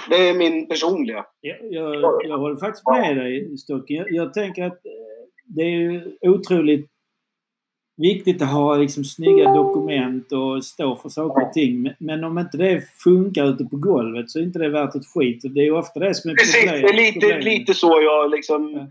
Det 0.09 0.29
är 0.29 0.33
min 0.33 0.67
personliga. 0.67 1.25
Jag, 1.41 1.57
jag, 1.71 2.21
jag 2.25 2.37
håller 2.37 2.55
faktiskt 2.55 2.87
med 2.87 3.17
dig 3.17 3.57
Stocken. 3.57 3.95
Jag, 3.95 4.11
jag, 4.11 4.33
tänker 4.33 4.63
att 4.63 4.85
eh, 4.85 4.91
det 5.45 5.61
är 5.61 6.15
otroligt 6.21 6.89
viktigt 7.97 8.41
att 8.41 8.51
ha 8.51 8.75
liksom 8.75 9.03
snygga 9.03 9.53
dokument 9.53 10.31
och 10.31 10.65
stå 10.65 10.95
för 10.95 11.09
saker 11.09 11.47
och 11.47 11.53
ting. 11.53 11.93
Men 11.99 12.23
om 12.23 12.39
inte 12.39 12.57
det 12.57 12.83
funkar 13.03 13.45
ute 13.45 13.65
på 13.65 13.77
golvet 13.77 14.29
så 14.29 14.39
är 14.39 14.43
inte 14.43 14.59
det 14.59 14.69
värt 14.69 14.95
ett 14.95 15.07
skit. 15.13 15.41
Det 15.55 15.59
är 15.59 15.71
ofta 15.71 15.99
det 15.99 16.15
som 16.15 16.31
är 16.31 16.35
problemet. 16.35 16.81
Det 16.81 16.89
är 16.89 17.13
lite, 17.13 17.49
lite 17.49 17.73
så 17.73 18.01
jag 18.01 18.31
liksom... 18.31 18.73
Ja 18.73 18.87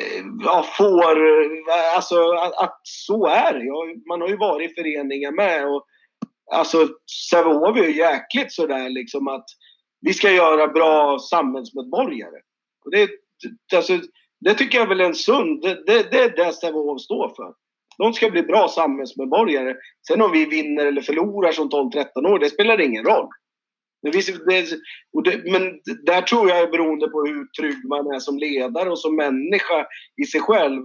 Eh, 0.00 0.24
ja, 0.40 0.66
får... 0.78 1.26
Eh, 1.26 1.96
alltså 1.96 2.30
att, 2.30 2.54
att 2.64 2.80
så 2.82 3.26
är 3.26 3.54
det. 3.54 4.00
Man 4.08 4.20
har 4.20 4.28
ju 4.28 4.36
varit 4.36 4.70
i 4.70 4.74
föreningar 4.74 5.32
med. 5.32 5.66
Och, 5.66 5.84
alltså 6.52 6.88
Sävehof 7.30 7.76
är 7.76 7.84
ju 7.84 7.96
jäkligt 7.96 8.52
sådär 8.52 8.90
liksom 8.90 9.28
att 9.28 9.46
vi 10.00 10.14
ska 10.14 10.30
göra 10.30 10.68
bra 10.68 11.18
samhällsmedborgare. 11.18 12.40
Och 12.84 12.90
det, 12.90 13.08
alltså, 13.76 13.98
det 14.40 14.54
tycker 14.54 14.78
jag 14.78 14.86
väl 14.86 15.00
är 15.00 15.04
en 15.04 15.14
sund... 15.14 15.62
Det, 15.62 15.74
det, 15.86 16.10
det 16.10 16.18
är 16.18 16.36
det 16.36 16.52
Sävehof 16.52 17.00
står 17.00 17.28
för. 17.36 17.54
De 17.98 18.12
ska 18.12 18.30
bli 18.30 18.42
bra 18.42 18.68
samhällsmedborgare. 18.68 19.74
Sen 20.08 20.22
om 20.22 20.32
vi 20.32 20.44
vinner 20.44 20.86
eller 20.86 21.02
förlorar 21.02 21.52
som 21.52 21.70
12-13 21.70 22.26
år, 22.26 22.38
det 22.38 22.50
spelar 22.50 22.80
ingen 22.80 23.04
roll. 23.04 23.28
Men, 24.04 24.12
visst, 24.12 24.46
det, 24.46 24.60
det, 25.24 25.52
men 25.52 25.80
där 26.06 26.22
tror 26.22 26.48
jag 26.48 26.58
är 26.58 26.70
beroende 26.70 27.08
på 27.08 27.24
hur 27.24 27.46
trygg 27.60 27.88
man 27.88 28.06
är 28.14 28.18
som 28.18 28.38
ledare 28.38 28.90
och 28.90 28.98
som 28.98 29.16
människa 29.16 29.86
i 30.22 30.24
sig 30.24 30.40
själv. 30.40 30.82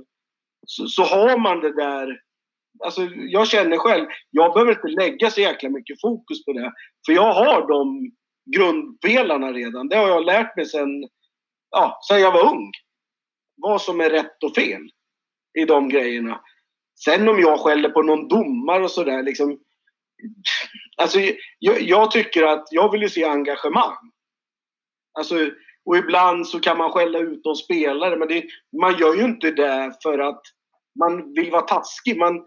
Så, 0.66 0.88
så 0.88 1.04
har 1.04 1.38
man 1.38 1.60
det 1.60 1.76
där 1.76 2.20
Alltså, 2.84 3.02
jag 3.16 3.48
känner 3.48 3.78
själv, 3.78 4.06
jag 4.32 4.54
behöver 4.54 4.72
inte 4.72 5.04
lägga 5.04 5.30
så 5.30 5.42
jäkla 5.42 5.70
mycket 5.70 6.02
fokus 6.02 6.46
på 6.46 6.54
det. 6.54 6.72
För 7.06 7.14
jag 7.14 7.34
har 7.34 7.68
de 7.68 8.12
grundpelarna 8.58 9.54
redan. 9.54 9.88
Det 9.88 9.96
har 9.96 10.08
jag 10.08 10.26
lärt 10.26 10.56
mig 10.56 10.66
sen, 10.66 10.90
ja, 11.70 12.00
sen 12.08 12.22
jag 12.22 12.32
var 12.32 12.54
ung. 12.54 12.72
Vad 13.56 13.82
som 13.82 14.02
är 14.02 14.10
rätt 14.10 14.44
och 14.44 14.56
fel 14.56 14.82
i 15.60 15.66
de 15.66 15.90
grejerna. 15.90 16.42
Sen 17.06 17.30
om 17.30 17.40
jag 17.40 17.60
skäller 17.60 17.90
på 17.90 18.02
någon 18.02 18.28
domare 18.28 18.84
och 18.84 18.92
sådär, 18.92 19.24
liksom, 19.24 19.60
Alltså, 20.98 21.20
jag, 21.60 21.82
jag, 21.82 22.12
tycker 22.12 22.44
att 22.44 22.68
jag 22.72 22.92
vill 22.92 23.02
ju 23.02 23.10
se 23.10 23.24
engagemang. 23.24 24.12
Alltså, 25.20 25.36
och 25.86 25.98
ibland 25.98 26.48
så 26.48 26.60
kan 26.60 26.78
man 26.78 26.92
skälla 26.92 27.20
ut 27.20 27.44
de 27.44 27.56
spelare, 27.56 28.18
men 28.18 28.28
det, 28.28 28.44
man 28.82 28.98
gör 28.98 29.16
ju 29.16 29.24
inte 29.24 29.52
det 29.52 29.94
för 30.04 30.20
att 30.20 30.42
man 31.00 31.34
vill 31.34 31.52
vara 31.52 31.62
taskig. 31.62 32.18
Man, 32.18 32.46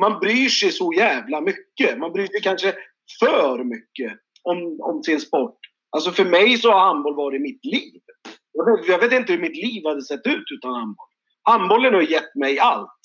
man 0.00 0.20
bryr 0.20 0.48
sig 0.48 0.72
så 0.72 0.92
jävla 0.96 1.40
mycket. 1.40 1.98
Man 1.98 2.12
bryr 2.12 2.26
sig 2.26 2.40
kanske 2.42 2.74
för 3.20 3.64
mycket 3.64 4.12
om, 4.42 4.78
om 4.80 5.02
sin 5.02 5.20
sport. 5.20 5.58
Alltså 5.90 6.10
för 6.10 6.24
mig 6.24 6.58
så 6.58 6.70
har 6.70 6.80
handboll 6.80 7.16
varit 7.16 7.42
mitt 7.42 7.64
liv. 7.64 8.00
Jag 8.52 8.76
vet, 8.76 8.88
jag 8.88 8.98
vet 8.98 9.12
inte 9.12 9.32
hur 9.32 9.40
mitt 9.40 9.56
liv 9.56 9.82
hade 9.84 10.02
sett 10.02 10.26
ut 10.26 10.44
utan 10.54 10.74
handboll. 10.74 11.06
Handbollen 11.42 11.94
har 11.94 12.02
gett 12.02 12.34
mig 12.34 12.58
allt. 12.58 12.98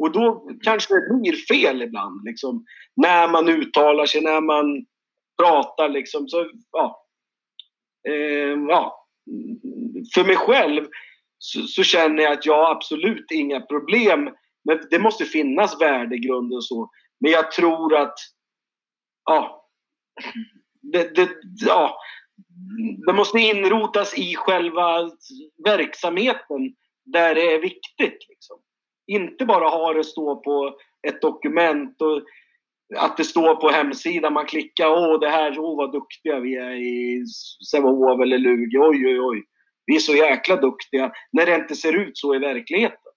Och 0.00 0.12
då 0.12 0.48
kanske 0.62 0.94
det 0.94 1.20
blir 1.20 1.32
fel 1.32 1.82
ibland. 1.82 2.24
Liksom, 2.24 2.64
när 2.96 3.28
man 3.28 3.48
uttalar 3.48 4.06
sig, 4.06 4.22
när 4.22 4.40
man 4.40 4.86
pratar. 5.42 5.88
Liksom, 5.88 6.28
så, 6.28 6.50
ja. 6.72 7.06
Eh, 8.08 8.58
ja. 8.68 9.06
För 10.14 10.24
mig 10.24 10.36
själv 10.36 10.86
så, 11.38 11.62
så, 11.62 11.82
känner 11.82 12.22
jag 12.22 12.32
att 12.32 12.46
jag 12.46 12.64
har 12.64 12.70
absolut 12.70 13.30
inga 13.30 13.60
problem. 13.60 14.30
Men 14.64 14.80
det 14.90 14.98
måste 14.98 15.24
finnas 15.24 15.80
värdegrund 15.80 16.54
och 16.54 16.64
så. 16.64 16.90
Men 17.20 17.32
jag 17.32 17.52
tror 17.52 17.96
att 17.96 18.14
ja, 19.24 19.68
det, 20.82 21.14
det, 21.14 21.28
ja, 21.66 21.98
det 23.06 23.12
måste 23.12 23.38
inrotas 23.38 24.18
i 24.18 24.34
själva 24.34 25.10
verksamheten 25.64 26.74
där 27.04 27.34
det 27.34 27.54
är 27.54 27.60
viktigt. 27.60 28.28
Liksom. 28.28 28.60
Inte 29.06 29.44
bara 29.44 29.68
ha 29.68 29.92
det 29.92 30.04
stå 30.04 30.36
på 30.36 30.74
ett 31.08 31.22
dokument 31.22 32.02
och 32.02 32.22
att 32.96 33.16
det 33.16 33.24
står 33.24 33.54
på 33.54 33.68
hemsidan. 33.68 34.32
Man 34.32 34.46
klickar, 34.46 34.86
åh 34.86 35.20
det 35.20 35.28
här, 35.28 35.58
åh 35.58 35.76
vad 35.76 35.92
duktiga 35.92 36.40
vi 36.40 36.56
är 36.56 36.72
i 36.72 37.24
Sävehof 37.70 38.20
eller 38.20 38.38
Lugi. 38.38 38.78
Oj, 38.78 39.06
oj, 39.06 39.20
oj. 39.20 39.42
Vi 39.86 39.96
är 39.96 40.00
så 40.00 40.14
jäkla 40.14 40.56
duktiga. 40.56 41.12
När 41.32 41.46
det 41.46 41.54
inte 41.54 41.74
ser 41.74 41.96
ut 41.96 42.18
så 42.18 42.34
i 42.34 42.38
verkligheten. 42.38 43.12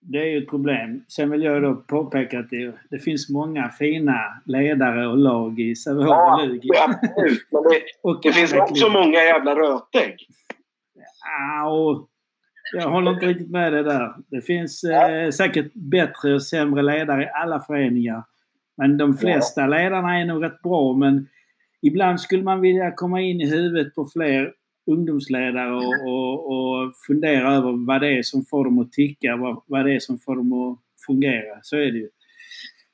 Det 0.00 0.18
är 0.18 0.26
ju 0.26 0.38
ett 0.38 0.50
problem. 0.50 1.04
Sen 1.08 1.30
vill 1.30 1.42
jag 1.42 1.62
då 1.62 1.74
påpeka 1.74 2.38
att 2.38 2.50
det, 2.50 2.74
det 2.90 2.98
finns 2.98 3.30
många 3.30 3.68
fina 3.68 4.42
ledare 4.44 5.06
och 5.06 5.18
lag 5.18 5.60
i 5.60 5.76
Sävehof 5.76 6.08
ja, 6.08 6.42
och 6.42 6.48
Lugi. 6.48 6.68
Ja, 6.72 6.84
absolut. 6.84 7.48
Men 7.50 7.62
det, 7.62 7.82
och 8.02 8.20
det 8.22 8.32
finns 8.32 8.52
också 8.52 8.88
många 8.88 9.18
jävla 9.18 9.54
rötägg. 9.54 10.16
Ja, 11.24 11.70
och 11.70 12.08
jag 12.72 12.90
håller 12.90 13.10
inte 13.10 13.26
riktigt 13.26 13.50
med 13.50 13.72
dig 13.72 13.82
där. 13.82 14.14
Det 14.28 14.42
finns 14.42 14.84
eh, 14.84 15.30
säkert 15.30 15.72
bättre 15.74 16.34
och 16.34 16.42
sämre 16.42 16.82
ledare 16.82 17.22
i 17.22 17.30
alla 17.34 17.60
föreningar. 17.60 18.24
Men 18.76 18.96
de 18.96 19.18
flesta 19.18 19.66
ledarna 19.66 20.20
är 20.20 20.24
nog 20.24 20.44
rätt 20.44 20.62
bra. 20.62 20.92
Men 20.92 21.28
ibland 21.82 22.20
skulle 22.20 22.42
man 22.42 22.60
vilja 22.60 22.90
komma 22.90 23.20
in 23.20 23.40
i 23.40 23.50
huvudet 23.50 23.94
på 23.94 24.10
fler 24.12 24.52
ungdomsledare 24.90 25.72
och, 25.72 26.08
och, 26.08 26.52
och 26.52 26.92
fundera 27.06 27.54
över 27.54 27.86
vad 27.86 28.00
det 28.00 28.18
är 28.18 28.22
som 28.22 28.44
får 28.44 28.64
dem 28.64 28.78
att 28.78 28.92
ticka, 28.92 29.36
vad, 29.36 29.62
vad 29.66 29.84
det 29.84 29.94
är 29.94 30.00
som 30.00 30.18
får 30.18 30.36
dem 30.36 30.52
att 30.52 30.78
fungera. 31.06 31.58
Så 31.62 31.76
är 31.76 31.92
det 31.92 31.98
ju. 31.98 32.08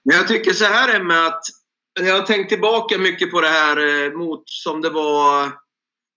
Men 0.04 0.16
jag 0.16 0.28
tycker 0.28 0.50
så 0.50 0.64
här 0.64 1.00
är 1.00 1.04
med 1.04 1.26
att 1.26 1.42
jag 2.00 2.14
har 2.18 2.26
tänkt 2.26 2.48
tillbaka 2.48 2.98
mycket 2.98 3.30
på 3.30 3.40
det 3.40 3.48
här 3.48 4.06
eh, 4.06 4.12
mot 4.12 4.42
som 4.44 4.80
det 4.80 4.90
var 4.90 5.52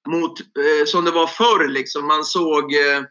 mot 0.07 0.39
eh, 0.39 0.85
som 0.85 1.05
det 1.05 1.11
var 1.11 1.27
förr 1.27 1.67
liksom. 1.67 2.07
Man 2.07 2.23
såg 2.23 2.63
eh, 2.73 3.03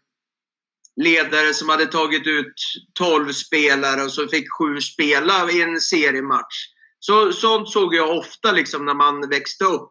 ledare 1.03 1.55
som 1.55 1.69
hade 1.69 1.87
tagit 1.87 2.27
ut 2.27 2.55
12 2.95 3.33
spelare 3.33 4.03
och 4.03 4.13
så 4.13 4.29
fick 4.29 4.53
sju 4.59 4.81
spela 4.81 5.51
i 5.51 5.63
en 5.63 5.81
seriematch. 5.81 6.67
Så, 6.99 7.33
sånt 7.33 7.71
såg 7.71 7.95
jag 7.95 8.19
ofta 8.19 8.53
liksom 8.53 8.87
när 8.87 8.95
man 8.95 9.29
växte 9.29 9.65
upp. 9.65 9.91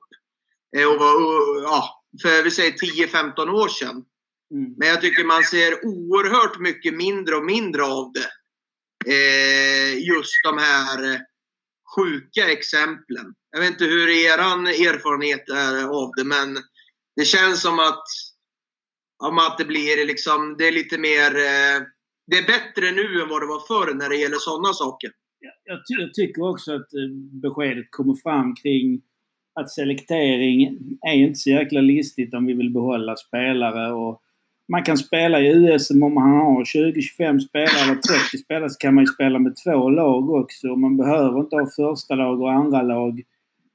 Eh, 0.77 0.87
och 0.87 0.99
var, 0.99 1.13
ja, 1.63 2.03
för 2.21 2.43
vi 2.43 2.51
säger 2.51 2.71
10-15 2.71 3.49
år 3.49 3.67
sedan. 3.67 4.03
Mm. 4.53 4.73
Men 4.77 4.87
jag 4.87 5.01
tycker 5.01 5.23
man 5.23 5.43
ser 5.43 5.85
oerhört 5.85 6.59
mycket 6.59 6.93
mindre 6.93 7.35
och 7.35 7.45
mindre 7.45 7.83
av 7.83 8.11
det. 8.13 8.29
Eh, 9.13 10.07
just 10.07 10.33
de 10.43 10.57
här 10.57 11.19
sjuka 11.95 12.51
exemplen. 12.51 13.33
Jag 13.51 13.59
vet 13.59 13.71
inte 13.71 13.85
hur 13.85 14.09
er 14.09 14.37
erfarenhet 14.37 15.49
är 15.49 15.83
av 15.83 16.11
det, 16.15 16.23
men 16.23 16.57
det 17.15 17.25
känns 17.25 17.61
som 17.61 17.79
att, 17.79 18.03
om 19.27 19.37
att 19.37 19.57
det 19.57 19.65
blir 19.65 20.07
liksom, 20.07 20.55
det 20.57 20.67
är 20.67 20.71
lite 20.71 20.97
mer, 20.97 21.31
eh, 21.35 21.77
det 22.27 22.37
är 22.37 22.47
bättre 22.55 22.91
nu 22.91 23.21
än 23.21 23.29
vad 23.29 23.41
det 23.41 23.47
var 23.47 23.67
förr 23.67 23.93
när 23.93 24.09
det 24.09 24.15
gäller 24.15 24.37
sådana 24.37 24.73
saker. 24.73 25.09
Jag, 25.65 25.77
ty 25.85 25.93
jag 26.03 26.13
tycker 26.13 26.49
också 26.49 26.75
att 26.75 26.93
eh, 26.93 27.09
beskedet 27.41 27.87
kommer 27.89 28.15
fram 28.23 28.55
kring 28.55 29.01
att 29.59 29.71
selektering 29.71 30.79
är 31.07 31.13
inte 31.13 31.39
så 31.39 31.49
jäkla 31.49 31.81
listigt 31.81 32.33
om 32.33 32.45
vi 32.45 32.53
vill 32.53 32.73
behålla 32.73 33.15
spelare 33.15 33.91
och 33.93 34.21
man 34.71 34.83
kan 34.83 34.97
spela 34.97 35.41
i 35.41 35.47
USM 35.47 36.03
om 36.03 36.13
man 36.13 36.31
har 36.31 36.63
20-25 36.63 37.39
spelare 37.39 37.83
eller 37.83 37.95
30 37.95 38.37
spelare 38.37 38.69
så 38.69 38.77
kan 38.77 38.95
man 38.95 39.03
ju 39.03 39.07
spela 39.07 39.39
med 39.39 39.55
två 39.65 39.89
lag 39.89 40.29
också. 40.29 40.67
Man 40.67 40.97
behöver 40.97 41.39
inte 41.39 41.55
ha 41.55 41.67
första 41.75 42.15
lag 42.15 42.41
och 42.41 42.51
andra 42.51 42.81
lag 42.81 43.21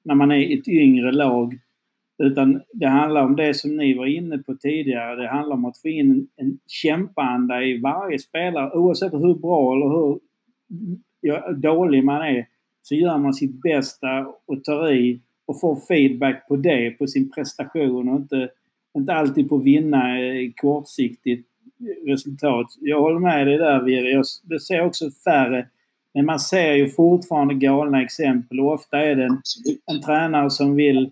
när 0.04 0.14
man 0.14 0.32
är 0.32 0.58
ett 0.58 0.68
yngre 0.68 1.12
lag. 1.12 1.58
Utan 2.18 2.62
det 2.72 2.86
handlar 2.86 3.24
om 3.24 3.36
det 3.36 3.54
som 3.54 3.76
ni 3.76 3.94
var 3.94 4.06
inne 4.06 4.38
på 4.38 4.54
tidigare. 4.54 5.22
Det 5.22 5.28
handlar 5.28 5.56
om 5.56 5.64
att 5.64 5.78
få 5.78 5.88
in 5.88 6.28
en 6.36 6.58
kämpaanda 6.66 7.62
i 7.62 7.80
varje 7.80 8.18
spelare. 8.18 8.70
Oavsett 8.70 9.12
hur 9.12 9.34
bra 9.34 9.76
eller 9.76 9.88
hur 9.88 10.20
dålig 11.54 12.04
man 12.04 12.22
är 12.22 12.46
så 12.82 12.94
gör 12.94 13.18
man 13.18 13.34
sitt 13.34 13.62
bästa 13.62 14.26
och 14.46 14.64
tar 14.64 14.90
i 14.90 15.20
och 15.46 15.60
får 15.60 15.76
feedback 15.76 16.48
på 16.48 16.56
det, 16.56 16.90
på 16.90 17.06
sin 17.06 17.30
prestation 17.30 18.08
och 18.08 18.16
inte 18.16 18.48
inte 18.98 19.14
alltid 19.14 19.48
på 19.48 19.56
att 19.56 19.64
vinna 19.64 20.20
eh, 20.20 20.50
kortsiktigt 20.56 21.48
resultat. 22.06 22.66
Jag 22.80 23.00
håller 23.00 23.20
med 23.20 23.46
dig 23.46 23.58
där 23.58 23.82
Viri. 23.82 24.22
Jag 24.48 24.62
ser 24.62 24.84
också 24.84 25.10
färre. 25.24 25.68
Men 26.14 26.26
man 26.26 26.40
ser 26.40 26.72
ju 26.72 26.88
fortfarande 26.88 27.54
galna 27.54 28.02
exempel 28.02 28.60
och 28.60 28.72
ofta 28.72 28.98
är 28.98 29.16
det 29.16 29.24
en, 29.24 29.42
en 29.86 30.02
tränare 30.02 30.50
som 30.50 30.76
vill 30.76 31.10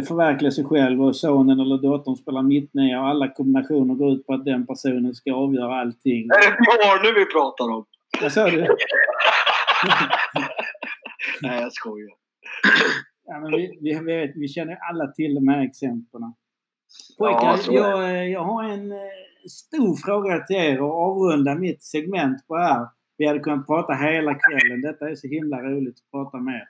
förverkliga 0.00 0.50
sig 0.50 0.64
själv 0.64 1.02
och 1.02 1.16
sonen 1.16 1.60
eller 1.60 1.78
dottern 1.78 2.16
spelar 2.16 2.42
mittnia 2.42 3.00
och 3.00 3.06
alla 3.06 3.28
kombinationer 3.28 3.94
går 3.94 4.12
ut 4.12 4.26
på 4.26 4.34
att 4.34 4.44
den 4.44 4.66
personen 4.66 5.14
ska 5.14 5.34
avgöra 5.34 5.80
allting. 5.80 6.24
Är 6.24 6.50
det 6.50 6.56
Björne 6.56 7.18
vi 7.18 7.24
pratar 7.26 7.64
om? 7.64 7.84
Vad 8.22 8.32
sa 8.32 8.50
du? 8.50 8.60
Nej, 11.42 11.62
jag 11.62 11.72
skojar. 11.72 12.12
Ja, 13.24 13.40
men 13.40 13.50
vi, 13.50 13.78
vi, 13.80 13.94
vet, 13.94 14.30
vi 14.36 14.48
känner 14.48 14.78
alla 14.90 15.06
till 15.06 15.34
de 15.34 15.48
här 15.48 15.64
exemplen. 15.64 16.34
Pojkar, 17.18 17.58
ja, 17.70 18.06
jag, 18.08 18.30
jag 18.30 18.44
har 18.44 18.64
en 18.64 18.92
eh, 18.92 18.98
stor 19.50 19.96
fråga 19.96 20.40
till 20.40 20.56
er 20.56 20.82
och 20.82 20.92
avrunda 20.92 21.54
mitt 21.54 21.82
segment 21.82 22.46
på 22.46 22.56
här. 22.56 22.86
Vi 23.16 23.26
hade 23.26 23.40
kunnat 23.40 23.66
prata 23.66 23.92
hela 23.92 24.34
kvällen. 24.34 24.80
Detta 24.80 25.10
är 25.10 25.14
så 25.14 25.28
himla 25.28 25.62
roligt 25.62 25.94
att 25.98 26.10
prata 26.10 26.36
med 26.36 26.54
er. 26.54 26.68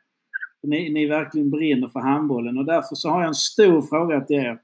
Ni, 0.62 0.90
ni 0.90 1.06
verkligen 1.06 1.50
brinner 1.50 1.88
för 1.88 2.00
handbollen 2.00 2.58
och 2.58 2.64
därför 2.64 2.94
så 2.94 3.10
har 3.10 3.20
jag 3.20 3.28
en 3.28 3.34
stor 3.34 3.82
fråga 3.82 4.20
till 4.20 4.36
er. 4.36 4.58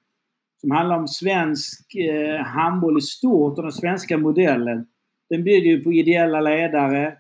Som 0.61 0.71
handlar 0.71 0.99
om 0.99 1.09
svensk 1.09 1.95
eh, 1.95 2.41
handboll 2.41 2.99
i 2.99 3.01
stort 3.01 3.59
och 3.59 3.63
den 3.63 3.73
svenska 3.73 4.19
modellen. 4.19 4.87
Den 5.31 5.45
bygger 5.45 5.71
ju 5.71 5.83
på 5.83 5.93
ideella 5.93 6.41
ledare. 6.41 7.17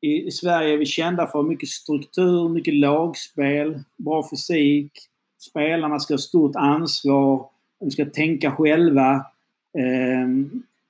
I, 0.00 0.26
I 0.26 0.30
Sverige 0.30 0.74
är 0.74 0.78
vi 0.78 0.86
kända 0.86 1.26
för 1.26 1.42
mycket 1.42 1.68
struktur, 1.68 2.48
mycket 2.48 2.74
lagspel, 2.74 3.80
bra 3.96 4.28
fysik. 4.30 4.92
Spelarna 5.38 5.98
ska 5.98 6.14
ha 6.14 6.18
stort 6.18 6.56
ansvar 6.56 7.48
de 7.80 7.90
ska 7.90 8.04
tänka 8.04 8.50
själva. 8.50 9.14
Eh, 9.78 10.28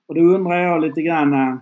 och 0.07 0.15
då 0.15 0.21
undrar 0.21 0.57
jag 0.57 0.83
lite 0.83 1.03
grann 1.03 1.33
eh, 1.33 1.57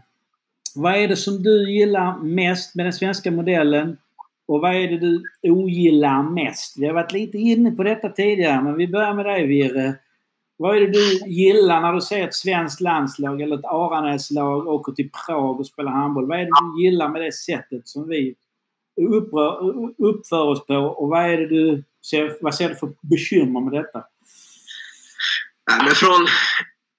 vad 0.75 0.95
är 0.95 1.09
det 1.09 1.17
som 1.17 1.43
du 1.43 1.73
gillar 1.73 2.19
mest 2.19 2.75
med 2.75 2.87
den 2.87 2.93
svenska 2.93 3.31
modellen? 3.31 3.97
Och 4.47 4.61
vad 4.61 4.75
är 4.75 4.89
det 4.89 4.99
du 4.99 5.23
ogillar 5.43 6.23
mest? 6.23 6.79
Vi 6.79 6.87
har 6.87 6.95
varit 6.95 7.13
lite 7.13 7.39
inne 7.39 7.71
på 7.71 7.83
detta 7.83 8.09
tidigare 8.09 8.63
men 8.63 8.77
vi 8.77 8.89
börjar 8.89 9.15
med 9.15 9.25
dig 9.25 9.47
Virre. 9.47 9.95
Vad 10.57 10.77
är 10.77 10.81
det 10.81 10.93
du 10.93 11.19
gillar 11.27 11.81
när 11.81 11.93
du 11.93 12.01
ser 12.01 12.29
ett 12.29 12.35
svenskt 12.35 12.81
landslag 12.81 13.41
eller 13.41 13.59
ett 13.59 13.65
Aranäslag 13.65 14.67
åker 14.67 14.93
till 14.93 15.11
Prag 15.27 15.61
och 15.61 15.67
spelar 15.67 15.93
handboll? 15.93 16.29
Vad 16.29 16.41
är 16.41 16.45
det 16.45 16.51
du 16.75 16.85
gillar 16.85 17.09
med 17.09 17.23
det 17.23 17.33
sättet 17.33 17.89
som 17.89 18.09
vi 18.09 18.35
uppför 19.99 20.43
oss 20.43 20.67
på 20.67 20.75
och 20.75 21.09
vad 21.09 21.25
är 21.25 21.39
det 21.39 21.47
du 21.47 21.85
ser, 22.11 22.37
vad 22.41 22.55
ser 22.55 22.69
du 22.69 22.75
för 22.75 22.93
bekymmer 23.03 23.61
med 23.61 23.73
detta? 23.73 24.05
men 25.85 25.95
från 25.95 26.27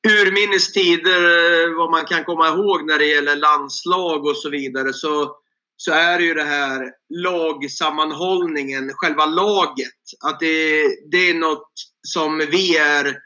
urminnes 0.08 0.72
tider, 0.72 1.22
eh, 1.24 1.78
vad 1.78 1.92
man 1.92 2.06
kan 2.06 2.24
komma 2.24 2.48
ihåg 2.48 2.86
när 2.86 3.00
det 3.00 3.06
gäller 3.06 3.36
landslag 3.36 4.26
och 4.26 4.38
så 4.38 4.50
vidare, 4.50 4.94
så, 4.94 5.36
så 5.78 5.92
är 5.92 6.18
det 6.18 6.26
ju 6.26 6.34
det 6.34 6.44
här 6.44 6.92
lagsammanhållningen, 7.10 8.92
själva 8.94 9.26
laget. 9.26 10.02
Att 10.26 10.40
det, 10.40 10.84
det 11.12 11.30
är 11.30 11.34
något 11.34 11.72
som 12.08 12.38
vi 12.38 12.78
är 12.78 13.18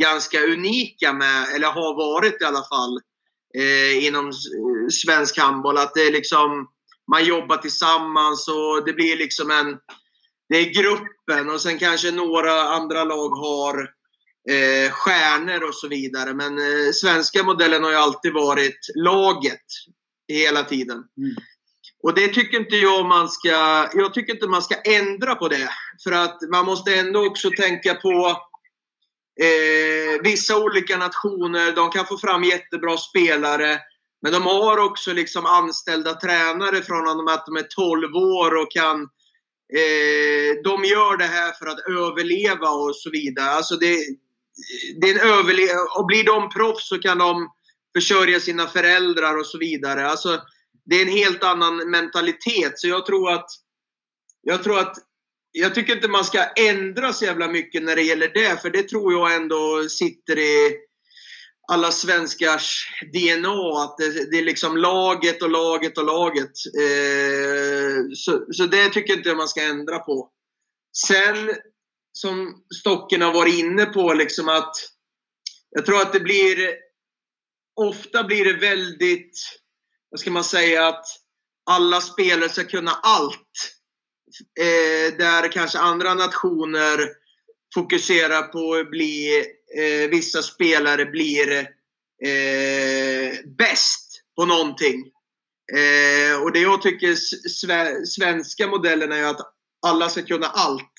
ganska 0.00 0.40
unika 0.40 1.12
med, 1.12 1.54
eller 1.54 1.66
har 1.66 1.96
varit 1.96 2.42
i 2.42 2.44
alla 2.44 2.64
fall, 2.68 3.00
eh, 3.58 4.06
inom 4.06 4.32
svensk 4.92 5.38
handboll. 5.38 5.78
Att 5.78 5.94
det 5.94 6.06
är 6.06 6.12
liksom, 6.12 6.68
man 7.10 7.24
jobbar 7.24 7.56
tillsammans 7.56 8.48
och 8.48 8.84
det 8.86 8.92
blir 8.92 9.16
liksom 9.16 9.50
en... 9.50 9.78
Det 10.48 10.56
är 10.56 10.82
gruppen 10.82 11.50
och 11.50 11.60
sen 11.60 11.78
kanske 11.78 12.10
några 12.10 12.62
andra 12.62 13.04
lag 13.04 13.28
har 13.28 13.90
eh, 14.50 14.90
stjärnor 14.90 15.68
och 15.68 15.74
så 15.74 15.88
vidare. 15.88 16.34
Men 16.34 16.58
eh, 16.58 16.92
svenska 16.92 17.42
modellen 17.42 17.84
har 17.84 17.90
ju 17.90 17.96
alltid 17.96 18.32
varit 18.32 18.78
laget 18.94 19.64
hela 20.28 20.64
tiden. 20.64 20.96
Mm. 20.96 21.34
Och 22.06 22.14
det 22.14 22.28
tycker 22.28 22.56
inte 22.60 22.76
jag 22.76 23.06
man 23.06 23.28
ska... 23.28 23.88
Jag 23.94 24.14
tycker 24.14 24.32
inte 24.32 24.48
man 24.48 24.62
ska 24.62 24.74
ändra 24.74 25.34
på 25.34 25.48
det. 25.48 25.68
För 26.04 26.12
att 26.12 26.38
man 26.50 26.66
måste 26.66 26.94
ändå 26.94 27.26
också 27.26 27.50
tänka 27.50 27.94
på 27.94 28.36
eh, 29.40 30.22
vissa 30.22 30.58
olika 30.58 30.96
nationer. 30.96 31.72
De 31.72 31.90
kan 31.90 32.06
få 32.06 32.18
fram 32.18 32.44
jättebra 32.44 32.96
spelare. 32.96 33.80
Men 34.22 34.32
de 34.32 34.42
har 34.42 34.78
också 34.78 35.12
liksom 35.12 35.46
anställda 35.46 36.14
tränare 36.14 36.82
från 36.82 37.28
att 37.28 37.46
de 37.46 37.56
är 37.56 37.66
12 37.76 38.16
år 38.16 38.62
och 38.62 38.72
kan 38.72 39.00
eh, 39.76 40.62
de 40.64 40.84
gör 40.84 41.16
det 41.16 41.24
här 41.24 41.52
för 41.52 41.66
att 41.66 41.80
överleva 41.88 42.70
och 42.70 42.96
så 42.96 43.10
vidare. 43.10 43.50
Alltså 43.50 43.76
det, 43.76 43.96
det 45.00 45.10
är 45.10 45.14
en 45.14 45.38
överle 45.38 45.62
och 45.98 46.06
blir 46.06 46.24
de 46.24 46.50
proffs 46.50 46.88
så 46.88 46.98
kan 46.98 47.18
de 47.18 47.48
försörja 47.96 48.40
sina 48.40 48.66
föräldrar 48.66 49.38
och 49.38 49.46
så 49.46 49.58
vidare. 49.58 50.10
Alltså, 50.10 50.40
det 50.86 50.96
är 50.96 51.02
en 51.02 51.12
helt 51.12 51.44
annan 51.44 51.90
mentalitet. 51.90 52.78
Så 52.78 52.88
jag 52.88 53.06
tror 53.06 53.32
att 53.32 53.50
jag 54.42 54.64
tror 54.64 54.78
att 54.78 54.96
jag 55.52 55.74
tycker 55.74 55.94
inte 55.94 56.08
man 56.08 56.24
ska 56.24 56.44
ändra 56.44 57.12
så 57.12 57.24
jävla 57.24 57.48
mycket 57.48 57.82
när 57.82 57.96
det 57.96 58.02
gäller 58.02 58.28
det. 58.34 58.62
För 58.62 58.70
det 58.70 58.82
tror 58.82 59.12
jag 59.12 59.34
ändå 59.34 59.88
sitter 59.88 60.38
i 60.38 60.76
alla 61.72 61.90
svenskars 61.90 62.88
DNA. 63.12 63.82
Att 63.82 63.98
det, 63.98 64.30
det 64.30 64.38
är 64.38 64.44
liksom 64.44 64.76
laget 64.76 65.42
och 65.42 65.50
laget 65.50 65.98
och 65.98 66.04
laget. 66.04 66.52
Eh, 66.80 68.04
så, 68.14 68.46
så 68.52 68.66
det 68.66 68.88
tycker 68.88 69.12
jag 69.12 69.18
inte 69.18 69.34
man 69.34 69.48
ska 69.48 69.62
ändra 69.62 69.98
på. 69.98 70.30
Sen 71.06 71.50
som 72.12 72.64
Stocken 72.80 73.22
har 73.22 73.32
varit 73.32 73.54
inne 73.54 73.86
på, 73.86 74.12
liksom 74.12 74.48
att 74.48 74.74
jag 75.70 75.86
tror 75.86 76.00
att 76.00 76.12
det 76.12 76.20
blir 76.20 76.74
ofta 77.76 78.24
blir 78.24 78.44
det 78.44 78.60
väldigt, 78.60 79.60
vad 80.10 80.20
ska 80.20 80.30
man 80.30 80.44
säga, 80.44 80.86
att 80.86 81.06
alla 81.70 82.00
spelare 82.00 82.48
ska 82.48 82.64
kunna 82.64 82.90
allt. 82.90 83.72
Eh, 84.60 85.16
där 85.18 85.52
kanske 85.52 85.78
andra 85.78 86.14
nationer 86.14 87.10
fokuserar 87.74 88.42
på 88.42 88.74
att 88.74 88.90
bli, 88.90 89.44
eh, 89.78 90.10
vissa 90.10 90.42
spelare 90.42 91.04
blir 91.04 91.58
eh, 92.24 93.32
bäst 93.58 94.22
på 94.36 94.44
någonting. 94.44 95.12
Eh, 95.72 96.42
och 96.42 96.52
det 96.52 96.60
jag 96.60 96.82
tycker 96.82 97.14
svenska 98.06 98.66
modellen 98.66 99.12
är 99.12 99.24
att 99.24 99.40
alla 99.86 100.08
ska 100.08 100.22
kunna 100.22 100.46
allt. 100.46 100.92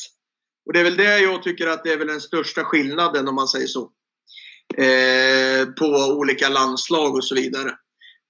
Och 0.66 0.74
det 0.74 0.80
är 0.80 0.84
väl 0.84 0.98
det 0.98 1.20
jag 1.20 1.44
tycker 1.44 1.68
att 1.68 1.84
det 1.84 1.94
är 1.94 1.98
väl 1.98 2.08
den 2.08 2.22
största 2.22 2.64
skillnaden 2.64 3.28
om 3.28 3.36
man 3.36 3.48
säger 3.48 3.68
så. 3.68 3.92
Eh, 4.78 5.66
på 5.66 5.86
olika 6.20 6.50
landslag 6.50 7.16
och 7.16 7.24
så 7.24 7.36
vidare. 7.36 7.78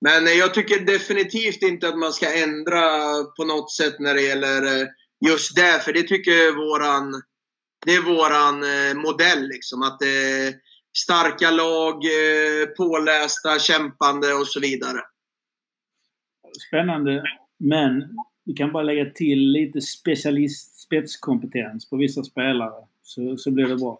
Men 0.01 0.27
eh, 0.27 0.33
jag 0.33 0.53
tycker 0.53 0.79
definitivt 0.79 1.63
inte 1.63 1.87
att 1.87 1.97
man 1.97 2.13
ska 2.13 2.43
ändra 2.43 2.81
på 3.37 3.45
något 3.45 3.71
sätt 3.71 3.99
när 3.99 4.13
det 4.13 4.21
gäller 4.21 4.81
eh, 4.81 4.87
just 5.27 5.55
det. 5.55 5.81
För 5.85 5.93
det 5.93 6.03
tycker 6.03 6.31
jag 6.31 6.47
är 6.47 6.55
våran, 6.55 7.21
det 7.85 7.93
är 7.93 8.01
våran 8.01 8.63
eh, 8.63 9.03
modell. 9.03 9.47
Liksom, 9.47 9.81
att 9.81 9.99
starka 10.97 11.51
lag, 11.51 12.03
pålästa, 12.77 13.59
kämpande 13.59 14.33
och 14.33 14.47
så 14.47 14.59
vidare. 14.59 14.99
Spännande. 16.67 17.23
Men 17.57 18.03
vi 18.45 18.53
kan 18.53 18.71
bara 18.71 18.83
lägga 18.83 19.11
till 19.11 19.51
lite 19.51 19.81
specialist, 19.81 20.79
spetskompetens 20.79 21.89
på 21.89 21.97
vissa 21.97 22.23
spelare. 22.23 22.85
Så, 23.03 23.37
så 23.37 23.51
blir 23.51 23.65
det 23.65 23.75
bra. 23.75 23.99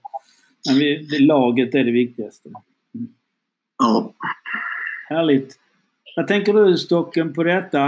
Men 0.68 0.80
vi, 0.80 0.98
det, 0.98 1.20
laget 1.20 1.76
är 1.76 1.84
det 1.84 1.92
viktigaste. 1.92 2.50
Mm. 2.96 3.08
Ja. 3.78 4.14
Härligt. 5.10 5.60
Vad 6.18 6.28
tänker 6.28 6.54
du 6.54 6.78
Stocken 6.78 7.34
på 7.34 7.44
detta? 7.44 7.86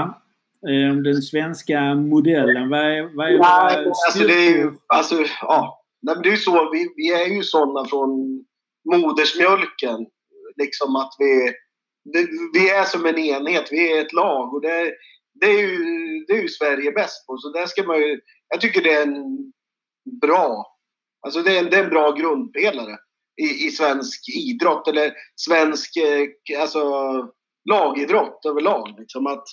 Eh, 0.69 0.91
om 0.91 1.03
den 1.03 1.21
svenska 1.21 1.95
modellen? 1.95 2.69
Vad 2.69 2.79
är, 2.79 3.15
vad 3.15 3.27
är 3.27 3.39
Nej, 3.39 3.85
alltså 4.07 4.27
det 4.27 4.33
är 4.33 4.57
ju, 4.57 4.71
alltså, 4.87 5.15
ja. 5.41 5.83
Nej, 6.01 6.15
men 6.15 6.23
det 6.23 6.29
är 6.29 6.31
ju 6.31 6.37
så, 6.37 6.69
vi, 6.71 6.93
vi 6.95 7.13
är 7.13 7.27
ju 7.27 7.43
sådana 7.43 7.89
från 7.89 8.09
modersmjölken. 8.85 10.05
Liksom 10.61 10.95
att 10.95 11.13
vi, 11.19 11.53
det, 12.13 12.27
vi 12.53 12.69
är 12.69 12.83
som 12.83 13.05
en 13.05 13.17
enhet, 13.17 13.67
vi 13.71 13.97
är 13.97 14.01
ett 14.01 14.13
lag. 14.13 14.53
Och 14.53 14.61
det, 14.61 14.93
det, 15.39 15.45
är, 15.45 15.61
ju, 15.61 15.77
det 16.27 16.33
är 16.33 16.41
ju 16.41 16.47
Sverige 16.47 16.91
bäst 16.91 17.27
på. 17.27 17.37
Så 17.37 17.51
där 17.51 17.65
ska 17.65 17.83
man 17.83 17.97
ju, 17.97 18.19
jag 18.49 18.61
tycker 18.61 18.83
det 18.83 18.93
är 18.93 19.03
en 19.03 19.51
bra, 20.21 20.65
alltså 21.25 21.41
det 21.41 21.57
är 21.57 21.59
en, 21.63 21.69
det 21.69 21.77
är 21.77 21.83
en 21.83 21.89
bra 21.89 22.11
grundpelare 22.11 22.97
i, 23.41 23.67
i 23.67 23.71
svensk 23.71 24.29
idrott. 24.29 24.87
Eller 24.87 25.13
svensk 25.35 25.97
eh, 25.97 26.61
alltså, 26.61 26.83
lagidrott 27.69 28.45
överlag. 28.45 28.95
Liksom 28.99 29.27
att, 29.27 29.43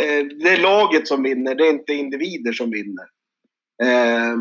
eh, 0.00 0.26
det 0.42 0.48
är 0.48 0.62
laget 0.62 1.08
som 1.08 1.22
vinner, 1.22 1.54
det 1.54 1.66
är 1.66 1.72
inte 1.72 1.94
individer 1.94 2.52
som 2.52 2.70
vinner. 2.70 3.04
Eh, 3.82 4.36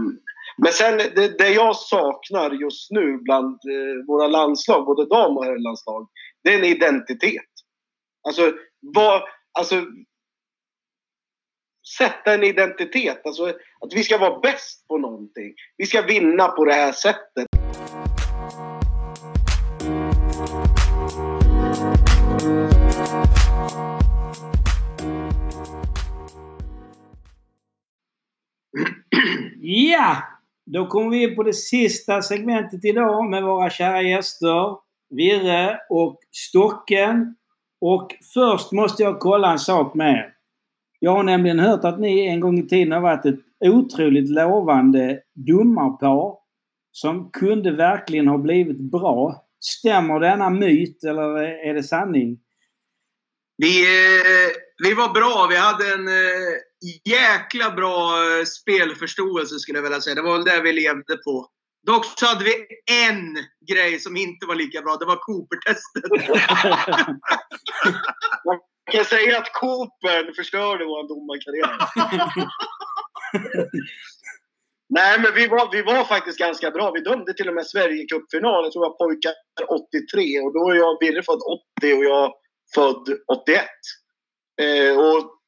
men 0.57 0.71
sen 0.71 0.97
det, 0.97 1.37
det, 1.37 1.49
jag 1.49 1.75
saknar 1.75 2.51
just 2.51 2.91
nu 2.91 3.17
bland 3.17 3.53
eh, 3.53 4.05
våra 4.07 4.27
landslag, 4.27 4.85
både 4.85 5.05
dam 5.05 5.37
och 5.37 5.45
herrlandslag, 5.45 6.07
det 6.43 6.53
är 6.53 6.59
en 6.59 6.65
identitet. 6.65 7.51
Alltså, 8.27 8.53
vad, 8.79 9.21
alltså 9.59 9.85
sätta 11.97 12.33
en 12.33 12.43
identitet. 12.43 13.25
Alltså 13.25 13.47
att 13.79 13.93
vi 13.93 14.03
ska 14.03 14.17
vara 14.17 14.39
bäst 14.39 14.87
på 14.87 14.97
någonting. 14.97 15.53
Vi 15.77 15.85
ska 15.85 16.01
vinna 16.01 16.47
på 16.47 16.65
det 16.65 16.73
här 16.73 16.91
sättet. 16.91 17.47
Ja! 29.63 30.17
Då 30.65 30.87
kommer 30.87 31.09
vi 31.09 31.23
in 31.23 31.35
på 31.35 31.43
det 31.43 31.53
sista 31.53 32.21
segmentet 32.21 32.85
idag 32.85 33.29
med 33.29 33.43
våra 33.43 33.69
kära 33.69 34.01
gäster 34.01 34.77
Virre 35.09 35.79
och 35.89 36.19
Stocken. 36.31 37.35
Och 37.81 38.15
först 38.33 38.71
måste 38.71 39.03
jag 39.03 39.19
kolla 39.19 39.51
en 39.51 39.59
sak 39.59 39.93
med 39.93 40.13
er. 40.13 40.33
Jag 40.99 41.11
har 41.11 41.23
nämligen 41.23 41.59
hört 41.59 41.83
att 41.83 41.99
ni 41.99 42.27
en 42.27 42.39
gång 42.39 42.59
i 42.59 42.67
tiden 42.67 42.91
har 42.91 43.01
varit 43.01 43.25
ett 43.25 43.39
otroligt 43.65 44.29
lovande 44.29 45.19
domarpar 45.33 46.35
som 46.91 47.31
kunde 47.31 47.71
verkligen 47.71 48.27
ha 48.27 48.37
blivit 48.37 48.91
bra. 48.91 49.45
Stämmer 49.59 50.19
denna 50.19 50.49
myt 50.49 51.03
eller 51.03 51.37
är 51.67 51.73
det 51.73 51.83
sanning? 51.83 52.39
Vi, 53.57 53.81
eh, 53.81 54.51
vi 54.83 54.93
var 54.93 55.13
bra. 55.13 55.47
Vi 55.49 55.57
hade 55.57 55.93
en 55.93 56.07
eh, 56.07 56.70
jäkla 57.05 57.71
bra 57.71 58.23
eh, 58.39 58.45
spelförståelse 58.45 59.59
skulle 59.59 59.77
jag 59.77 59.83
vilja 59.83 60.01
säga. 60.01 60.15
Det 60.15 60.21
var 60.21 60.33
väl 60.33 60.45
det 60.45 60.61
vi 60.61 60.73
levde 60.73 61.17
på. 61.17 61.47
Dock 61.85 62.05
så 62.19 62.25
hade 62.25 62.45
vi 62.45 62.67
en 62.91 63.37
grej 63.71 63.99
som 63.99 64.17
inte 64.17 64.45
var 64.45 64.55
lika 64.55 64.81
bra. 64.81 64.95
Det 64.95 65.05
var 65.05 65.15
Cooper-testet. 65.15 66.03
Man 68.45 68.59
kan 68.91 69.05
säga 69.05 69.37
att 69.37 69.53
Cooper 69.53 70.33
förstörde 70.35 70.85
vår 70.85 71.07
domarkarriär. 71.07 71.77
Nej, 74.89 75.19
men 75.19 75.33
vi 75.35 75.47
var, 75.47 75.71
vi 75.71 75.81
var 75.81 76.03
faktiskt 76.03 76.39
ganska 76.39 76.71
bra. 76.71 76.91
Vi 76.91 76.99
dömde 76.99 77.33
till 77.33 77.49
och 77.49 77.55
med 77.55 77.67
Sverigecupfinal. 77.67 78.63
Jag 78.63 78.71
tror 78.71 78.85
jag 78.85 78.97
pojkar 78.97 79.33
83 79.69 80.39
och 80.39 80.53
då 80.53 80.69
är 80.69 80.75
jag 80.75 80.99
Birre 80.99 81.23
född 81.23 81.41
80 81.79 81.93
och 81.93 82.03
jag 82.03 82.33
född 82.75 83.17
81. 83.27 83.65
Eh, 84.61 84.97
och 84.99 85.40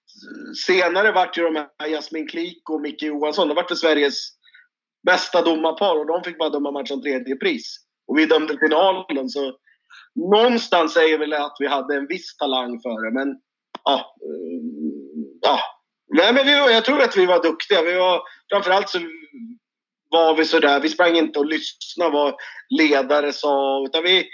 senare 0.65 1.11
vart 1.11 1.37
ju 1.37 1.43
de 1.43 1.55
här 1.55 1.87
Jasmin 1.87 2.27
Klik 2.27 2.69
och 2.69 2.81
Micke 2.81 3.03
Johansson, 3.03 3.47
de 3.47 3.53
vart 3.53 3.67
för 3.67 3.75
Sveriges 3.75 4.29
bästa 5.05 5.41
domarpar 5.41 5.99
och 5.99 6.07
de 6.07 6.23
fick 6.23 6.37
bara 6.37 6.49
döma 6.49 6.71
matchen 6.71 7.01
tredje 7.01 7.35
pris. 7.35 7.77
Och 8.07 8.17
vi 8.17 8.25
dömde 8.25 8.57
finalen 8.57 9.29
så 9.29 9.57
någonstans 10.15 10.93
säger 10.93 11.17
väl 11.17 11.33
att 11.33 11.55
vi 11.59 11.67
hade 11.67 11.95
en 11.95 12.07
viss 12.07 12.37
talang 12.37 12.81
för 12.81 13.05
det 13.05 13.11
men 13.11 13.35
ja. 13.83 13.95
Eh, 13.95 14.59
ja. 15.41 15.59
Nej, 16.07 16.33
men 16.33 16.45
vi, 16.45 16.51
jag 16.51 16.85
tror 16.85 17.01
att 17.01 17.17
vi 17.17 17.25
var 17.25 17.43
duktiga. 17.43 17.81
Vi 17.81 17.93
var, 17.93 18.21
framförallt 18.51 18.89
så 18.89 18.99
var 20.09 20.35
vi 20.37 20.45
sådär, 20.45 20.79
vi 20.79 20.89
sprang 20.89 21.15
inte 21.15 21.39
och 21.39 21.45
lyssnade 21.45 22.11
vad 22.11 22.35
ledare 22.69 23.33
sa 23.33 23.83
utan 23.85 24.03
vi, 24.03 24.27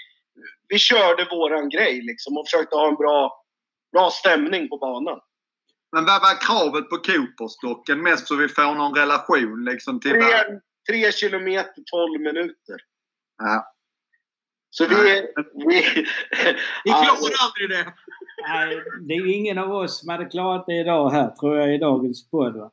vi 0.68 0.78
körde 0.78 1.28
våran 1.32 1.70
grej 1.70 2.02
liksom 2.02 2.38
och 2.38 2.48
försökte 2.48 2.76
ha 2.76 2.88
en 2.88 2.96
bra, 2.96 3.44
bra 3.92 4.10
stämning 4.10 4.70
på 4.70 4.78
banan. 4.78 5.20
Men 5.92 6.06
vad 6.06 6.22
var 6.22 6.42
kravet 6.42 6.90
på 6.90 6.98
Cooperstocken? 6.98 8.02
Mest 8.02 8.28
så 8.28 8.36
vi 8.36 8.48
får 8.48 8.76
någon 8.76 8.96
relation 8.96 9.66
liksom 9.66 10.00
till... 10.00 10.12
Tre, 10.12 10.60
tre 10.90 11.12
kilometer, 11.12 11.84
tolv 11.92 12.22
minuter. 12.22 12.78
Ja. 13.38 13.74
Så 14.70 14.88
vi... 14.88 14.96
Vi, 14.96 15.82
vi 16.84 16.92
klarar 16.92 17.34
aldrig 17.46 17.70
det. 17.70 17.94
Nej, 18.48 18.84
det 19.08 19.14
är 19.14 19.36
ingen 19.36 19.58
av 19.58 19.72
oss 19.72 20.00
som 20.00 20.10
hade 20.10 20.26
klarat 20.26 20.66
det 20.68 20.80
idag 20.80 21.10
här, 21.10 21.30
tror 21.30 21.58
jag, 21.58 21.76
i 21.76 21.78
dagens 21.78 22.30
podd. 22.30 22.56
Va? 22.56 22.72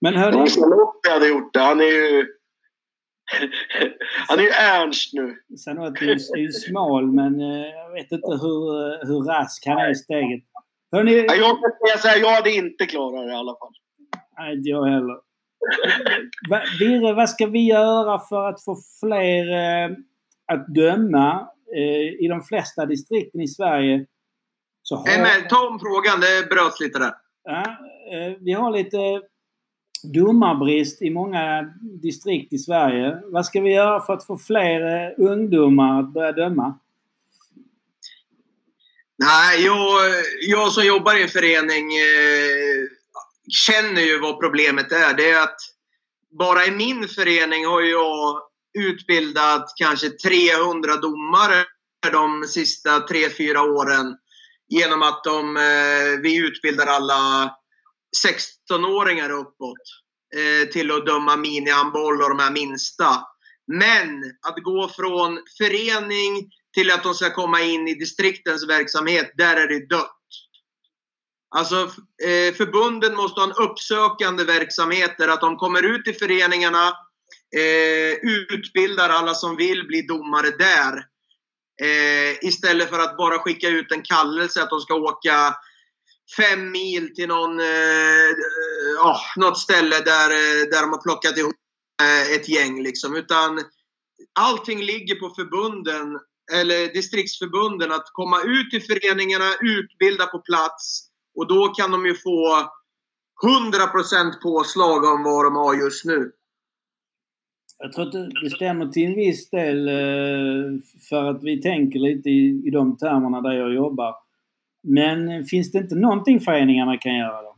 Men 0.00 0.16
hörni... 0.16 0.50
Charlotte 0.50 1.06
hade 1.08 1.28
gjort 1.28 1.54
det. 1.54 1.60
Han 1.60 1.80
är 1.80 1.84
ju... 1.84 2.26
Han 4.28 4.38
är 4.38 4.42
ju 4.42 4.50
Ernst 4.50 5.14
nu. 5.14 5.36
Sanotti 5.56 6.10
är 6.10 6.36
ju 6.36 6.52
smal, 6.52 7.06
men 7.06 7.40
eh, 7.40 7.66
jag 7.68 7.92
vet 7.92 8.12
inte 8.12 8.30
hur, 8.30 9.06
hur 9.06 9.20
rask 9.20 9.66
han 9.66 9.78
är 9.78 9.90
i 9.90 9.94
steget. 9.94 10.44
Hörrni... 10.92 11.12
Jag 11.12 11.60
kan 11.60 11.72
säga 11.86 11.98
så 11.98 12.08
här, 12.08 12.20
jag 12.20 12.32
hade 12.32 12.50
inte 12.50 12.86
klarat 12.86 13.26
det 13.26 13.32
i 13.32 13.36
alla 13.36 13.52
fall. 13.52 13.72
Nej, 14.38 14.56
inte 14.56 14.68
jag 14.68 14.84
heller. 14.84 15.16
Virre, 16.78 17.12
vad 17.12 17.30
ska 17.30 17.46
vi 17.46 17.66
göra 17.66 18.18
för 18.18 18.48
att 18.48 18.64
få 18.64 18.76
fler 19.00 19.52
eh, 19.52 19.90
att 20.52 20.66
döma? 20.66 21.48
Eh, 21.76 22.24
I 22.24 22.28
de 22.28 22.42
flesta 22.42 22.86
distrikten 22.86 23.40
i 23.40 23.48
Sverige 23.48 24.06
så 24.82 24.96
har... 24.96 25.06
Hey, 25.06 25.18
men, 25.18 25.48
ta 25.48 25.68
om 25.68 25.80
frågan, 25.80 26.20
det 26.20 26.48
bröts 26.48 26.80
lite 26.80 26.98
där. 26.98 27.12
Ja, 27.44 27.62
eh, 28.12 28.36
vi 28.40 28.52
har 28.52 28.70
lite 28.70 28.98
domarbrist 30.14 31.02
i 31.02 31.10
många 31.10 31.74
distrikt 32.02 32.52
i 32.52 32.58
Sverige. 32.58 33.18
Vad 33.24 33.46
ska 33.46 33.60
vi 33.60 33.74
göra 33.74 34.00
för 34.00 34.12
att 34.12 34.26
få 34.26 34.38
fler 34.38 35.14
ungdomar 35.20 36.00
att 36.00 36.12
börja 36.12 36.32
döma? 36.32 36.78
Nej, 39.18 39.64
jag, 39.64 40.14
jag 40.40 40.72
som 40.72 40.84
jobbar 40.84 41.14
i 41.14 41.22
en 41.22 41.28
förening 41.28 41.96
eh, 41.96 42.86
känner 43.48 44.02
ju 44.02 44.18
vad 44.18 44.40
problemet 44.40 44.92
är. 44.92 45.14
Det 45.14 45.30
är 45.30 45.42
att 45.42 45.60
bara 46.38 46.66
i 46.66 46.70
min 46.70 47.08
förening 47.08 47.66
har 47.66 47.80
jag 47.80 48.40
utbildat 48.78 49.72
kanske 49.76 50.10
300 50.10 50.96
domare 50.96 51.64
de 52.12 52.44
sista 52.48 52.98
3-4 53.06 53.56
åren. 53.58 54.16
Genom 54.68 55.02
att 55.02 55.24
de, 55.24 55.56
eh, 55.56 56.20
vi 56.22 56.36
utbildar 56.36 56.86
alla 56.86 57.50
16-åringar 58.26 59.30
uppåt 59.30 59.82
eh, 60.36 60.68
till 60.68 60.90
att 60.90 61.06
döma 61.06 61.36
minihandboll 61.36 62.22
och 62.22 62.28
de 62.28 62.38
här 62.38 62.50
minsta. 62.50 63.20
Men 63.66 64.24
att 64.48 64.62
gå 64.62 64.88
från 64.88 65.40
förening 65.58 66.50
till 66.74 66.90
att 66.90 67.02
de 67.02 67.14
ska 67.14 67.30
komma 67.30 67.60
in 67.60 67.88
i 67.88 67.94
distriktens 67.94 68.68
verksamhet, 68.68 69.32
där 69.36 69.56
är 69.56 69.68
det 69.68 69.88
dött. 69.88 70.14
Alltså 71.50 71.76
eh, 72.24 72.54
förbunden 72.54 73.16
måste 73.16 73.40
ha 73.40 73.46
en 73.46 73.68
uppsökande 73.70 74.44
verksamhet 74.44 75.18
där 75.18 75.28
att 75.28 75.40
de 75.40 75.56
kommer 75.56 75.82
ut 75.82 76.08
i 76.08 76.12
föreningarna, 76.12 76.88
eh, 77.56 78.12
utbildar 78.52 79.08
alla 79.08 79.34
som 79.34 79.56
vill 79.56 79.86
bli 79.86 80.02
domare 80.02 80.50
där. 80.50 81.04
Eh, 81.82 82.44
istället 82.44 82.88
för 82.88 82.98
att 82.98 83.16
bara 83.16 83.38
skicka 83.38 83.68
ut 83.68 83.92
en 83.92 84.02
kallelse 84.02 84.62
att 84.62 84.70
de 84.70 84.80
ska 84.80 84.94
åka 84.94 85.54
fem 86.36 86.70
mil 86.70 87.14
till 87.14 87.28
någon, 87.28 87.60
eh, 87.60 88.30
oh, 89.02 89.20
något 89.36 89.58
ställe 89.58 90.00
där, 90.00 90.28
där 90.70 90.80
de 90.80 90.90
har 90.90 91.02
plockat 91.02 91.38
ihop 91.38 91.54
ett 92.30 92.48
gäng. 92.48 92.82
Liksom. 92.82 93.16
Utan 93.16 93.60
allting 94.34 94.82
ligger 94.82 95.14
på 95.14 95.34
förbunden 95.34 96.18
eller 96.52 96.92
distriktsförbunden 96.92 97.92
att 97.92 98.06
komma 98.12 98.42
ut 98.42 98.70
till 98.70 98.82
föreningarna, 98.82 99.44
utbilda 99.60 100.26
på 100.26 100.38
plats 100.38 101.08
och 101.34 101.46
då 101.46 101.68
kan 101.68 101.90
de 101.90 102.06
ju 102.06 102.14
få 102.14 102.70
100% 103.44 104.42
påslag 104.42 105.04
om 105.04 105.22
vad 105.22 105.44
de 105.44 105.56
har 105.56 105.74
just 105.74 106.04
nu. 106.04 106.32
Jag 107.78 107.92
tror 107.92 108.06
att 108.06 108.12
det 108.42 108.50
stämmer 108.50 108.86
till 108.86 109.06
en 109.06 109.14
viss 109.14 109.50
del 109.50 109.88
eh, 109.88 110.80
för 111.08 111.24
att 111.24 111.42
vi 111.42 111.62
tänker 111.62 111.98
lite 111.98 112.28
i, 112.28 112.62
i 112.66 112.70
de 112.70 112.96
termerna 112.96 113.40
där 113.40 113.52
jag 113.52 113.74
jobbar. 113.74 114.14
Men 114.82 115.44
finns 115.44 115.72
det 115.72 115.78
inte 115.78 115.94
någonting 115.94 116.40
föreningarna 116.40 116.98
kan 116.98 117.14
göra 117.14 117.42
då? 117.42 117.56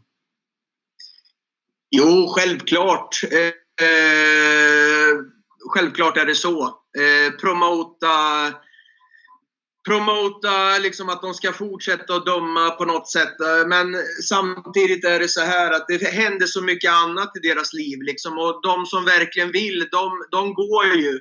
Jo, 1.90 2.26
självklart. 2.28 3.20
Eh, 3.32 3.86
eh, 3.86 5.16
självklart 5.74 6.16
är 6.16 6.26
det 6.26 6.34
så. 6.34 6.62
Eh, 6.64 7.32
promota 7.40 8.16
promota 9.88 10.78
liksom 10.78 11.08
att 11.08 11.22
de 11.22 11.34
ska 11.34 11.52
fortsätta 11.52 12.14
att 12.14 12.26
döma 12.26 12.70
på 12.70 12.84
något 12.84 13.08
sätt. 13.08 13.34
Men 13.66 13.96
samtidigt 14.28 15.04
är 15.04 15.18
det 15.18 15.28
så 15.28 15.40
här 15.40 15.72
att 15.72 15.88
det 15.88 16.12
händer 16.12 16.46
så 16.46 16.62
mycket 16.62 16.92
annat 16.92 17.36
i 17.36 17.48
deras 17.48 17.72
liv. 17.72 18.02
Liksom. 18.02 18.38
Och 18.38 18.60
de 18.62 18.86
som 18.86 19.04
verkligen 19.04 19.52
vill, 19.52 19.88
de, 19.90 20.24
de 20.30 20.54
går 20.54 20.86
ju. 20.86 21.20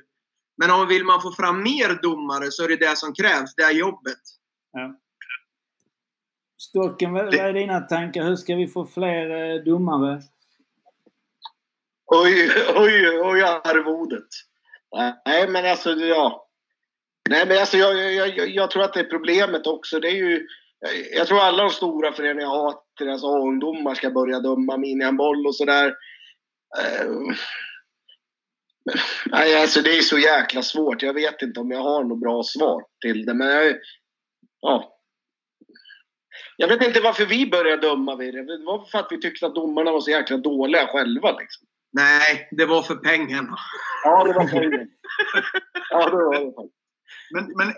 Men 0.56 0.70
om 0.70 0.88
vill 0.88 1.04
man 1.04 1.22
få 1.22 1.32
fram 1.32 1.62
mer 1.62 2.02
domare 2.02 2.50
så 2.50 2.64
är 2.64 2.68
det 2.68 2.76
det 2.76 2.98
som 2.98 3.14
krävs. 3.14 3.54
Det 3.54 3.62
är 3.62 3.72
jobbet. 3.72 4.20
Ja. 4.72 4.96
Stocken, 6.58 7.12
vad 7.12 7.34
är 7.34 7.52
dina 7.52 7.80
tankar? 7.80 8.24
Hur 8.24 8.36
ska 8.36 8.54
vi 8.54 8.68
få 8.68 8.86
fler 8.86 9.54
eh, 9.54 9.64
domare? 9.64 10.22
Oj, 12.06 12.50
oj, 12.76 13.20
oj 13.22 13.42
arvodet. 13.42 14.28
Nej, 15.26 15.48
men 15.48 15.70
alltså 15.70 15.90
ja. 15.90 16.49
Nej, 17.30 17.46
men 17.46 17.58
alltså 17.58 17.76
jag, 17.76 18.14
jag, 18.14 18.48
jag, 18.48 18.70
tror 18.70 18.82
att 18.82 18.94
det 18.94 19.00
är 19.00 19.04
problemet 19.04 19.66
också. 19.66 20.00
Det 20.00 20.08
är 20.08 20.14
ju, 20.14 20.46
jag 21.12 21.26
tror 21.26 21.38
alla 21.38 21.62
de 21.62 21.70
stora 21.70 22.12
föreningarna 22.12 22.54
har 22.54 22.68
att 22.68 22.84
deras 22.98 23.24
ungdomar 23.24 23.94
ska 23.94 24.10
börja 24.10 24.40
döma 24.40 24.76
minihandboll 24.76 25.46
och 25.46 25.56
sådär. 25.56 25.86
Uh, 25.88 27.34
nej, 29.26 29.60
alltså 29.62 29.82
det 29.82 29.98
är 29.98 30.00
så 30.00 30.18
jäkla 30.18 30.62
svårt. 30.62 31.02
Jag 31.02 31.14
vet 31.14 31.42
inte 31.42 31.60
om 31.60 31.70
jag 31.70 31.82
har 31.82 32.04
något 32.04 32.20
bra 32.20 32.42
svar 32.42 32.82
till 33.00 33.26
det. 33.26 33.34
Men 33.34 33.48
jag, 33.48 33.76
ja. 34.60 34.96
Jag 36.56 36.68
vet 36.68 36.82
inte 36.82 37.00
varför 37.00 37.26
vi 37.26 37.50
började 37.50 37.88
döma 37.88 38.16
vid 38.16 38.34
det. 38.34 38.58
Det 38.58 38.64
var 38.64 38.84
för 38.84 38.98
att 38.98 39.08
vi 39.10 39.20
tyckte 39.20 39.46
att 39.46 39.54
domarna 39.54 39.92
var 39.92 40.00
så 40.00 40.10
jäkla 40.10 40.36
dåliga 40.36 40.86
själva. 40.86 41.38
Liksom. 41.38 41.66
Nej, 41.92 42.48
det 42.50 42.66
var 42.66 42.82
för 42.82 42.94
pengarna. 42.94 43.56
Ja, 44.04 44.24
det 44.24 44.32
var 44.32 44.48
pengarna. 44.48 44.86
ja, 45.90 46.10
det 46.10 46.16
var 46.16 46.34
det 46.34 46.79
men, 47.34 47.52
men 47.56 47.74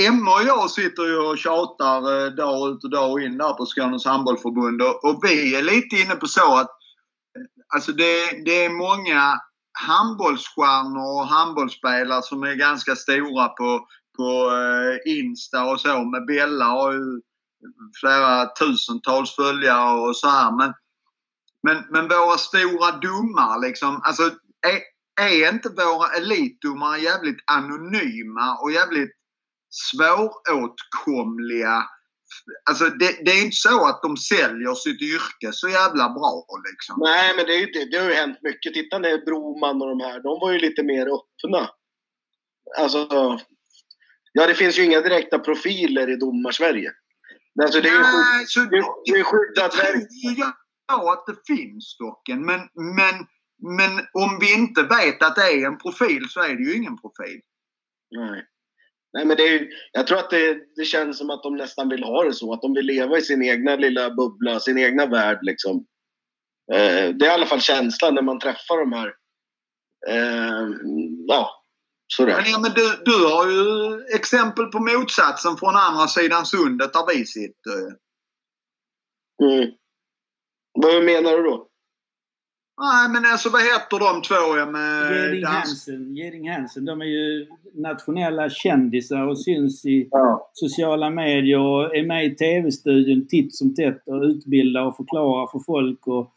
Emma 0.00 0.34
och 0.34 0.42
jag 0.42 0.70
sitter 0.70 1.02
ju 1.02 1.16
och 1.16 1.38
tjatar 1.38 2.24
eh, 2.24 2.30
dag 2.30 2.70
ut 2.70 2.84
och 2.84 2.90
dag 2.90 3.22
in 3.22 3.38
där 3.38 3.52
på 3.52 3.66
Skånes 3.66 4.04
handbollförbund 4.04 4.82
och, 4.82 5.20
vi 5.22 5.56
är 5.56 5.62
lite 5.62 5.96
inne 5.96 6.14
på 6.14 6.26
så 6.26 6.54
att 6.56 6.70
eh, 7.38 7.74
alltså 7.74 7.92
det, 7.92 8.44
det 8.44 8.64
är 8.64 8.70
många 8.70 9.40
handbollsstjärnor 9.72 11.20
och 11.20 11.26
handbollsspelare 11.26 12.22
som 12.22 12.42
är 12.42 12.54
ganska 12.54 12.96
stora 12.96 13.48
på, 13.48 13.86
på 14.16 14.50
eh, 14.50 15.12
Insta 15.18 15.64
och 15.64 15.80
så. 15.80 16.04
Med 16.04 16.26
Bella 16.26 16.64
har 16.64 16.92
ju 16.92 17.20
flera 18.00 18.46
tusentals 18.46 19.36
följare 19.36 20.00
och 20.00 20.16
så 20.16 20.28
här. 20.28 20.56
Men, 20.56 20.72
men, 21.62 21.84
men 21.90 22.08
våra 22.08 22.38
stora 22.38 22.92
domare 22.92 23.60
liksom. 23.60 24.00
Alltså, 24.04 24.30
är, 25.20 25.52
inte 25.52 25.68
våra 25.68 26.08
elitdomare 26.16 27.00
jävligt 27.00 27.44
anonyma 27.46 28.58
och 28.62 28.72
jävligt 28.72 29.12
svåråtkomliga? 29.70 31.84
Alltså 32.68 32.84
det, 32.84 33.24
det, 33.24 33.30
är 33.30 33.44
inte 33.44 33.56
så 33.56 33.88
att 33.88 34.02
de 34.02 34.16
säljer 34.16 34.74
sitt 34.74 35.02
yrke 35.02 35.52
så 35.52 35.68
jävla 35.68 36.08
bra 36.08 36.44
liksom. 36.70 36.96
Nej, 36.98 37.36
men 37.36 37.46
det, 37.46 37.54
är, 37.54 37.72
det, 37.72 37.90
det 37.90 37.98
har 37.98 38.08
ju 38.08 38.14
hänt 38.14 38.38
mycket. 38.42 38.74
Titta 38.74 38.98
när 38.98 39.24
Broman 39.24 39.82
och 39.82 39.88
de 39.88 40.00
här, 40.00 40.22
de 40.22 40.40
var 40.40 40.52
ju 40.52 40.58
lite 40.58 40.82
mer 40.82 41.06
öppna. 41.06 41.70
Alltså, 42.78 43.08
ja 44.32 44.46
det 44.46 44.54
finns 44.54 44.78
ju 44.78 44.84
inga 44.84 45.00
direkta 45.00 45.38
profiler 45.38 46.10
i 46.10 46.16
domarsverige. 46.16 46.92
Alltså 47.62 47.80
det 47.80 47.88
är 47.88 47.92
ju 47.92 48.02
skydd, 48.46 48.70
det, 48.70 48.84
det 49.12 49.24
skyddat 49.24 49.78
verk. 49.78 50.08
Ja, 50.86 51.12
att 51.12 51.26
det 51.26 51.54
finns 51.54 51.96
dock 51.98 52.28
men, 52.28 52.60
men 52.96 53.26
men 53.62 54.06
om 54.12 54.38
vi 54.40 54.54
inte 54.54 54.82
vet 54.82 55.22
att 55.22 55.36
det 55.36 55.52
är 55.52 55.66
en 55.66 55.78
profil 55.78 56.28
så 56.28 56.40
är 56.40 56.54
det 56.54 56.62
ju 56.62 56.76
ingen 56.76 56.98
profil. 56.98 57.40
Nej. 58.10 58.46
Nej, 59.12 59.24
men 59.26 59.36
det 59.36 59.42
är, 59.42 59.68
jag 59.92 60.06
tror 60.06 60.18
att 60.18 60.30
det, 60.30 60.58
det 60.76 60.84
känns 60.84 61.18
som 61.18 61.30
att 61.30 61.42
de 61.42 61.56
nästan 61.56 61.88
vill 61.88 62.04
ha 62.04 62.24
det 62.24 62.34
så. 62.34 62.52
Att 62.52 62.62
de 62.62 62.74
vill 62.74 62.86
leva 62.86 63.18
i 63.18 63.22
sin 63.22 63.42
egna 63.44 63.76
lilla 63.76 64.10
bubbla, 64.10 64.60
sin 64.60 64.78
egna 64.78 65.06
värld. 65.06 65.38
Liksom. 65.42 65.86
Eh, 66.72 67.08
det 67.14 67.26
är 67.26 67.30
i 67.30 67.34
alla 67.34 67.46
fall 67.46 67.60
känslan 67.60 68.14
när 68.14 68.22
man 68.22 68.38
träffar 68.38 68.78
de 68.78 68.92
här. 68.92 69.14
Eh, 70.08 70.68
ja, 71.26 71.64
sådär. 72.06 72.36
Men, 72.42 72.50
ja, 72.50 72.58
men 72.58 72.72
du, 72.72 73.02
du 73.04 73.26
har 73.26 73.50
ju 73.50 74.00
exempel 74.14 74.66
på 74.66 74.78
motsatsen 74.78 75.56
från 75.56 75.76
andra 75.76 76.06
sidan 76.08 76.46
sundet 76.46 76.92
där 76.92 77.06
vi 77.14 77.26
sitter. 77.26 77.78
Mm. 79.42 79.70
Vad 80.72 81.04
menar 81.04 81.36
du 81.36 81.42
då? 81.42 81.68
Nej, 82.80 83.08
men 83.08 83.32
alltså 83.32 83.48
vad 83.50 83.60
heter 83.60 83.98
de 83.98 84.22
två 84.22 84.70
med 84.70 85.44
Hansen. 85.44 86.16
Geding 86.16 86.50
Hansen. 86.50 86.84
De 86.84 87.00
är 87.00 87.06
ju 87.06 87.46
nationella 87.74 88.50
kändisar 88.50 89.26
och 89.26 89.38
syns 89.38 89.86
i 89.86 90.08
ja. 90.10 90.50
sociala 90.52 91.10
medier 91.10 91.58
och 91.58 91.96
är 91.96 92.06
med 92.06 92.24
i 92.24 92.34
TV-studion 92.34 93.26
titt 93.26 93.54
som 93.54 93.74
tätt 93.74 94.02
och 94.08 94.22
utbildar 94.22 94.82
och 94.82 94.96
förklarar 94.96 95.46
för 95.46 95.58
folk. 95.58 96.06
Och, 96.06 96.32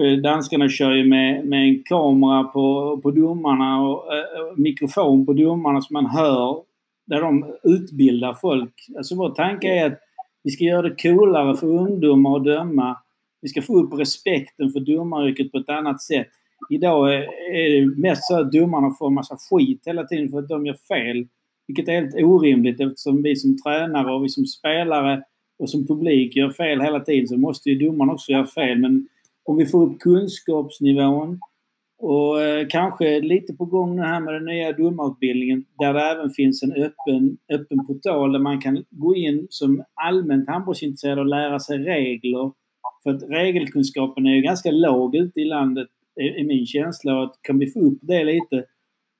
eh, 0.00 0.18
danskarna 0.22 0.68
kör 0.68 0.92
ju 0.92 1.04
med, 1.04 1.44
med 1.44 1.68
en 1.68 1.82
kamera 1.82 2.44
på, 2.44 3.00
på 3.02 3.10
domarna 3.10 3.80
och 3.80 4.14
äh, 4.14 4.56
mikrofon 4.56 5.26
på 5.26 5.32
domarna 5.32 5.80
så 5.80 5.92
man 5.92 6.06
hör 6.06 6.62
där 7.06 7.20
de 7.20 7.54
utbildar 7.62 8.34
folk. 8.34 8.86
Alltså 8.96 9.16
vår 9.16 9.30
tanke 9.30 9.68
är 9.68 9.86
att 9.86 9.98
vi 10.42 10.50
ska 10.50 10.64
göra 10.64 10.82
det 10.82 11.02
coolare 11.02 11.56
för 11.56 11.66
ungdomar 11.66 12.36
att 12.36 12.44
döma 12.44 12.96
vi 13.42 13.48
ska 13.48 13.62
få 13.62 13.78
upp 13.78 13.98
respekten 13.98 14.70
för 14.70 14.80
domaryrket 14.80 15.52
på 15.52 15.58
ett 15.58 15.68
annat 15.68 16.02
sätt. 16.02 16.28
Idag 16.70 17.14
är 17.14 17.80
det 17.80 17.96
mest 17.96 18.24
så 18.24 18.40
att 18.40 18.52
domarna 18.52 18.94
får 18.98 19.06
en 19.06 19.14
massa 19.14 19.36
skit 19.36 19.82
hela 19.86 20.04
tiden 20.04 20.28
för 20.28 20.38
att 20.38 20.48
de 20.48 20.66
gör 20.66 20.74
fel. 20.88 21.26
Vilket 21.66 21.88
är 21.88 21.92
helt 21.92 22.14
orimligt 22.14 22.80
eftersom 22.80 23.22
vi 23.22 23.36
som 23.36 23.56
tränare 23.62 24.14
och 24.14 24.24
vi 24.24 24.28
som 24.28 24.46
spelare 24.46 25.22
och 25.58 25.70
som 25.70 25.86
publik 25.86 26.36
gör 26.36 26.50
fel 26.50 26.80
hela 26.80 27.00
tiden 27.00 27.28
så 27.28 27.36
måste 27.36 27.70
ju 27.70 27.86
domarna 27.86 28.12
också 28.12 28.32
göra 28.32 28.46
fel. 28.46 28.78
Men 28.78 29.08
om 29.44 29.56
vi 29.56 29.66
får 29.66 29.82
upp 29.86 29.98
kunskapsnivån 29.98 31.40
och 31.98 32.42
eh, 32.42 32.66
kanske 32.68 33.20
lite 33.20 33.52
på 33.52 33.64
gång 33.64 33.96
nu 33.96 34.02
här 34.02 34.20
med 34.20 34.34
den 34.34 34.44
nya 34.44 34.72
domarutbildningen 34.72 35.64
där 35.78 35.94
det 35.94 36.00
även 36.00 36.30
finns 36.30 36.62
en 36.62 36.72
öppen, 36.72 37.36
öppen 37.52 37.86
portal 37.86 38.32
där 38.32 38.38
man 38.38 38.60
kan 38.60 38.84
gå 38.90 39.16
in 39.16 39.46
som 39.50 39.84
allmänt 39.94 40.48
handbollsintresserad 40.48 41.18
och 41.18 41.26
lära 41.26 41.60
sig 41.60 41.78
regler 41.78 42.52
för 43.02 43.10
att 43.10 43.22
regelkunskapen 43.22 44.26
är 44.26 44.34
ju 44.34 44.40
ganska 44.40 44.70
låg 44.70 45.16
ute 45.16 45.40
i 45.40 45.44
landet, 45.44 45.88
är 46.16 46.44
min 46.44 46.66
känsla. 46.66 47.22
Att 47.22 47.42
kan 47.42 47.58
vi 47.58 47.70
få 47.70 47.80
upp 47.80 47.98
det 48.00 48.24
lite 48.24 48.64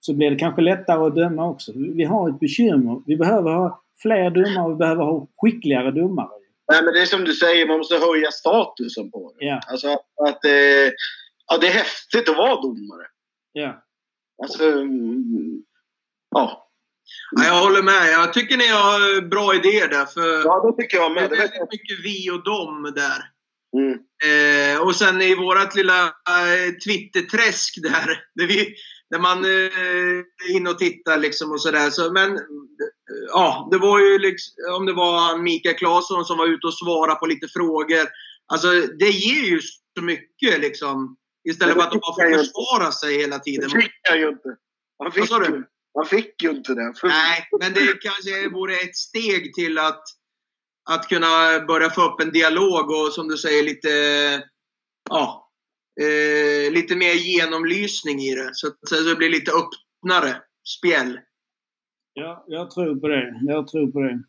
så 0.01 0.15
blir 0.15 0.31
det 0.31 0.36
kanske 0.36 0.62
lättare 0.62 1.07
att 1.07 1.15
döma 1.15 1.48
också. 1.48 1.73
Vi 1.74 2.05
har 2.05 2.28
ett 2.28 2.40
bekymmer. 2.40 3.02
Vi 3.07 3.16
behöver 3.16 3.51
ha 3.51 3.82
fler 4.02 4.31
domare 4.31 4.65
och 4.65 4.73
vi 4.73 4.77
behöver 4.77 5.05
ha 5.05 5.28
skickligare 5.36 5.90
domare. 5.90 6.28
Nej, 6.73 6.82
men 6.85 6.94
det 6.94 7.01
är 7.01 7.07
som 7.07 7.24
du 7.24 7.32
säger, 7.32 7.66
man 7.66 7.78
måste 7.78 7.97
höja 7.97 8.31
statusen 8.31 9.11
på 9.11 9.32
det. 9.39 9.44
Ja. 9.44 9.61
Alltså 9.66 9.89
att 10.28 10.44
eh, 10.44 10.90
ja, 11.47 11.59
det 11.61 11.66
är 11.66 11.73
häftigt 11.73 12.28
att 12.28 12.36
vara 12.36 12.62
domare. 12.62 13.07
Ja. 13.52 13.85
Alltså, 14.43 14.65
mm, 14.65 15.62
ja. 16.31 16.66
Ja, 17.31 17.44
jag 17.44 17.65
håller 17.65 17.82
med. 17.82 18.12
Jag 18.12 18.32
tycker 18.32 18.57
ni 18.57 18.69
har 18.69 19.28
bra 19.28 19.55
idéer 19.55 19.89
där. 19.89 20.07
För 20.07 20.44
ja, 20.44 20.55
det 20.66 20.82
tycker 20.82 20.97
jag 20.97 21.12
med. 21.12 21.31
Det 21.31 21.36
är 21.36 21.40
väldigt 21.40 21.73
mycket 21.73 22.05
vi 22.05 22.31
och 22.31 22.44
dem 22.44 22.93
där. 22.97 23.20
Mm. 23.76 23.98
Eh, 24.24 24.80
och 24.80 24.97
sen 24.97 25.22
i 25.22 25.34
vårt 25.34 25.74
lilla 25.74 26.05
eh, 26.05 26.72
Twitter-träsk 26.84 27.74
där, 27.82 28.24
där, 28.34 28.47
vi, 28.47 28.74
där 29.10 29.18
man 29.18 29.44
eh, 29.44 30.56
inne 30.56 30.70
och 30.70 30.78
tittar 30.78 31.18
liksom 31.18 31.51
och 31.51 31.62
sådär. 31.62 31.90
Så, 31.90 32.12
men 32.12 32.30
eh, 32.36 32.40
ja, 33.28 33.68
det 33.70 33.78
var 33.78 33.98
ju 34.01 34.18
liksom, 34.18 34.55
om 34.76 34.86
det 34.86 34.92
var 34.92 35.38
Mikael 35.38 35.76
Claesson 35.76 36.24
som 36.24 36.38
var 36.38 36.47
ute 36.47 36.66
och 36.66 36.78
svarade 36.78 37.18
på 37.18 37.26
lite 37.26 37.48
frågor. 37.48 38.06
Alltså 38.52 38.68
det 38.98 39.10
ger 39.10 39.51
ju 39.51 39.60
så 39.98 40.05
mycket 40.05 40.60
liksom. 40.60 41.16
Istället 41.48 41.74
för 41.74 41.82
att 41.82 41.90
de 41.90 41.98
bara 41.98 42.30
får 42.30 42.38
försvara 42.38 42.92
sig 42.92 43.18
hela 43.18 43.38
tiden. 43.38 43.70
Det 43.70 43.82
fick 43.82 43.92
jag 44.09 44.18
ju 44.18 44.28
inte. 44.28 44.56
Han 44.98 45.12
fick, 45.12 45.30
ju, 45.30 45.64
han 45.94 46.06
fick 46.06 46.42
ju 46.42 46.51
inte 46.51 46.74
det. 46.74 46.94
Nej, 47.02 47.48
men 47.60 47.72
det 47.72 48.01
kanske 48.01 48.48
vore 48.48 48.74
ett 48.74 48.97
steg 48.97 49.55
till 49.55 49.78
att 49.78 50.02
att 50.91 51.09
kunna 51.09 51.61
börja 51.67 51.91
få 51.91 52.03
upp 52.03 52.21
en 52.21 52.33
dialog 52.33 52.91
och 52.91 53.12
som 53.12 53.29
du 53.29 53.37
säger 53.37 53.62
lite, 53.65 53.89
ja, 55.11 55.51
eh, 56.01 56.73
lite 56.73 56.97
mer 56.97 57.12
genomlysning 57.12 58.21
i 58.21 58.35
det. 58.35 58.51
Så 58.53 58.67
att 58.67 58.89
så 58.89 58.95
det 58.95 59.17
blir 59.17 59.31
lite 59.31 59.51
öppnare 59.51 60.37
spel. 60.79 61.19
Ja, 62.15 62.45
jag 62.47 62.71
tror 62.71 63.01
på 63.01 63.09
det. 63.09 63.41
Jag 63.43 63.69
tror 63.69 63.93
på 63.93 64.01
det. 64.01 64.23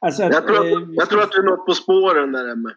Alltså 0.00 0.22
att, 0.22 0.32
jag, 0.32 0.46
tror, 0.46 0.66
eh, 0.66 0.88
jag 0.92 1.08
tror 1.08 1.22
att 1.22 1.32
du 1.32 1.38
är 1.38 1.50
något 1.50 1.66
på 1.66 1.74
spåren 1.74 2.32
där 2.32 2.48
Emme. 2.48 2.74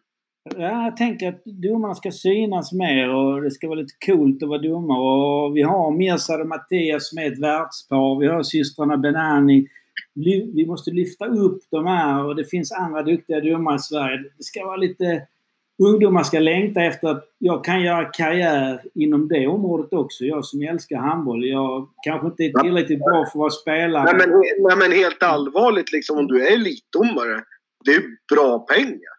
Ja, 0.56 0.84
jag 0.84 0.98
tänker 0.98 1.30
att 1.30 1.44
domarna 1.46 1.96
ska 1.96 2.12
synas 2.12 2.74
mer 2.74 3.10
och 3.10 3.42
det 3.42 3.52
ska 3.52 3.68
vara 3.68 3.80
lite 3.80 3.94
coolt 4.06 4.44
att 4.44 4.50
vara 4.50 4.62
domare. 4.62 5.00
Och 5.00 5.58
vi 5.58 5.62
har 5.62 5.92
Mirsad 5.92 6.42
och 6.42 6.48
Mattias 6.48 7.10
som 7.10 7.18
är 7.18 7.32
ett 7.32 7.40
världspar. 7.40 8.20
Vi 8.20 8.28
har 8.28 8.44
systrarna 8.44 8.98
Benani. 8.98 9.68
Vi 10.14 10.66
måste 10.68 10.92
lyfta 10.92 11.26
upp 11.26 11.64
de 11.72 11.88
här 11.88 12.26
och 12.26 12.36
det 12.36 12.46
finns 12.46 12.72
andra 12.72 13.04
duktiga 13.04 13.42
domare 13.42 13.76
i 13.76 13.80
Sverige. 13.80 14.18
Det 14.38 14.44
ska 14.44 14.66
vara 14.66 14.78
lite... 14.78 15.28
Ungdomar 15.84 16.24
ska 16.24 16.40
längta 16.40 16.82
efter 16.82 17.08
att 17.08 17.24
jag 17.38 17.64
kan 17.64 17.82
göra 17.82 18.06
karriär 18.06 18.82
inom 18.94 19.28
det 19.28 19.48
området 19.48 19.94
också. 19.94 20.24
Jag 20.24 20.46
som 20.46 20.62
älskar 20.62 20.98
handboll. 20.98 21.46
Jag 21.46 21.90
kanske 22.04 22.28
inte 22.28 22.44
är 22.44 22.64
tillräckligt 22.64 23.00
bra 23.00 23.26
för 23.26 23.30
att 23.30 23.36
vara 23.36 23.50
spelare. 23.50 24.04
Nej 24.04 24.28
men, 24.28 24.30
nej, 24.40 24.78
men 24.78 24.92
helt 24.92 25.24
allvarligt 25.24 25.92
liksom 25.92 26.18
om 26.18 26.28
du 26.28 26.48
är 26.48 26.54
elitdomare. 26.54 27.44
Det 27.86 27.92
är 27.92 28.04
bra 28.36 28.60
pengar. 28.60 29.16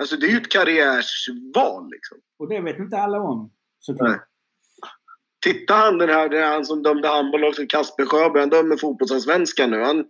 Alltså 0.00 0.16
det 0.16 0.26
är 0.26 0.30
ju 0.30 0.36
ett 0.36 0.52
karriärsval 0.52 1.90
liksom. 1.90 2.18
Och 2.38 2.48
det 2.48 2.60
vet 2.60 2.78
inte 2.78 2.98
alla 2.98 3.20
om. 3.20 3.50
Såklart. 3.78 4.20
Titta 5.40 5.74
han 5.74 5.98
den 5.98 6.08
här, 6.08 6.28
den 6.28 6.42
här 6.42 6.52
han 6.52 6.64
som 6.64 6.82
dömde 6.82 7.08
handboll 7.08 7.44
också, 7.44 7.62
Kasper 7.68 8.04
Sjöberg. 8.06 8.40
Han 8.40 8.50
dömer 8.50 8.76
fotbollsallsvenskan 8.76 9.70
nu. 9.70 9.82
Han, 9.82 10.04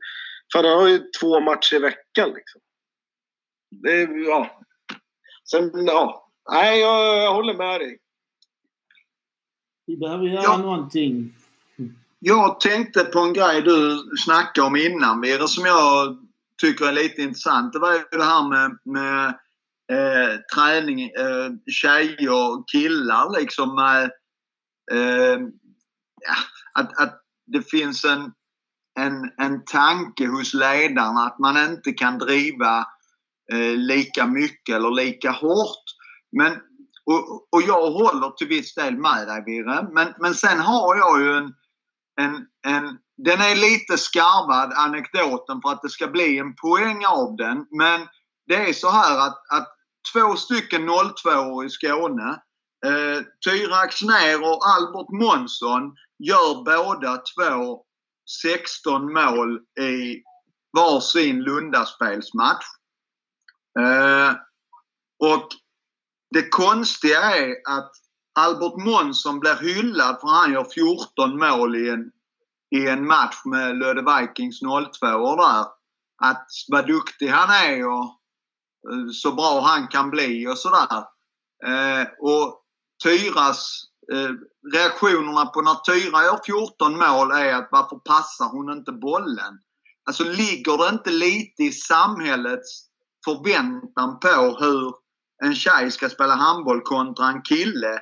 för 0.53 0.65
han 0.65 0.79
har 0.79 0.89
ju 0.89 0.99
två 1.21 1.41
matcher 1.41 1.77
i 1.77 1.79
veckan 1.79 2.29
liksom. 2.35 2.61
Det 3.71 3.93
är, 4.03 4.29
ja. 4.29 4.61
Sen, 5.51 5.87
ja. 5.87 6.31
Nej, 6.51 6.81
jag, 6.81 7.19
jag 7.19 7.35
håller 7.35 7.55
med 7.55 7.81
dig. 7.81 7.99
Vi 9.87 9.97
behöver 9.97 10.25
göra 10.25 10.43
Ja. 10.43 10.57
någonting. 10.57 11.35
Jag 12.19 12.61
tänkte 12.61 13.05
på 13.05 13.19
en 13.19 13.33
grej 13.33 13.63
du 13.63 13.99
snackade 14.25 14.67
om 14.67 14.77
innan 14.77 15.21
Birre 15.21 15.49
som 15.49 15.65
jag 15.67 16.19
tycker 16.63 16.85
är 16.87 16.93
lite 16.93 17.23
intressant. 17.23 17.73
Det 17.73 17.79
var 17.79 17.93
ju 17.93 18.05
det 18.11 18.25
här 18.25 18.49
med, 18.49 18.79
med 18.85 19.27
eh, 19.93 20.37
träning, 20.55 21.03
eh, 21.03 21.51
tjejer 21.73 22.33
och 22.33 22.69
killar 22.73 23.41
liksom. 23.41 23.75
Med, 23.75 24.03
eh, 24.05 24.09
Ehm, 24.93 25.53
att, 26.75 27.01
att 27.01 27.23
det 27.47 27.71
finns 27.71 28.05
en, 28.05 28.33
en, 28.99 29.33
en 29.37 29.65
tanke 29.65 30.27
hos 30.27 30.55
ledarna 30.55 31.21
att 31.21 31.39
man 31.39 31.71
inte 31.71 31.93
kan 31.93 32.19
driva 32.19 32.87
eh, 33.53 33.77
lika 33.77 34.27
mycket 34.27 34.75
eller 34.75 34.91
lika 34.91 35.31
hårt. 35.31 35.85
Men, 36.37 36.53
och, 37.05 37.49
och 37.53 37.63
jag 37.63 37.91
håller 37.91 38.31
till 38.31 38.49
viss 38.49 38.75
del 38.75 38.97
med 38.97 39.27
dig 39.29 39.43
Virre. 39.47 39.89
Men, 39.93 40.15
men 40.19 40.35
sen 40.35 40.59
har 40.59 40.97
jag 40.97 41.21
ju 41.23 41.37
en, 41.37 41.55
en, 42.21 42.47
en, 42.67 42.99
den 43.17 43.41
är 43.41 43.57
lite 43.57 43.99
skarvad 43.99 44.73
anekdoten 44.73 45.61
för 45.63 45.73
att 45.73 45.83
det 45.83 45.91
ska 45.91 46.09
bli 46.09 46.39
en 46.39 46.55
poäng 46.55 47.07
av 47.07 47.37
den. 47.37 47.67
Men 47.71 48.01
det 48.47 48.69
är 48.69 48.73
så 48.73 48.91
här 48.91 49.19
att, 49.27 49.43
att 49.53 49.69
två 50.13 50.37
stycken 50.37 50.89
02 51.23 51.65
i 51.65 51.71
Skåne, 51.71 52.41
eh, 52.87 53.23
Tyra 53.45 53.77
Axnér 53.77 54.43
och 54.43 54.67
Albert 54.67 55.11
Månsson 55.11 55.97
gör 56.19 56.65
båda 56.65 57.17
två 57.17 57.85
16 58.43 59.13
mål 59.13 59.61
i 59.81 60.23
varsin 60.77 61.43
Lundaspelsmatch. 61.43 62.65
Eh, 63.79 64.35
och 65.19 65.49
det 66.31 66.49
konstiga 66.49 67.21
är 67.21 67.51
att 67.51 67.93
Albert 68.39 68.85
Månsson 68.85 69.41
blir 69.41 69.57
hyllad 69.57 70.21
för 70.21 70.29
han 70.29 70.53
gör 70.53 70.65
14 70.65 71.39
mål 71.39 71.77
i 71.77 71.91
en, 71.91 72.11
i 72.77 72.89
en 72.89 73.07
match 73.07 73.37
med 73.45 73.79
Lödde 73.79 74.03
Vikings 74.03 74.61
02 74.61 75.37
där. 75.37 75.67
Att 76.23 76.47
vad 76.69 76.87
duktig 76.87 77.29
han 77.29 77.51
är 77.51 77.87
och 77.89 78.05
eh, 78.93 79.11
så 79.13 79.33
bra 79.33 79.61
han 79.61 79.89
kan 79.89 80.11
bli 80.11 80.47
och 80.47 80.59
sådär. 80.59 81.05
Eh, 81.67 82.07
och 82.19 82.58
Tyras 83.03 83.85
eh, 84.13 84.31
reaktionerna 84.73 85.47
på 85.47 85.63
när 85.63 85.75
Tyra 85.75 86.25
gör 86.25 86.41
14 86.47 86.93
mål 86.93 87.31
är 87.33 87.55
att 87.55 87.69
varför 87.71 87.97
passar 87.97 88.49
hon 88.53 88.73
inte 88.73 88.93
bollen? 88.93 89.59
Alltså 90.05 90.25
ligger 90.25 90.79
det 90.79 90.89
inte 90.89 91.11
lite 91.11 91.63
i 91.63 91.73
samhällets 91.73 92.85
förväntan 93.25 94.19
på 94.21 94.57
hur 94.61 94.95
en 95.45 95.55
tjej 95.55 95.91
ska 95.91 96.09
spela 96.09 96.35
handboll 96.35 96.81
kontra 96.81 97.29
en 97.29 97.43
kille 97.43 97.99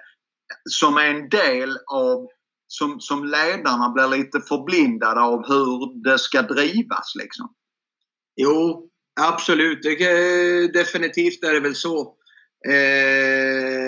som 0.71 0.97
är 0.97 1.07
en 1.07 1.29
del 1.29 1.79
av 1.87 2.27
som, 2.69 3.01
som 3.01 3.25
ledarna 3.25 3.89
blir 3.89 4.09
lite 4.09 4.41
förblindade 4.41 5.21
av 5.21 5.49
hur 5.49 6.03
det 6.03 6.19
ska 6.19 6.43
drivas 6.43 7.13
liksom. 7.15 7.55
Jo, 8.37 8.89
absolut. 9.21 9.83
Det, 9.83 9.91
eh, 9.91 10.71
definitivt 10.73 11.45
är 11.45 11.53
det 11.53 11.61
väl 11.61 11.75
så. 11.75 12.01
Eh, 12.69 13.86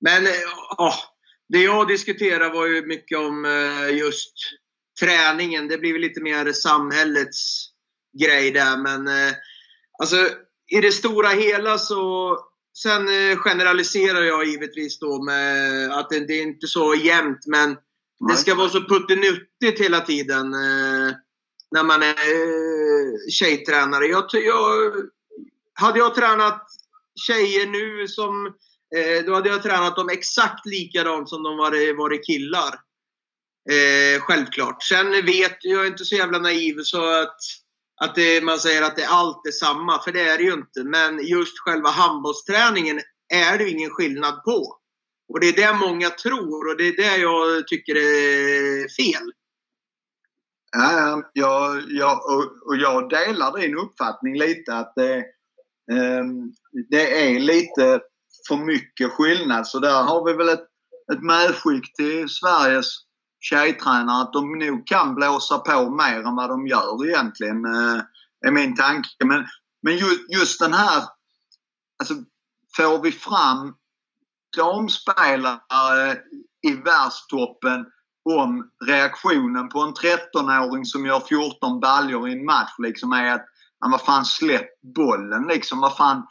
men 0.00 0.26
eh, 0.26 0.32
ja, 0.78 0.94
det 1.48 1.62
jag 1.62 1.88
diskuterade 1.88 2.54
var 2.54 2.66
ju 2.66 2.86
mycket 2.86 3.18
om 3.18 3.44
eh, 3.44 3.96
just 3.98 4.34
träningen. 5.00 5.68
Det 5.68 5.78
blir 5.78 5.92
väl 5.92 6.02
lite 6.02 6.20
mer 6.20 6.52
samhällets 6.52 7.66
grej 8.18 8.50
där. 8.50 8.76
Men 8.76 9.08
eh, 9.08 9.34
alltså, 9.98 10.16
i 10.72 10.80
det 10.80 10.92
stora 10.92 11.28
hela 11.28 11.78
så 11.78 12.36
Sen 12.82 13.08
eh, 13.08 13.36
generaliserar 13.36 14.22
jag 14.22 14.46
givetvis 14.46 14.98
då 14.98 15.22
med 15.22 15.90
att 15.92 16.10
det, 16.10 16.26
det 16.26 16.32
är 16.32 16.42
inte 16.42 16.66
så 16.66 16.94
jämnt 16.94 17.46
men 17.46 17.76
det 18.28 18.36
ska 18.36 18.54
vara 18.54 18.68
så 18.68 18.80
puttinuttigt 18.80 19.80
hela 19.80 20.00
tiden 20.00 20.50
när 21.70 21.84
man 21.84 22.02
är 22.02 23.30
tjejtränare. 23.30 24.06
Jag, 24.06 24.24
jag, 24.32 24.92
hade 25.74 25.98
jag 25.98 26.14
tränat 26.14 26.66
tjejer 27.26 27.66
nu 27.66 28.08
som 28.08 28.54
eh, 28.96 29.24
då 29.26 29.34
hade 29.34 29.48
jag 29.48 29.62
tränat 29.62 29.96
dem 29.96 30.08
exakt 30.08 30.66
likadant 30.66 31.28
som 31.28 31.42
de 31.42 31.56
var, 31.56 31.96
varit 31.96 32.26
killar. 32.26 32.74
Eh, 33.70 34.20
självklart. 34.20 34.82
Sen 34.82 35.10
vet 35.10 35.56
jag 35.60 35.82
är 35.82 35.86
inte 35.86 36.04
så 36.04 36.14
jävla 36.14 36.38
naiv 36.38 36.82
så 36.82 37.20
att 37.22 37.36
att 38.00 38.14
det, 38.14 38.44
man 38.44 38.58
säger 38.58 38.82
att 38.82 38.96
det 38.96 39.06
allt 39.06 39.46
är 39.46 39.50
samma, 39.50 40.02
för 40.02 40.12
det 40.12 40.20
är 40.20 40.38
det 40.38 40.44
ju 40.44 40.52
inte. 40.52 40.84
Men 40.84 41.26
just 41.26 41.58
själva 41.58 41.88
handbollsträningen 41.88 43.00
är 43.28 43.58
det 43.58 43.64
ju 43.64 43.70
ingen 43.70 43.90
skillnad 43.90 44.44
på. 44.44 44.76
Och 45.28 45.40
det 45.40 45.48
är 45.48 45.52
det 45.52 45.78
många 45.78 46.10
tror 46.10 46.68
och 46.68 46.76
det 46.76 46.88
är 46.88 46.96
det 46.96 47.16
jag 47.16 47.66
tycker 47.66 47.96
är 47.96 48.88
fel. 48.88 49.32
Ja, 50.72 51.30
jag, 51.32 51.82
jag, 51.88 52.18
och, 52.66 52.76
jag 52.76 53.10
delar 53.10 53.60
din 53.60 53.78
uppfattning 53.78 54.38
lite 54.38 54.74
att 54.74 54.92
det, 54.96 55.24
ehm, 55.92 56.52
det 56.88 57.26
är 57.26 57.40
lite 57.40 58.00
för 58.50 58.56
mycket 58.56 59.12
skillnad. 59.12 59.66
Så 59.66 59.78
där 59.78 60.02
har 60.02 60.24
vi 60.24 60.32
väl 60.32 60.48
ett, 60.48 60.66
ett 61.12 61.22
medskick 61.22 61.96
till 61.96 62.28
Sveriges 62.28 62.86
tjejtränare 63.40 64.22
att 64.22 64.32
de 64.32 64.58
nog 64.58 64.86
kan 64.86 65.14
blåsa 65.14 65.58
på 65.58 65.90
mer 65.90 66.18
än 66.18 66.36
vad 66.36 66.50
de 66.50 66.66
gör 66.66 67.06
egentligen. 67.08 67.64
Eh, 67.64 68.02
är 68.46 68.50
min 68.50 68.76
tanke. 68.76 69.24
Men, 69.24 69.46
men 69.82 69.96
just, 69.96 70.20
just 70.38 70.60
den 70.60 70.72
här, 70.72 71.02
alltså 71.98 72.14
får 72.76 73.02
vi 73.02 73.12
fram 73.12 73.74
damspelare 74.56 76.18
i 76.68 76.72
världstoppen 76.72 77.86
om 78.24 78.70
reaktionen 78.86 79.68
på 79.68 79.80
en 79.80 79.94
13-åring 79.94 80.84
som 80.84 81.06
gör 81.06 81.20
14 81.20 81.80
baljor 81.80 82.28
i 82.28 82.32
en 82.32 82.44
match 82.44 82.74
liksom 82.78 83.12
är 83.12 83.34
att 83.34 83.46
ja, 83.80 83.88
vad 83.90 84.00
fan 84.00 84.24
släpp 84.24 84.80
bollen 84.96 85.46
liksom. 85.48 85.80
Vad 85.80 85.96
fan, 85.96 86.26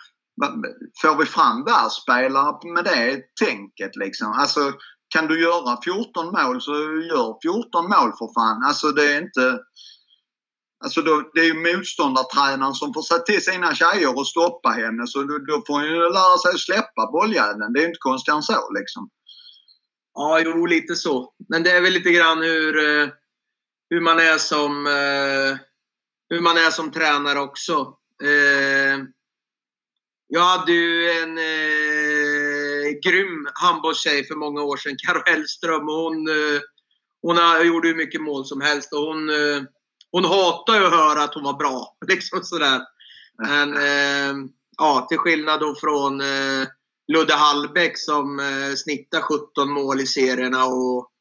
får 1.02 1.18
vi 1.18 1.26
fram 1.26 1.64
världsspelare 1.64 2.74
med 2.74 2.84
det 2.84 3.22
tänket 3.46 3.96
liksom? 3.96 4.32
Alltså 4.32 4.74
kan 5.10 5.28
du 5.28 5.42
göra 5.42 5.82
14 5.84 6.26
mål 6.26 6.62
så 6.62 6.72
gör 7.12 7.38
14 7.42 7.84
mål 7.84 8.12
för 8.18 8.34
fan. 8.34 8.64
Alltså 8.64 8.92
det 8.92 9.14
är 9.14 9.22
inte... 9.22 9.60
Alltså 10.84 11.02
då, 11.02 11.30
det 11.34 11.40
är 11.40 11.46
ju 11.46 11.76
motståndartränaren 11.76 12.74
som 12.74 12.94
får 12.94 13.02
säga 13.02 13.20
till 13.20 13.44
sina 13.44 13.76
tjejer 13.76 14.18
och 14.18 14.28
stoppa 14.28 14.70
henne. 14.70 15.08
Så 15.08 15.24
då, 15.24 15.38
då 15.38 15.64
får 15.68 15.74
hon 15.74 15.84
ju 15.84 16.14
lära 16.14 16.38
sig 16.38 16.52
att 16.52 16.60
släppa 16.60 17.12
bolljäveln. 17.12 17.74
Det 17.74 17.84
är 17.84 17.88
inte 17.88 17.98
konstigt 18.00 18.34
än 18.34 18.42
så 18.42 18.72
liksom. 18.80 19.10
Ja, 20.14 20.40
jo, 20.40 20.66
lite 20.66 20.96
så. 20.96 21.34
Men 21.50 21.64
det 21.64 21.72
är 21.72 21.82
väl 21.82 21.94
lite 21.94 22.12
grann 22.12 22.42
hur, 22.42 22.78
eh, 22.78 23.10
hur, 23.90 24.02
man, 24.02 24.20
är 24.20 24.38
som, 24.38 24.88
eh, 24.88 25.58
hur 26.30 26.42
man 26.42 26.58
är 26.58 26.72
som 26.72 26.92
tränare 26.92 27.40
också. 27.40 27.74
Eh, 28.24 29.00
jag 30.40 30.46
hade 30.46 30.72
ju 30.72 31.12
en 31.12 31.38
eh, 31.38 33.00
grym 33.04 33.48
handbollstjej 33.54 34.28
för 34.28 34.36
många 34.36 34.62
år 34.62 34.78
sedan, 34.78 34.96
Karo 34.98 35.22
Hellström. 35.26 35.88
Hon, 35.88 36.28
eh, 36.28 36.62
hon 37.22 37.38
har, 37.38 37.64
gjorde 37.64 37.88
hur 37.88 37.96
mycket 37.96 38.22
mål 38.22 38.46
som 38.46 38.62
helst 38.62 38.94
och 38.94 39.00
hon, 39.00 39.30
eh, 39.30 39.62
hon 40.12 40.26
hatar 40.26 40.80
ju 40.80 40.86
att 40.86 40.94
höra 40.94 41.24
att 41.24 41.34
hon 41.34 41.44
var 41.44 41.54
bra. 41.54 41.98
Liksom 42.08 42.44
sådär. 42.44 42.82
Men 43.48 43.78
eh, 43.78 44.36
ja, 44.78 45.06
till 45.10 45.18
skillnad 45.18 45.60
då 45.60 45.76
från 45.76 46.22
eh, 46.22 46.68
Ludde 47.14 47.34
Hallbäck 47.34 47.98
som 47.98 48.40
eh, 48.40 48.76
snittar 48.76 49.22
17 49.22 49.72
mål 49.72 50.02
i 50.02 50.08
serierna. 50.08 50.66
Och, 50.66 51.12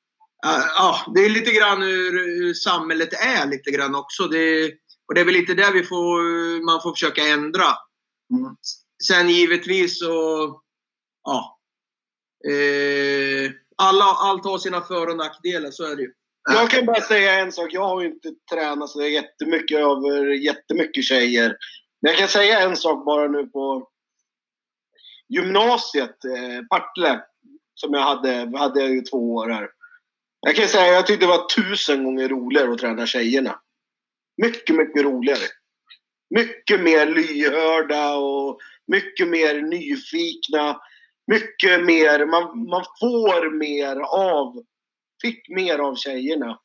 eh, 0.46 0.64
ja, 0.76 1.12
det 1.14 1.20
är 1.20 1.30
lite 1.30 1.52
grann 1.52 1.82
hur, 1.82 2.12
hur 2.12 2.54
samhället 2.54 3.12
är 3.12 3.46
lite 3.46 3.70
grann 3.70 3.94
också. 3.94 4.28
Det, 4.28 4.72
och 5.08 5.14
det 5.14 5.20
är 5.20 5.24
väl 5.24 5.34
lite 5.34 5.54
det 5.54 5.70
vi 5.72 5.84
får, 5.84 6.20
man 6.64 6.82
får 6.82 6.92
försöka 6.92 7.22
ändra. 7.22 7.68
Mm 8.34 8.56
sen 9.04 9.28
givetvis 9.28 9.98
så... 9.98 10.60
Ja. 11.24 11.58
Eh, 12.50 13.50
alla, 13.76 14.04
allt 14.04 14.44
har 14.44 14.58
sina 14.58 14.80
för 14.80 15.06
och 15.06 15.16
nackdelar, 15.16 15.70
så 15.70 15.84
är 15.84 15.96
det 15.96 16.02
ju. 16.02 16.12
Jag 16.50 16.70
kan 16.70 16.86
bara 16.86 17.00
säga 17.00 17.38
en 17.38 17.52
sak. 17.52 17.72
Jag 17.72 17.88
har 17.88 18.02
ju 18.02 18.06
inte 18.06 18.34
tränat 18.52 18.90
så 18.90 19.02
jättemycket 19.02 19.78
över 19.78 20.26
jättemycket 20.26 21.04
tjejer. 21.04 21.56
Men 22.02 22.10
jag 22.10 22.18
kan 22.18 22.28
säga 22.28 22.60
en 22.60 22.76
sak 22.76 23.04
bara 23.04 23.28
nu 23.28 23.46
på 23.46 23.88
gymnasiet, 25.28 26.24
eh, 26.24 26.66
Partille, 26.70 27.22
som 27.74 27.94
jag 27.94 28.02
hade, 28.02 28.58
hade 28.58 28.80
jag 28.80 28.90
ju 28.90 29.00
två 29.00 29.34
år 29.34 29.48
här. 29.48 29.68
Jag 30.40 30.56
kan 30.56 30.68
säga 30.68 30.92
jag 30.92 31.06
tyckte 31.06 31.26
det 31.26 31.30
var 31.30 31.48
tusen 31.48 32.04
gånger 32.04 32.28
roligare 32.28 32.72
att 32.72 32.78
träna 32.78 33.06
tjejerna. 33.06 33.60
Mycket, 34.42 34.76
mycket 34.76 35.02
roligare. 35.02 35.44
Mycket 36.30 36.80
mer 36.80 37.06
lyhörda 37.06 38.16
och 38.16 38.58
mycket 38.86 39.28
mer 39.28 39.62
nyfikna. 39.62 40.80
Mycket 41.26 41.84
mer, 41.84 42.26
man, 42.26 42.68
man 42.68 42.84
får 43.00 43.58
mer 43.58 43.96
av, 44.00 44.62
fick 45.22 45.48
mer 45.48 45.78
av 45.78 45.94
tjejerna. 45.94 46.58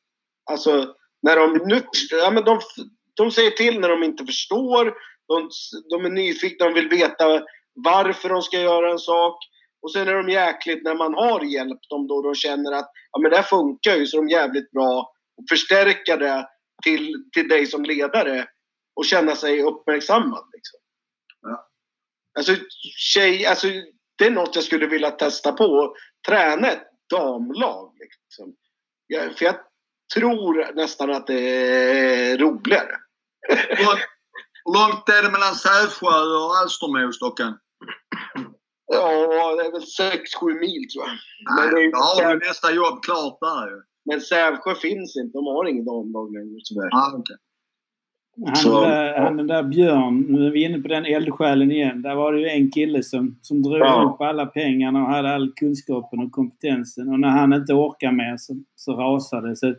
Alltså, 0.50 0.94
när 1.22 1.36
de 1.36 1.68
nu, 1.68 1.82
ja 2.10 2.30
men 2.30 2.44
de, 2.44 2.60
de 3.16 3.30
säger 3.30 3.50
till 3.50 3.80
när 3.80 3.88
de 3.88 4.02
inte 4.02 4.26
förstår. 4.26 4.94
De, 5.28 5.50
de 5.90 6.04
är 6.04 6.10
nyfikna, 6.10 6.66
de 6.66 6.74
vill 6.74 6.88
veta 6.88 7.42
varför 7.74 8.28
de 8.28 8.42
ska 8.42 8.60
göra 8.60 8.90
en 8.90 8.98
sak. 8.98 9.36
Och 9.82 9.92
sen 9.92 10.08
är 10.08 10.14
de 10.14 10.28
jäkligt 10.28 10.82
när 10.82 10.94
man 10.94 11.14
har 11.14 11.44
hjälpt 11.44 11.90
dem 11.90 12.06
då 12.06 12.22
de 12.22 12.34
känner 12.34 12.72
att 12.72 12.90
ja, 13.12 13.18
men 13.18 13.30
det 13.30 13.36
här 13.36 13.42
funkar 13.42 13.96
ju 13.96 14.06
så 14.06 14.16
är 14.16 14.20
de 14.20 14.28
jävligt 14.28 14.70
bra 14.70 15.12
och 15.36 15.44
förstärka 15.48 16.16
det 16.16 16.48
till, 16.84 17.14
till 17.32 17.48
dig 17.48 17.66
som 17.66 17.82
ledare 17.82 18.46
och 18.96 19.04
känna 19.04 19.36
sig 19.36 19.62
uppmärksammad. 19.62 20.44
Liksom. 20.52 20.80
Ja. 21.42 21.68
Alltså, 22.38 22.56
tjej, 22.96 23.46
alltså, 23.46 23.66
det 24.18 24.26
är 24.26 24.30
något 24.30 24.54
jag 24.54 24.64
skulle 24.64 24.86
vilja 24.86 25.10
testa 25.10 25.52
på. 25.52 25.96
Träna 26.28 26.68
ett 26.70 26.88
damlag. 27.10 27.96
Liksom. 28.00 28.54
Jag, 29.06 29.38
för 29.38 29.44
jag 29.44 29.56
tror 30.14 30.74
nästan 30.74 31.10
att 31.10 31.26
det 31.26 31.40
är 31.40 32.38
roligare. 32.38 32.96
Hur 33.68 33.86
långt 34.74 35.08
är 35.08 35.22
det 35.22 35.30
mellan 35.30 35.54
Sävsjö 35.54 36.20
och 36.46 36.56
Alstermo, 36.56 37.12
Stocken? 37.12 37.58
Ja, 38.86 39.56
det 39.56 39.64
är 39.66 39.72
väl 39.72 40.16
6-7 40.52 40.60
mil 40.60 40.88
tror 40.90 41.04
jag. 41.06 41.16
Men, 41.56 41.74
det 41.74 41.80
är, 41.80 41.92
Då 41.92 41.98
har 41.98 42.34
du 42.34 42.46
nästa 42.48 42.72
jobb 42.72 43.02
klart 43.04 43.38
där 43.40 43.66
ju. 43.70 43.82
men 44.04 44.20
Sävsjö 44.20 44.74
finns 44.74 45.16
inte. 45.16 45.38
De 45.38 45.46
har 45.46 45.64
inget 45.68 45.86
damlag 45.86 46.32
längre 46.32 46.58
tyvärr. 46.68 46.90
Ah, 46.92 47.12
okej. 47.18 47.36
Han, 48.46 48.56
Så- 48.56 48.80
där, 48.80 49.18
han 49.18 49.36
den 49.36 49.46
där 49.46 49.62
Björn, 49.62 50.20
nu 50.28 50.46
är 50.46 50.50
vi 50.50 50.64
inne 50.64 50.78
på 50.78 50.88
den 50.88 51.06
eldsjälen 51.06 51.70
igen. 51.70 52.02
Där 52.02 52.14
var 52.14 52.32
det 52.32 52.40
ju 52.40 52.48
en 52.48 52.70
kille 52.70 53.02
som, 53.02 53.38
som 53.42 53.62
drog 53.62 53.78
Ja. 53.78 54.02
ihop 54.02 54.20
alla 54.20 54.46
pengarna 54.46 55.02
och 55.02 55.08
hade 55.08 55.34
all 55.34 55.52
kunskapen 55.56 56.18
och 56.18 56.32
kompetensen. 56.32 57.08
Och 57.08 57.20
när 57.20 57.28
han 57.28 57.52
inte 57.52 57.72
orkar 57.74 58.12
mer 58.12 58.36
så, 58.36 58.54
så 58.76 58.92
rasade 58.96 59.48
det. 59.48 59.56
Så 59.56 59.74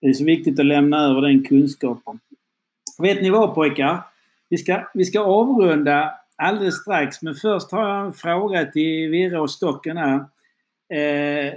det 0.00 0.08
är 0.08 0.12
så 0.12 0.24
viktigt 0.24 0.60
att 0.60 0.66
lämna 0.66 1.04
över 1.04 1.20
den 1.20 1.44
kunskapen. 1.44 2.20
Vet 2.98 3.22
ni 3.22 3.30
vad 3.30 3.54
pojkar? 3.54 4.00
Vi 4.48 4.56
ska, 4.58 4.82
vi 4.94 5.04
ska 5.04 5.20
avrunda 5.20 6.10
alldeles 6.36 6.80
strax. 6.82 7.22
Men 7.22 7.34
först 7.34 7.72
har 7.72 7.88
jag 7.88 8.06
en 8.06 8.12
fråga 8.12 8.64
till 8.64 9.10
Virre 9.10 9.40
och 9.40 9.50
Stocken 9.50 9.96
här. 9.96 10.14
Eh, 10.94 11.52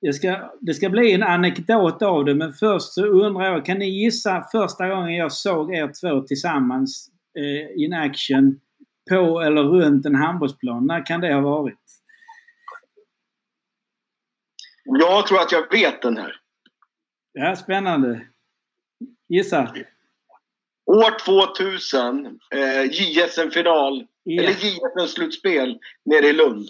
det 0.00 0.12
ska, 0.12 0.50
det 0.60 0.74
ska 0.74 0.88
bli 0.88 1.12
en 1.12 1.22
anekdot 1.22 2.02
av 2.02 2.24
det 2.24 2.34
men 2.34 2.52
först 2.52 2.92
så 2.92 3.04
undrar 3.06 3.44
jag, 3.44 3.64
kan 3.66 3.78
ni 3.78 4.02
gissa 4.02 4.46
första 4.52 4.88
gången 4.88 5.14
jag 5.14 5.32
såg 5.32 5.74
er 5.74 5.92
två 6.00 6.20
tillsammans 6.20 7.10
eh, 7.38 7.82
in 7.84 7.92
action 7.92 8.60
på 9.10 9.40
eller 9.40 9.62
runt 9.62 10.06
en 10.06 10.14
handbollsplan? 10.14 10.86
När 10.86 11.06
kan 11.06 11.20
det 11.20 11.34
ha 11.34 11.40
varit? 11.40 11.78
Jag 14.84 15.26
tror 15.26 15.40
att 15.40 15.52
jag 15.52 15.70
vet 15.72 16.02
den 16.02 16.16
här. 16.16 16.36
Ja, 17.32 17.56
spännande. 17.56 18.26
Gissa. 19.28 19.74
År 20.86 21.18
2000, 21.18 22.26
eh, 22.54 22.84
JSM-final, 22.84 24.06
Ja, 24.22 24.42
eller 24.42 24.52
JSM-slutspel 24.52 25.78
nere 26.04 26.26
i 26.26 26.32
Lund. 26.32 26.68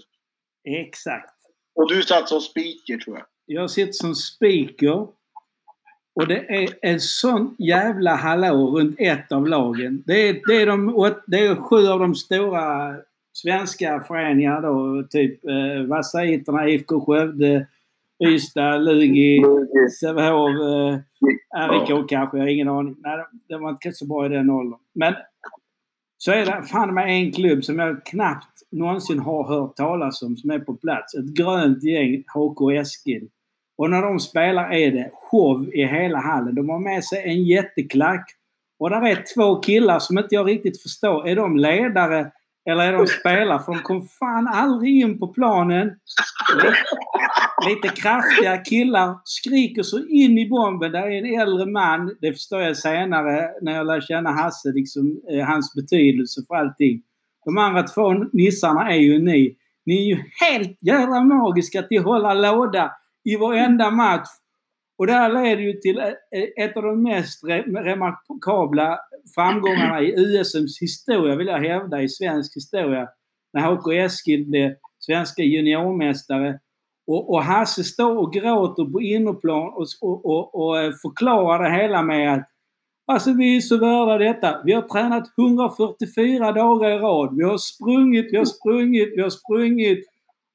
exakt. 0.65 1.40
Och 1.75 1.89
du 1.89 2.03
satt 2.03 2.29
som 2.29 2.41
speaker 2.41 2.99
tror 3.05 3.17
jag. 3.17 3.27
Jag 3.47 3.71
sitter 3.71 3.93
som 3.93 4.15
speaker. 4.15 5.07
Och 6.15 6.29
det 6.29 6.63
är 6.63 6.69
en 6.83 7.01
sån 7.01 7.57
jävla 7.59 8.15
hallå 8.15 8.79
runt 8.79 8.97
ett 8.99 9.33
av 9.33 9.49
lagen. 9.49 10.03
Det 10.07 10.29
är, 10.29 10.41
det 10.47 10.63
är, 10.63 10.67
de, 10.67 11.15
det 11.27 11.47
är 11.47 11.55
sju 11.55 11.87
av 11.87 12.01
de 12.01 12.15
stora 12.15 12.97
svenska 13.33 14.05
föreningarna 14.09 14.61
då. 14.61 15.03
Typ 15.11 15.45
eh, 15.45 15.83
Vasaiterna, 15.87 16.69
IFK 16.69 17.01
Skövde, 17.01 17.67
Ystad, 18.25 18.79
Lugi, 18.79 19.43
Sävehof, 20.01 20.51
eh, 20.51 20.99
RIK 21.71 22.09
kanske. 22.09 22.37
Jag 22.37 22.45
har 22.45 22.49
ingen 22.49 22.69
aning. 22.69 22.97
Nej, 22.99 23.25
det 23.49 23.57
var 23.57 23.71
inte 23.71 23.93
så 23.93 24.07
bra 24.07 24.27
i 24.27 24.29
den 24.29 24.51
åldern. 24.51 24.79
Men 24.95 25.15
så 26.19 26.33
är 26.33 26.47
det 26.47 26.63
fan 26.63 26.95
med 26.95 27.09
en 27.09 27.33
klubb 27.33 27.65
som 27.65 27.79
jag 27.79 28.05
knappt 28.05 28.60
någonsin 28.73 29.19
har 29.19 29.49
hört 29.49 29.77
talas 29.77 30.23
om 30.23 30.37
som 30.37 30.51
är 30.51 30.59
på 30.59 30.75
plats. 30.75 31.15
Ett 31.15 31.35
grönt 31.35 31.85
gäng, 31.85 32.25
HK 32.35 32.71
Eskil. 32.71 33.29
Och 33.79 33.91
när 33.91 34.03
de 34.03 34.21
spelar 34.21 34.73
är 34.73 34.93
det 34.93 35.11
show 35.13 35.75
i 35.75 35.87
hela 35.87 36.19
hallen. 36.19 36.55
De 36.55 36.69
har 36.69 36.79
med 36.79 37.05
sig 37.05 37.23
en 37.25 37.43
jätteklack. 37.45 38.31
Och 38.79 38.91
där 38.91 39.07
är 39.07 39.25
två 39.35 39.57
killar 39.57 39.99
som 39.99 40.19
inte 40.19 40.35
jag 40.35 40.49
riktigt 40.49 40.83
förstår. 40.83 41.29
Är 41.29 41.37
de 41.37 41.57
ledare 41.57 42.31
eller 42.71 42.85
är 42.85 42.93
de 42.93 43.07
spelare? 43.07 43.63
För 43.63 43.73
de 43.73 43.83
kom 43.83 44.09
fan 44.09 44.47
aldrig 44.47 45.01
in 45.03 45.19
på 45.19 45.29
planen. 45.29 45.91
Lite, 47.69 47.89
kraftiga 47.89 48.57
killar 48.57 49.19
skriker 49.25 49.83
så 49.83 49.99
in 49.99 50.39
i 50.39 50.49
bomben. 50.49 50.93
Där 50.93 51.03
är 51.03 51.19
en 51.19 51.41
äldre 51.41 51.67
man. 51.67 52.17
Det 52.21 52.33
förstår 52.33 52.61
jag 52.61 52.77
senare 52.77 53.51
när 53.63 53.73
jag 53.73 53.87
lär 53.87 54.01
känna 54.01 54.31
Hasse. 54.31 54.73
Liksom, 54.75 55.21
eh, 55.31 55.47
hans 55.47 55.75
betydelse 55.75 56.41
för 56.49 56.55
allting. 56.55 57.03
De 57.45 57.59
andra 57.59 57.83
två 57.83 58.13
nissarna 58.33 58.91
är 58.91 58.99
ju 58.99 59.19
ni. 59.19 59.57
Ni 59.87 59.97
är 59.97 60.17
ju 60.17 60.23
helt 60.47 60.79
jävla 60.81 61.21
magiska 61.21 61.83
till 61.83 61.99
att 61.99 62.05
hålla 62.05 62.35
låda 62.35 62.93
i 63.25 63.37
varenda 63.37 63.91
match. 63.91 64.29
Och 64.99 65.07
det 65.07 65.13
här 65.13 65.33
leder 65.33 65.63
ju 65.63 65.73
till 65.73 65.99
ett 66.57 66.77
av 66.77 66.83
de 66.83 67.03
mest 67.03 67.45
remarkabla 67.85 68.99
framgångarna 69.35 70.01
i 70.01 70.15
USMs 70.17 70.79
historia, 70.81 71.37
vill 71.37 71.47
jag 71.47 71.59
hävda, 71.59 72.03
i 72.03 72.09
svensk 72.09 72.57
historia. 72.57 73.09
När 73.53 73.63
HK 73.63 73.93
Eskil 73.93 74.47
blev 74.47 74.75
svenska 74.99 75.43
juniormästare. 75.43 76.59
Och, 77.07 77.31
och 77.31 77.45
Hasse 77.45 77.85
står 77.85 78.19
och 78.19 78.33
gråter 78.33 78.85
på 78.85 79.01
innerplan 79.01 79.69
och, 79.69 79.87
och, 80.01 80.27
och, 80.27 80.55
och 80.55 80.77
förklarar 81.03 81.71
det 81.71 81.83
hela 81.83 82.03
med 82.03 82.35
att 82.35 82.50
Alltså 83.11 83.33
vi 83.33 83.57
är 83.57 83.61
så 83.61 83.77
värda 83.77 84.19
detta. 84.19 84.63
Vi 84.65 84.73
har 84.73 84.83
tränat 84.83 85.25
144 85.39 86.53
dagar 86.53 86.91
i 86.91 86.99
rad. 86.99 87.37
Vi 87.37 87.45
har 87.45 87.59
sprungit, 87.59 88.29
vi 88.33 88.37
har 88.37 88.45
sprungit, 88.45 89.13
vi 89.17 89.23
har 89.23 89.31
sprungit. 89.31 90.05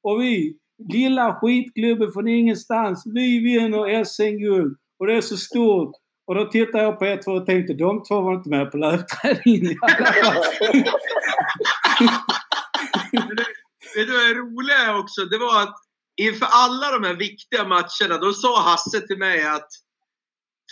Och 0.02 0.22
vi, 0.22 0.56
lilla 0.92 1.34
skitklubben 1.34 2.12
från 2.12 2.28
ingenstans, 2.28 3.02
vi 3.14 3.38
vinner 3.40 4.04
SM-guld. 4.04 4.76
Och 4.98 5.06
det 5.06 5.14
är 5.14 5.20
så 5.20 5.36
stort. 5.36 5.92
Och 6.26 6.34
då 6.34 6.44
tittade 6.44 6.84
jag 6.84 6.98
på 6.98 7.06
er 7.06 7.22
två 7.22 7.32
och 7.32 7.46
tänkte, 7.46 7.74
de 7.74 8.02
två 8.02 8.20
var 8.20 8.34
inte 8.34 8.50
med 8.50 8.70
på 8.70 8.76
löpträningen 8.76 9.72
i 9.72 9.78
alla 9.82 10.06
fall. 10.06 10.42
Vad 13.96 14.06
det 14.06 14.34
roliga 14.34 14.98
också? 14.98 15.24
Det 15.24 15.38
var 15.38 15.62
att 15.62 15.76
inför 16.16 16.46
alla 16.50 16.90
de 16.90 17.06
här 17.06 17.14
viktiga 17.14 17.64
matcherna, 17.64 18.18
då 18.20 18.32
sa 18.32 18.62
Hasse 18.62 19.00
till 19.00 19.18
mig 19.18 19.46
att 19.46 19.68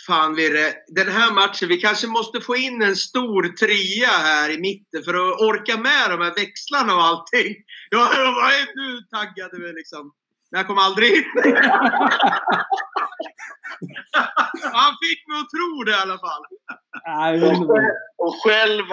Fan 0.07 0.35
Virre, 0.35 0.73
den 0.87 1.07
här 1.07 1.33
matchen, 1.33 1.67
vi 1.67 1.77
kanske 1.77 2.07
måste 2.07 2.41
få 2.41 2.55
in 2.55 2.81
en 2.81 2.95
stor 2.95 3.43
trea 3.43 4.07
här 4.07 4.49
i 4.49 4.59
mitten 4.59 5.03
för 5.03 5.13
att 5.13 5.41
orka 5.41 5.77
med 5.77 6.09
de 6.09 6.21
här 6.21 6.35
växlarna 6.35 6.95
och 6.95 7.03
allting. 7.03 7.55
Jag, 7.89 8.01
jag 8.01 8.33
var 8.33 8.75
nu 8.75 9.01
taggade 9.11 9.57
vi 9.63 9.73
liksom. 9.73 10.11
Men 10.51 10.59
jag 10.59 10.67
kom 10.67 10.77
aldrig 10.77 11.13
in. 11.13 11.23
Han 14.73 14.93
fick 15.03 15.27
mig 15.27 15.39
att 15.41 15.49
tro 15.55 15.83
det 15.85 15.91
i 15.91 16.01
alla 16.03 16.19
fall. 16.25 16.43
Och 18.17 18.35
själv, 18.43 18.85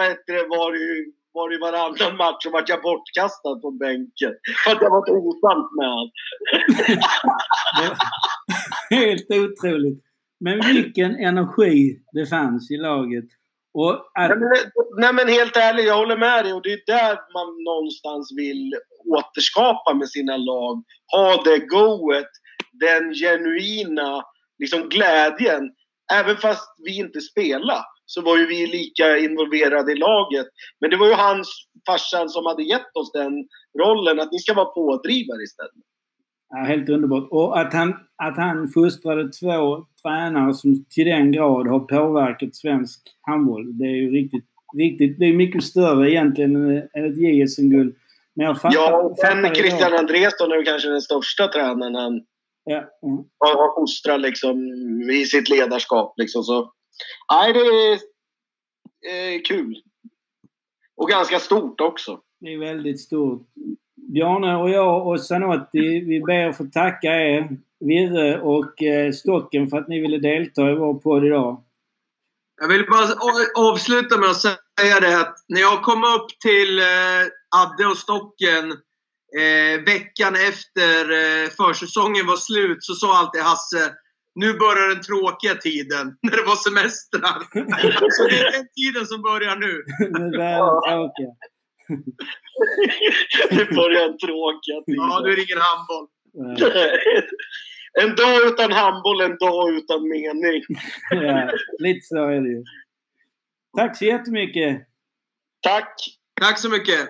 var 0.49 0.71
det 0.71 0.77
ju 0.79 1.13
var 1.33 1.49
det 1.49 1.57
varannan 1.57 2.17
match 2.17 2.43
så 2.43 2.49
vart 2.49 2.69
jag 2.69 2.81
bortkastad 2.81 3.59
från 3.61 3.77
bänken. 3.77 4.33
För 4.63 4.71
att 4.71 4.81
jag 4.81 4.89
var 4.89 5.05
så 5.05 5.13
osams 5.13 5.69
med 5.77 5.89
honom. 5.89 6.11
Helt 8.89 9.31
otroligt. 9.31 10.03
Men 10.43 10.59
vilken 10.73 11.11
energi 11.15 11.99
det 12.11 12.25
fanns 12.25 12.71
i 12.71 12.77
laget. 12.77 13.25
Och 13.73 13.93
att, 13.93 14.29
Nej 14.29 14.37
men, 14.39 14.49
nej 15.01 15.13
men 15.13 15.27
helt 15.27 15.57
ärligt, 15.57 15.85
jag 15.85 15.97
håller 15.97 16.17
med 16.17 16.45
dig. 16.45 16.53
Och 16.53 16.61
det 16.61 16.73
är 16.73 16.83
där 16.85 17.15
man 17.33 17.63
någonstans 17.63 18.33
vill 18.37 18.73
återskapa 19.17 19.93
med 19.93 20.09
sina 20.09 20.37
lag. 20.37 20.83
Ha 21.13 21.43
det 21.43 21.59
goet, 21.59 22.31
den 22.71 23.13
genuina 23.13 24.23
liksom 24.59 24.89
glädjen. 24.89 25.63
Även 26.13 26.37
fast 26.37 26.75
vi 26.85 26.97
inte 26.97 27.21
spelar 27.21 27.81
så 28.05 28.21
var 28.21 28.37
ju 28.37 28.45
vi 28.45 28.67
lika 28.67 29.17
involverade 29.17 29.91
i 29.91 29.95
laget. 29.95 30.47
Men 30.79 30.89
det 30.89 30.97
var 30.97 31.07
ju 31.07 31.13
hans 31.13 31.67
farsan 31.87 32.29
som 32.29 32.45
hade 32.45 32.63
gett 32.63 32.95
oss 32.95 33.11
den 33.11 33.33
rollen, 33.81 34.19
att 34.19 34.31
ni 34.31 34.39
ska 34.39 34.53
vara 34.53 34.65
pådrivare 34.65 35.43
istället. 35.43 35.85
Ja, 36.55 36.63
helt 36.63 36.89
underbart. 36.89 37.27
Och 37.31 37.59
att 37.59 37.73
han, 37.73 37.93
att 38.15 38.37
han 38.37 38.67
fostrade 38.67 39.31
två 39.31 39.85
tränare 40.03 40.53
som 40.53 40.85
till 40.85 41.05
den 41.05 41.31
grad 41.31 41.67
har 41.67 41.79
påverkat 41.79 42.55
svensk 42.55 42.99
handboll. 43.21 43.77
Det 43.77 43.85
är 43.85 43.95
ju 43.95 44.11
riktigt, 44.11 44.45
riktigt 44.77 45.19
det 45.19 45.25
är 45.25 45.33
mycket 45.33 45.63
större 45.63 46.11
egentligen 46.11 46.55
än 46.55 47.05
ett 47.05 47.17
JSM-guld. 47.17 47.95
Men 48.35 48.45
jag 48.45 48.61
fattar, 48.61 48.75
ja, 48.75 49.01
och 49.01 49.17
sen 49.17 49.55
Christian 49.55 49.93
Andresson 49.93 50.51
är 50.51 50.65
kanske 50.65 50.89
den 50.89 51.01
största 51.01 51.47
tränaren 51.47 51.95
han 51.95 52.21
ja, 52.63 52.83
ja. 53.01 53.25
har 53.39 53.81
fostrat 53.81 54.21
liksom, 54.21 54.57
i 55.11 55.25
sitt 55.25 55.49
ledarskap. 55.49 56.13
Liksom, 56.17 56.43
så. 56.43 56.73
Nej, 57.31 57.53
det 57.53 57.59
är 57.59 57.91
eh, 59.35 59.41
kul. 59.47 59.75
Och 60.95 61.09
ganska 61.09 61.39
stort 61.39 61.81
också. 61.81 62.19
Det 62.39 62.53
är 62.53 62.57
väldigt 62.57 62.99
stort. 62.99 63.47
Bjarne 64.09 64.55
och 64.55 64.69
jag 64.69 65.07
och 65.07 65.21
Zanotti, 65.21 65.99
vi 65.99 66.21
ber 66.21 66.49
att 66.49 66.57
få 66.57 66.65
tacka 66.65 67.07
er, 67.07 67.57
Virre 67.79 68.41
och 68.41 68.83
eh, 68.83 69.11
Stocken, 69.11 69.67
för 69.67 69.77
att 69.77 69.87
ni 69.87 70.01
ville 70.01 70.17
delta 70.17 70.71
i 70.71 70.75
vår 70.75 70.93
podd 70.93 71.25
idag. 71.25 71.63
Jag 72.61 72.67
vill 72.67 72.85
bara 72.89 73.69
avsluta 73.69 74.17
med 74.17 74.29
att 74.29 74.41
säga 74.41 74.99
det 75.01 75.19
att 75.19 75.35
när 75.47 75.61
jag 75.61 75.81
kom 75.81 76.03
upp 76.03 76.39
till 76.39 76.79
eh, 76.79 76.85
Adde 77.55 77.85
och 77.85 77.97
Stocken 77.97 78.71
eh, 79.41 79.83
veckan 79.85 80.35
efter 80.35 81.01
eh, 81.11 81.49
försäsongen 81.49 82.27
var 82.27 82.35
slut 82.35 82.83
så 82.83 82.93
sa 82.93 83.17
alltid 83.17 83.41
Hasse 83.41 83.93
nu 84.35 84.53
börjar 84.53 84.89
den 84.89 85.01
tråkiga 85.01 85.55
tiden, 85.55 86.17
när 86.21 86.37
det 86.37 86.43
var 86.43 86.55
semestrar. 86.55 87.39
så 88.17 88.23
det 88.29 88.39
är 88.39 88.51
den 88.51 88.67
tiden 88.79 89.05
som 89.07 89.21
börjar 89.21 89.55
nu. 89.55 89.73
det 90.37 90.43
är 90.43 90.61
den 90.71 90.81
tråkiga. 90.87 91.31
Det 93.49 93.75
börjar 93.75 94.09
en 94.09 94.17
tråkiga. 94.17 94.83
Ja, 94.85 95.21
nu 95.23 95.29
är 95.31 95.35
det 95.35 95.43
ingen 95.43 95.61
handboll. 95.61 96.07
en 98.01 98.15
dag 98.15 98.47
utan 98.47 98.71
handboll, 98.71 99.21
en 99.21 99.37
dag 99.37 99.73
utan 99.73 100.09
mening. 100.09 100.63
ja, 101.09 101.51
lite 101.79 102.05
så 102.05 102.29
är 102.29 102.41
det 102.41 102.49
ju. 102.49 102.63
Tack 103.77 103.97
så 103.97 104.05
jättemycket. 104.05 104.87
Tack. 105.61 105.95
Tack 106.41 106.59
så 106.59 106.69
mycket. 106.69 107.09